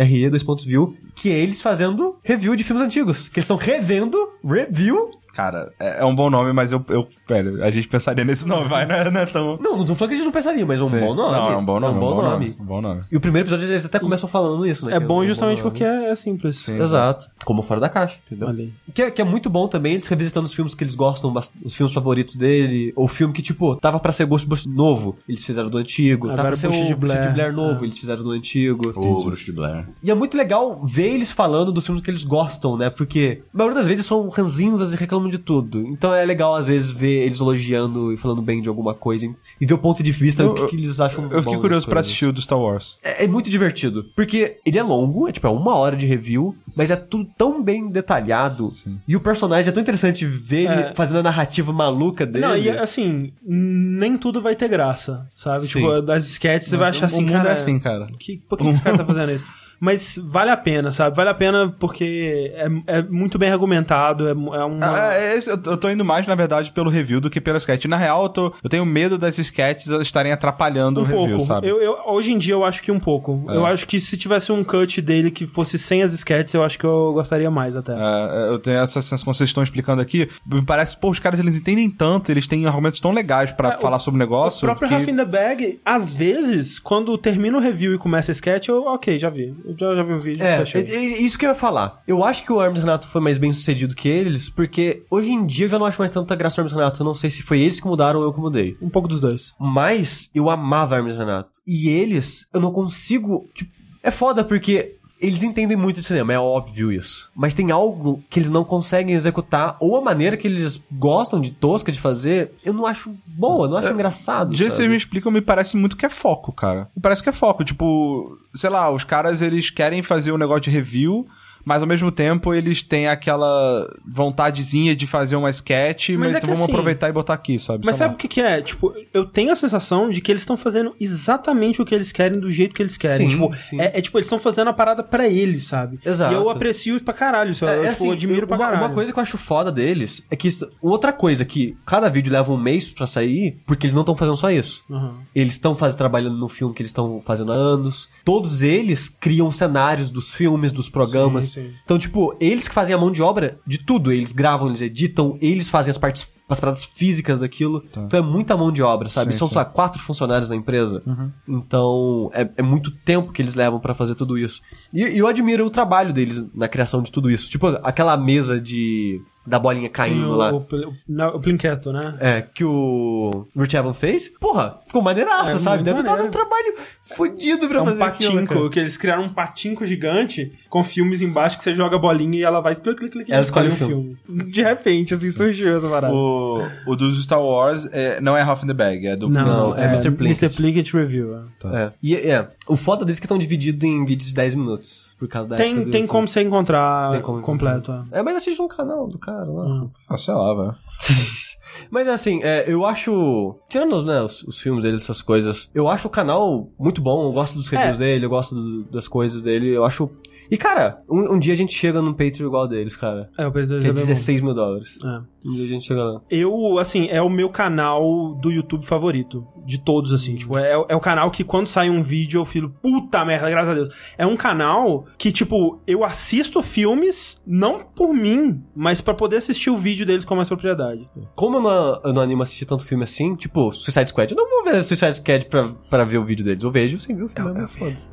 RE, 0.04 0.28
dois 0.30 0.42
pontos 0.42 0.66
view. 0.66 0.98
Que 1.14 1.30
é 1.30 1.38
eles 1.38 1.62
fazendo 1.62 2.18
review 2.24 2.56
de 2.56 2.64
filmes 2.64 2.84
antigos. 2.84 3.28
Que 3.28 3.40
eles 3.40 3.46
estão 3.46 3.58
revendo 3.58 4.18
review. 4.44 5.12
Cara, 5.38 5.72
é, 5.80 6.00
é 6.00 6.04
um 6.06 6.16
bom 6.16 6.32
nome, 6.32 6.52
mas 6.52 6.72
eu, 6.72 6.84
eu. 6.90 7.08
Velho, 7.30 7.64
a 7.64 7.70
gente 7.70 7.88
pensaria 7.88 8.26
nesse 8.26 8.48
nome, 8.48 8.68
vai, 8.68 8.88
não 8.88 8.96
é, 8.96 9.12
não 9.12 9.22
é 9.22 9.26
tão. 9.28 9.60
Não, 9.62 9.78
não 9.78 9.86
tô 9.86 9.94
falando 9.94 10.10
que 10.10 10.14
a 10.16 10.18
gente 10.18 10.26
não 10.26 10.32
pensaria, 10.32 10.66
mas 10.66 10.82
é 10.82 10.84
um 10.84 10.90
bom 10.90 11.14
nome. 11.14 11.32
Não, 11.32 11.52
é 11.52 11.56
um 11.58 11.64
bom 11.64 11.80
nome. 11.80 11.94
É 11.94 11.96
um 11.96 12.00
bom 12.00 12.22
nome. 12.24 12.58
Um 12.60 12.66
bom 12.66 12.82
nome. 12.82 13.02
E 13.12 13.16
o 13.18 13.20
primeiro 13.22 13.44
episódio 13.48 13.72
eles 13.72 13.86
até 13.86 14.00
começam 14.00 14.28
falando 14.28 14.66
isso, 14.66 14.88
né? 14.88 14.96
É 14.96 15.00
que 15.00 15.06
bom 15.06 15.22
um 15.22 15.26
justamente 15.28 15.60
nome. 15.60 15.70
porque 15.70 15.84
é, 15.84 16.10
é 16.10 16.16
simples. 16.16 16.56
Sim. 16.56 16.82
Exato. 16.82 17.30
Como 17.46 17.62
fora 17.62 17.80
da 17.80 17.88
caixa, 17.88 18.18
entendeu? 18.26 18.48
Aí. 18.50 18.74
Que 18.92 19.04
é, 19.04 19.12
que 19.12 19.22
é 19.22 19.24
muito 19.24 19.48
bom 19.48 19.68
também, 19.68 19.94
eles 19.94 20.08
revisitando 20.08 20.48
os 20.48 20.54
filmes 20.56 20.74
que 20.74 20.84
eles 20.84 20.96
gostam, 20.96 21.32
os 21.64 21.76
filmes 21.76 21.94
favoritos 21.94 22.36
dele, 22.36 22.92
ou 22.96 23.08
filme 23.08 23.32
que, 23.32 23.44
tipo, 23.44 23.76
tava 23.76 24.00
pra 24.00 24.12
ser 24.12 24.26
Ghostbusters 24.26 24.76
novo, 24.76 25.20
eles 25.30 25.44
fizeram 25.46 25.70
do 25.70 25.78
antigo. 25.78 26.26
Agora 26.26 26.38
tava 26.38 26.48
pra 26.48 26.58
ser 26.58 26.68
Bruxa 26.70 26.84
o 26.84 26.88
de 26.88 26.96
Bruxa 26.96 27.16
de 27.16 27.22
Blair. 27.30 27.34
Blair 27.36 27.54
novo, 27.54 27.82
É. 27.82 27.84
eles 27.86 28.00
fizeram 28.00 28.24
do 28.24 28.32
antigo. 28.32 28.92
Ô, 28.96 29.24
Bruxo 29.24 29.46
de 29.46 29.52
Blair. 29.52 29.88
E 30.02 30.10
é 30.10 30.16
muito 30.16 30.36
legal 30.36 30.82
ver 30.84 31.14
eles 31.14 31.32
falando 31.32 31.72
dos 31.72 31.86
filmes 31.86 32.04
que 32.04 32.10
eles 32.10 32.24
gostam, 32.24 32.76
né? 32.76 32.90
Porque 32.90 33.44
a 33.54 33.58
maioria 33.58 33.78
das 33.78 33.88
vezes 33.88 34.04
são 34.04 34.28
ranzinzas 34.30 34.94
e 34.94 34.98
reclamam 34.98 35.27
de 35.30 35.38
tudo. 35.38 35.86
Então 35.88 36.14
é 36.14 36.26
legal, 36.26 36.56
às 36.56 36.68
vezes, 36.68 36.90
ver 36.92 37.24
eles 37.24 37.40
elogiando 37.40 38.12
e 38.14 38.18
falando 38.18 38.42
bem 38.42 38.62
de 38.62 38.70
alguma 38.70 38.94
coisa 38.94 39.28
e 39.60 39.66
ver 39.66 39.74
o 39.74 39.78
ponto 39.78 40.02
de 40.04 40.12
vista, 40.12 40.44
Eu- 40.44 40.52
o 40.52 40.56
que, 40.56 40.68
que 40.68 40.76
eles 40.76 41.00
acham 41.00 41.24
Eu 41.26 41.42
fiquei 41.42 41.56
bom 41.56 41.62
curioso 41.62 41.88
pra 41.88 42.00
assistir 42.00 42.26
o 42.26 42.34
do 42.34 42.42
Star 42.42 42.60
Wars. 42.60 42.98
É, 43.04 43.26
é 43.26 43.28
muito 43.28 43.50
divertido. 43.50 44.06
Porque 44.16 44.58
ele 44.66 44.78
é 44.78 44.84
longo, 44.84 45.28
é 45.28 45.32
tipo, 45.32 45.48
é 45.48 45.50
uma 45.50 45.76
hora 45.76 45.96
de 45.96 46.06
review, 46.06 46.56
mas 46.76 46.92
é 46.92 46.96
tudo 46.96 47.30
tão 47.38 47.62
bem 47.64 47.90
detalhado. 47.90 48.68
E 49.08 49.16
o 49.16 49.20
personagem 49.20 49.70
é 49.70 49.72
tão 49.72 49.82
interessante 49.82 50.26
ver 50.26 50.72
ele 50.72 50.82
É. 50.82 50.94
fazendo 50.96 51.20
a 51.20 51.24
narrativa 51.24 51.72
maluca 51.74 52.26
dele. 52.26 52.46
Não, 52.46 52.56
e 52.58 52.70
assim, 52.70 53.32
nem 53.44 54.18
tudo 54.18 54.42
vai 54.42 54.56
ter 54.56 54.68
graça, 54.68 55.28
sabe? 55.36 55.66
Sim. 55.68 55.80
Tipo, 55.80 56.02
das 56.02 56.28
sketches 56.30 56.70
você 56.70 56.78
vai 56.78 56.90
achar 56.90 57.04
o 57.04 57.06
assim, 57.06 57.22
mundo 57.22 57.32
cara... 57.34 57.50
é 57.50 57.54
assim, 57.54 57.80
cara. 57.80 58.08
Que, 58.20 58.38
por 58.48 58.58
que, 58.58 58.64
que 58.66 58.70
esse 58.72 58.82
cara 58.84 58.98
tá 58.98 59.06
fazendo 59.06 59.32
isso? 59.32 59.46
Mas 59.80 60.20
vale 60.24 60.50
a 60.50 60.58
pena, 60.58 60.92
sabe? 60.92 61.16
Vale 61.16 61.30
a 61.30 61.34
pena 61.34 61.74
porque 61.80 62.52
é, 62.56 62.98
é 63.00 63.02
muito 63.04 63.38
bem 63.38 63.50
argumentado, 63.52 64.28
é, 64.28 64.32
é 64.32 64.34
uma... 64.34 64.86
Ah, 64.86 65.14
é, 65.14 65.38
é 65.38 65.40
eu 65.48 65.78
tô 65.78 65.90
indo 65.90 66.04
mais, 66.04 66.26
na 66.26 66.36
verdade, 66.36 66.72
pelo 66.72 66.90
review 66.90 67.22
do 67.22 67.30
que 67.30 67.40
pela 67.40 67.58
sketch. 67.58 67.86
Na 67.86 67.98
real, 67.98 68.24
eu, 68.24 68.30
tô, 68.30 68.54
eu 68.64 68.70
tenho 68.70 68.86
medo 68.86 69.18
das 69.18 69.38
sketches 69.38 69.88
estarem 70.02 70.32
atrapalhando 70.32 71.02
Um 71.02 71.04
o 71.04 71.06
review, 71.06 71.28
pouco. 71.38 71.46
sabe? 71.46 71.68
Eu, 71.68 71.82
eu- 71.82 71.98
hoje 72.08 72.32
em 72.32 72.38
dia 72.38 72.54
eu 72.54 72.64
acho 72.66 72.82
que 72.82 72.92
um 72.92 73.00
pouco. 73.00 73.46
Eu 73.50 73.66
acho 73.66 73.86
que 73.88 74.00
se 74.00 74.18
tivesse 74.18 74.52
um 74.52 74.64
cut 74.64 75.02
dele 75.02 75.30
que 75.32 75.46
fosse 75.46 75.78
sem 75.78 76.02
as 76.04 76.14
sketches, 76.14 76.54
eu 76.54 76.64
acho 76.64 76.78
que 76.80 76.86
eu 76.86 77.14
gostaria 77.14 77.50
mais 77.52 77.76
até. 77.76 77.94
É, 77.94 78.50
eu 78.50 78.60
tenho 78.60 78.78
essa 78.80 79.02
sensação, 79.02 79.26
como 79.26 79.36
vocês 79.36 79.50
estão 79.50 79.64
explicando 79.64 80.02
aqui, 80.02 80.28
me 80.46 80.64
parece, 80.66 80.98
pô, 81.00 81.10
os 81.10 81.20
caras 81.20 81.40
eles 81.40 81.58
entendem 81.58 81.90
tanto, 81.90 82.32
eles 82.32 82.48
têm 82.48 82.66
argumentos 82.66 83.00
tão 83.00 83.12
legais 83.12 83.52
pra 83.52 83.74
É, 83.74 83.78
falar 83.78 83.98
o- 83.98 84.00
sobre 84.00 84.18
o 84.18 84.20
negócio. 84.20 84.60
O 84.60 84.62
próprio 84.68 84.88
que... 84.90 84.96
Half 84.96 85.08
in 85.08 85.16
the 85.16 85.26
Bag, 85.26 85.80
às 85.86 86.14
vezes, 86.14 86.80
quando 86.80 87.18
termina 87.18 87.58
o 87.58 87.62
review 87.62 87.94
e 87.94 87.98
começa 87.98 88.32
a 88.32 88.34
sketch, 88.34 88.68
eu, 88.70 88.84
ok, 88.86 89.20
já 89.20 89.30
vi. 89.30 89.54
Eu 89.68 89.76
já, 89.78 89.96
já 89.96 90.04
vi 90.04 90.14
o 90.14 90.20
vídeo. 90.20 90.44
É, 90.44 90.60
fechei. 90.60 90.84
é, 90.84 90.96
é 90.96 91.22
isso 91.22 91.38
que 91.38 91.46
eu 91.46 91.50
ia 91.50 91.56
falar. 91.56 92.02
Eu 92.08 92.24
acho 92.24 92.44
que 92.44 92.52
o 92.52 92.62
Hermes 92.62 92.80
Renato 92.80 93.08
foi 93.08 93.20
mais 93.20 93.38
bem 93.38 93.52
sucedido 93.52 93.96
que 93.96 94.08
eles, 94.08 94.50
porque 94.50 95.04
hoje 95.12 95.32
em 95.32 95.46
dia 95.46 95.66
eu 95.66 95.70
já 95.70 95.78
não 95.78 95.86
acho 95.86 96.00
mais 96.00 96.12
tanta 96.12 96.36
graça 96.36 96.60
o 96.60 96.60
Hermes 96.62 96.74
Renato. 96.74 97.02
Eu 97.02 97.06
não 97.06 97.14
sei 97.14 97.30
se 97.30 97.44
foi 97.44 97.60
eles 97.60 97.80
que 97.80 97.88
mudaram 97.88 98.20
ou 98.20 98.26
eu 98.26 98.34
que 98.34 98.40
mudei. 98.40 98.78
Um 98.82 98.90
pouco 98.90 99.08
dos 99.08 99.20
dois. 99.20 99.54
Mas 99.60 100.30
eu 100.34 100.50
amava 100.50 100.96
Hermes 100.96 101.16
Renato. 101.16 101.60
E 101.68 101.90
eles, 101.90 102.48
eu 102.54 102.62
não 102.62 102.72
consigo. 102.72 103.50
Tipo, 103.54 103.72
é 104.02 104.12
foda 104.12 104.44
porque. 104.44 104.97
Eles 105.20 105.44
entendem 105.44 105.76
muito 105.78 106.00
de 106.00 106.06
cinema, 106.06 106.34
é 106.34 106.40
óbvio 106.40 106.92
isso. 106.92 107.32
Mas 107.36 107.54
tem 107.54 107.72
algo 107.72 108.24
que 108.30 108.40
eles 108.40 108.50
não 108.50 108.64
conseguem 108.64 109.16
executar, 109.16 109.76
ou 109.80 109.98
a 109.98 110.02
maneira 110.02 110.38
que 110.38 110.48
eles 110.48 110.82
gostam 110.92 111.42
de 111.42 111.52
tosca 111.52 111.92
de 111.92 112.00
fazer, 112.00 112.52
eu 112.64 112.74
não 112.74 112.86
acho 112.86 113.14
boa, 113.26 113.68
não 113.68 113.78
acho 113.78 113.92
engraçado. 113.92 114.50
Do 114.50 114.56
jeito 114.56 114.72
que 114.72 114.76
vocês 114.78 114.90
me 114.90 114.96
explicam, 114.96 115.32
me 115.32 115.42
parece 115.42 115.76
muito 115.78 115.98
que 115.98 116.06
é 116.06 116.10
foco, 116.10 116.52
cara. 116.52 116.90
Me 116.96 117.02
parece 117.02 117.24
que 117.24 117.30
é 117.30 117.34
foco. 117.34 117.64
Tipo, 117.64 118.38
sei 118.54 118.70
lá, 118.70 118.92
os 118.92 119.04
caras 119.04 119.42
eles 119.42 119.70
querem 119.70 120.04
fazer 120.04 120.32
um 120.32 120.38
negócio 120.38 120.62
de 120.62 120.70
review, 120.70 121.28
mas 121.68 121.82
ao 121.82 121.88
mesmo 121.88 122.10
tempo 122.12 122.54
eles 122.54 122.82
têm 122.82 123.08
aquela 123.10 123.86
vontadezinha 124.08 124.96
de 124.96 125.06
fazer 125.06 125.36
uma 125.36 125.50
sketch, 125.50 126.12
Mas 126.12 126.20
mas, 126.20 126.36
é 126.36 126.40
que 126.40 126.46
vamos 126.46 126.62
assim- 126.62 126.72
aproveitar 126.72 127.10
e 127.10 127.12
botar 127.12 127.34
aqui, 127.34 127.60
sabe? 127.60 127.86
Mas 127.86 127.98
sabe 127.98 128.14
o 128.14 128.18
que, 128.18 128.28
que 128.30 128.40
é? 128.40 128.62
Tipo, 128.62 128.94
eu 129.14 129.26
tenho 129.26 129.52
a 129.52 129.56
sensação 129.56 130.10
de 130.10 130.22
que 130.22 130.32
eles 130.32 130.44
estão 130.44 130.56
fazendo 130.56 130.96
exatamente 131.00 131.82
o 131.82 131.86
que 131.86 131.94
eles 131.94 132.12
querem 132.14 132.40
do 132.40 132.50
jeito 132.50 132.74
que 132.74 132.82
eles 132.82 132.96
querem. 132.96 133.30
Sim, 133.30 133.38
tipo, 133.38 133.54
sim. 133.70 133.82
É, 133.82 134.00
é 134.00 134.02
tipo, 134.02 134.18
eles 134.18 134.28
estão 134.28 134.40
fazendo 134.40 134.70
a 134.70 134.74
parada 134.74 135.04
pra 135.04 135.28
eles, 135.28 135.66
sabe? 135.66 136.00
Exato. 136.06 136.34
E 136.34 136.36
eu 136.38 136.50
aprecio 136.50 137.02
pra 137.04 137.14
caralho 137.14 137.52
isso. 137.52 137.66
eu, 137.66 137.70
É, 137.70 137.74
é 137.74 137.78
tipo, 137.78 137.90
assim, 137.90 138.12
admiro 138.14 138.48
pra 138.48 138.56
uma, 138.56 138.66
caralho. 138.66 138.84
uma 138.86 138.94
coisa 138.94 139.12
que 139.12 139.20
eu 139.20 139.24
acho 139.24 139.38
foda 139.38 139.72
deles 139.72 140.26
é 140.32 140.36
que 140.36 140.48
isso- 140.48 140.70
outra 140.82 141.12
coisa 141.12 141.44
que 141.44 141.76
cada 141.86 142.10
vídeo 142.10 142.32
leva 142.32 142.52
um 142.52 142.58
mês 142.58 142.88
pra 142.88 143.06
sair, 143.06 143.58
porque 143.66 143.88
eles 143.88 143.94
não 143.94 144.02
estão 144.04 144.16
fazendo 144.16 144.38
só 144.38 144.50
isso. 144.50 144.84
Uhum. 144.90 145.14
Eles 145.36 145.54
estão 145.54 145.76
trabalhando 145.76 146.38
no 146.38 146.48
filme 146.50 146.74
que 146.74 146.82
eles 146.82 146.92
estão 146.92 147.22
fazendo 147.26 147.52
há 147.52 147.56
anos. 147.56 148.08
Todos 148.24 148.62
eles 148.64 149.10
criam 149.10 149.52
cenários 149.52 150.10
dos 150.12 150.34
filmes, 150.34 150.72
dos 150.72 150.90
programas. 150.90 151.46
Sim, 151.46 151.57
sim. 151.58 151.72
Então, 151.84 151.98
tipo, 151.98 152.36
eles 152.40 152.68
que 152.68 152.74
fazem 152.74 152.94
a 152.94 152.98
mão 152.98 153.12
de 153.12 153.22
obra 153.22 153.60
de 153.66 153.80
tudo. 153.80 154.12
Eles 154.12 154.32
gravam, 154.32 154.68
eles 154.68 154.82
editam, 154.82 155.38
eles 155.42 155.70
fazem 155.70 155.92
as 155.92 155.98
partes, 155.98 156.28
as 156.48 156.60
paradas 156.60 156.86
físicas 156.86 157.40
daquilo. 157.40 157.84
Então 157.90 158.20
é 158.20 158.22
muita 158.24 158.56
mão 158.56 158.72
de 158.72 158.82
obra, 158.84 159.10
sabe? 159.10 159.28
Tá. 159.28 159.32
Sim, 159.34 159.40
São 159.40 159.48
sim. 159.48 159.56
só 159.56 159.66
quatro 159.66 160.02
funcionários 160.02 160.50
na 160.50 160.56
empresa. 160.56 161.02
Então 161.48 162.30
é, 162.34 162.50
é 162.58 162.62
muito 162.62 162.92
tempo 162.92 163.32
que 163.32 163.42
eles 163.42 163.56
levam 163.56 163.80
pra 163.80 163.94
fazer 163.94 164.16
tudo 164.16 164.38
isso. 164.38 164.62
E, 164.94 165.02
e 165.04 165.18
eu 165.18 165.28
admiro 165.28 165.66
o 165.66 165.70
trabalho 165.70 166.14
deles 166.14 166.46
na 166.54 166.68
criação 166.68 167.02
de 167.02 167.12
tudo 167.12 167.30
isso. 167.30 167.50
Tipo, 167.50 167.68
aquela 167.84 168.16
mesa 168.18 168.60
de. 168.60 169.22
Da 169.48 169.58
bolinha 169.58 169.88
Sim, 169.88 169.94
caindo 169.94 170.34
o, 170.34 170.36
lá. 170.36 170.52
O, 170.54 170.58
o, 170.58 171.36
o 171.36 171.40
Plinketo, 171.40 171.92
né? 171.94 172.16
É, 172.20 172.42
que 172.42 172.64
o 172.64 173.48
Rich 173.56 173.76
Evans 173.78 173.98
fez, 173.98 174.28
porra, 174.28 174.80
ficou 174.86 175.02
maneiraça, 175.02 175.54
É, 175.54 175.58
sabe? 175.58 175.84
Deve 175.84 175.98
ter 175.98 176.04
dado 176.04 176.24
um 176.24 176.30
trabalho 176.30 176.74
fodido 177.02 177.68
pra 177.68 177.80
É 177.80 177.82
um 177.82 177.86
fazer 177.86 178.04
aquilo, 178.04 178.34
patinco, 178.34 178.54
cara. 178.54 178.70
que 178.70 178.80
eles 178.80 178.98
criaram 178.98 179.24
um 179.24 179.30
patinco 179.34 179.86
gigante 179.86 180.52
com 180.70 180.84
filmes 180.84 181.22
embaixo 181.22 181.58
que 181.58 181.64
você 181.64 181.74
joga 181.74 181.96
a 181.96 182.00
bolinha 182.00 182.40
e 182.40 182.44
ela 182.44 182.60
vai 182.60 182.76
clic, 182.76 182.98
clic, 182.98 183.12
clic, 183.12 183.32
Ela 183.32 183.42
escolhe 183.42 183.70
um 183.70 183.74
o 183.74 183.76
filme. 183.76 184.18
De 184.28 184.62
repente, 184.62 185.14
assim, 185.14 185.30
surgiu 185.30 185.78
essa 185.78 185.88
parada. 185.88 186.14
O, 186.14 186.62
o 186.86 186.96
dos 186.96 187.24
Star 187.24 187.42
Wars 187.42 187.88
é, 187.92 188.20
não 188.20 188.36
é 188.36 188.42
Half 188.42 188.64
in 188.64 188.68
the 188.68 188.74
Bag, 188.74 189.08
é 189.08 189.16
do 189.16 189.30
Não, 189.30 189.46
Não, 189.70 189.76
é, 189.78 189.82
é 189.82 189.88
Mr. 189.88 190.08
Mr. 190.08 190.18
Plinkett. 190.18 190.56
Plinkett 190.58 190.94
Review. 190.98 191.36
é. 191.36 191.42
É. 191.74 191.92
E 192.04 192.16
é, 192.16 192.48
o 192.68 192.76
foda 192.76 193.06
deles 193.06 193.20
é 193.20 193.22
que 193.22 193.26
estão 193.26 193.38
divididos 193.38 193.84
em 193.88 194.04
vídeos 194.06 194.30
de 194.30 194.36
10 194.36 194.56
minutos, 194.56 195.07
por 195.18 195.28
causa 195.28 195.50
da 195.50 195.56
época 195.56 195.82
Tem, 195.84 195.92
tem 195.92 196.08
como 196.08 196.28
você 196.28 196.42
encontrar 196.42 197.12
Tem 197.12 197.22
como 197.22 197.42
completo. 197.42 197.92
é. 198.12 198.20
É, 198.20 198.24
mas 198.24 198.36
assiste 198.38 198.60
no 198.60 198.68
canal 198.68 199.08
do 199.08 199.18
cara 199.18 199.46
lá. 199.46 199.66
Hum. 199.66 199.90
Ah, 200.10 200.18
sei 200.18 200.34
lá, 200.34 200.54
velho. 200.54 200.76
Mas 201.92 202.08
assim, 202.08 202.42
é, 202.44 202.66
eu 202.68 202.86
acho. 202.86 203.56
Tirando 203.70 204.04
né, 204.04 204.22
os, 204.22 204.42
os 204.44 204.60
filmes 204.60 204.84
dele, 204.84 204.98
essas 204.98 205.22
coisas, 205.22 205.70
eu 205.76 205.88
acho 205.88 206.08
o 206.08 206.12
canal 206.12 206.70
muito 206.80 207.02
bom, 207.02 207.26
eu 207.28 207.32
gosto 207.32 207.54
dos 207.56 207.68
reviews 207.68 207.98
É. 207.98 208.00
dele, 208.00 208.26
eu 208.26 208.30
gosto 208.30 208.56
do- 208.56 208.84
das 208.86 209.08
coisas 209.08 209.44
dele, 209.44 209.70
eu 209.76 209.86
acho. 209.86 210.10
E 210.50 210.58
cara, 210.58 211.02
um, 211.10 211.34
um 211.34 211.40
dia 211.40 211.54
a 211.54 211.58
gente 211.58 211.74
chega 211.74 212.02
num 212.02 212.14
Patreon 212.14 212.48
igual 212.48 212.68
deles, 212.68 212.96
cara. 212.96 213.30
É, 213.38 213.46
o 213.46 213.52
Presidente 213.52 213.84
Que 213.84 213.90
é 213.90 213.94
da 213.94 214.02
16 214.02 214.42
mil 214.42 214.54
dólares. 214.54 214.98
É. 215.04 215.48
Um 215.48 215.54
dia 215.54 215.66
a 215.66 215.68
gente 215.68 215.86
chega 215.86 216.04
lá. 216.04 216.22
Eu, 216.30 216.78
assim, 216.78 217.08
é 217.10 217.22
o 217.22 217.30
meu 217.30 217.50
canal 217.50 218.36
do 218.36 218.52
YouTube 218.52 218.86
favorito. 218.86 219.48
De 219.66 219.80
todos, 219.80 220.14
assim. 220.14 220.36
Tipo, 220.36 220.58
é, 220.58 220.72
é 220.72 220.96
o 220.96 221.00
canal 221.00 221.30
que 221.30 221.44
quando 221.44 221.68
sai 221.68 221.90
um 221.90 222.02
vídeo 222.02 222.40
eu 222.40 222.46
filo, 222.46 222.70
puta 222.82 223.24
merda, 223.26 223.50
graças 223.50 223.70
a 223.70 223.74
Deus. 223.74 223.96
É 224.18 224.26
um 224.26 224.38
canal 224.38 225.06
que, 225.18 225.32
tipo, 225.32 225.82
eu 225.86 226.04
assisto 226.04 226.62
filmes, 226.62 227.42
não 227.46 227.84
por 227.84 228.14
mim, 228.14 228.64
mas 228.76 229.02
pra 229.02 229.14
poder 229.14 229.38
assistir 229.38 229.70
o 229.70 229.78
vídeo 229.78 230.06
deles 230.06 230.24
com 230.24 230.36
mais 230.36 230.48
propriedade. 230.48 231.06
Como 231.36 231.58
eu 231.58 231.62
não, 231.62 232.02
eu 232.04 232.14
não 232.14 232.22
animo 232.22 232.44
assistir 232.44 232.66
tanto 232.66 232.86
filme 232.86 233.04
assim, 233.04 233.36
tipo, 233.36 233.72
Suicide 233.72 234.10
Squad, 234.10 234.32
eu 234.32 234.38
não 234.38 234.50
vou 234.50 234.72
ver 234.72 234.84
Suicide 234.84 235.18
Squad 235.18 235.46
pra, 235.48 235.68
pra 235.90 236.06
ver 236.06 236.18
o 236.18 236.24
vídeo 236.24 236.46
deles. 236.46 236.64
Eu 236.64 236.72
vejo 236.72 236.98
sem 236.98 237.16
ver 237.16 237.24
o 237.24 237.30
filme. 237.30 237.62
É, 237.62 237.68
foda-se. 237.68 238.10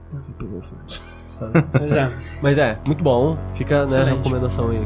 Mas 1.73 1.93
é. 1.93 2.11
Mas 2.43 2.59
é, 2.59 2.79
muito 2.87 3.03
bom. 3.03 3.37
Fica, 3.55 3.87
né, 3.87 3.97
Excelente. 3.97 4.17
recomendação 4.17 4.71
aí. 4.71 4.85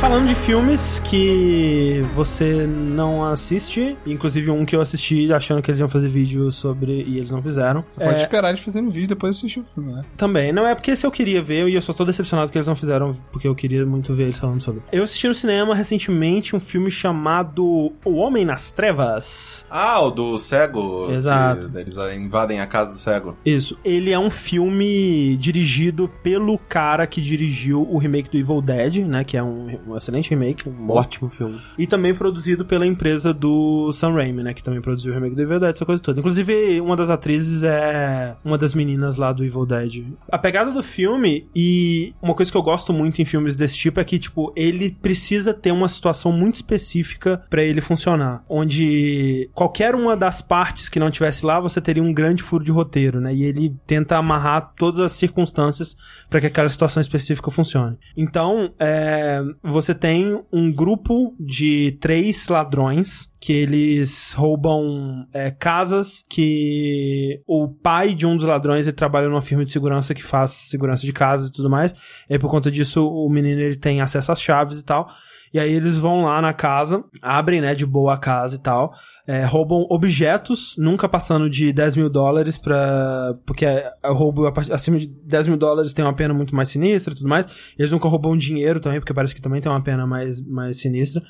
Falando 0.00 0.26
de 0.28 0.34
filmes 0.34 0.98
que 1.00 2.00
você 2.14 2.66
não 2.66 3.22
assiste, 3.24 3.96
inclusive 4.06 4.50
um 4.50 4.64
que 4.64 4.74
eu 4.74 4.80
assisti 4.80 5.30
achando 5.30 5.60
que 5.60 5.70
eles 5.70 5.78
iam 5.78 5.90
fazer 5.90 6.08
vídeo 6.08 6.50
sobre 6.50 7.04
e 7.06 7.18
eles 7.18 7.30
não 7.30 7.42
fizeram. 7.42 7.84
Você 7.92 8.02
pode 8.04 8.18
É, 8.18 8.22
esperar 8.22 8.48
eles 8.48 8.62
fazendo 8.62 8.90
vídeo 8.90 9.04
e 9.04 9.08
depois 9.08 9.36
assistir 9.36 9.60
o 9.60 9.64
filme, 9.64 9.92
né? 9.92 10.02
Também, 10.16 10.52
não 10.52 10.66
é 10.66 10.74
porque 10.74 10.92
esse 10.92 11.06
eu 11.06 11.10
queria 11.10 11.42
ver 11.42 11.68
e 11.68 11.74
eu 11.74 11.82
só 11.82 11.92
tô 11.92 12.06
decepcionado 12.06 12.50
que 12.50 12.56
eles 12.56 12.66
não 12.66 12.74
fizeram, 12.74 13.14
porque 13.30 13.46
eu 13.46 13.54
queria 13.54 13.84
muito 13.84 14.14
ver 14.14 14.24
eles 14.24 14.38
falando 14.38 14.62
sobre. 14.62 14.80
Eu 14.90 15.04
assisti 15.04 15.28
no 15.28 15.34
cinema 15.34 15.74
recentemente 15.74 16.56
um 16.56 16.60
filme 16.60 16.90
chamado 16.90 17.92
O 18.02 18.14
Homem 18.14 18.44
nas 18.46 18.72
Trevas. 18.72 19.66
Ah, 19.70 20.00
o 20.00 20.10
do 20.10 20.38
cego. 20.38 21.10
Exato. 21.12 21.68
que 21.68 21.76
eles 21.76 21.96
invadem 22.16 22.60
a 22.60 22.66
casa 22.66 22.92
do 22.92 22.96
cego. 22.96 23.36
Isso. 23.44 23.78
Ele 23.84 24.10
é 24.10 24.18
um 24.18 24.30
filme 24.30 25.36
dirigido 25.36 26.10
pelo 26.22 26.56
cara 26.56 27.06
que 27.06 27.20
dirigiu 27.20 27.82
o 27.82 27.98
remake 27.98 28.30
do 28.30 28.38
Evil 28.38 28.62
Dead, 28.62 28.96
né? 29.06 29.24
Que 29.24 29.36
é 29.36 29.42
um, 29.42 29.78
um 29.90 29.96
excelente 29.96 30.30
remake. 30.30 30.68
Um 30.68 30.90
Ótimo 30.90 31.30
filme. 31.30 31.60
E 31.78 31.86
também 31.86 32.14
produzido 32.14 32.64
pela 32.64 32.86
empresa 32.86 33.32
do 33.32 33.92
Sam 33.92 34.12
Raimi, 34.12 34.42
né? 34.42 34.54
Que 34.54 34.62
também 34.62 34.80
produziu 34.80 35.12
o 35.12 35.14
remake 35.14 35.34
do 35.34 35.42
Evil 35.42 35.60
Dead, 35.60 35.74
essa 35.74 35.86
coisa 35.86 36.02
toda. 36.02 36.18
Inclusive, 36.18 36.80
uma 36.80 36.96
das 36.96 37.10
atrizes 37.10 37.62
é 37.62 38.36
uma 38.44 38.58
das 38.58 38.74
meninas 38.74 39.16
lá 39.16 39.32
do 39.32 39.44
Evil 39.44 39.66
Dead. 39.66 40.04
A 40.30 40.38
pegada 40.38 40.70
do 40.70 40.82
filme, 40.82 41.48
e 41.54 42.14
uma 42.20 42.34
coisa 42.34 42.50
que 42.50 42.56
eu 42.56 42.62
gosto 42.62 42.92
muito 42.92 43.20
em 43.20 43.24
filmes 43.24 43.56
desse 43.56 43.76
tipo 43.76 44.00
é 44.00 44.04
que, 44.04 44.18
tipo, 44.18 44.52
ele 44.56 44.90
precisa 44.90 45.54
ter 45.54 45.72
uma 45.72 45.88
situação 45.88 46.32
muito 46.32 46.56
específica 46.56 47.42
pra 47.48 47.62
ele 47.62 47.80
funcionar. 47.80 48.44
Onde 48.48 49.48
qualquer 49.54 49.94
uma 49.94 50.16
das 50.16 50.40
partes 50.42 50.88
que 50.88 51.00
não 51.00 51.10
tivesse 51.10 51.44
lá, 51.44 51.60
você 51.60 51.80
teria 51.80 52.02
um 52.02 52.12
grande 52.12 52.42
furo 52.42 52.64
de 52.64 52.70
roteiro, 52.70 53.20
né? 53.20 53.34
E 53.34 53.44
ele 53.44 53.74
tenta 53.86 54.16
amarrar 54.16 54.72
todas 54.76 55.00
as 55.00 55.12
circunstâncias 55.12 55.96
pra 56.28 56.40
que 56.40 56.46
aquela 56.46 56.68
situação 56.68 57.00
específica 57.00 57.50
funcione. 57.50 57.98
Então, 58.16 58.72
é, 58.78 59.42
você 59.62 59.79
tem 59.94 60.42
um 60.52 60.72
grupo 60.72 61.34
de 61.38 61.96
três 62.00 62.48
ladrões 62.48 63.30
que 63.40 63.52
eles 63.52 64.32
roubam 64.32 65.26
é, 65.32 65.50
casas 65.50 66.24
que 66.28 67.40
o 67.46 67.68
pai 67.68 68.14
de 68.14 68.26
um 68.26 68.36
dos 68.36 68.46
ladrões 68.46 68.86
ele 68.86 68.96
trabalha 68.96 69.28
numa 69.28 69.42
firma 69.42 69.64
de 69.64 69.70
segurança 69.70 70.14
que 70.14 70.22
faz 70.22 70.50
segurança 70.50 71.06
de 71.06 71.12
casas 71.12 71.48
e 71.48 71.52
tudo 71.52 71.70
mais. 71.70 71.92
E 72.28 72.34
aí, 72.34 72.38
por 72.38 72.50
conta 72.50 72.70
disso, 72.70 73.08
o 73.08 73.28
menino 73.30 73.60
ele 73.60 73.76
tem 73.76 74.00
acesso 74.00 74.30
às 74.30 74.40
chaves 74.40 74.80
e 74.80 74.84
tal. 74.84 75.08
E 75.52 75.58
aí 75.58 75.72
eles 75.72 75.98
vão 75.98 76.22
lá 76.22 76.40
na 76.40 76.52
casa, 76.52 77.04
abrem, 77.20 77.60
né, 77.60 77.74
de 77.74 77.84
boa 77.84 78.14
a 78.14 78.18
casa 78.18 78.54
e 78.54 78.58
tal, 78.58 78.92
é, 79.30 79.44
roubam 79.44 79.86
objetos, 79.88 80.74
nunca 80.76 81.08
passando 81.08 81.48
de 81.48 81.72
10 81.72 81.94
mil 81.94 82.10
dólares 82.10 82.58
pra... 82.58 83.32
Porque 83.46 83.64
é, 83.64 83.88
é 84.02 84.08
roubo 84.10 84.52
acima 84.72 84.98
de 84.98 85.06
10 85.06 85.46
mil 85.46 85.56
dólares 85.56 85.94
tem 85.94 86.04
uma 86.04 86.12
pena 86.12 86.34
muito 86.34 86.52
mais 86.52 86.68
sinistra 86.68 87.14
e 87.14 87.16
tudo 87.16 87.28
mais. 87.28 87.46
Eles 87.78 87.92
nunca 87.92 88.08
roubam 88.08 88.36
dinheiro 88.36 88.80
também, 88.80 88.98
porque 88.98 89.14
parece 89.14 89.32
que 89.32 89.40
também 89.40 89.60
tem 89.60 89.70
uma 89.70 89.80
pena 89.80 90.04
mais, 90.04 90.40
mais 90.40 90.80
sinistra. 90.80 91.22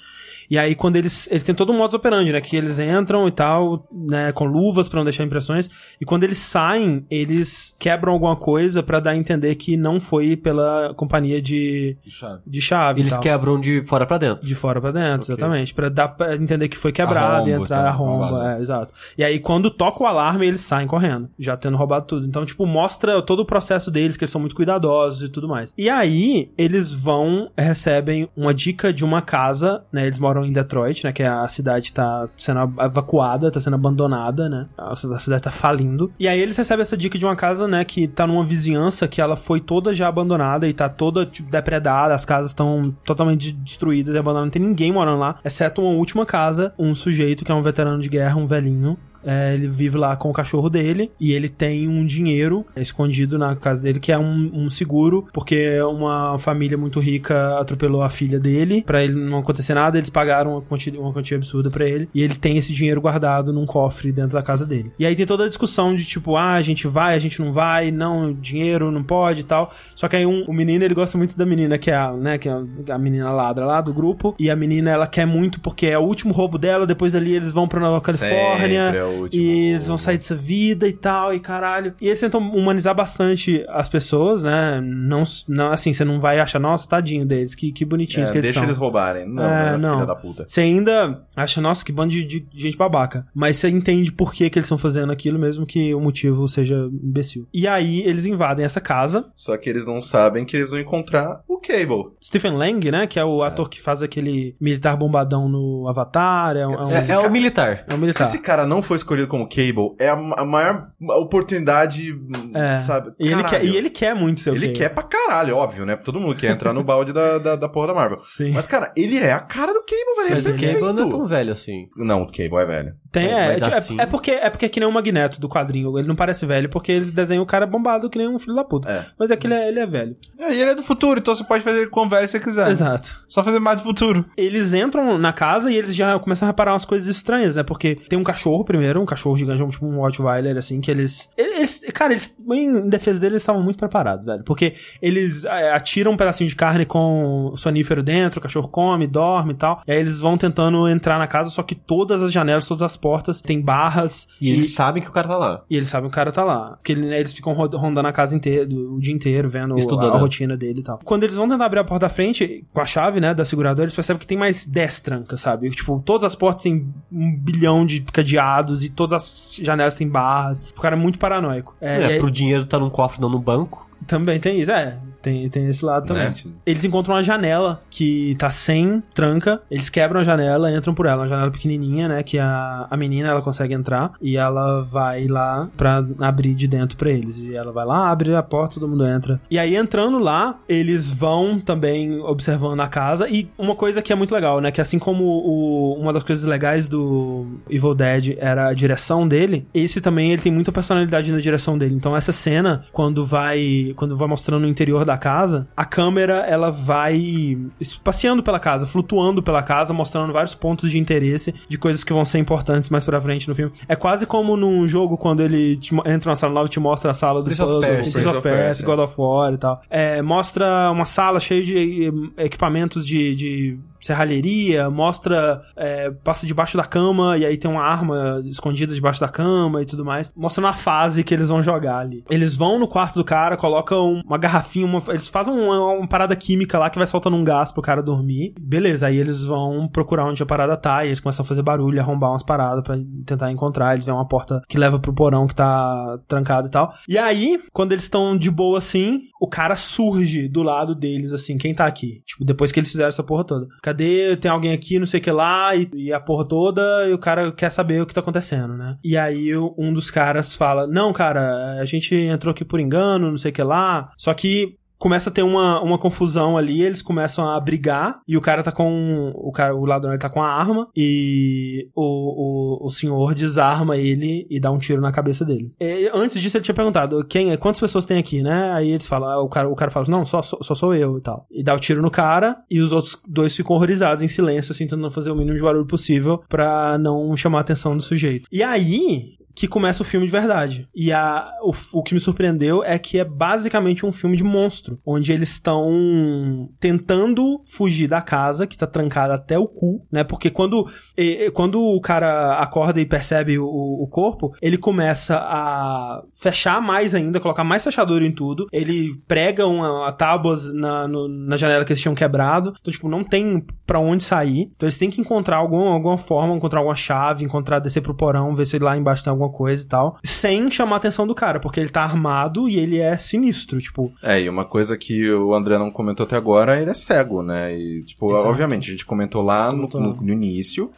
E 0.50 0.58
aí, 0.58 0.74
quando 0.74 0.96
eles. 0.96 1.30
Eles 1.30 1.44
têm 1.44 1.54
todo 1.54 1.72
um 1.72 1.76
modus 1.76 1.94
operandi, 1.94 2.32
né? 2.32 2.40
Que 2.40 2.56
eles 2.56 2.78
entram 2.80 3.28
e 3.28 3.32
tal, 3.32 3.86
né? 3.92 4.32
Com 4.32 4.44
luvas 4.46 4.88
pra 4.88 4.98
não 4.98 5.04
deixar 5.04 5.22
impressões. 5.22 5.70
E 6.00 6.04
quando 6.04 6.24
eles 6.24 6.38
saem, 6.38 7.06
eles 7.10 7.74
quebram 7.78 8.12
alguma 8.12 8.34
coisa 8.36 8.82
pra 8.82 8.98
dar 8.98 9.12
a 9.12 9.16
entender 9.16 9.54
que 9.54 9.76
não 9.76 10.00
foi 10.00 10.36
pela 10.36 10.92
companhia 10.96 11.40
de, 11.40 11.96
Chave. 12.08 12.42
de 12.46 12.60
chave. 12.60 13.00
e 13.00 13.02
Eles 13.02 13.12
tal. 13.12 13.22
quebram 13.22 13.60
de 13.60 13.82
fora 13.84 14.04
pra 14.06 14.18
dentro. 14.18 14.46
De 14.46 14.54
fora 14.54 14.80
pra 14.80 14.90
dentro, 14.90 15.22
Ok. 15.22 15.34
exatamente. 15.34 15.72
Pra 15.74 15.88
dar 15.88 16.08
pra 16.08 16.34
entender 16.34 16.68
que 16.68 16.76
foi 16.76 16.90
quebrado 16.92 17.48
e 17.48 17.52
entrar 17.52 17.82
tá, 17.84 17.88
arromba. 17.88 18.24
arrombado. 18.26 18.48
É, 18.58 18.60
exato. 18.60 18.92
E 19.16 19.22
aí, 19.22 19.38
quando 19.38 19.70
toca 19.70 20.02
o 20.02 20.06
alarme, 20.06 20.46
eles 20.46 20.62
saem 20.62 20.86
correndo, 20.88 21.28
já 21.38 21.56
tendo 21.56 21.76
roubado 21.76 22.06
tudo. 22.06 22.26
Então, 22.26 22.44
tipo, 22.44 22.66
mostra 22.66 23.22
todo 23.22 23.40
o 23.40 23.44
processo 23.46 23.90
deles, 23.90 24.16
que 24.16 24.24
eles 24.24 24.32
são 24.32 24.40
muito 24.40 24.56
cuidadosos 24.56 25.22
e 25.22 25.28
tudo 25.28 25.46
mais. 25.48 25.72
E 25.78 25.88
aí, 25.88 26.50
eles 26.58 26.92
vão, 26.92 27.50
recebem 27.56 28.28
uma 28.36 28.52
dica 28.52 28.92
de 28.92 29.04
uma 29.04 29.22
casa, 29.22 29.84
né? 29.92 30.06
Eles 30.06 30.18
moram 30.18 30.39
em 30.44 30.52
Detroit, 30.52 31.04
né? 31.04 31.12
Que 31.12 31.22
a 31.22 31.48
cidade 31.48 31.92
tá 31.92 32.28
sendo 32.36 32.72
evacuada, 32.80 33.50
tá 33.50 33.60
sendo 33.60 33.74
abandonada, 33.74 34.48
né? 34.48 34.66
A 34.76 34.90
a 34.92 35.18
cidade 35.18 35.42
tá 35.42 35.50
falindo. 35.50 36.12
E 36.18 36.28
aí, 36.28 36.38
eles 36.40 36.56
recebem 36.56 36.82
essa 36.82 36.96
dica 36.96 37.18
de 37.18 37.24
uma 37.24 37.36
casa, 37.36 37.66
né? 37.66 37.84
Que 37.84 38.06
tá 38.06 38.26
numa 38.26 38.44
vizinhança 38.44 39.08
que 39.08 39.20
ela 39.20 39.36
foi 39.36 39.60
toda 39.60 39.94
já 39.94 40.08
abandonada 40.08 40.68
e 40.68 40.72
tá 40.72 40.88
toda, 40.88 41.24
tipo, 41.24 41.50
depredada. 41.50 42.14
As 42.14 42.24
casas 42.24 42.50
estão 42.50 42.94
totalmente 43.04 43.52
destruídas 43.52 44.14
e 44.14 44.18
abandonadas. 44.18 44.46
Não 44.46 44.50
tem 44.50 44.62
ninguém 44.62 44.92
morando 44.92 45.18
lá, 45.18 45.38
exceto 45.44 45.82
uma 45.82 45.90
última 45.90 46.26
casa, 46.26 46.72
um 46.78 46.94
sujeito 46.94 47.44
que 47.44 47.52
é 47.52 47.54
um 47.54 47.62
veterano 47.62 48.00
de 48.00 48.08
guerra, 48.08 48.36
um 48.36 48.46
velhinho. 48.46 48.98
É, 49.24 49.54
ele 49.54 49.68
vive 49.68 49.98
lá 49.98 50.16
com 50.16 50.30
o 50.30 50.32
cachorro 50.32 50.70
dele 50.70 51.10
e 51.20 51.32
ele 51.32 51.48
tem 51.48 51.88
um 51.88 52.04
dinheiro 52.04 52.64
escondido 52.76 53.38
na 53.38 53.54
casa 53.54 53.82
dele 53.82 54.00
que 54.00 54.12
é 54.12 54.18
um, 54.18 54.50
um 54.52 54.70
seguro, 54.70 55.26
porque 55.32 55.80
uma 55.82 56.38
família 56.38 56.78
muito 56.78 57.00
rica 57.00 57.58
atropelou 57.58 58.02
a 58.02 58.08
filha 58.08 58.38
dele. 58.38 58.82
Pra 58.82 59.02
ele 59.02 59.14
não 59.14 59.38
acontecer 59.38 59.74
nada, 59.74 59.98
eles 59.98 60.10
pagaram 60.10 60.52
uma 60.52 60.62
quantia, 60.62 60.98
uma 60.98 61.12
quantia 61.12 61.36
absurda 61.36 61.70
pra 61.70 61.86
ele 61.86 62.08
e 62.14 62.22
ele 62.22 62.34
tem 62.34 62.56
esse 62.56 62.72
dinheiro 62.72 63.00
guardado 63.00 63.52
num 63.52 63.66
cofre 63.66 64.12
dentro 64.12 64.32
da 64.32 64.42
casa 64.42 64.66
dele. 64.66 64.92
E 64.98 65.06
aí 65.06 65.14
tem 65.14 65.26
toda 65.26 65.44
a 65.44 65.48
discussão 65.48 65.94
de 65.94 66.04
tipo, 66.04 66.36
ah, 66.36 66.54
a 66.54 66.62
gente 66.62 66.86
vai, 66.86 67.14
a 67.14 67.18
gente 67.18 67.40
não 67.40 67.52
vai, 67.52 67.90
não, 67.90 68.32
dinheiro 68.32 68.90
não 68.90 69.02
pode 69.02 69.40
e 69.42 69.44
tal. 69.44 69.72
Só 69.94 70.08
que 70.08 70.16
aí 70.16 70.26
um, 70.26 70.44
o 70.46 70.52
menino 70.52 70.84
ele 70.84 70.94
gosta 70.94 71.16
muito 71.18 71.36
da 71.36 71.46
menina, 71.46 71.78
que 71.78 71.90
é 71.90 71.96
a, 71.96 72.12
né, 72.12 72.38
que 72.38 72.48
é 72.48 72.52
a 72.88 72.98
menina 72.98 73.30
ladra 73.30 73.64
lá 73.64 73.80
do 73.80 73.92
grupo, 73.92 74.34
e 74.38 74.50
a 74.50 74.56
menina 74.56 74.90
ela 74.90 75.06
quer 75.06 75.26
muito 75.26 75.60
porque 75.60 75.86
é 75.86 75.98
o 75.98 76.02
último 76.02 76.32
roubo 76.32 76.58
dela, 76.58 76.86
depois 76.86 77.14
ali 77.14 77.34
eles 77.34 77.52
vão 77.52 77.68
pra 77.68 77.80
Nova 77.80 78.00
Califórnia. 78.00 78.86
Sempre 78.86 78.98
é 78.98 79.04
último 79.10 79.42
E 79.42 79.70
eles 79.72 79.86
vão 79.86 79.96
sair 79.96 80.16
dessa 80.16 80.34
vida 80.34 80.86
e 80.88 80.92
tal, 80.92 81.34
e 81.34 81.40
caralho. 81.40 81.94
E 82.00 82.06
eles 82.06 82.20
tentam 82.20 82.40
humanizar 82.40 82.94
bastante 82.94 83.64
as 83.68 83.88
pessoas, 83.88 84.42
né? 84.42 84.80
Não, 84.82 85.22
não 85.48 85.72
assim, 85.72 85.92
você 85.92 86.04
não 86.04 86.20
vai 86.20 86.38
achar, 86.40 86.58
nossa, 86.58 86.88
tadinho 86.88 87.24
deles, 87.26 87.54
que, 87.54 87.72
que 87.72 87.84
bonitinhos 87.84 88.28
É, 88.28 88.32
que 88.32 88.38
eles 88.38 88.46
deixa 88.48 88.60
são. 88.60 88.66
eles 88.66 88.76
roubarem. 88.76 89.26
Não, 89.26 89.42
É, 89.44 89.72
né, 89.72 89.76
não. 89.76 89.94
filha 89.94 90.06
da 90.06 90.14
puta. 90.16 90.44
Você 90.46 90.60
ainda 90.60 91.22
acha, 91.36 91.60
nossa, 91.60 91.84
que 91.84 91.92
bando 91.92 92.10
de, 92.12 92.24
de 92.24 92.46
gente 92.54 92.76
babaca. 92.76 93.26
Mas 93.34 93.56
você 93.56 93.68
entende 93.68 94.12
por 94.12 94.32
que, 94.32 94.48
que 94.50 94.58
eles 94.58 94.66
estão 94.66 94.78
fazendo 94.78 95.12
aquilo, 95.12 95.38
mesmo 95.38 95.64
que 95.66 95.94
o 95.94 96.00
motivo 96.00 96.46
seja 96.48 96.74
imbecil. 96.92 97.46
E 97.52 97.66
aí 97.66 98.00
eles 98.02 98.26
invadem 98.26 98.64
essa 98.64 98.80
casa. 98.80 99.26
Só 99.34 99.56
que 99.56 99.68
eles 99.68 99.84
não 99.86 100.00
sabem 100.00 100.44
que 100.44 100.56
eles 100.56 100.70
vão 100.70 100.80
encontrar 100.80 101.42
o 101.48 101.58
Cable. 101.58 102.10
Stephen 102.22 102.56
Lang, 102.56 102.90
né? 102.90 103.06
Que 103.06 103.18
é 103.18 103.24
o 103.24 103.42
ator 103.42 103.68
que 103.68 103.80
faz 103.80 104.02
aquele 104.02 104.54
militar 104.60 104.96
bombadão 104.96 105.48
no 105.48 105.86
Avatar. 105.88 106.56
É, 106.56 106.66
um- 106.66 106.74
é 106.74 106.78
um, 106.78 106.90
É, 106.90 107.10
é 107.12 107.18
o 107.18 107.30
militar. 107.30 107.84
é 107.86 107.92
um 107.92 107.96
Se 107.96 108.00
militar. 108.00 108.22
esse 108.24 108.38
cara 108.38 108.66
não 108.66 108.82
foi 108.82 108.96
escolhido 109.00 109.28
como 109.28 109.48
Cable, 109.48 109.94
é 109.98 110.08
a, 110.08 110.12
a 110.14 110.44
maior 110.44 110.88
oportunidade, 111.34 112.14
É. 112.54 112.78
sabe? 112.78 113.12
E 113.18 113.28
ele, 113.28 113.42
quer, 113.44 113.64
e 113.64 113.76
ele 113.76 113.90
quer 113.90 114.14
muito 114.14 114.40
ser 114.40 114.50
o 114.50 114.54
Ele 114.54 114.66
Cable. 114.66 114.78
quer 114.78 114.88
pra 114.90 115.02
caralho, 115.02 115.56
óbvio, 115.56 115.84
né? 115.86 115.96
Todo 115.96 116.20
mundo 116.20 116.34
quer 116.36 116.50
entrar 116.52 116.72
no 116.72 116.82
balde 116.84 117.12
da, 117.12 117.38
da, 117.38 117.56
da 117.56 117.68
porra 117.68 117.88
da 117.88 117.94
Marvel. 117.94 118.18
Sim. 118.18 118.52
Mas, 118.52 118.66
cara, 118.66 118.92
ele 118.96 119.18
é 119.18 119.32
a 119.32 119.40
cara 119.40 119.72
do 119.72 119.80
Cable, 119.80 120.22
velho. 120.22 120.34
Mas 120.34 120.44
o 120.44 120.48
é 120.48 120.52
perfeito. 120.52 120.80
Cable 120.80 120.92
não 120.94 121.06
é 121.06 121.10
tão 121.10 121.26
velho 121.26 121.52
assim. 121.52 121.88
Não, 121.96 122.22
o 122.22 122.26
Cable 122.26 122.56
é 122.62 122.66
velho. 122.66 122.94
Tem, 123.12 123.26
É, 123.26 123.30
é, 123.48 123.52
é, 123.52 123.54
tipo, 123.56 123.70
é- 123.70 123.76
assim- 123.76 124.00
é 124.00 124.06
porque 124.06 124.30
é 124.30 124.48
porque 124.50 124.66
é 124.66 124.68
que 124.68 124.78
nem 124.78 124.88
o 124.88 124.92
Magneto 124.92 125.40
do 125.40 125.48
quadrinho. 125.48 125.98
Ele 125.98 126.06
não 126.06 126.14
parece 126.14 126.46
velho 126.46 126.68
porque 126.68 126.92
eles 126.92 127.10
desenham 127.10 127.42
o 127.42 127.46
cara 127.46 127.66
bombado 127.66 128.08
que 128.08 128.16
nem 128.18 128.28
um 128.28 128.38
filho 128.38 128.54
da 128.54 128.62
puta. 128.64 128.88
É. 128.90 129.06
Mas 129.18 129.30
é 129.30 129.36
que 129.36 129.46
ele 129.46 129.54
é, 129.54 129.68
ele 129.68 129.80
é 129.80 129.86
velho. 129.86 130.14
É, 130.38 130.54
e 130.54 130.60
ele 130.60 130.70
é 130.70 130.74
do 130.74 130.82
futuro, 130.82 131.18
então 131.18 131.34
você 131.34 131.42
pode 131.44 131.64
fazer 131.64 131.80
ele 131.80 131.90
com 131.90 132.08
velho 132.08 132.26
se 132.28 132.32
você 132.32 132.40
quiser. 132.40 132.68
Exato. 132.70 133.20
Só 133.28 133.42
fazer 133.42 133.58
mais 133.58 133.80
do 133.80 133.84
futuro. 133.84 134.24
Eles 134.36 134.72
entram 134.74 135.18
na 135.18 135.32
casa 135.32 135.70
e 135.72 135.76
eles 135.76 135.94
já 135.94 136.18
começam 136.20 136.46
a 136.46 136.50
reparar 136.50 136.72
umas 136.72 136.84
coisas 136.84 137.08
estranhas, 137.08 137.56
né? 137.56 137.62
Porque 137.64 137.96
tem 138.08 138.18
um 138.18 138.22
cachorro 138.24 138.64
primeiro, 138.64 139.00
um 139.00 139.06
cachorro 139.06 139.36
gigante, 139.36 139.66
tipo 139.70 139.86
um 139.86 139.96
Rottweiler, 139.96 140.56
assim, 140.56 140.80
que 140.80 140.90
eles. 140.90 141.30
Eles. 141.36 141.80
Cara, 141.92 142.12
eles. 142.12 142.34
Em 142.50 142.88
defesa 142.88 143.18
deles, 143.18 143.32
eles 143.32 143.42
estavam 143.42 143.62
muito 143.62 143.78
preparados, 143.78 144.24
velho. 144.26 144.44
Porque 144.44 144.74
eles 145.02 145.44
é, 145.44 145.72
atiram 145.72 146.12
um 146.12 146.16
pedacinho 146.16 146.48
de 146.48 146.54
carne 146.56 146.86
com 146.86 147.52
sonífero 147.56 148.02
dentro, 148.02 148.38
o 148.38 148.42
cachorro 148.42 148.68
come, 148.68 149.06
dorme 149.06 149.52
e 149.52 149.56
tal. 149.56 149.82
E 149.86 149.92
aí 149.92 149.98
eles 149.98 150.20
vão 150.20 150.36
tentando 150.38 150.88
entrar 150.88 151.18
na 151.18 151.26
casa, 151.26 151.50
só 151.50 151.62
que 151.62 151.74
todas 151.74 152.22
as 152.22 152.32
janelas, 152.32 152.66
todas 152.66 152.82
as 152.82 152.96
portas 153.00 153.40
têm 153.40 153.60
barras. 153.60 154.28
E 154.40 154.50
eles 154.50 154.74
sabem 154.74 155.02
que 155.02 155.08
o 155.08 155.12
cara 155.12 155.26
tá 155.28 155.36
lá. 155.36 155.62
E 155.70 155.76
eles 155.76 155.88
sabem 155.88 156.08
que 156.08 156.12
o 156.12 156.16
cara 156.16 156.30
tá 156.32 156.44
lá. 156.44 156.76
Porque 156.76 156.92
ele- 156.92 157.06
né, 157.06 157.18
eles 157.18 157.32
ficam 157.32 157.52
ro- 157.52 157.76
rondando 157.76 158.06
a 158.08 158.12
casa 158.12 158.36
inteira, 158.36 158.68
o 158.72 158.98
dia 159.00 159.14
inteiro, 159.14 159.48
vendo 159.48 159.76
Estudando. 159.78 160.12
a, 160.12 160.16
a 160.16 160.18
rotina 160.18 160.56
dele 160.56 160.80
e 160.80 160.82
tal. 160.82 161.00
Quando 161.04 161.24
eles 161.24 161.36
vão 161.36 161.48
tentar 161.48 161.64
abrir 161.66 161.80
a 161.80 161.84
porta 161.84 162.06
da 162.06 162.10
frente, 162.12 162.64
com 162.72 162.80
a 162.80 162.86
chave, 162.86 163.20
né, 163.20 163.32
da 163.34 163.44
seguradora, 163.44 163.84
eles 163.86 163.94
percebem 163.94 164.20
que 164.20 164.26
tem 164.26 164.38
mais 164.38 164.64
10 164.66 165.00
trancas, 165.00 165.40
sabe? 165.40 165.70
Tipo, 165.70 166.02
todas 166.04 166.24
as 166.26 166.34
portas 166.34 166.62
têm 166.62 166.92
um 167.10 167.36
bilhão 167.36 167.84
de 167.86 168.00
cadeados 168.02 168.84
e 168.84 168.88
todas 168.90 169.22
as 169.22 169.58
janelas 169.64 169.94
têm 169.94 170.08
barras. 170.08 170.62
O 170.76 170.80
cara 170.80 170.96
é 170.96 170.98
muito 170.98 171.18
paranoico. 171.18 171.74
É, 171.80 171.96
É, 171.96 172.00
e 172.00 172.04
aí- 172.12 172.18
pro 172.18 172.30
dinheiro 172.30 172.64
tá 172.64 172.78
num 172.78 172.90
cofre, 172.90 173.20
não 173.20 173.28
no 173.28 173.38
banco. 173.38 173.88
Também 174.06 174.40
tem 174.40 174.60
isso, 174.60 174.70
é. 174.70 174.98
Tem, 175.22 175.48
tem 175.48 175.66
esse 175.66 175.84
lado 175.84 176.06
também. 176.06 176.24
Né? 176.24 176.34
Eles 176.64 176.84
encontram 176.84 177.14
uma 177.14 177.22
janela 177.22 177.80
que 177.90 178.34
tá 178.38 178.50
sem 178.50 179.02
tranca. 179.14 179.60
Eles 179.70 179.90
quebram 179.90 180.20
a 180.20 180.24
janela, 180.24 180.72
entram 180.72 180.94
por 180.94 181.06
ela. 181.06 181.22
Uma 181.22 181.28
janela 181.28 181.50
pequenininha, 181.50 182.08
né? 182.08 182.22
Que 182.22 182.38
a, 182.38 182.86
a 182.90 182.96
menina 182.96 183.28
ela 183.28 183.42
consegue 183.42 183.74
entrar 183.74 184.12
e 184.20 184.36
ela 184.36 184.82
vai 184.82 185.26
lá 185.26 185.68
pra 185.76 186.04
abrir 186.20 186.54
de 186.54 186.66
dentro 186.66 186.96
pra 186.96 187.10
eles. 187.10 187.38
E 187.38 187.54
ela 187.54 187.72
vai 187.72 187.84
lá, 187.84 188.10
abre 188.10 188.34
a 188.34 188.42
porta, 188.42 188.74
todo 188.74 188.88
mundo 188.88 189.06
entra. 189.06 189.40
E 189.50 189.58
aí 189.58 189.76
entrando 189.76 190.18
lá, 190.18 190.58
eles 190.68 191.12
vão 191.12 191.58
também 191.60 192.20
observando 192.20 192.80
a 192.80 192.88
casa. 192.88 193.28
E 193.28 193.48
uma 193.58 193.74
coisa 193.74 194.02
que 194.02 194.12
é 194.12 194.16
muito 194.16 194.34
legal, 194.34 194.60
né? 194.60 194.70
Que 194.70 194.80
assim 194.80 194.98
como 194.98 195.24
o, 195.24 195.94
uma 195.98 196.12
das 196.12 196.22
coisas 196.22 196.44
legais 196.44 196.88
do 196.88 197.46
Evil 197.68 197.94
Dead 197.94 198.36
era 198.38 198.68
a 198.68 198.74
direção 198.74 199.26
dele, 199.26 199.66
esse 199.74 200.00
também 200.00 200.32
ele 200.32 200.42
tem 200.42 200.52
muita 200.52 200.72
personalidade 200.72 201.32
na 201.32 201.38
direção 201.38 201.76
dele. 201.76 201.94
Então 201.94 202.16
essa 202.16 202.32
cena, 202.32 202.84
quando 202.92 203.24
vai 203.24 203.92
quando 203.96 204.16
vai 204.16 204.28
mostrando 204.28 204.64
o 204.64 204.68
interior 204.68 205.04
da 205.10 205.18
casa, 205.18 205.66
a 205.76 205.84
câmera 205.84 206.46
ela 206.46 206.70
vai 206.70 207.58
passeando 208.04 208.42
pela 208.42 208.60
casa, 208.60 208.86
flutuando 208.86 209.42
pela 209.42 209.62
casa, 209.62 209.92
mostrando 209.92 210.32
vários 210.32 210.54
pontos 210.54 210.90
de 210.90 210.98
interesse 210.98 211.52
de 211.68 211.76
coisas 211.76 212.04
que 212.04 212.12
vão 212.12 212.24
ser 212.24 212.38
importantes 212.38 212.88
mais 212.88 213.04
pra 213.04 213.20
frente 213.20 213.48
no 213.48 213.54
filme. 213.54 213.72
É 213.88 213.96
quase 213.96 214.24
como 214.24 214.56
num 214.56 214.86
jogo 214.86 215.18
quando 215.18 215.42
ele 215.42 215.76
te 215.76 215.94
entra 216.06 216.30
na 216.30 216.36
sala 216.36 216.52
nova 216.52 216.66
e 216.66 216.70
te 216.70 216.78
mostra 216.78 217.10
a 217.10 217.14
sala 217.14 217.40
do 217.40 217.46
Prince 217.46 217.62
of 217.62 217.72
puzzle, 217.72 217.88
Persia. 217.88 218.02
Prince 218.02 218.12
Prince 218.12 218.28
of 218.28 218.38
of 218.38 218.42
Persia, 218.42 218.64
Persia. 218.64 218.86
God 218.86 218.98
of 219.00 219.14
War 219.18 219.52
e 219.52 219.58
tal. 219.58 219.82
É, 219.90 220.22
mostra 220.22 220.90
uma 220.92 221.04
sala 221.04 221.40
cheia 221.40 221.62
de 221.62 222.06
eh, 222.36 222.44
equipamentos 222.44 223.04
de, 223.04 223.34
de 223.34 223.80
serralheria, 224.00 224.90
mostra 224.90 225.62
é, 225.76 226.10
passa 226.10 226.46
debaixo 226.46 226.76
da 226.76 226.84
cama 226.84 227.36
e 227.36 227.44
aí 227.44 227.56
tem 227.56 227.70
uma 227.70 227.82
arma 227.82 228.42
escondida 228.46 228.94
debaixo 228.94 229.20
da 229.20 229.28
cama 229.28 229.82
e 229.82 229.86
tudo 229.86 230.04
mais, 230.04 230.32
mostrando 230.36 230.68
a 230.68 230.72
fase 230.72 231.24
que 231.24 231.34
eles 231.34 231.48
vão 231.48 231.62
jogar 231.62 231.98
ali. 231.98 232.24
Eles 232.30 232.54
vão 232.56 232.78
no 232.78 232.88
quarto 232.88 233.14
do 233.16 233.24
cara, 233.24 233.56
colocam 233.56 234.20
uma 234.24 234.38
garrafinha, 234.38 234.86
uma- 234.86 235.02
eles 235.08 235.28
fazem 235.28 235.52
uma, 235.52 235.92
uma 235.94 236.08
parada 236.08 236.34
química 236.36 236.78
lá 236.78 236.90
que 236.90 236.98
vai 236.98 237.06
soltando 237.06 237.36
um 237.36 237.44
gás 237.44 237.72
pro 237.72 237.82
cara 237.82 238.02
dormir. 238.02 238.54
Beleza, 238.60 239.06
aí 239.06 239.16
eles 239.16 239.44
vão 239.44 239.88
procurar 239.88 240.26
onde 240.26 240.42
a 240.42 240.46
parada 240.46 240.76
tá 240.76 241.04
e 241.04 241.08
eles 241.08 241.20
começam 241.20 241.44
a 241.44 241.48
fazer 241.48 241.62
barulho, 241.62 242.00
arrombar 242.00 242.30
umas 242.30 242.42
paradas 242.42 242.82
pra 242.82 242.96
tentar 243.26 243.50
encontrar. 243.50 243.92
Eles 243.94 244.04
vêem 244.04 244.16
uma 244.16 244.26
porta 244.28 244.62
que 244.68 244.78
leva 244.78 244.98
pro 244.98 245.12
porão 245.12 245.46
que 245.46 245.54
tá 245.54 246.18
trancado 246.28 246.68
e 246.68 246.70
tal. 246.70 246.92
E 247.08 247.18
aí, 247.18 247.60
quando 247.72 247.92
eles 247.92 248.04
estão 248.04 248.36
de 248.36 248.50
boa 248.50 248.78
assim, 248.78 249.20
o 249.40 249.48
cara 249.48 249.76
surge 249.76 250.48
do 250.48 250.62
lado 250.62 250.94
deles, 250.94 251.32
assim, 251.32 251.56
quem 251.58 251.74
tá 251.74 251.86
aqui? 251.86 252.22
Tipo, 252.26 252.44
depois 252.44 252.70
que 252.72 252.78
eles 252.80 252.90
fizeram 252.90 253.08
essa 253.08 253.22
porra 253.22 253.44
toda. 253.44 253.66
Cadê? 253.90 254.36
Tem 254.36 254.50
alguém 254.50 254.72
aqui, 254.72 254.98
não 254.98 255.06
sei 255.06 255.18
o 255.18 255.22
que 255.22 255.30
lá, 255.30 255.74
e, 255.74 255.90
e 255.94 256.12
a 256.12 256.20
porra 256.20 256.46
toda, 256.46 257.08
e 257.08 257.12
o 257.12 257.18
cara 257.18 257.50
quer 257.50 257.70
saber 257.70 258.00
o 258.00 258.06
que 258.06 258.14
tá 258.14 258.20
acontecendo, 258.20 258.76
né? 258.76 258.96
E 259.02 259.16
aí 259.16 259.56
um 259.56 259.92
dos 259.92 260.10
caras 260.10 260.54
fala: 260.54 260.86
Não, 260.86 261.12
cara, 261.12 261.80
a 261.80 261.84
gente 261.84 262.14
entrou 262.14 262.52
aqui 262.52 262.64
por 262.64 262.78
engano, 262.78 263.30
não 263.30 263.38
sei 263.38 263.50
o 263.50 263.54
que 263.54 263.62
lá. 263.62 264.12
Só 264.16 264.32
que 264.32 264.76
começa 265.00 265.30
a 265.30 265.32
ter 265.32 265.42
uma, 265.42 265.82
uma 265.82 265.98
confusão 265.98 266.58
ali, 266.58 266.82
eles 266.82 267.00
começam 267.00 267.48
a 267.48 267.58
brigar 267.58 268.20
e 268.28 268.36
o 268.36 268.40
cara 268.40 268.62
tá 268.62 268.70
com 268.70 269.32
o 269.34 269.50
cara, 269.50 269.74
o 269.74 269.86
ladrão 269.86 270.12
ele 270.12 270.20
tá 270.20 270.28
com 270.28 270.42
a 270.42 270.48
arma 270.48 270.88
e 270.94 271.88
o, 271.94 272.82
o, 272.82 272.86
o 272.86 272.90
senhor 272.90 273.34
desarma 273.34 273.96
ele 273.96 274.46
e 274.50 274.60
dá 274.60 274.70
um 274.70 274.78
tiro 274.78 275.00
na 275.00 275.10
cabeça 275.10 275.42
dele. 275.42 275.72
E, 275.80 276.10
antes 276.12 276.40
disso 276.40 276.58
ele 276.58 276.64
tinha 276.64 276.74
perguntado 276.74 277.24
quem 277.24 277.50
é, 277.50 277.56
quantas 277.56 277.80
pessoas 277.80 278.04
tem 278.04 278.18
aqui, 278.18 278.42
né? 278.42 278.72
Aí 278.72 278.90
eles 278.90 279.06
falam, 279.06 279.30
ah, 279.30 279.42
o 279.42 279.48
cara, 279.48 279.68
o 279.70 279.74
cara 279.74 279.90
fala, 279.90 280.04
não, 280.06 280.26
só, 280.26 280.42
só, 280.42 280.58
só 280.60 280.74
sou 280.74 280.94
eu 280.94 281.16
e 281.16 281.22
tal. 281.22 281.46
E 281.50 281.62
dá 281.62 281.74
o 281.74 281.80
tiro 281.80 282.02
no 282.02 282.10
cara 282.10 282.56
e 282.70 282.78
os 282.78 282.92
outros 282.92 283.18
dois 283.26 283.56
ficam 283.56 283.74
horrorizados 283.76 284.22
em 284.22 284.28
silêncio, 284.28 284.72
assim, 284.72 284.86
tentando 284.86 285.10
fazer 285.10 285.30
o 285.30 285.34
mínimo 285.34 285.56
de 285.56 285.62
barulho 285.62 285.86
possível 285.86 286.42
pra 286.46 286.98
não 286.98 287.34
chamar 287.38 287.58
a 287.58 287.60
atenção 287.62 287.96
do 287.96 288.02
sujeito. 288.02 288.46
E 288.52 288.62
aí, 288.62 289.39
que 289.60 289.68
começa 289.68 290.02
o 290.02 290.06
filme 290.06 290.24
de 290.26 290.32
verdade. 290.32 290.88
E 290.94 291.12
a, 291.12 291.46
o, 291.62 291.72
o 291.98 292.02
que 292.02 292.14
me 292.14 292.20
surpreendeu 292.20 292.82
é 292.82 292.98
que 292.98 293.18
é 293.18 293.24
basicamente 293.24 294.06
um 294.06 294.10
filme 294.12 294.34
de 294.36 294.42
monstro, 294.42 294.98
onde 295.04 295.32
eles 295.32 295.50
estão 295.50 296.68
tentando 296.78 297.62
fugir 297.66 298.08
da 298.08 298.22
casa, 298.22 298.66
que 298.66 298.76
tá 298.78 298.86
trancada 298.86 299.34
até 299.34 299.58
o 299.58 299.66
cu, 299.68 300.06
né? 300.10 300.24
Porque 300.24 300.50
quando, 300.50 300.88
e- 301.16 301.50
quando 301.52 301.80
o 301.82 302.00
cara 302.00 302.54
acorda 302.58 303.00
e 303.00 303.06
percebe 303.06 303.58
o, 303.58 303.66
o 303.66 304.06
corpo, 304.08 304.52
ele 304.62 304.78
começa 304.78 305.36
a 305.36 306.22
fechar 306.34 306.80
mais 306.80 307.14
ainda, 307.14 307.38
colocar 307.40 307.64
mais 307.64 307.84
fechadura 307.84 308.24
em 308.24 308.32
tudo. 308.32 308.66
Ele 308.72 309.14
prega 309.28 309.66
uma, 309.66 310.10
tábuas 310.12 310.72
na, 310.72 311.06
no- 311.06 311.28
na 311.28 311.56
janela 311.56 311.84
que 311.84 311.92
eles 311.92 312.00
tinham 312.00 312.14
quebrado. 312.14 312.72
Então, 312.80 312.90
tipo, 312.92 313.08
não 313.08 313.22
tem 313.22 313.64
pra 313.86 313.98
onde 313.98 314.24
sair. 314.24 314.70
Então 314.74 314.86
eles 314.86 314.96
têm 314.98 315.10
que 315.10 315.20
encontrar 315.20 315.56
algum, 315.56 315.88
alguma 315.88 316.16
forma, 316.16 316.54
encontrar 316.54 316.78
alguma 316.80 316.96
chave, 316.96 317.44
encontrar, 317.44 317.78
descer 317.78 318.02
pro 318.02 318.14
porão, 318.16 318.54
ver 318.54 318.64
se 318.66 318.78
lá 318.78 318.96
embaixo 318.96 319.22
tem 319.24 319.30
alguma 319.30 319.49
coisa 319.50 319.82
e 319.82 319.86
tal. 319.86 320.18
Sem 320.24 320.70
chamar 320.70 320.96
a 320.96 320.98
atenção 320.98 321.26
do 321.26 321.34
cara, 321.34 321.60
porque 321.60 321.80
ele 321.80 321.88
tá 321.90 322.02
armado 322.02 322.68
e 322.68 322.76
ele 322.78 322.98
é 322.98 323.16
sinistro, 323.16 323.78
tipo. 323.80 324.12
É, 324.22 324.40
e 324.40 324.48
uma 324.48 324.64
coisa 324.64 324.96
que 324.96 325.30
o 325.32 325.54
André 325.54 325.78
não 325.78 325.90
comentou 325.90 326.24
até 326.24 326.36
agora, 326.36 326.80
ele 326.80 326.90
é 326.90 326.94
cego, 326.94 327.42
né? 327.42 327.76
E, 327.76 328.02
tipo, 328.02 328.32
Exato. 328.32 328.48
obviamente, 328.48 328.88
a 328.88 328.92
gente 328.92 329.04
comentou 329.06 329.42
lá 329.42 329.70
no, 329.72 329.88
no- 329.88 330.14
no 330.14 330.32
início, 330.32 330.90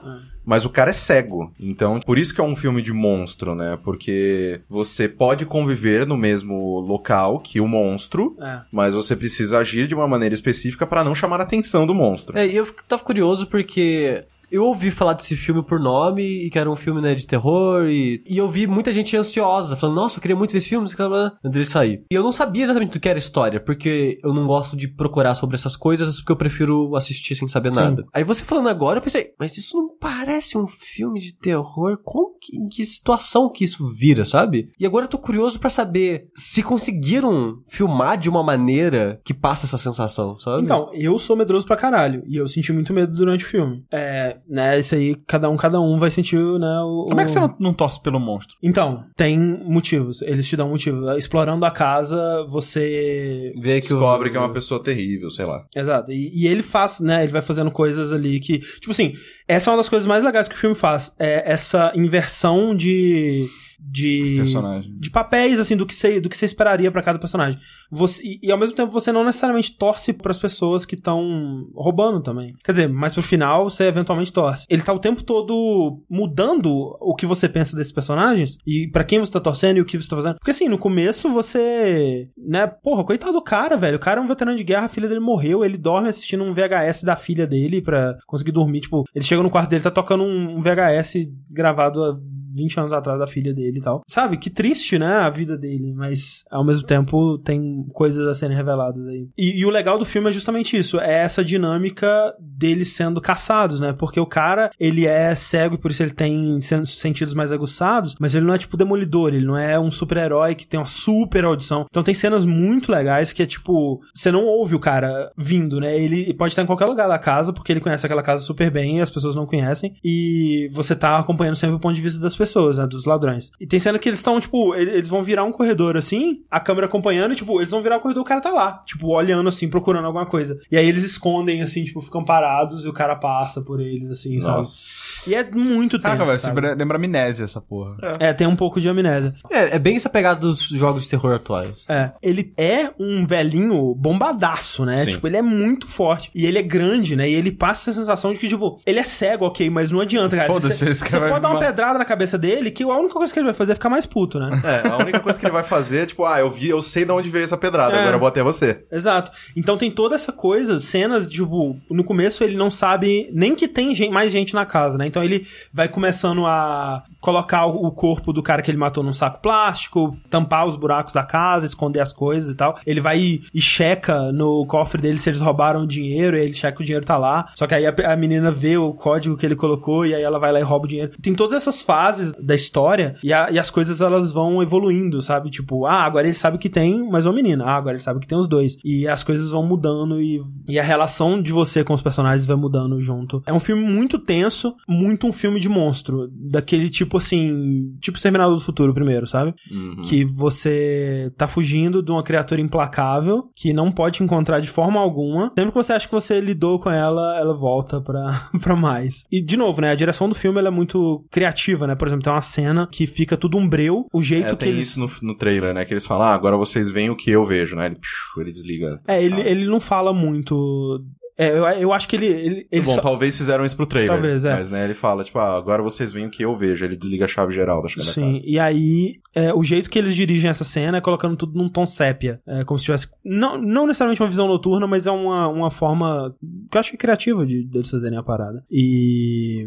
mas 0.45 0.65
o 0.65 0.71
cara 0.71 0.91
é 0.91 0.93
cego. 0.95 1.53
Então, 1.59 2.01
por 2.01 2.19
isso 2.19 2.35
que 2.35 2.41
é 2.41 2.45
um 2.45 2.57
filme 2.57 2.83
de 2.83 2.93
monstro, 2.93 3.55
né? 3.55 3.79
Porque 3.85 4.61
você 4.69 5.09
pode 5.09 5.47
conviver 5.47 6.07
no 6.07 6.17
mesmo 6.17 6.81
local 6.81 7.39
que 7.41 7.61
o 7.61 7.69
monstro, 7.69 8.37
É. 8.41 8.61
mas 8.73 8.95
você 8.95 9.15
precisa 9.15 9.59
agir 9.59 9.87
de 9.87 9.95
uma 9.95 10.09
maneira 10.09 10.35
específica 10.35 10.87
pra 10.87 11.05
não 11.05 11.15
chamar 11.15 11.41
a 11.41 11.45
atenção 11.45 11.87
do 11.87 11.95
monstro. 11.95 12.37
É, 12.37 12.47
e 12.47 12.57
eu 12.57 12.67
tava 12.89 13.03
curioso 13.05 13.47
porque 13.47 14.25
eu 14.53 14.65
ouvi 14.65 14.91
falar 14.91 15.15
desse 15.15 15.35
filme 15.37 15.63
por 15.63 15.81
nome 15.81 16.23
e 16.23 16.51
que 16.51 16.59
era 16.59 16.71
um 16.71 16.77
filme, 16.77 17.01
né, 17.01 17.15
de 17.15 17.27
terror 17.27 17.89
e, 17.89 18.23
e 18.29 18.37
eu 18.37 18.49
vi 18.51 18.67
muita 18.67 18.93
gente 18.93 19.17
ansiosa, 19.17 19.77
falando, 19.77 19.97
nossa, 19.97 20.19
eu 20.19 20.23
queria 20.23 20.37
muito 20.37 20.53
ver 20.53 20.59
esse 20.59 20.69
filme, 20.69 20.87
antes 20.87 21.51
dele 21.51 21.65
sair. 21.65 22.05
E 22.11 22.15
eu 22.15 22.23
não 22.23 22.31
sabia 22.31 22.65
exatamente 22.65 22.93
do 22.93 23.01
que 23.01 23.09
era 23.09 23.17
a 23.17 23.21
história, 23.21 23.59
porque 23.59 24.19
eu 24.23 24.35
não 24.35 24.47
gosto 24.47 24.77
de 24.77 24.87
procurar 24.89 25.35
sobre 25.35 25.57
essas 25.57 25.77
coisas, 25.77 26.21
porque 26.21 26.33
eu 26.33 26.37
prefiro 26.37 26.95
assistir 26.95 27.35
sem 27.35 27.49
saber 27.49 27.71
Sim. 27.71 27.77
nada. 27.77 28.05
Aí 28.13 28.23
você 28.23 28.45
falando 28.45 28.69
agora, 28.69 28.99
eu 28.99 29.03
pensei, 29.03 29.33
mas 29.39 29.57
isso 29.57 29.77
não 29.77 29.89
parece 29.99 30.59
um 30.59 30.67
filme 30.67 31.19
de 31.19 31.37
terror? 31.39 31.99
Como 32.05 32.37
que, 32.39 32.57
em 32.57 32.69
que 32.69 32.85
situação 32.85 33.49
que 33.49 33.65
isso 33.65 33.89
vira, 33.95 34.25
sabe? 34.25 34.69
E 34.79 34.85
agora 34.85 35.07
eu 35.07 35.09
tô 35.09 35.19
curioso 35.19 35.59
pra 35.59 35.71
saber 35.71 36.29
se 36.35 36.63
conseguiram 36.63 37.63
filmar 37.67 38.19
de 38.19 38.29
uma 38.29 38.43
maneira 38.43 39.21
que 39.25 39.33
passa 39.33 39.67
essa 39.67 39.79
sensação, 39.79 40.39
sabe? 40.39 40.63
Então, 40.63 40.91
eu 40.93 41.19
sou 41.19 41.37
medroso 41.37 41.67
pra 41.67 41.77
caralho. 41.77 42.23
E 42.27 42.37
eu 42.37 42.49
senti 42.49 42.73
muito 42.73 42.93
medo 42.93 43.13
durante 43.13 43.45
o 43.45 43.49
filme. 43.49 43.85
É, 43.91 44.39
né, 44.49 44.79
isso 44.79 44.95
aí, 44.95 45.15
cada 45.27 45.49
um, 45.51 45.57
cada 45.57 45.81
um 45.81 45.99
vai 45.99 46.11
sentir, 46.11 46.37
né, 46.39 46.81
o... 46.85 47.07
Como 47.09 47.21
é 47.21 47.25
que 47.25 47.31
o- 47.31 47.33
você 47.33 47.41
não, 47.41 47.57
não 47.61 47.75
torce 47.75 48.03
pelo 48.03 48.19
monstro? 48.21 48.57
Então, 48.63 49.05
tem 49.17 49.39
motivos. 49.39 50.23
Eles 50.23 50.47
te 50.49 50.57
dão 50.57 50.69
motivo. 50.69 51.11
Explorando 51.13 51.65
a 51.65 51.71
casa, 51.71 52.45
você 52.49 53.53
Vê 53.61 53.81
que 53.81 53.87
o- 53.93 53.99
Descobre 53.99 54.31
que 54.31 54.37
é 54.37 54.41
uma 54.41 54.53
pessoa 54.53 54.83
terrível, 54.83 55.31
sei 55.31 55.45
lá. 55.45 55.65
Exato. 55.75 56.13
E, 56.13 56.31
e 56.43 56.47
ele 56.47 56.63
faz, 56.63 57.01
né? 57.01 57.23
Ele 57.23 57.33
vai 57.33 57.43
fazendo 57.43 57.71
coisas 57.71 58.13
ali 58.13 58.41
que. 58.41 58.59
Tipo 58.59 58.91
assim, 58.91 59.13
essa 59.49 59.71
é 59.71 59.73
uma 59.73 59.77
das 59.79 59.89
coisas 59.89 60.07
mais 60.07 60.23
legais 60.25 60.49
que 60.49 60.55
o 60.55 60.59
filme 60.59 60.75
faz. 60.77 61.15
É 61.19 61.51
essa 61.53 61.93
inversão 61.95 62.75
de. 62.75 63.47
De. 63.85 64.37
Personagem. 64.37 64.95
De 64.95 65.11
papéis, 65.11 65.59
assim, 65.59 65.77
do 65.77 65.87
que 65.87 65.95
você, 65.95 66.21
do 66.21 66.29
que 66.29 66.37
você 66.37 66.45
esperaria 66.45 66.91
pra 66.91 67.03
cada 67.03 67.19
personagem. 67.19 67.59
Você, 67.91 68.23
e, 68.25 68.41
e 68.43 68.53
ao 68.53 68.59
mesmo 68.59 68.75
tempo 68.75 68.91
você 68.91 69.13
não 69.13 69.25
necessariamente 69.25 69.77
torce 69.77 70.13
pras 70.13 70.39
pessoas 70.39 70.85
que 70.85 70.95
estão 70.95 71.69
roubando 71.75 72.23
também. 72.23 72.55
Quer 72.65 72.73
dizer, 72.73 72.89
mais 72.89 73.13
pro 73.13 73.23
final 73.23 73.69
você 73.69 73.85
eventualmente 73.85 74.33
torce. 74.33 74.67
Ele 74.71 74.83
tá 74.83 74.93
o 74.93 74.99
tempo 74.99 75.23
todo 75.23 76.03
mudando 76.09 76.97
o 77.01 77.15
que 77.15 77.27
você 77.27 77.49
pensa 77.49 77.77
desses 77.77 77.93
personagens 77.93 78.57
e 78.67 78.89
pra 78.91 79.05
quem 79.05 79.19
você 79.19 79.33
tá 79.33 79.41
torcendo 79.41 79.77
e 79.77 79.81
o 79.81 79.85
que 79.85 80.01
você 80.01 80.09
tá 80.09 80.17
fazendo. 80.17 80.37
Porque 80.37 80.53
assim, 80.53 80.69
no 80.69 80.79
começo 80.79 81.31
você. 81.31 82.29
Né, 82.37 82.67
porra, 82.67 83.05
coitado 83.05 83.33
do 83.33 83.43
cara, 83.43 83.77
velho. 83.77 83.97
O 83.97 84.01
cara 84.01 84.21
é 84.21 84.25
um 84.25 84.29
veterano 84.29 84.57
de 84.57 84.65
guerra, 84.65 84.87
a 84.87 84.89
filha 84.89 85.09
dele 85.09 85.21
morreu, 85.21 85.65
ele 85.65 85.77
dorme 85.77 86.09
assistindo 86.09 86.45
um 86.45 86.55
VHS 86.55 87.03
da 87.03 87.17
filha 87.17 87.47
dele 87.47 87.83
pra 87.83 88.17
conseguir 88.27 88.53
dormir. 88.53 88.81
Tipo, 88.81 89.05
ele 89.15 89.25
chega 89.25 89.43
no 89.43 89.51
quarto 89.51 89.71
dele, 89.71 89.83
tá 89.83 89.91
tocando 89.91 90.25
um 90.25 90.63
VHS 90.63 91.29
gravado 91.51 92.03
há 92.03 92.19
20 92.55 92.81
anos 92.81 92.93
atrás 92.93 93.19
da 93.19 93.27
filha 93.27 93.53
dele 93.55 93.79
e 93.79 93.83
tal. 93.83 94.03
Sabe? 94.09 94.37
Que 94.37 94.51
triste, 94.51 94.99
né? 94.99 95.07
A 95.07 95.31
vida 95.31 95.57
dele. 95.57 95.93
Mas, 95.95 96.45
ao 96.51 96.65
mesmo 96.65 96.85
tempo, 96.87 97.39
tem 97.39 97.85
coisas 97.93 98.27
a 98.27 98.35
serem 98.35 98.57
reveladas 98.57 99.07
aí. 99.07 99.29
E, 99.37 99.61
e 99.61 99.67
o 99.67 99.71
legal 99.71 99.99
do 99.99 100.05
filme 100.05 100.29
é 100.29 100.33
justamente 100.33 100.77
isso. 100.77 100.99
É 101.01 101.23
essa 101.23 101.45
dinâmica 101.45 102.35
deles 102.41 102.93
sendo 102.93 103.21
caçados, 103.21 103.81
né? 103.81 103.93
Porque 103.93 104.21
o 104.21 104.27
cara, 104.27 104.71
ele 104.79 105.07
é 105.07 105.35
cego 105.35 105.75
e 105.75 105.79
por 105.79 105.91
isso 105.91 106.03
ele 106.03 106.13
tem 106.15 106.61
sen- 106.61 106.85
sentidos 106.85 107.35
mais 107.35 107.53
aguçados. 107.53 108.15
Mas 108.21 108.35
ele 108.35 108.47
não 108.47 108.55
é 108.55 108.59
tipo 108.59 108.77
demolidor. 108.77 109.35
Ele 109.35 109.47
não 109.47 109.57
é 109.57 109.79
um 109.79 109.91
super-herói 109.91 110.55
que 110.55 110.67
tem 110.67 110.79
uma 110.81 110.87
super 110.87 111.45
audição. 111.45 111.87
Então 111.89 112.03
tem 112.03 112.15
cenas 112.15 112.45
muito 112.45 112.91
legais 112.93 113.33
que 113.33 113.43
é 113.43 113.47
tipo... 113.47 114.01
Você 114.15 114.31
não 114.31 114.45
ouve 114.45 114.75
o 114.75 114.81
cara 114.81 115.31
vindo, 115.37 115.81
né? 115.81 115.99
Ele 115.99 116.33
pode 116.35 116.53
estar 116.53 116.63
em 116.63 116.67
qualquer 116.67 116.87
lugar 116.87 117.09
da 117.09 117.19
casa 117.19 117.53
porque 117.53 117.73
ele 117.73 117.81
conhece 117.81 118.05
aquela 118.05 118.23
casa 118.23 118.43
super 118.43 118.71
bem 118.71 118.99
e 118.99 119.01
as 119.01 119.11
pessoas 119.11 119.35
não 119.35 119.47
conhecem. 119.47 119.95
E 120.05 120.71
você 120.73 120.95
tá 120.95 121.19
acompanhando 121.19 121.57
sempre 121.57 121.77
o 121.77 121.81
ponto 121.81 121.95
de 121.95 122.01
vista 122.03 122.21
das 122.21 122.35
pessoas, 122.37 122.42
né? 122.79 122.87
Dos 122.87 123.05
ladrões. 123.05 123.51
E 123.61 123.67
tem 123.67 123.79
cena 123.79 123.99
que 123.99 124.09
eles 124.09 124.19
estão, 124.21 124.41
tipo, 124.41 124.75
ele- 124.75 124.91
eles 124.93 125.09
vão 125.09 125.23
virar 125.23 125.45
um 125.45 125.53
corredor 125.53 125.97
assim, 125.97 126.43
a 126.51 126.61
câmera 126.61 126.87
acompanhando, 126.87 127.33
e, 127.33 127.37
tipo, 127.37 127.59
eles 127.61 127.71
vão 127.71 127.83
virar 127.83 127.97
o 127.99 128.01
corredor, 128.01 128.23
o 128.23 128.27
cara 128.27 128.41
tá 128.41 128.51
lá, 128.51 128.83
tipo, 128.87 129.09
olhando 129.09 129.49
assim, 129.49 129.69
procurando 129.69 130.05
alguma 130.07 130.27
coisa. 130.27 130.59
E 130.71 130.77
aí 130.77 130.87
eles 130.89 131.05
escondem, 131.05 131.63
assim, 131.63 131.85
tipo, 131.85 132.01
ficam 132.01 132.25
parados 132.25 132.85
e 132.85 132.89
o 132.89 132.93
cara 132.93 133.17
passa 133.17 133.63
por 133.63 133.81
eles, 133.81 134.11
assim, 134.11 134.41
sabe? 134.41 134.59
Nossa. 134.59 135.31
E 135.31 135.35
é 135.35 135.49
muito 135.51 136.01
Caraca, 136.01 136.25
tenso, 136.33 136.53
velho, 136.55 136.77
lembra 136.77 136.97
amnésia 136.97 137.45
essa 137.45 137.61
porra. 137.61 137.97
É, 138.19 138.33
tem 138.33 138.47
um 138.47 138.57
pouco 138.57 138.81
de 138.81 138.89
amnésia. 138.89 139.35
É, 139.51 139.77
é 139.77 139.79
bem 139.79 139.97
essa 139.97 140.09
pegada 140.09 140.41
dos 140.41 140.61
jogos 140.69 141.05
de 141.05 141.11
terror 141.11 141.35
atuais. 141.35 141.85
É. 141.89 142.11
Ele 142.23 142.53
é 142.57 142.91
um 142.99 143.25
velhinho 143.27 143.95
bombadaço, 143.95 144.85
né? 144.85 144.99
Sim. 144.99 145.13
Tipo, 145.13 145.27
ele 145.27 145.37
é 145.37 145.43
muito 145.43 145.87
forte. 145.87 146.31
E 146.35 146.47
ele 146.47 146.59
é 146.59 146.63
grande, 146.63 147.17
né? 147.17 147.29
E 147.29 147.35
ele 147.35 147.51
passa 147.53 147.91
essa 147.91 148.01
sensação 148.01 148.33
de 148.33 148.39
que, 148.39 148.49
tipo, 148.49 148.81
ele 148.87 148.99
é 148.99 149.05
cego, 149.05 149.47
ok, 149.47 149.69
mas 149.71 149.91
não 149.93 150.01
adianta, 150.01 150.37
cara. 150.37 150.51
Foda-se, 150.53 150.85
Você 150.95 151.21
pode 151.21 151.41
dar 151.41 151.51
uma 151.51 151.59
pedrada 151.61 151.99
na 151.99 152.05
cabeça 152.05 152.32
cabeça 152.33 152.39
dele 152.39 152.71
que 152.71 152.83
a 152.83 152.87
única 152.99 153.15
coisa 153.15 153.33
que 153.33 153.39
ele 153.39 153.47
vai 153.47 153.55
fazer 153.55 153.73
é 153.73 153.75
ficar 153.75 153.89
mais 153.91 154.07
puto, 154.07 154.39
né? 154.39 154.51
É, 154.65 154.89
a 154.89 154.97
única 154.99 155.21
coisa 155.21 155.39
que 155.39 155.45
ele 155.45 155.53
vai 155.53 155.63
fazer 155.65 156.03
é 156.03 156.07
tipo, 156.07 156.25
ah, 156.25 156.39
eu 156.41 156.51
vi, 156.51 156.69
eu 156.69 156.81
sei 156.83 157.05
de 157.05 157.13
onde 157.13 157.29
veio 157.29 157.45
essa 157.45 157.57
pedrada, 157.57 157.95
É. 157.97 158.01
agora 158.01 158.17
eu 158.17 158.19
vou 158.19 158.29
até 158.29 158.43
você. 158.43 158.85
Exato. 158.91 159.31
Então 159.57 159.77
tem 159.77 159.91
toda 159.91 160.15
essa 160.15 160.33
coisa, 160.33 160.79
cenas, 160.79 161.29
tipo, 161.29 161.77
no 161.91 162.05
começo 162.05 162.43
ele 162.45 162.57
não 162.57 162.71
sabe 162.71 163.29
nem 163.33 163.55
que 163.55 163.69
tem 163.69 163.95
gen- 163.95 164.11
mais 164.11 164.33
gente 164.33 164.55
na 164.55 164.65
casa, 164.67 164.97
né? 164.99 165.07
Então 165.07 165.23
ele 165.23 165.47
vai 165.73 165.89
começando 165.89 166.47
a 166.47 167.03
colocar 167.21 167.67
o 167.67 167.91
corpo 167.93 168.33
do 168.33 168.43
cara 168.43 168.63
que 168.63 168.71
ele 168.71 168.79
matou 168.79 169.03
num 169.05 169.13
saco 169.13 169.41
plástico, 169.41 170.17
tampar 170.31 170.67
os 170.67 170.77
buracos 170.77 171.13
da 171.13 171.23
casa, 171.23 171.67
esconder 171.67 172.01
as 172.01 172.13
coisas 172.13 172.53
e 172.53 172.57
tal. 172.57 172.79
Ele 172.87 173.01
vai 173.01 173.19
e, 173.19 173.43
e 173.55 173.61
checa 173.61 174.33
no 174.33 174.65
cofre 174.67 175.01
dele 175.01 175.19
se 175.19 175.29
eles 175.31 175.41
roubaram 175.41 175.83
o 175.83 175.87
dinheiro, 175.87 176.37
e 176.37 176.41
ele 176.41 176.55
checa 176.55 176.77
que 176.77 176.83
o 176.83 176.87
dinheiro 176.87 177.05
tá 177.07 177.17
lá. 177.17 177.49
Só 177.55 177.67
que 177.67 177.75
aí 177.75 177.87
a, 177.87 177.95
a 178.13 178.17
menina 178.17 178.51
vê 178.51 178.77
o 178.77 178.93
código 178.93 179.37
que 179.37 179.45
ele 179.47 179.55
colocou 179.57 180.05
e 180.07 180.15
aí 180.15 180.23
ela 180.23 180.39
vai 180.39 180.53
lá 180.53 180.61
e 180.61 180.63
rouba 180.63 180.85
o 180.87 180.89
dinheiro. 180.89 181.13
Tem 181.23 181.35
todas 181.35 181.57
essas 181.57 181.83
fases 181.83 182.22
da 182.33 182.55
história 182.55 183.17
e, 183.23 183.33
a- 183.33 183.49
e 183.51 183.59
as 183.59 183.71
coisas 183.71 184.01
elas 184.01 184.33
vão 184.33 184.63
evoluindo, 184.63 185.21
sabe? 185.21 185.51
Tipo, 185.51 185.87
ah, 185.87 186.05
agora 186.05 186.27
ele 186.27 186.35
sabe 186.35 186.59
que 186.59 186.69
tem 186.69 187.09
mais 187.11 187.27
uma 187.27 187.33
menina. 187.35 187.65
Ah, 187.65 187.77
agora 187.77 187.97
ele 187.97 188.03
sabe 188.03 188.21
que 188.21 188.27
tem 188.29 188.39
os 188.39 188.47
dois. 188.49 188.77
E 188.85 189.07
as 189.09 189.25
coisas 189.25 189.51
vão 189.51 189.65
mudando 189.67 190.21
e, 190.21 190.41
e 190.69 190.79
a 190.79 190.83
relação 190.83 191.41
de 191.41 191.53
você 191.53 191.83
com 191.85 191.95
os 191.95 192.03
personagens 192.03 192.47
vai 192.47 192.57
mudando 192.57 193.01
junto. 193.01 193.43
É 193.47 193.53
um 193.53 193.61
filme 193.61 193.83
muito 193.83 194.19
tenso, 194.19 194.75
muito 194.89 195.27
um 195.27 195.33
filme 195.33 195.59
de 195.59 195.69
monstro. 195.69 196.29
Daquele 196.33 196.89
tipo 196.89 197.17
assim, 197.19 197.95
tipo 198.01 198.21
Terminador 198.21 198.55
do 198.55 198.61
Futuro 198.63 198.95
primeiro, 198.95 199.27
sabe? 199.27 199.55
Uhum. 199.71 200.03
Que 200.03 200.25
você 200.25 201.33
tá 201.37 201.49
fugindo 201.49 202.03
de 202.03 202.11
uma 202.13 202.23
criatura 202.23 202.61
implacável 202.61 203.45
que 203.55 203.73
não 203.73 203.91
pode 203.91 204.19
te 204.19 204.23
encontrar 204.25 204.61
de 204.61 204.69
forma 204.69 205.01
alguma. 205.01 205.49
Sempre 205.57 205.71
que 205.71 205.75
você 205.77 205.93
acha 205.93 206.07
que 206.07 206.15
você 206.15 206.41
lidou 206.41 206.79
com 206.79 206.91
ela, 206.91 207.39
ela 207.39 207.55
volta 207.57 208.01
pra, 208.01 208.49
pra 208.61 208.77
mais. 208.77 209.25
E, 209.31 209.41
de 209.43 209.57
novo, 209.57 209.81
né? 209.81 209.91
A 209.91 209.95
direção 209.95 210.29
do 210.29 210.35
filme 210.35 210.59
ela 210.59 210.69
é 210.69 210.71
muito 210.71 211.25
criativa, 211.31 211.87
né? 211.87 211.95
Por 211.95 212.07
exemplo, 212.13 212.25
tem 212.25 212.33
uma 212.33 212.41
cena 212.41 212.87
que 212.91 213.07
fica 213.07 213.37
tudo 213.37 213.59
um 213.59 213.69
breu. 213.69 214.07
O 214.13 214.23
jeito 214.23 214.47
É, 214.47 214.51
que 214.51 214.57
tem 214.57 214.69
eles. 214.71 214.89
isso 214.91 215.01
no, 215.01 215.11
no 215.23 215.35
trailer, 215.37 215.75
né? 215.75 215.85
Que 215.85 215.93
eles 215.95 216.07
falam, 216.07 216.27
ah, 216.29 216.35
agora 216.35 216.57
vocês 216.57 216.91
veem 216.91 217.11
o 217.11 217.17
que 217.17 217.31
eu 217.31 217.45
vejo, 217.45 217.75
né? 217.77 217.87
Ele, 217.87 217.97
ele 218.39 218.53
desliga. 218.53 219.01
É, 219.07 219.23
ele, 219.23 219.35
Ah. 219.43 219.49
ele 219.49 219.65
não 219.67 219.81
fala 219.81 220.13
muito. 220.13 221.05
É, 221.39 221.49
eu, 221.51 221.65
eu 221.67 221.93
acho 221.95 222.07
que 222.07 222.15
ele. 222.15 222.27
ele, 222.27 222.67
ele 222.71 222.85
Bom, 222.85 222.95
só- 222.95 223.01
talvez 223.01 223.37
fizeram 223.37 223.65
isso 223.65 223.75
pro 223.75 223.87
trailer. 223.87 224.13
Talvez, 224.13 224.45
é. 224.45 224.55
Mas, 224.55 224.69
né, 224.69 224.85
ele 224.85 224.93
fala, 224.93 225.25
tipo, 225.25 225.39
ah, 225.39 225.57
agora 225.57 225.83
vocês 225.83 226.13
veem 226.13 226.27
o 226.27 226.31
que 226.31 226.43
eu 226.45 226.55
vejo. 226.55 226.85
Ele 226.85 226.95
desliga 226.95 227.25
a 227.25 227.29
chave 227.29 227.53
geral 227.55 227.83
da 227.83 227.89
chave 227.89 228.07
da 228.07 228.13
Sim, 228.13 228.33
casa. 228.35 228.43
e 228.45 228.59
aí 228.59 229.15
é, 229.35 229.53
o 229.53 229.65
jeito 229.65 229.89
que 229.89 229.99
eles 229.99 230.15
dirigem 230.15 230.51
essa 230.51 230.63
cena 230.63 230.99
é 230.99 231.01
colocando 231.01 231.35
tudo 231.35 231.57
num 231.59 231.71
tom 231.71 231.87
sépia. 231.87 232.39
É 232.47 232.65
como 232.65 232.79
se 232.79 232.85
tivesse. 232.85 233.09
Não, 233.25 233.57
não 233.57 233.87
necessariamente 233.87 234.23
uma 234.23 234.29
visão 234.29 234.47
noturna, 234.47 234.87
mas 234.87 235.07
é 235.07 235.11
uma, 235.11 235.49
uma 235.49 235.71
forma 235.71 236.35
que 236.71 236.77
eu 236.77 236.81
acho 236.81 236.91
que 236.91 236.97
é 236.97 237.01
criativa 237.01 237.47
de 237.47 237.65
deles 237.65 237.89
fazerem 237.91 238.19
a 238.19 238.23
parada. 238.23 238.63
E. 238.71 239.67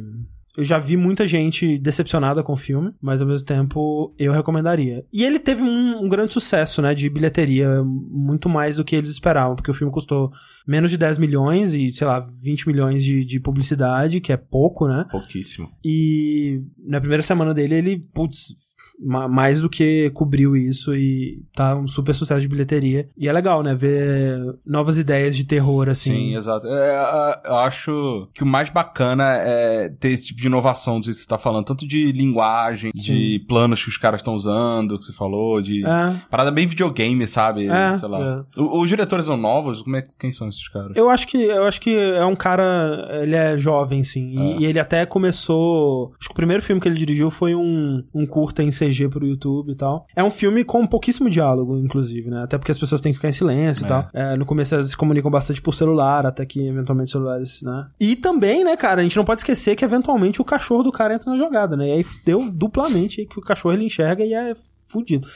Eu 0.58 0.64
já 0.64 0.80
vi 0.80 0.95
muita 0.95 1.28
gente 1.28 1.78
decepcionada 1.78 2.41
com 2.41 2.53
o 2.53 2.58
filme, 2.58 2.93
mas 3.01 3.22
ao 3.22 3.28
mesmo 3.28 3.45
tempo 3.45 4.14
eu 4.18 4.32
recomendaria. 4.32 5.03
E 5.12 5.24
ele 5.24 5.39
teve 5.39 5.62
um, 5.62 6.03
um 6.03 6.10
grande 6.10 6.34
sucesso, 6.34 6.82
né, 6.82 6.93
de 6.93 7.10
bilheteria, 7.10 7.84
muito 7.84 8.47
mais 8.47 8.78
do 8.78 8.86
que 8.86 8.95
eles 8.95 9.10
esperavam, 9.10 9.56
porque 9.56 9.72
o 9.72 9.74
filme 9.74 9.91
custou 9.91 10.32
menos 10.68 10.89
de 10.91 10.97
10 10.97 11.18
milhões 11.18 11.74
e, 11.74 11.91
sei 11.91 12.05
lá, 12.07 12.20
20 12.41 12.68
milhões 12.68 13.03
de, 13.03 13.24
de 13.26 13.39
publicidade, 13.39 14.20
que 14.22 14.32
é 14.32 14.38
pouco, 14.38 14.88
né? 14.88 15.05
Pouquíssimo. 15.11 15.70
E 15.84 16.61
na 16.86 16.99
primeira 16.99 17.22
semana 17.24 17.53
dele, 17.53 17.76
ele, 17.76 17.99
putz, 18.13 18.53
ma- 18.99 19.28
mais 19.28 19.61
do 19.61 19.70
que 19.70 20.09
cobriu 20.11 20.55
isso 20.55 20.95
e 20.95 21.43
tá 21.55 21.76
um 21.76 21.88
super 21.88 22.13
sucesso 22.16 22.41
de 22.41 22.47
bilheteria. 22.47 23.07
E 23.18 23.28
é 23.28 23.34
legal, 23.34 23.61
né? 23.63 23.76
Ver 23.76 24.39
novas 24.66 24.97
ideias 24.97 25.36
de 25.36 25.45
terror, 25.45 25.88
assim. 25.89 26.11
Sim, 26.11 26.36
exato. 26.36 26.68
É, 26.68 27.36
eu 27.45 27.55
acho 27.57 28.28
que 28.34 28.43
o 28.43 28.47
mais 28.47 28.70
bacana 28.70 29.24
é 29.38 29.89
ter 29.89 30.09
esse 30.09 30.28
tipo 30.28 30.39
de 30.39 30.47
inovação 30.47 30.99
do 30.99 31.05
que 31.07 31.13
você 31.13 31.28
tá 31.28 31.38
falando, 31.38 31.66
tanto 31.66 31.88
de 31.88 32.11
linguagem, 32.11 32.91
de 32.95 33.43
planos 33.47 33.84
que 33.84 33.89
os 33.89 33.97
caras 33.97 34.20
estão 34.22 34.36
usando, 34.36 34.97
que 34.97 35.05
você 35.05 35.13
falou, 35.13 35.61
de. 35.61 35.86
É, 35.86 36.16
Parada 36.30 36.51
bem 36.51 36.66
videogame, 36.68 37.28
sabe? 37.28 37.68
É, 37.68 37.95
Sei 37.95 38.07
lá. 38.09 38.45
O- 38.57 38.82
os 38.82 38.89
diretores 38.89 39.26
são 39.26 39.38
novos? 39.38 39.82
Como 39.82 39.95
é, 39.95 40.01
que- 40.01 40.18
quem 40.18 40.32
são 40.32 40.47
esses 40.56 40.68
caras? 40.68 40.91
eu 40.95 41.10
acho 41.10 41.28
que 41.28 41.38
eu 41.43 41.64
acho 41.66 41.80
que 41.82 41.95
é 41.95 42.26
um 42.26 42.36
cara, 42.36 43.20
ele 43.22 43.36
é 43.36 43.58
jovem, 43.58 44.03
sim. 44.03 44.36
E, 44.38 44.62
e 44.62 44.66
ele 44.66 44.80
até 44.80 45.06
começou. 45.06 46.14
Acho 46.20 46.30
que 46.30 46.34
o 46.34 46.36
primeiro 46.36 46.64
filme 46.64 46.82
que 46.82 46.88
ele 46.88 46.95
dirigiu 46.95 47.30
foi 47.30 47.53
um, 47.56 48.03
um 48.14 48.26
curta 48.26 48.64
em 48.64 48.70
CG 48.70 49.10
pro 49.10 49.26
YouTube 49.26 49.72
e 49.72 49.76
tal. 49.76 50.06
É 50.16 50.24
um 50.24 50.32
filme 50.32 50.64
com 50.64 50.86
pouquíssimo 50.88 51.30
diálogo, 51.30 51.78
inclusive, 51.78 52.30
né? 52.30 52.43
Até 52.43 52.58
porque 52.58 52.72
as 52.72 52.78
pessoas 52.80 53.01
têm 53.01 53.12
que 53.12 53.18
ficar 53.18 53.30
em 53.30 53.34
silêncio 53.34 53.84
e 53.84 53.86
É. 53.86 53.88
tal. 53.88 54.10
É, 54.14 54.36
no 54.36 54.45
começo 54.45 54.76
elas 54.76 54.89
se 54.89 54.97
comunicam 54.97 55.30
bastante 55.32 55.62
por 55.62 55.74
celular, 55.74 56.26
até 56.26 56.45
que 56.45 56.66
eventualmente 56.68 57.12
celulares, 57.12 57.62
né? 57.62 57.88
E 57.99 58.16
também, 58.16 58.64
né, 58.64 58.76
cara, 58.78 59.01
a 59.01 59.03
gente 59.03 59.18
não 59.18 59.26
pode 59.26 59.41
esquecer 59.41 59.76
que 59.76 59.86
eventualmente 59.86 60.41
o 60.41 60.45
cachorro 60.45 60.84
do 60.84 60.91
cara 60.91 61.14
entra 61.16 61.30
na 61.32 61.38
jogada, 61.38 61.76
né? 61.76 61.89
E 61.89 61.91
aí 61.91 62.06
deu 62.26 62.49
duplamente 62.51 63.26
que 63.26 63.39
o 63.39 63.41
cachorro 63.41 63.74
ele 63.74 63.86
enxerga 63.86 64.24
e 64.24 64.34
é 64.34 64.53
fudido. 64.88 65.28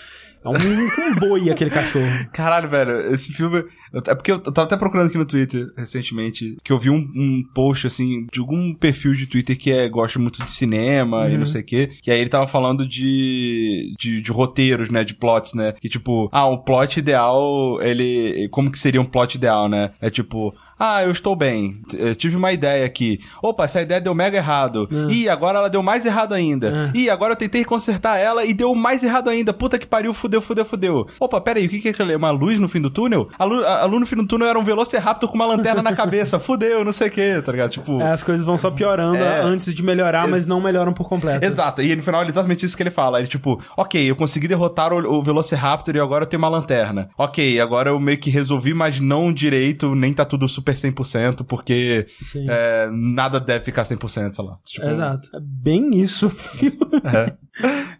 É 0.44 0.48
um, 0.48 0.54
um 0.54 1.16
boi 1.20 1.50
aquele 1.50 1.70
cachorro. 1.70 2.06
Caralho, 2.32 2.70
velho, 2.70 3.14
esse 3.14 3.34
filme. 3.34 3.64
É 3.94 4.16
porque 4.16 4.32
eu 4.32 4.40
tava 4.40 4.64
até 4.64 4.78
procurando 4.78 5.08
aqui 5.08 5.18
no 5.18 5.26
Twitter 5.26 5.72
recentemente, 5.78 6.58
que 6.64 6.72
eu 6.72 6.78
vi 6.78 6.90
um, 6.90 7.10
um 7.16 7.44
post, 7.54 7.88
assim, 7.88 8.28
de 8.32 8.40
algum 8.40 8.74
perfil 8.74 9.14
de 9.14 9.28
Twitter 9.28 9.58
que 9.58 9.72
é, 9.72 9.90
gosta 9.90 10.20
muito 10.20 10.44
de 10.44 10.52
cinema 10.52 11.30
e 11.30 11.38
não 11.38 11.46
sei 11.46 11.62
o 11.62 11.66
quê. 11.66 11.92
Que 12.02 12.12
aí 12.12 12.20
ele 12.20 12.30
tava 12.30 12.48
falando 12.48 12.88
de, 12.88 13.94
de, 13.98 14.22
de 14.22 14.32
roteiros, 14.32 14.90
né? 14.90 15.04
De 15.04 15.14
plots, 15.14 15.54
né? 15.54 15.74
Que 15.74 15.90
tipo, 15.90 16.30
ah, 16.32 16.48
o 16.48 16.60
plot 16.60 17.00
ideal, 17.00 17.82
ele. 17.82 18.48
Como 18.50 18.72
que 18.72 18.80
seria 18.80 19.02
um 19.02 19.06
plot 19.06 19.36
ideal, 19.36 19.68
né? 19.68 19.92
É 20.02 20.10
tipo. 20.10 20.54
Ah, 20.80 21.04
eu 21.04 21.12
estou 21.12 21.36
bem. 21.36 21.82
Eu 21.98 22.16
tive 22.16 22.38
uma 22.38 22.52
ideia 22.54 22.86
aqui. 22.86 23.20
Opa, 23.44 23.66
essa 23.66 23.82
ideia 23.82 24.00
deu 24.00 24.16
mega 24.16 24.38
errado. 24.38 24.88
Ih, 25.10 25.28
agora 25.28 25.60
ela 25.60 25.70
deu 25.70 25.84
mais 25.84 26.06
errado 26.06 26.34
ainda. 26.34 26.92
Ih, 26.94 27.10
agora 27.10 27.34
eu 27.34 27.38
tentei 27.38 27.66
consertar 27.66 28.18
ela 28.18 28.46
e 28.46 28.54
deu 28.54 28.74
mais 28.74 29.04
errado 29.04 29.30
ainda. 29.30 29.52
Puta 29.54 29.78
que 29.78 29.86
pariu, 29.86 30.14
fudeu, 30.14 30.42
fudeu, 30.42 30.64
fudeu. 30.64 31.08
Opa, 31.20 31.42
pera 31.42 31.60
aí, 31.60 31.66
o 31.66 31.70
que 31.70 31.80
que 31.80 31.88
é 31.90 31.92
aquilo? 31.92 32.16
Uma 32.16 32.32
luz 32.32 32.60
no 32.60 32.70
fim 32.70 32.80
do 32.80 32.90
túnel? 32.90 33.28
A, 33.38 33.44
lu 33.44 33.66
a, 33.66 33.86
luz 33.86 34.00
no 34.00 34.06
fim 34.06 34.16
do 34.16 34.26
túnel 34.26 34.48
era 34.48 34.58
um 34.58 34.64
Velociraptor 34.64 35.30
com 35.30 35.36
uma 35.36 35.46
lanterna 35.46 35.82
na 35.82 35.94
cabeça. 35.96 36.40
Fudeu, 36.40 36.86
não 36.86 36.94
sei 36.94 37.08
o 37.08 37.12
que, 37.12 37.42
tá 37.42 37.52
ligado? 37.52 37.72
Tipo... 37.72 38.02
É, 38.02 38.12
as 38.12 38.24
coisas 38.24 38.46
vão 38.46 38.58
só 38.58 38.72
piorando 38.72 39.18
É. 39.18 39.42
antes 39.42 39.74
de 39.74 39.84
melhorar, 39.84 40.28
mas 40.28 40.48
não 40.48 40.62
melhoram 40.62 40.94
por 40.94 41.10
completo. 41.10 41.46
Exato, 41.46 41.82
e 41.82 41.96
no 41.96 42.02
final 42.04 42.24
é 42.24 42.28
exatamente 42.28 42.66
isso 42.66 42.78
que 42.78 42.84
ele 42.84 42.92
fala. 42.92 43.20
Ele, 43.20 43.28
tipo, 43.28 43.62
ok, 43.76 44.10
eu 44.10 44.16
consegui 44.16 44.48
derrotar 44.48 44.94
o, 44.94 45.18
o 45.20 45.22
Velociraptor 45.22 45.96
e 45.96 46.00
agora 46.00 46.24
eu 46.24 46.28
tenho 46.28 46.42
uma 46.42 46.50
lanterna. 46.50 47.10
Ok, 47.18 47.60
agora 47.60 47.90
eu 47.90 48.00
meio 48.00 48.18
que 48.18 48.30
resolvi, 48.30 48.74
mas 48.74 49.00
não 49.00 49.34
direito, 49.34 49.94
nem 49.94 50.14
tá 50.14 50.24
tudo 50.24 50.48
super 50.48 50.69
100%, 50.74 51.46
porque 51.46 52.08
é, 52.48 52.90
nada 52.92 53.40
deve 53.40 53.66
ficar 53.66 53.84
100%, 53.84 54.34
sei 54.36 54.46
lá. 54.46 54.58
Tipo, 54.66 54.88
Exato. 54.88 55.30
É 55.36 55.40
bem 55.42 55.96
isso 56.00 56.28
o 56.28 56.30
filme. 56.30 56.78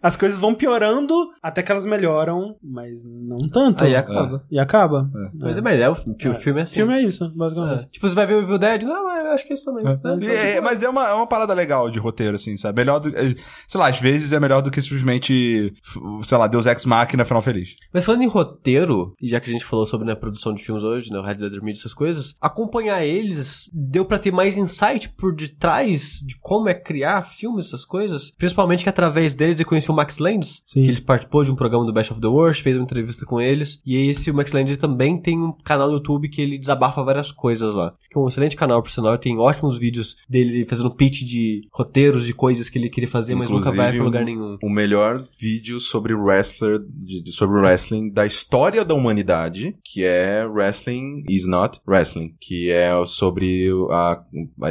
As 0.02 0.16
coisas 0.16 0.38
vão 0.38 0.54
piorando 0.54 1.14
até 1.42 1.62
que 1.62 1.70
elas 1.70 1.84
melhoram, 1.84 2.56
mas 2.62 3.04
não 3.04 3.38
tanto. 3.50 3.84
Aí 3.84 3.94
acaba. 3.94 4.44
E 4.50 4.58
acaba. 4.58 5.10
Mas 5.42 5.58
é, 5.58 5.60
mas 5.60 5.78
é, 5.80 5.88
o 5.88 5.94
fi- 5.94 6.28
o 6.28 6.34
filme 6.34 6.60
é 6.60 6.62
O 6.62 6.64
assim. 6.64 6.74
filme 6.74 6.94
é 6.94 7.02
isso, 7.02 7.30
basicamente. 7.36 7.84
É. 7.84 7.86
Tipo, 7.86 8.08
você 8.08 8.14
vai 8.14 8.26
ver 8.26 8.34
o 8.34 8.42
Evil 8.42 8.58
Dead? 8.58 8.82
Não, 8.84 9.04
mas 9.04 9.24
eu 9.26 9.30
acho 9.32 9.46
que 9.46 9.52
é 9.52 9.54
isso 9.54 9.64
também. 9.66 9.84
É, 9.86 10.26
É, 10.26 10.56
é, 10.56 10.60
mas 10.60 10.82
é 10.82 10.88
uma, 10.88 11.06
é 11.08 11.12
uma 11.12 11.26
parada 11.26 11.52
legal 11.52 11.90
de 11.90 11.98
roteiro, 11.98 12.36
assim, 12.36 12.56
sabe? 12.56 12.80
Melhor 12.80 13.00
do. 13.00 13.08
é, 13.10 13.34
sei 13.68 13.78
lá, 13.80 13.88
às 13.88 14.00
vezes 14.00 14.32
é 14.32 14.40
melhor 14.40 14.62
do 14.62 14.70
que 14.70 14.80
simplesmente, 14.80 15.74
sei 16.22 16.38
lá, 16.38 16.46
Deus 16.46 16.64
Ex 16.66 16.84
Machina 16.86 17.24
final 17.24 17.42
feliz. 17.42 17.74
Mas 17.92 18.04
falando 18.04 18.22
em 18.22 18.28
roteiro, 18.28 19.14
e 19.20 19.28
já 19.28 19.40
que 19.40 19.50
a 19.50 19.52
gente 19.52 19.64
falou 19.64 19.84
sobre 19.84 20.06
né, 20.06 20.14
produção 20.14 20.54
de 20.54 20.62
filmes 20.62 20.82
hoje, 20.84 21.10
né, 21.12 21.18
o 21.18 21.22
Red 21.22 21.34
Dead 21.34 21.50
Redemption, 21.52 21.70
essas 21.72 21.94
coisas, 21.94 22.34
acompanhar 22.60 23.04
eles 23.04 23.70
deu 23.72 24.04
pra 24.04 24.18
ter 24.18 24.30
mais 24.32 24.56
insight 24.56 25.08
por 25.16 25.34
detrás 25.34 26.20
de 26.26 26.36
como 26.40 26.68
é 26.68 26.74
criar 26.74 27.22
filmes, 27.22 27.66
essas 27.66 27.84
coisas. 27.84 28.30
Principalmente 28.36 28.82
que 28.82 28.88
através 28.88 29.34
deles 29.34 29.58
eu 29.60 29.66
conheci 29.66 29.90
o 29.90 29.94
Max 29.94 30.18
Landis, 30.18 30.62
Sim. 30.66 30.82
que 30.82 30.88
ele 30.88 31.00
participou 31.00 31.44
de 31.44 31.50
um 31.50 31.56
programa 31.56 31.84
do 31.84 31.92
Best 31.92 32.12
of 32.12 32.20
the 32.20 32.26
Worst, 32.26 32.62
fez 32.62 32.76
uma 32.76 32.84
entrevista 32.84 33.24
com 33.24 33.40
eles. 33.40 33.80
E 33.86 34.08
esse 34.08 34.30
o 34.30 34.34
Max 34.34 34.52
Landis 34.52 34.76
também 34.76 35.16
tem 35.20 35.38
um 35.38 35.52
canal 35.64 35.88
no 35.88 35.94
YouTube 35.94 36.28
que 36.28 36.40
ele 36.40 36.58
desabafa 36.58 37.02
várias 37.02 37.30
coisas 37.32 37.74
lá. 37.74 37.94
Que 38.10 38.18
é 38.18 38.20
um 38.22 38.28
excelente 38.28 38.56
canal, 38.56 38.82
por 38.82 38.90
sinal, 38.90 39.16
tem 39.16 39.38
ótimos 39.38 39.76
vídeos 39.78 40.16
dele 40.28 40.66
fazendo 40.66 40.94
pitch 40.94 41.22
de 41.22 41.62
roteiros, 41.72 42.24
de 42.26 42.34
coisas 42.34 42.68
que 42.68 42.78
ele 42.78 42.90
queria 42.90 43.08
fazer, 43.08 43.34
mas 43.34 43.48
nunca 43.50 43.70
vai 43.72 43.92
pra 43.92 44.04
lugar 44.04 44.24
nenhum. 44.24 44.56
O 44.62 44.70
melhor 44.70 45.16
vídeo 45.38 45.80
sobre 45.80 46.14
wrestler, 46.14 46.78
de- 46.80 47.22
de- 47.22 47.32
sobre 47.32 47.58
wrestling 47.60 48.10
da 48.12 48.26
história 48.26 48.84
da 48.84 48.94
humanidade, 48.94 49.76
que 49.84 50.04
é 50.04 50.44
Wrestling 50.46 51.24
is 51.28 51.46
Not 51.46 51.80
Wrestling, 51.86 52.34
que 52.40 52.49
é 52.70 52.92
sobre 53.06 53.68
a, 53.90 54.22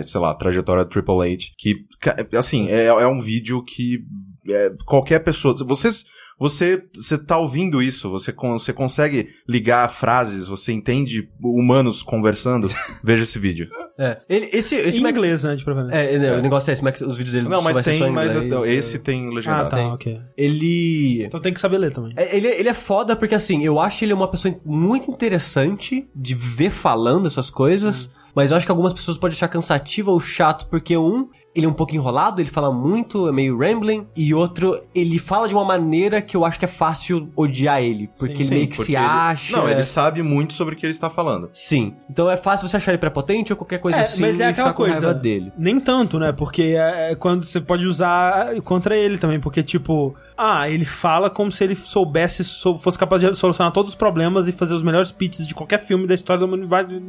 sei 0.03 0.19
lá, 0.19 0.31
a 0.31 0.35
trajetória 0.35 0.83
do 0.83 0.89
Triple 0.89 1.21
H, 1.21 1.45
que, 1.57 1.85
assim, 2.37 2.67
é, 2.69 2.85
é 2.85 3.07
um 3.07 3.19
vídeo 3.19 3.63
que 3.63 4.03
é, 4.49 4.71
qualquer 4.85 5.19
pessoa, 5.19 5.55
vocês, 5.65 6.05
você, 6.39 6.83
você 6.93 7.17
tá 7.17 7.37
ouvindo 7.37 7.81
isso, 7.81 8.09
você, 8.09 8.31
você 8.31 8.73
consegue 8.73 9.27
ligar 9.47 9.89
frases, 9.89 10.47
você 10.47 10.71
entende 10.71 11.29
humanos 11.41 12.01
conversando, 12.01 12.69
veja 13.03 13.23
esse 13.23 13.37
vídeo. 13.37 13.69
É. 13.99 14.17
Ele, 14.29 14.49
esse, 14.53 14.75
esse 14.77 14.99
em 14.99 15.03
Max- 15.03 15.17
inglês, 15.17 15.43
né, 15.43 15.55
de 15.55 15.63
preferência. 15.65 15.93
É, 15.93 16.17
né, 16.17 16.37
o 16.37 16.41
negócio 16.41 16.69
é 16.69 16.73
esse, 16.73 16.81
Max, 16.81 17.01
os 17.01 17.17
vídeos 17.17 17.33
dele 17.33 17.49
Não, 17.49 17.61
mas 17.61 17.77
tem, 17.79 18.01
em 18.01 18.09
mas 18.09 18.33
inglês, 18.33 18.65
é. 18.65 18.73
esse 18.73 18.99
tem 18.99 19.29
legendado. 19.29 19.67
Ah, 19.67 19.69
tá, 19.69 19.93
ok. 19.93 20.19
Ele. 20.37 21.23
Então 21.25 21.39
tem 21.39 21.53
que 21.53 21.59
saber 21.59 21.77
ler 21.77 21.91
também. 21.93 22.13
é, 22.15 22.35
Ele, 22.35 22.47
ele 22.47 22.69
é 22.69 22.73
foda 22.73 23.13
porque, 23.15 23.35
assim, 23.35 23.63
eu 23.63 23.77
acho 23.79 24.05
ele 24.05 24.13
uma 24.13 24.29
pessoa 24.29 24.55
muito 24.65 25.11
interessante 25.11 26.07
de 26.15 26.33
ver 26.33 26.69
falando 26.69 27.27
essas 27.27 27.49
coisas. 27.49 28.09
Mas 28.35 28.51
eu 28.51 28.57
acho 28.57 28.65
que 28.65 28.71
algumas 28.71 28.93
pessoas 28.93 29.17
podem 29.17 29.35
achar 29.35 29.47
cansativo 29.47 30.11
ou 30.11 30.19
chato, 30.19 30.67
porque 30.69 30.95
um, 30.95 31.27
ele 31.55 31.65
é 31.65 31.69
um 31.69 31.73
pouco 31.73 31.95
enrolado, 31.95 32.39
ele 32.41 32.49
fala 32.49 32.71
muito, 32.71 33.27
é 33.27 33.31
meio 33.31 33.57
rambling. 33.57 34.07
E 34.15 34.33
outro, 34.33 34.79
ele 34.93 35.17
fala 35.17 35.47
de 35.47 35.53
uma 35.53 35.65
maneira 35.65 36.21
que 36.21 36.37
eu 36.37 36.45
acho 36.45 36.59
que 36.59 36.65
é 36.65 36.67
fácil 36.67 37.29
odiar 37.35 37.81
ele. 37.81 38.09
Porque 38.17 38.33
ele 38.33 38.43
Sim, 38.45 38.53
meio 38.53 38.67
que 38.67 38.77
se 38.77 38.91
ele- 38.95 38.97
acha. 38.97 39.57
Não, 39.57 39.67
ele 39.69 39.83
sabe 39.83 40.21
muito 40.21 40.53
sobre 40.53 40.75
o 40.75 40.77
que 40.77 40.85
ele 40.85 40.91
está 40.91 41.09
falando. 41.09 41.49
Sim. 41.51 41.95
Então 42.09 42.29
é 42.29 42.37
fácil 42.37 42.67
você 42.67 42.77
achar 42.77 42.91
ele 42.91 42.97
prepotente 42.99 43.51
ou 43.51 43.57
qualquer 43.57 43.79
coisa 43.79 43.97
É, 43.97 44.01
assim 44.01 44.21
mas 44.21 44.39
é 44.39 44.43
e 44.43 44.47
aquela 44.47 44.73
coisa. 44.73 44.93
raiva 44.93 45.13
dele. 45.13 45.51
Nem 45.57 45.79
tanto, 45.79 46.19
né? 46.19 46.31
Porque 46.31 46.61
é, 46.77 47.11
é 47.11 47.15
quando 47.15 47.43
você 47.43 47.59
pode 47.59 47.85
usar 47.85 48.53
contra 48.61 48.95
ele 48.95 49.17
também. 49.17 49.39
Porque, 49.39 49.63
tipo, 49.63 50.15
ah, 50.37 50.69
ele 50.69 50.85
fala 50.85 51.29
como 51.29 51.51
se 51.51 51.63
ele 51.63 51.75
soubesse, 51.75 52.43
sou- 52.43 52.77
fosse 52.77 52.97
capaz 52.97 53.21
de 53.21 53.35
solucionar 53.35 53.73
todos 53.73 53.91
os 53.91 53.95
problemas 53.97 54.47
e 54.47 54.51
fazer 54.51 54.73
os 54.75 54.83
melhores 54.83 55.11
pitches 55.11 55.47
de 55.47 55.53
qualquer 55.55 55.79
filme 55.83 56.05
da 56.07 56.13
história 56.13 56.39
da 56.39 56.45
humanidade. 56.45 57.01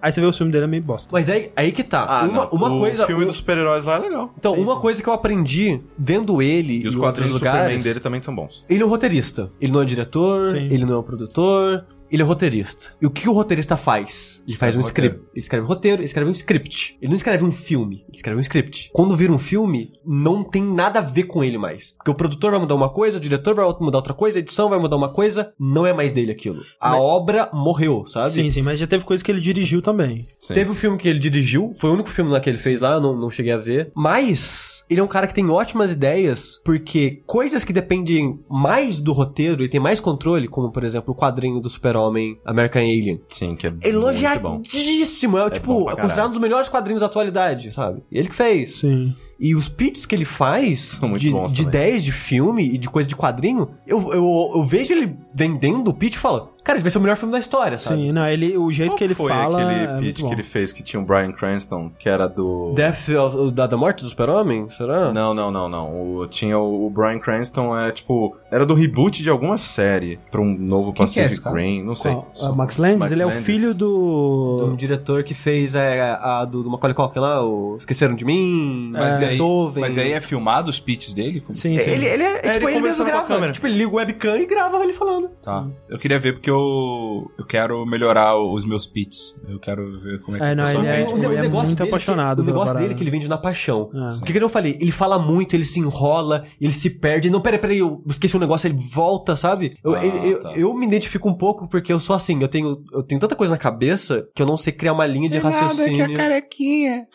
Aí 0.00 0.12
você 0.12 0.20
vê 0.20 0.26
o 0.26 0.32
filme 0.32 0.52
dele 0.52 0.64
é 0.64 0.68
meio 0.68 0.82
bosta. 0.82 1.08
Mas 1.12 1.28
aí, 1.28 1.50
aí 1.56 1.72
que 1.72 1.82
tá. 1.82 2.04
Ah, 2.08 2.24
uma 2.24 2.32
não. 2.44 2.48
uma 2.50 2.72
o 2.74 2.78
coisa. 2.78 3.06
filme 3.06 3.24
um- 3.24 3.26
dos 3.26 3.40
super-heróis 3.62 3.84
lá 3.84 3.96
é 3.96 3.98
legal. 4.00 4.34
Então, 4.38 4.54
Sim, 4.54 4.62
uma 4.62 4.74
sim. 4.74 4.80
coisa 4.80 5.02
que 5.02 5.08
eu 5.08 5.12
aprendi 5.12 5.80
vendo 5.96 6.42
ele 6.42 6.82
E 6.82 6.88
os 6.88 6.96
quadrinhos 6.96 7.30
do 7.30 7.34
lugares. 7.38 7.60
Superman 7.62 7.82
dele 7.82 8.00
também 8.00 8.22
são 8.22 8.34
bons. 8.34 8.64
Ele 8.68 8.82
é 8.82 8.86
um 8.86 8.88
roteirista. 8.88 9.50
Ele 9.60 9.72
não 9.72 9.82
é 9.82 9.84
diretor, 9.84 10.48
Sim. 10.48 10.66
ele 10.70 10.84
não 10.84 10.96
é 10.96 10.98
um 10.98 11.02
produtor. 11.02 11.84
Ele 12.12 12.22
é 12.22 12.24
roteirista. 12.24 12.94
E 13.00 13.06
o 13.06 13.10
que 13.10 13.26
o 13.28 13.32
roteirista 13.32 13.76
faz? 13.76 14.44
Ele 14.46 14.56
faz 14.56 14.76
um 14.76 14.82
roteiro. 14.82 15.08
script. 15.14 15.30
Ele 15.32 15.40
escreve 15.42 15.64
um 15.64 15.68
roteiro, 15.68 15.96
ele 15.98 16.04
escreve 16.04 16.28
um 16.28 16.32
script. 16.32 16.96
Ele 17.00 17.08
não 17.08 17.16
escreve 17.16 17.44
um 17.44 17.50
filme, 17.50 18.04
ele 18.06 18.16
escreve 18.16 18.36
um 18.38 18.40
script. 18.40 18.90
Quando 18.92 19.16
vira 19.16 19.32
um 19.32 19.38
filme, 19.38 19.92
não 20.04 20.44
tem 20.44 20.62
nada 20.62 20.98
a 20.98 21.02
ver 21.02 21.24
com 21.24 21.42
ele 21.42 21.56
mais. 21.56 21.92
Porque 21.92 22.10
o 22.10 22.14
produtor 22.14 22.50
vai 22.50 22.60
mudar 22.60 22.74
uma 22.74 22.90
coisa, 22.90 23.16
o 23.16 23.20
diretor 23.20 23.54
vai 23.54 23.64
mudar 23.80 23.98
outra 23.98 24.12
coisa, 24.14 24.38
a 24.38 24.40
edição 24.40 24.68
vai 24.68 24.78
mudar 24.78 24.96
uma 24.96 25.08
coisa, 25.12 25.52
não 25.58 25.86
é 25.86 25.92
mais 25.94 26.12
dele 26.12 26.32
aquilo. 26.32 26.62
A 26.78 26.90
Mas- 26.90 27.00
obra 27.00 27.50
morreu, 27.52 28.04
sabe? 28.06 28.30
Sim, 28.32 28.50
sim, 28.50 28.62
mas 28.62 28.78
já 28.78 28.86
teve 28.86 29.04
coisa 29.04 29.24
que 29.24 29.30
ele 29.30 29.40
dirigiu 29.40 29.80
também. 29.80 30.26
Sim. 30.38 30.52
Teve 30.54 30.70
o 30.70 30.74
filme 30.74 30.98
que 30.98 31.08
ele 31.08 31.18
dirigiu, 31.18 31.70
foi 31.80 31.88
o 31.90 31.94
único 31.94 32.10
filme 32.10 32.30
lá 32.30 32.40
que 32.40 32.50
ele 32.50 32.58
fez 32.58 32.80
lá, 32.80 32.92
eu 32.94 33.00
não, 33.00 33.16
não 33.16 33.30
cheguei 33.30 33.52
a 33.52 33.58
ver. 33.58 33.90
Mas 33.96 34.71
ele 34.92 35.00
é 35.00 35.04
um 35.04 35.08
cara 35.08 35.26
que 35.26 35.34
tem 35.34 35.48
ótimas 35.50 35.92
ideias, 35.92 36.60
porque 36.64 37.22
coisas 37.26 37.64
que 37.64 37.72
dependem 37.72 38.38
mais 38.48 38.98
do 38.98 39.12
roteiro 39.12 39.64
e 39.64 39.68
tem 39.68 39.80
mais 39.80 40.00
controle, 40.00 40.46
como 40.48 40.70
por 40.70 40.84
exemplo 40.84 41.12
o 41.12 41.16
quadrinho 41.16 41.60
do 41.60 41.68
Super-Homem 41.68 42.38
American 42.44 42.82
Alien. 42.82 43.20
Sim, 43.28 43.56
que 43.56 43.66
é 43.66 43.70
muito 43.70 43.82
bom. 43.82 43.88
Elogiadíssimo, 43.88 45.38
é, 45.38 45.42
bom 45.42 45.50
tipo, 45.50 45.90
é 45.90 45.96
considerado 45.96 46.28
um 46.28 46.32
dos 46.32 46.40
melhores 46.40 46.68
quadrinhos 46.68 47.00
da 47.00 47.06
atualidade, 47.06 47.72
sabe? 47.72 48.02
E 48.10 48.18
ele 48.18 48.28
que 48.28 48.34
fez. 48.34 48.80
Sim. 48.80 49.14
E 49.42 49.56
os 49.56 49.68
pitches 49.68 50.06
que 50.06 50.14
ele 50.14 50.24
faz 50.24 51.00
de, 51.18 51.30
bons 51.30 51.52
de 51.52 51.64
também. 51.64 51.80
ideias 51.80 52.04
de 52.04 52.12
filme 52.12 52.64
e 52.64 52.78
de 52.78 52.88
coisa 52.88 53.08
de 53.08 53.16
quadrinho, 53.16 53.70
eu, 53.84 54.12
eu, 54.12 54.52
eu 54.54 54.62
vejo 54.62 54.94
ele 54.94 55.16
vendendo 55.34 55.88
o 55.88 55.94
pitch 55.94 56.14
e 56.14 56.18
falo, 56.18 56.52
cara, 56.62 56.76
esse 56.76 56.84
vai 56.84 56.90
ser 56.92 56.98
o 56.98 57.00
melhor 57.00 57.16
filme 57.16 57.32
da 57.32 57.40
história, 57.40 57.76
sabe? 57.76 58.02
Sim, 58.02 58.12
não, 58.12 58.28
ele, 58.28 58.56
o 58.56 58.70
jeito 58.70 58.90
Qual 58.90 58.98
que 58.98 59.04
ele 59.04 59.14
foi 59.16 59.32
fala. 59.32 59.60
aquele 59.60 59.84
é 59.84 59.98
pitch 59.98 60.20
que 60.22 60.32
ele 60.32 60.42
fez 60.44 60.72
que 60.72 60.82
tinha 60.82 61.02
o 61.02 61.04
Brian 61.04 61.32
Cranston, 61.32 61.90
que 61.98 62.08
era 62.08 62.28
do... 62.28 62.72
Death 62.76 63.08
of, 63.08 63.50
da, 63.50 63.66
da 63.66 63.76
morte 63.76 64.04
do 64.04 64.08
super-homem, 64.10 64.70
será? 64.70 65.12
Não, 65.12 65.34
não, 65.34 65.50
não, 65.50 65.68
não. 65.68 66.18
O, 66.18 66.28
tinha 66.28 66.56
o, 66.56 66.86
o 66.86 66.90
Brian 66.90 67.18
Cranston, 67.18 67.76
é 67.76 67.90
tipo... 67.90 68.36
Era 68.48 68.64
do 68.64 68.74
reboot 68.74 69.22
de 69.24 69.30
alguma 69.30 69.58
série 69.58 70.20
pra 70.30 70.40
um 70.40 70.56
novo 70.56 70.92
Quem 70.92 71.06
que 71.06 71.18
é 71.18 71.24
Pacific 71.24 71.42
cara? 71.42 71.60
Rim, 71.60 71.82
não 71.82 71.96
sei. 71.96 72.12
Qual? 72.12 72.32
Ah, 72.40 72.52
Max 72.52 72.76
Landis, 72.76 72.98
Max 72.98 73.12
ele 73.12 73.22
é 73.22 73.26
o 73.26 73.28
Landis. 73.30 73.44
filho 73.44 73.74
De 73.74 73.82
um 73.82 74.68
do. 74.68 74.74
diretor 74.76 75.24
que 75.24 75.34
fez 75.34 75.74
é, 75.74 76.00
a 76.20 76.44
do, 76.44 76.62
do 76.62 76.70
Macaulay 76.70 76.94
Culkin 76.94 77.18
lá, 77.18 77.44
o 77.44 77.76
Esqueceram 77.78 78.14
de 78.14 78.24
Mim, 78.24 78.90
Mas, 78.92 79.18
é, 79.18 79.31
Beethoven. 79.32 79.80
mas 79.80 79.98
aí 79.98 80.12
é 80.12 80.20
filmado 80.20 80.70
os 80.70 80.78
pitches 80.80 81.12
dele? 81.12 81.40
Como- 81.40 81.54
Sim, 81.54 81.76
sim. 81.78 81.90
Ele, 81.90 82.06
ele 82.06 82.22
é, 82.22 82.26
é, 82.36 82.40
ele 82.44 82.52
tipo, 82.54 82.68
ele 82.68 82.80
mesmo 82.80 82.96
com 83.04 83.08
a 83.10 83.12
grava. 83.12 83.26
câmera. 83.26 83.52
Tipo, 83.52 83.66
ele 83.66 83.76
liga 83.78 83.90
o 83.90 83.94
webcam 83.96 84.36
e 84.38 84.46
grava 84.46 84.82
ele 84.82 84.92
falando. 84.92 85.28
Tá. 85.42 85.66
Eu 85.88 85.98
queria 85.98 86.18
ver 86.18 86.34
porque 86.34 86.50
eu, 86.50 87.30
eu 87.38 87.44
quero 87.46 87.84
melhorar 87.86 88.36
os 88.36 88.64
meus 88.64 88.86
pitches. 88.86 89.34
Eu 89.48 89.58
quero 89.58 90.00
ver 90.00 90.20
como 90.22 90.36
é 90.36 90.40
que 90.40 90.46
É, 90.46 90.52
o 90.52 90.56
não, 90.56 90.68
ele 90.68 90.86
é- 90.86 91.04
vende. 91.04 91.12
ele 91.26 91.36
é 91.36 91.48
muito 91.48 91.74
dele, 91.76 91.88
apaixonado 91.90 92.40
O 92.40 92.44
pela 92.44 92.46
negócio 92.54 92.66
parada. 92.74 92.80
dele 92.80 92.94
é 92.94 92.96
que 92.96 93.02
ele 93.02 93.10
vende 93.10 93.28
na 93.28 93.38
paixão. 93.38 93.90
É. 93.94 94.16
Porque, 94.18 94.32
como 94.32 94.44
eu 94.44 94.48
falei, 94.48 94.76
ele 94.80 94.92
fala 94.92 95.18
muito, 95.18 95.54
ele 95.54 95.64
se 95.64 95.80
enrola, 95.80 96.44
ele 96.60 96.72
se 96.72 96.90
perde. 96.90 97.30
Não, 97.30 97.40
peraí, 97.40 97.58
peraí, 97.58 97.78
eu 97.78 98.02
esqueci 98.08 98.36
um 98.36 98.40
negócio, 98.40 98.66
ele 98.68 98.76
volta, 98.92 99.36
sabe? 99.36 99.76
Eu, 99.84 99.94
Ah, 99.94 100.04
eu, 100.06 100.14
eu- 100.24 100.42
tá. 100.42 100.52
eu 100.56 100.74
me 100.74 100.86
identifico 100.86 101.28
um 101.28 101.34
pouco 101.34 101.68
porque 101.68 101.92
eu 101.92 102.00
sou 102.00 102.14
assim, 102.16 102.40
eu 102.40 102.48
tenho, 102.48 102.82
eu 102.92 103.02
tenho 103.02 103.20
tanta 103.20 103.34
coisa 103.36 103.52
na 103.52 103.58
cabeça 103.58 104.26
que 104.34 104.42
eu 104.42 104.46
não 104.46 104.56
sei 104.56 104.72
criar 104.72 104.92
uma 104.92 105.06
linha 105.06 105.28
de 105.28 105.38
raciocínio. 105.38 106.14
carequinha. 106.14 107.06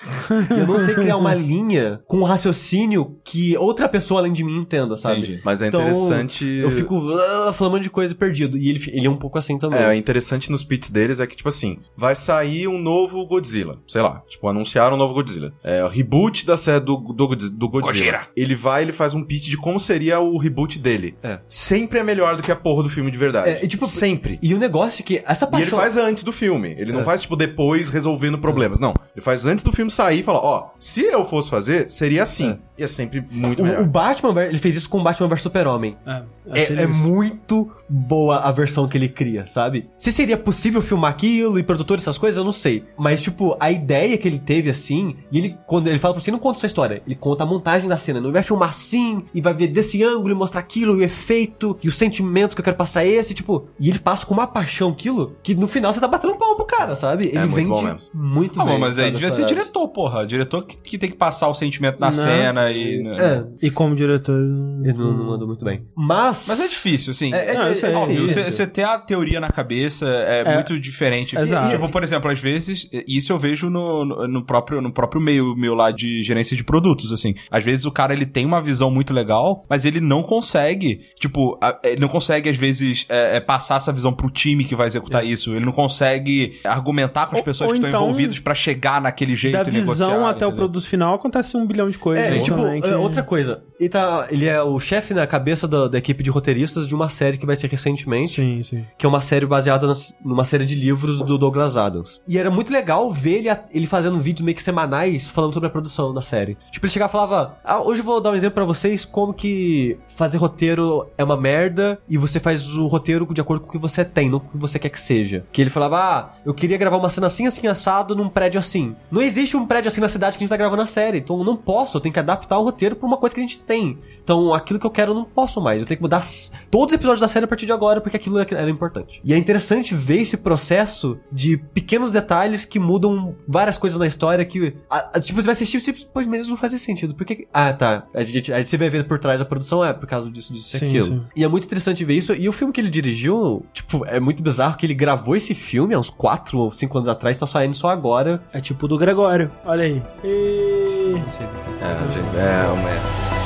Eu 0.49 0.67
não 0.67 0.79
sei 0.79 0.93
criar 0.95 1.17
uma 1.17 1.33
linha 1.33 1.96
com 2.05 2.19
um 2.19 2.23
raciocínio 2.23 3.17
que 3.23 3.57
outra 3.57 3.87
pessoa 3.89 4.19
além 4.19 4.33
de 4.33 4.43
mim 4.43 4.57
entenda, 4.57 4.97
sabe? 4.97 5.19
Entendi. 5.19 5.41
Mas 5.43 5.61
é 5.61 5.67
Então, 5.67 5.81
interessante... 5.81 6.45
Eu 6.45 6.71
fico 6.71 7.11
ah, 7.13 7.53
falando 7.53 7.77
um 7.77 7.79
de 7.79 7.89
coisa 7.89 8.13
perdido. 8.15 8.57
E 8.57 8.69
ele, 8.69 8.83
ele 8.91 9.07
é 9.07 9.09
um 9.09 9.17
pouco 9.17 9.37
assim 9.37 9.57
também. 9.57 9.79
É, 9.79 9.89
o 9.89 9.93
interessante 9.93 10.51
nos 10.51 10.63
pits 10.63 10.89
deles 10.89 11.19
é 11.19 11.27
que, 11.27 11.35
tipo 11.35 11.49
assim, 11.49 11.79
vai 11.97 12.15
sair 12.15 12.67
um 12.67 12.77
novo 12.77 13.25
Godzilla. 13.25 13.79
Sei 13.87 14.01
lá, 14.01 14.21
tipo, 14.27 14.47
anunciaram 14.47 14.95
um 14.95 14.99
novo 14.99 15.13
Godzilla. 15.13 15.53
É, 15.63 15.83
o 15.83 15.87
reboot 15.87 16.45
da 16.45 16.57
série 16.57 16.79
do, 16.83 16.97
do, 16.97 17.13
do 17.35 17.69
Godzilla. 17.69 17.81
Gojira. 17.81 18.21
Ele 18.35 18.55
vai, 18.55 18.81
ele 18.83 18.91
faz 18.91 19.13
um 19.13 19.23
pitch 19.23 19.45
de 19.49 19.57
como 19.57 19.79
seria 19.79 20.19
o 20.19 20.37
reboot 20.37 20.79
dele. 20.79 21.15
É. 21.23 21.39
Sempre 21.47 21.99
é 21.99 22.03
melhor 22.03 22.35
do 22.35 22.43
que 22.43 22.51
a 22.51 22.55
porra 22.55 22.83
do 22.83 22.89
filme 22.89 23.11
de 23.11 23.17
verdade. 23.17 23.49
É, 23.49 23.63
e, 23.63 23.67
tipo, 23.67 23.87
Sempre. 23.87 24.37
E 24.41 24.53
o 24.53 24.57
negócio 24.59 25.01
é 25.01 25.05
que 25.05 25.23
essa 25.25 25.45
E 25.45 25.49
paixão... 25.49 25.67
ele 25.67 25.71
faz 25.71 25.97
antes 25.97 26.23
do 26.23 26.31
filme. 26.31 26.75
Ele 26.77 26.91
não 26.91 27.01
É. 27.01 27.03
faz, 27.03 27.21
tipo, 27.21 27.35
depois 27.35 27.89
resolvendo 27.89 28.37
problemas. 28.37 28.79
Não. 28.79 28.93
Ele 29.15 29.23
faz 29.23 29.45
antes 29.45 29.63
do 29.63 29.71
filme 29.71 29.89
sair 29.89 30.19
e 30.19 30.23
fala, 30.23 30.39
ó, 30.39 30.69
se 30.77 31.01
eu 31.01 31.25
fosse 31.25 31.49
fazer, 31.49 31.86
seria 31.87 32.23
assim. 32.23 32.51
É. 32.51 32.57
E 32.79 32.83
é 32.83 32.87
sempre 32.87 33.25
muito 33.31 33.61
O, 33.61 33.65
melhor. 33.65 33.81
o 33.81 33.85
Batman, 33.87 34.43
ele 34.43 34.57
fez 34.59 34.75
isso 34.75 34.89
com 34.89 34.99
o 34.99 35.03
Batman 35.03 35.27
vs 35.27 35.41
Super-Homem. 35.41 35.97
É, 36.05 36.23
É, 36.53 36.73
é 36.83 36.87
muito 36.87 37.69
boa 37.89 38.37
a 38.39 38.51
versão 38.51 38.87
que 38.87 38.97
ele 38.97 39.09
cria, 39.09 39.45
sabe? 39.47 39.89
Se 39.95 40.11
seria 40.11 40.37
possível 40.37 40.81
filmar 40.81 41.11
aquilo 41.11 41.57
e 41.59 41.63
produtor 41.63 41.97
essas 41.97 42.17
coisas, 42.17 42.37
eu 42.37 42.43
não 42.43 42.51
sei. 42.51 42.83
Mas, 42.97 43.21
tipo, 43.21 43.55
a 43.59 43.71
ideia 43.71 44.17
que 44.17 44.27
ele 44.27 44.39
teve 44.39 44.69
assim, 44.69 45.15
e 45.31 45.37
ele, 45.37 45.57
quando 45.65 45.87
ele 45.87 45.97
fala 45.99 46.13
pra 46.13 46.23
você, 46.23 46.31
não 46.31 46.39
conta 46.39 46.59
essa 46.59 46.65
história, 46.67 47.01
ele 47.05 47.15
conta 47.15 47.43
a 47.43 47.47
montagem 47.47 47.89
da 47.89 47.97
cena. 47.97 48.21
Não 48.21 48.31
vai 48.31 48.43
filmar 48.43 48.69
assim, 48.69 49.23
e 49.33 49.41
vai 49.41 49.53
ver 49.53 49.67
desse 49.67 50.03
ângulo 50.03 50.31
e 50.31 50.35
mostrar 50.35 50.59
aquilo, 50.61 50.95
e 50.95 50.99
o 50.99 51.03
efeito, 51.03 51.77
e 51.83 51.87
o 51.87 51.91
sentimento 51.91 52.55
que 52.55 52.61
eu 52.61 52.63
quero 52.65 52.77
passar 52.77 53.05
é 53.05 53.09
esse, 53.09 53.33
tipo. 53.33 53.67
E 53.79 53.89
ele 53.89 53.99
passa 53.99 54.25
com 54.25 54.33
uma 54.33 54.47
paixão 54.47 54.89
aquilo, 54.91 55.35
que 55.43 55.55
no 55.55 55.67
final 55.67 55.91
você 55.91 55.99
tá 55.99 56.07
batendo 56.07 56.35
palma 56.35 56.55
pro 56.55 56.65
cara, 56.65 56.95
sabe? 56.95 57.27
Ele 57.27 57.39
muito 57.39 57.55
vende 57.55 57.69
bom 57.69 57.81
mesmo. 57.81 57.99
muito 58.13 58.61
Ah, 58.61 58.65
bem. 58.65 58.79
mas 58.79 58.97
aí 58.99 59.11
devia 59.11 59.29
ser 59.31 59.45
diretor, 59.45 59.87
porra. 59.89 60.25
Diretor 60.25 60.63
que, 60.65 60.77
que 60.77 60.97
tem 60.97 61.09
que 61.09 61.15
passar 61.17 61.47
o 61.47 61.53
sentimento 61.53 61.76
na 61.81 62.07
Não. 62.07 62.11
cena 62.13 62.71
e... 62.71 63.05
É, 63.07 63.45
E 63.61 63.69
como 63.71 63.95
diretor. 63.95 64.35
ele 64.83 64.93
não, 64.93 65.13
não 65.17 65.25
mandou 65.25 65.47
muito 65.47 65.63
bem. 65.65 65.85
Mas. 65.95 66.45
Mas 66.47 66.59
é 66.61 66.67
difícil, 66.67 67.11
assim. 67.11 67.33
É, 67.33 67.51
é, 67.51 67.53
Não, 67.57 67.71
isso 67.71 67.85
é 67.85 67.95
Óbvio, 67.95 68.21
difícil. 68.21 68.43
você 68.43 68.51
você 68.51 68.67
ter 68.67 68.83
a 68.83 68.97
teoria 68.99 69.39
na 69.39 69.49
cabeça 69.49 70.05
é, 70.07 70.41
É. 70.45 70.53
muito 70.55 70.79
diferente. 70.79 71.37
Exato. 71.37 71.69
Tipo, 71.71 71.91
por 71.91 72.03
exemplo, 72.03 72.31
às 72.31 72.39
vezes, 72.39 72.89
isso 73.07 73.31
eu 73.31 73.39
vejo 73.39 73.69
no, 73.69 74.03
no, 74.05 74.27
no 74.27 74.45
próprio, 74.45 74.81
no 74.81 74.91
próprio 74.91 75.21
meio 75.21 75.55
meu 75.55 75.73
lá 75.75 75.91
de 75.91 76.23
gerência 76.23 76.55
de 76.55 76.63
produtos, 76.63 77.11
assim. 77.13 77.35
Às 77.51 77.63
vezes 77.63 77.85
o 77.85 77.91
cara, 77.91 78.13
ele 78.13 78.25
tem 78.25 78.45
uma 78.45 78.61
visão 78.61 78.89
muito 78.89 79.13
legal, 79.13 79.65
mas 79.69 79.85
ele 79.85 79.99
não 80.01 80.23
consegue, 80.23 81.01
tipo, 81.19 81.57
a- 81.61 81.79
ele 81.83 81.99
não 82.01 82.07
consegue, 82.07 82.49
às 82.49 82.57
vezes, 82.57 83.05
é, 83.09 83.37
é, 83.37 83.39
passar 83.39 83.75
essa 83.77 83.91
visão 83.91 84.13
pro 84.13 84.29
time 84.29 84.63
que 84.65 84.75
vai 84.75 84.87
executar 84.87 85.25
isso. 85.25 85.55
Ele 85.55 85.65
não 85.65 85.71
consegue 85.73 86.59
argumentar 86.63 87.27
com 87.27 87.33
as 87.35 87.39
Ou- 87.39 87.45
pessoas 87.45 87.67
ou 87.69 87.73
que 87.73 87.77
estão 87.79 87.89
então, 87.89 88.03
envolvidas 88.03 88.39
pra 88.39 88.53
chegar 88.55 89.01
naquele 89.01 89.35
jeito 89.35 89.53
Da 89.63 89.69
e 89.69 89.73
negociar. 89.73 90.05
visão 90.07 90.27
até 90.27 90.45
o 90.45 90.49
entendeu? 90.49 90.55
produto 90.67 90.85
final 90.87 91.15
acontece 91.15 91.55
um 91.57 91.66
bilhão 91.67 91.89
de 91.89 91.97
coisas. 91.97 92.25
É, 92.25 92.39
tipo, 92.39 92.57
também, 92.57 92.81
que- 92.81 92.87
é, 92.87 92.95
outra 92.95 93.21
coisa. 93.23 93.61
Ele, 93.79 93.89
tá, 93.89 94.27
ele 94.31 94.45
é 94.45 94.61
o 94.61 94.79
chefe 94.79 95.13
na 95.13 95.27
cabeça 95.27 95.67
da, 95.67 95.87
da 95.87 95.97
equipe 95.97 96.23
de 96.23 96.29
roteiristas 96.31 96.87
de 96.87 96.95
uma 96.95 97.09
série 97.09 97.37
que 97.37 97.45
vai 97.45 97.55
ser 97.55 97.67
recentemente. 97.69 98.35
Sim, 98.41 98.63
sim. 98.63 98.85
Que 98.97 99.05
é 99.05 99.09
uma 99.09 99.21
série 99.21 99.45
baseada 99.45 99.85
nas- 99.85 100.13
numa 100.23 100.43
série 100.45 100.65
de 100.65 100.73
livros 100.75 101.19
do 101.21 101.37
Douglas 101.37 101.77
Adams. 101.77 102.19
E 102.27 102.37
era 102.37 102.49
muito 102.49 102.71
legal 102.73 103.11
ver 103.13 103.37
ele, 103.45 103.57
ele 103.71 103.85
fazendo 103.87 104.19
vídeos 104.19 104.43
meio 104.43 104.55
que 104.55 104.63
semanais 104.63 105.29
falando 105.29 105.53
sobre 105.53 105.67
a 105.67 105.71
produção 105.71 106.13
da 106.13 106.21
série. 106.21 106.57
Tipo, 106.71 106.85
ele 106.87 106.93
chegava 106.93 107.11
e 107.11 107.13
falava: 107.13 107.57
ah, 107.63 107.81
hoje 107.81 108.01
eu 108.01 108.05
vou 108.05 108.19
dar 108.19 108.31
um 108.31 108.35
exemplo 108.35 108.55
pra 108.55 108.65
vocês 108.65 109.05
como 109.05 109.33
que 109.33 109.97
fazer 110.15 110.37
roteiro 110.37 111.07
é 111.17 111.23
uma 111.23 111.37
merda 111.37 111.99
e 112.09 112.17
você 112.17 112.39
faz 112.39 112.75
o 112.75 112.87
roteiro 112.87 113.27
de 113.31 113.41
acordo 113.41 113.61
com 113.63 113.69
o 113.69 113.71
que 113.71 113.77
você 113.77 114.03
tem, 114.03 114.29
não 114.29 114.39
com 114.39 114.47
o 114.47 114.51
que 114.51 114.57
você 114.57 114.79
quer 114.79 114.89
que 114.89 114.99
seja. 114.99 115.45
Que 115.51 115.61
ele 115.61 115.69
falava: 115.69 115.97
ah, 115.99 116.29
eu 116.43 116.53
queria 116.53 116.77
gravar 116.77 116.97
uma 116.97 117.09
cena 117.09 117.27
assim, 117.27 117.45
assim, 117.45 117.67
assado 117.67 118.15
num 118.15 118.27
prédio 118.29 118.57
assim. 118.59 118.95
Não 119.11 119.21
existe 119.21 119.55
um 119.55 119.67
prédio 119.67 119.89
assim 119.89 120.01
na 120.01 120.07
cidade 120.09 120.35
que 120.37 120.43
a 120.43 120.45
gente 120.45 120.49
tá 120.49 120.57
gravando 120.57 120.81
a 120.81 120.87
série. 120.87 121.19
Então 121.19 121.37
eu 121.37 121.43
não 121.43 121.55
posso, 121.55 121.97
eu 121.97 122.01
tenho 122.01 122.13
que 122.13 122.19
adaptar 122.19 122.57
o 122.57 122.63
roteiro 122.63 122.95
pra 122.95 123.07
uma 123.07 123.17
coisa 123.17 123.35
que 123.35 123.41
a 123.41 123.43
gente 123.45 123.59
tem. 123.67 123.99
Então 124.23 124.53
aquilo 124.53 124.77
que 124.79 124.85
eu 124.85 124.91
quero 124.91 125.11
eu 125.11 125.15
não 125.15 125.23
posso 125.23 125.61
mais. 125.61 125.81
Eu 125.81 125.87
tenho 125.87 125.97
que 125.97 126.01
mudar 126.01 126.21
todos 126.69 126.87
os 126.93 126.95
episódios 126.95 127.21
da 127.21 127.27
série 127.29 127.45
a 127.45 127.47
partir 127.47 127.65
de 127.65 127.71
agora 127.71 128.01
porque 128.01 128.17
aquilo 128.17 128.39
era 128.39 128.69
importante. 128.69 129.21
E 129.23 129.33
é 129.33 129.37
interessante 129.37 129.93
ver 129.95 130.19
esse 130.21 130.37
processo 130.37 131.17
de 131.31 131.55
pequenos 131.57 132.11
detalhes 132.11 132.65
que 132.65 132.77
mudam 132.79 133.35
várias 133.47 133.77
coisas 133.77 133.97
na 133.97 134.05
história 134.07 134.43
que. 134.43 134.75
a- 134.89 135.11
a- 135.15 135.19
tipo, 135.19 135.39
você 135.41 135.45
vai 135.45 135.51
assistir 135.53 135.77
e 135.77 135.81
você, 135.81 135.93
pois 136.13 136.27
mesmo 136.27 136.49
não 136.51 136.57
fazia 136.57 136.77
sentido. 136.79 137.15
Porque. 137.15 137.47
Ah, 137.53 137.71
tá. 137.71 138.05
A 138.13 138.21
gente, 138.23 138.51
aí 138.51 138.65
você 138.65 138.77
vai 138.77 138.89
ver 138.89 139.05
por 139.07 139.17
trás 139.19 139.39
da 139.39 139.45
produção, 139.45 139.83
é 139.85 139.93
por 139.93 140.07
causa 140.07 140.29
disso, 140.29 140.51
disso 140.51 140.75
e 140.75 140.77
aquilo. 140.77 141.05
sim. 141.05 141.21
E 141.35 141.43
é 141.43 141.47
muito 141.47 141.63
interessante 141.65 142.03
ver 142.03 142.15
isso. 142.15 142.33
E 142.33 142.49
o 142.49 142.51
filme 142.53 142.73
que 142.73 142.81
ele 142.81 142.89
dirigiu, 142.89 143.65
tipo, 143.73 144.05
é 144.05 144.19
muito 144.19 144.43
bizarro 144.43 144.75
que 144.75 144.85
ele 144.85 144.93
gravou 144.93 145.35
esse 145.37 145.53
filme 145.53 145.93
há 145.93 145.99
uns 145.99 146.09
4 146.09 146.57
ou 146.59 146.71
5 146.71 146.97
anos 146.97 147.07
atrás, 147.07 147.37
tá 147.37 147.47
saindo 147.47 147.75
só 147.75 147.89
agora. 147.89 148.41
É 148.51 148.59
tipo 148.59 148.87
do 148.89 148.97
Gregório. 148.97 149.49
Olha 149.65 149.83
aí. 149.85 150.01
E... 150.23 151.13
Não 151.17 151.31
sei 151.31 151.45
do 151.47 151.53
que. 151.53 151.83
É, 151.83 151.97
gente, 152.11 152.35
é, 152.35 152.67
uma- 152.71 153.36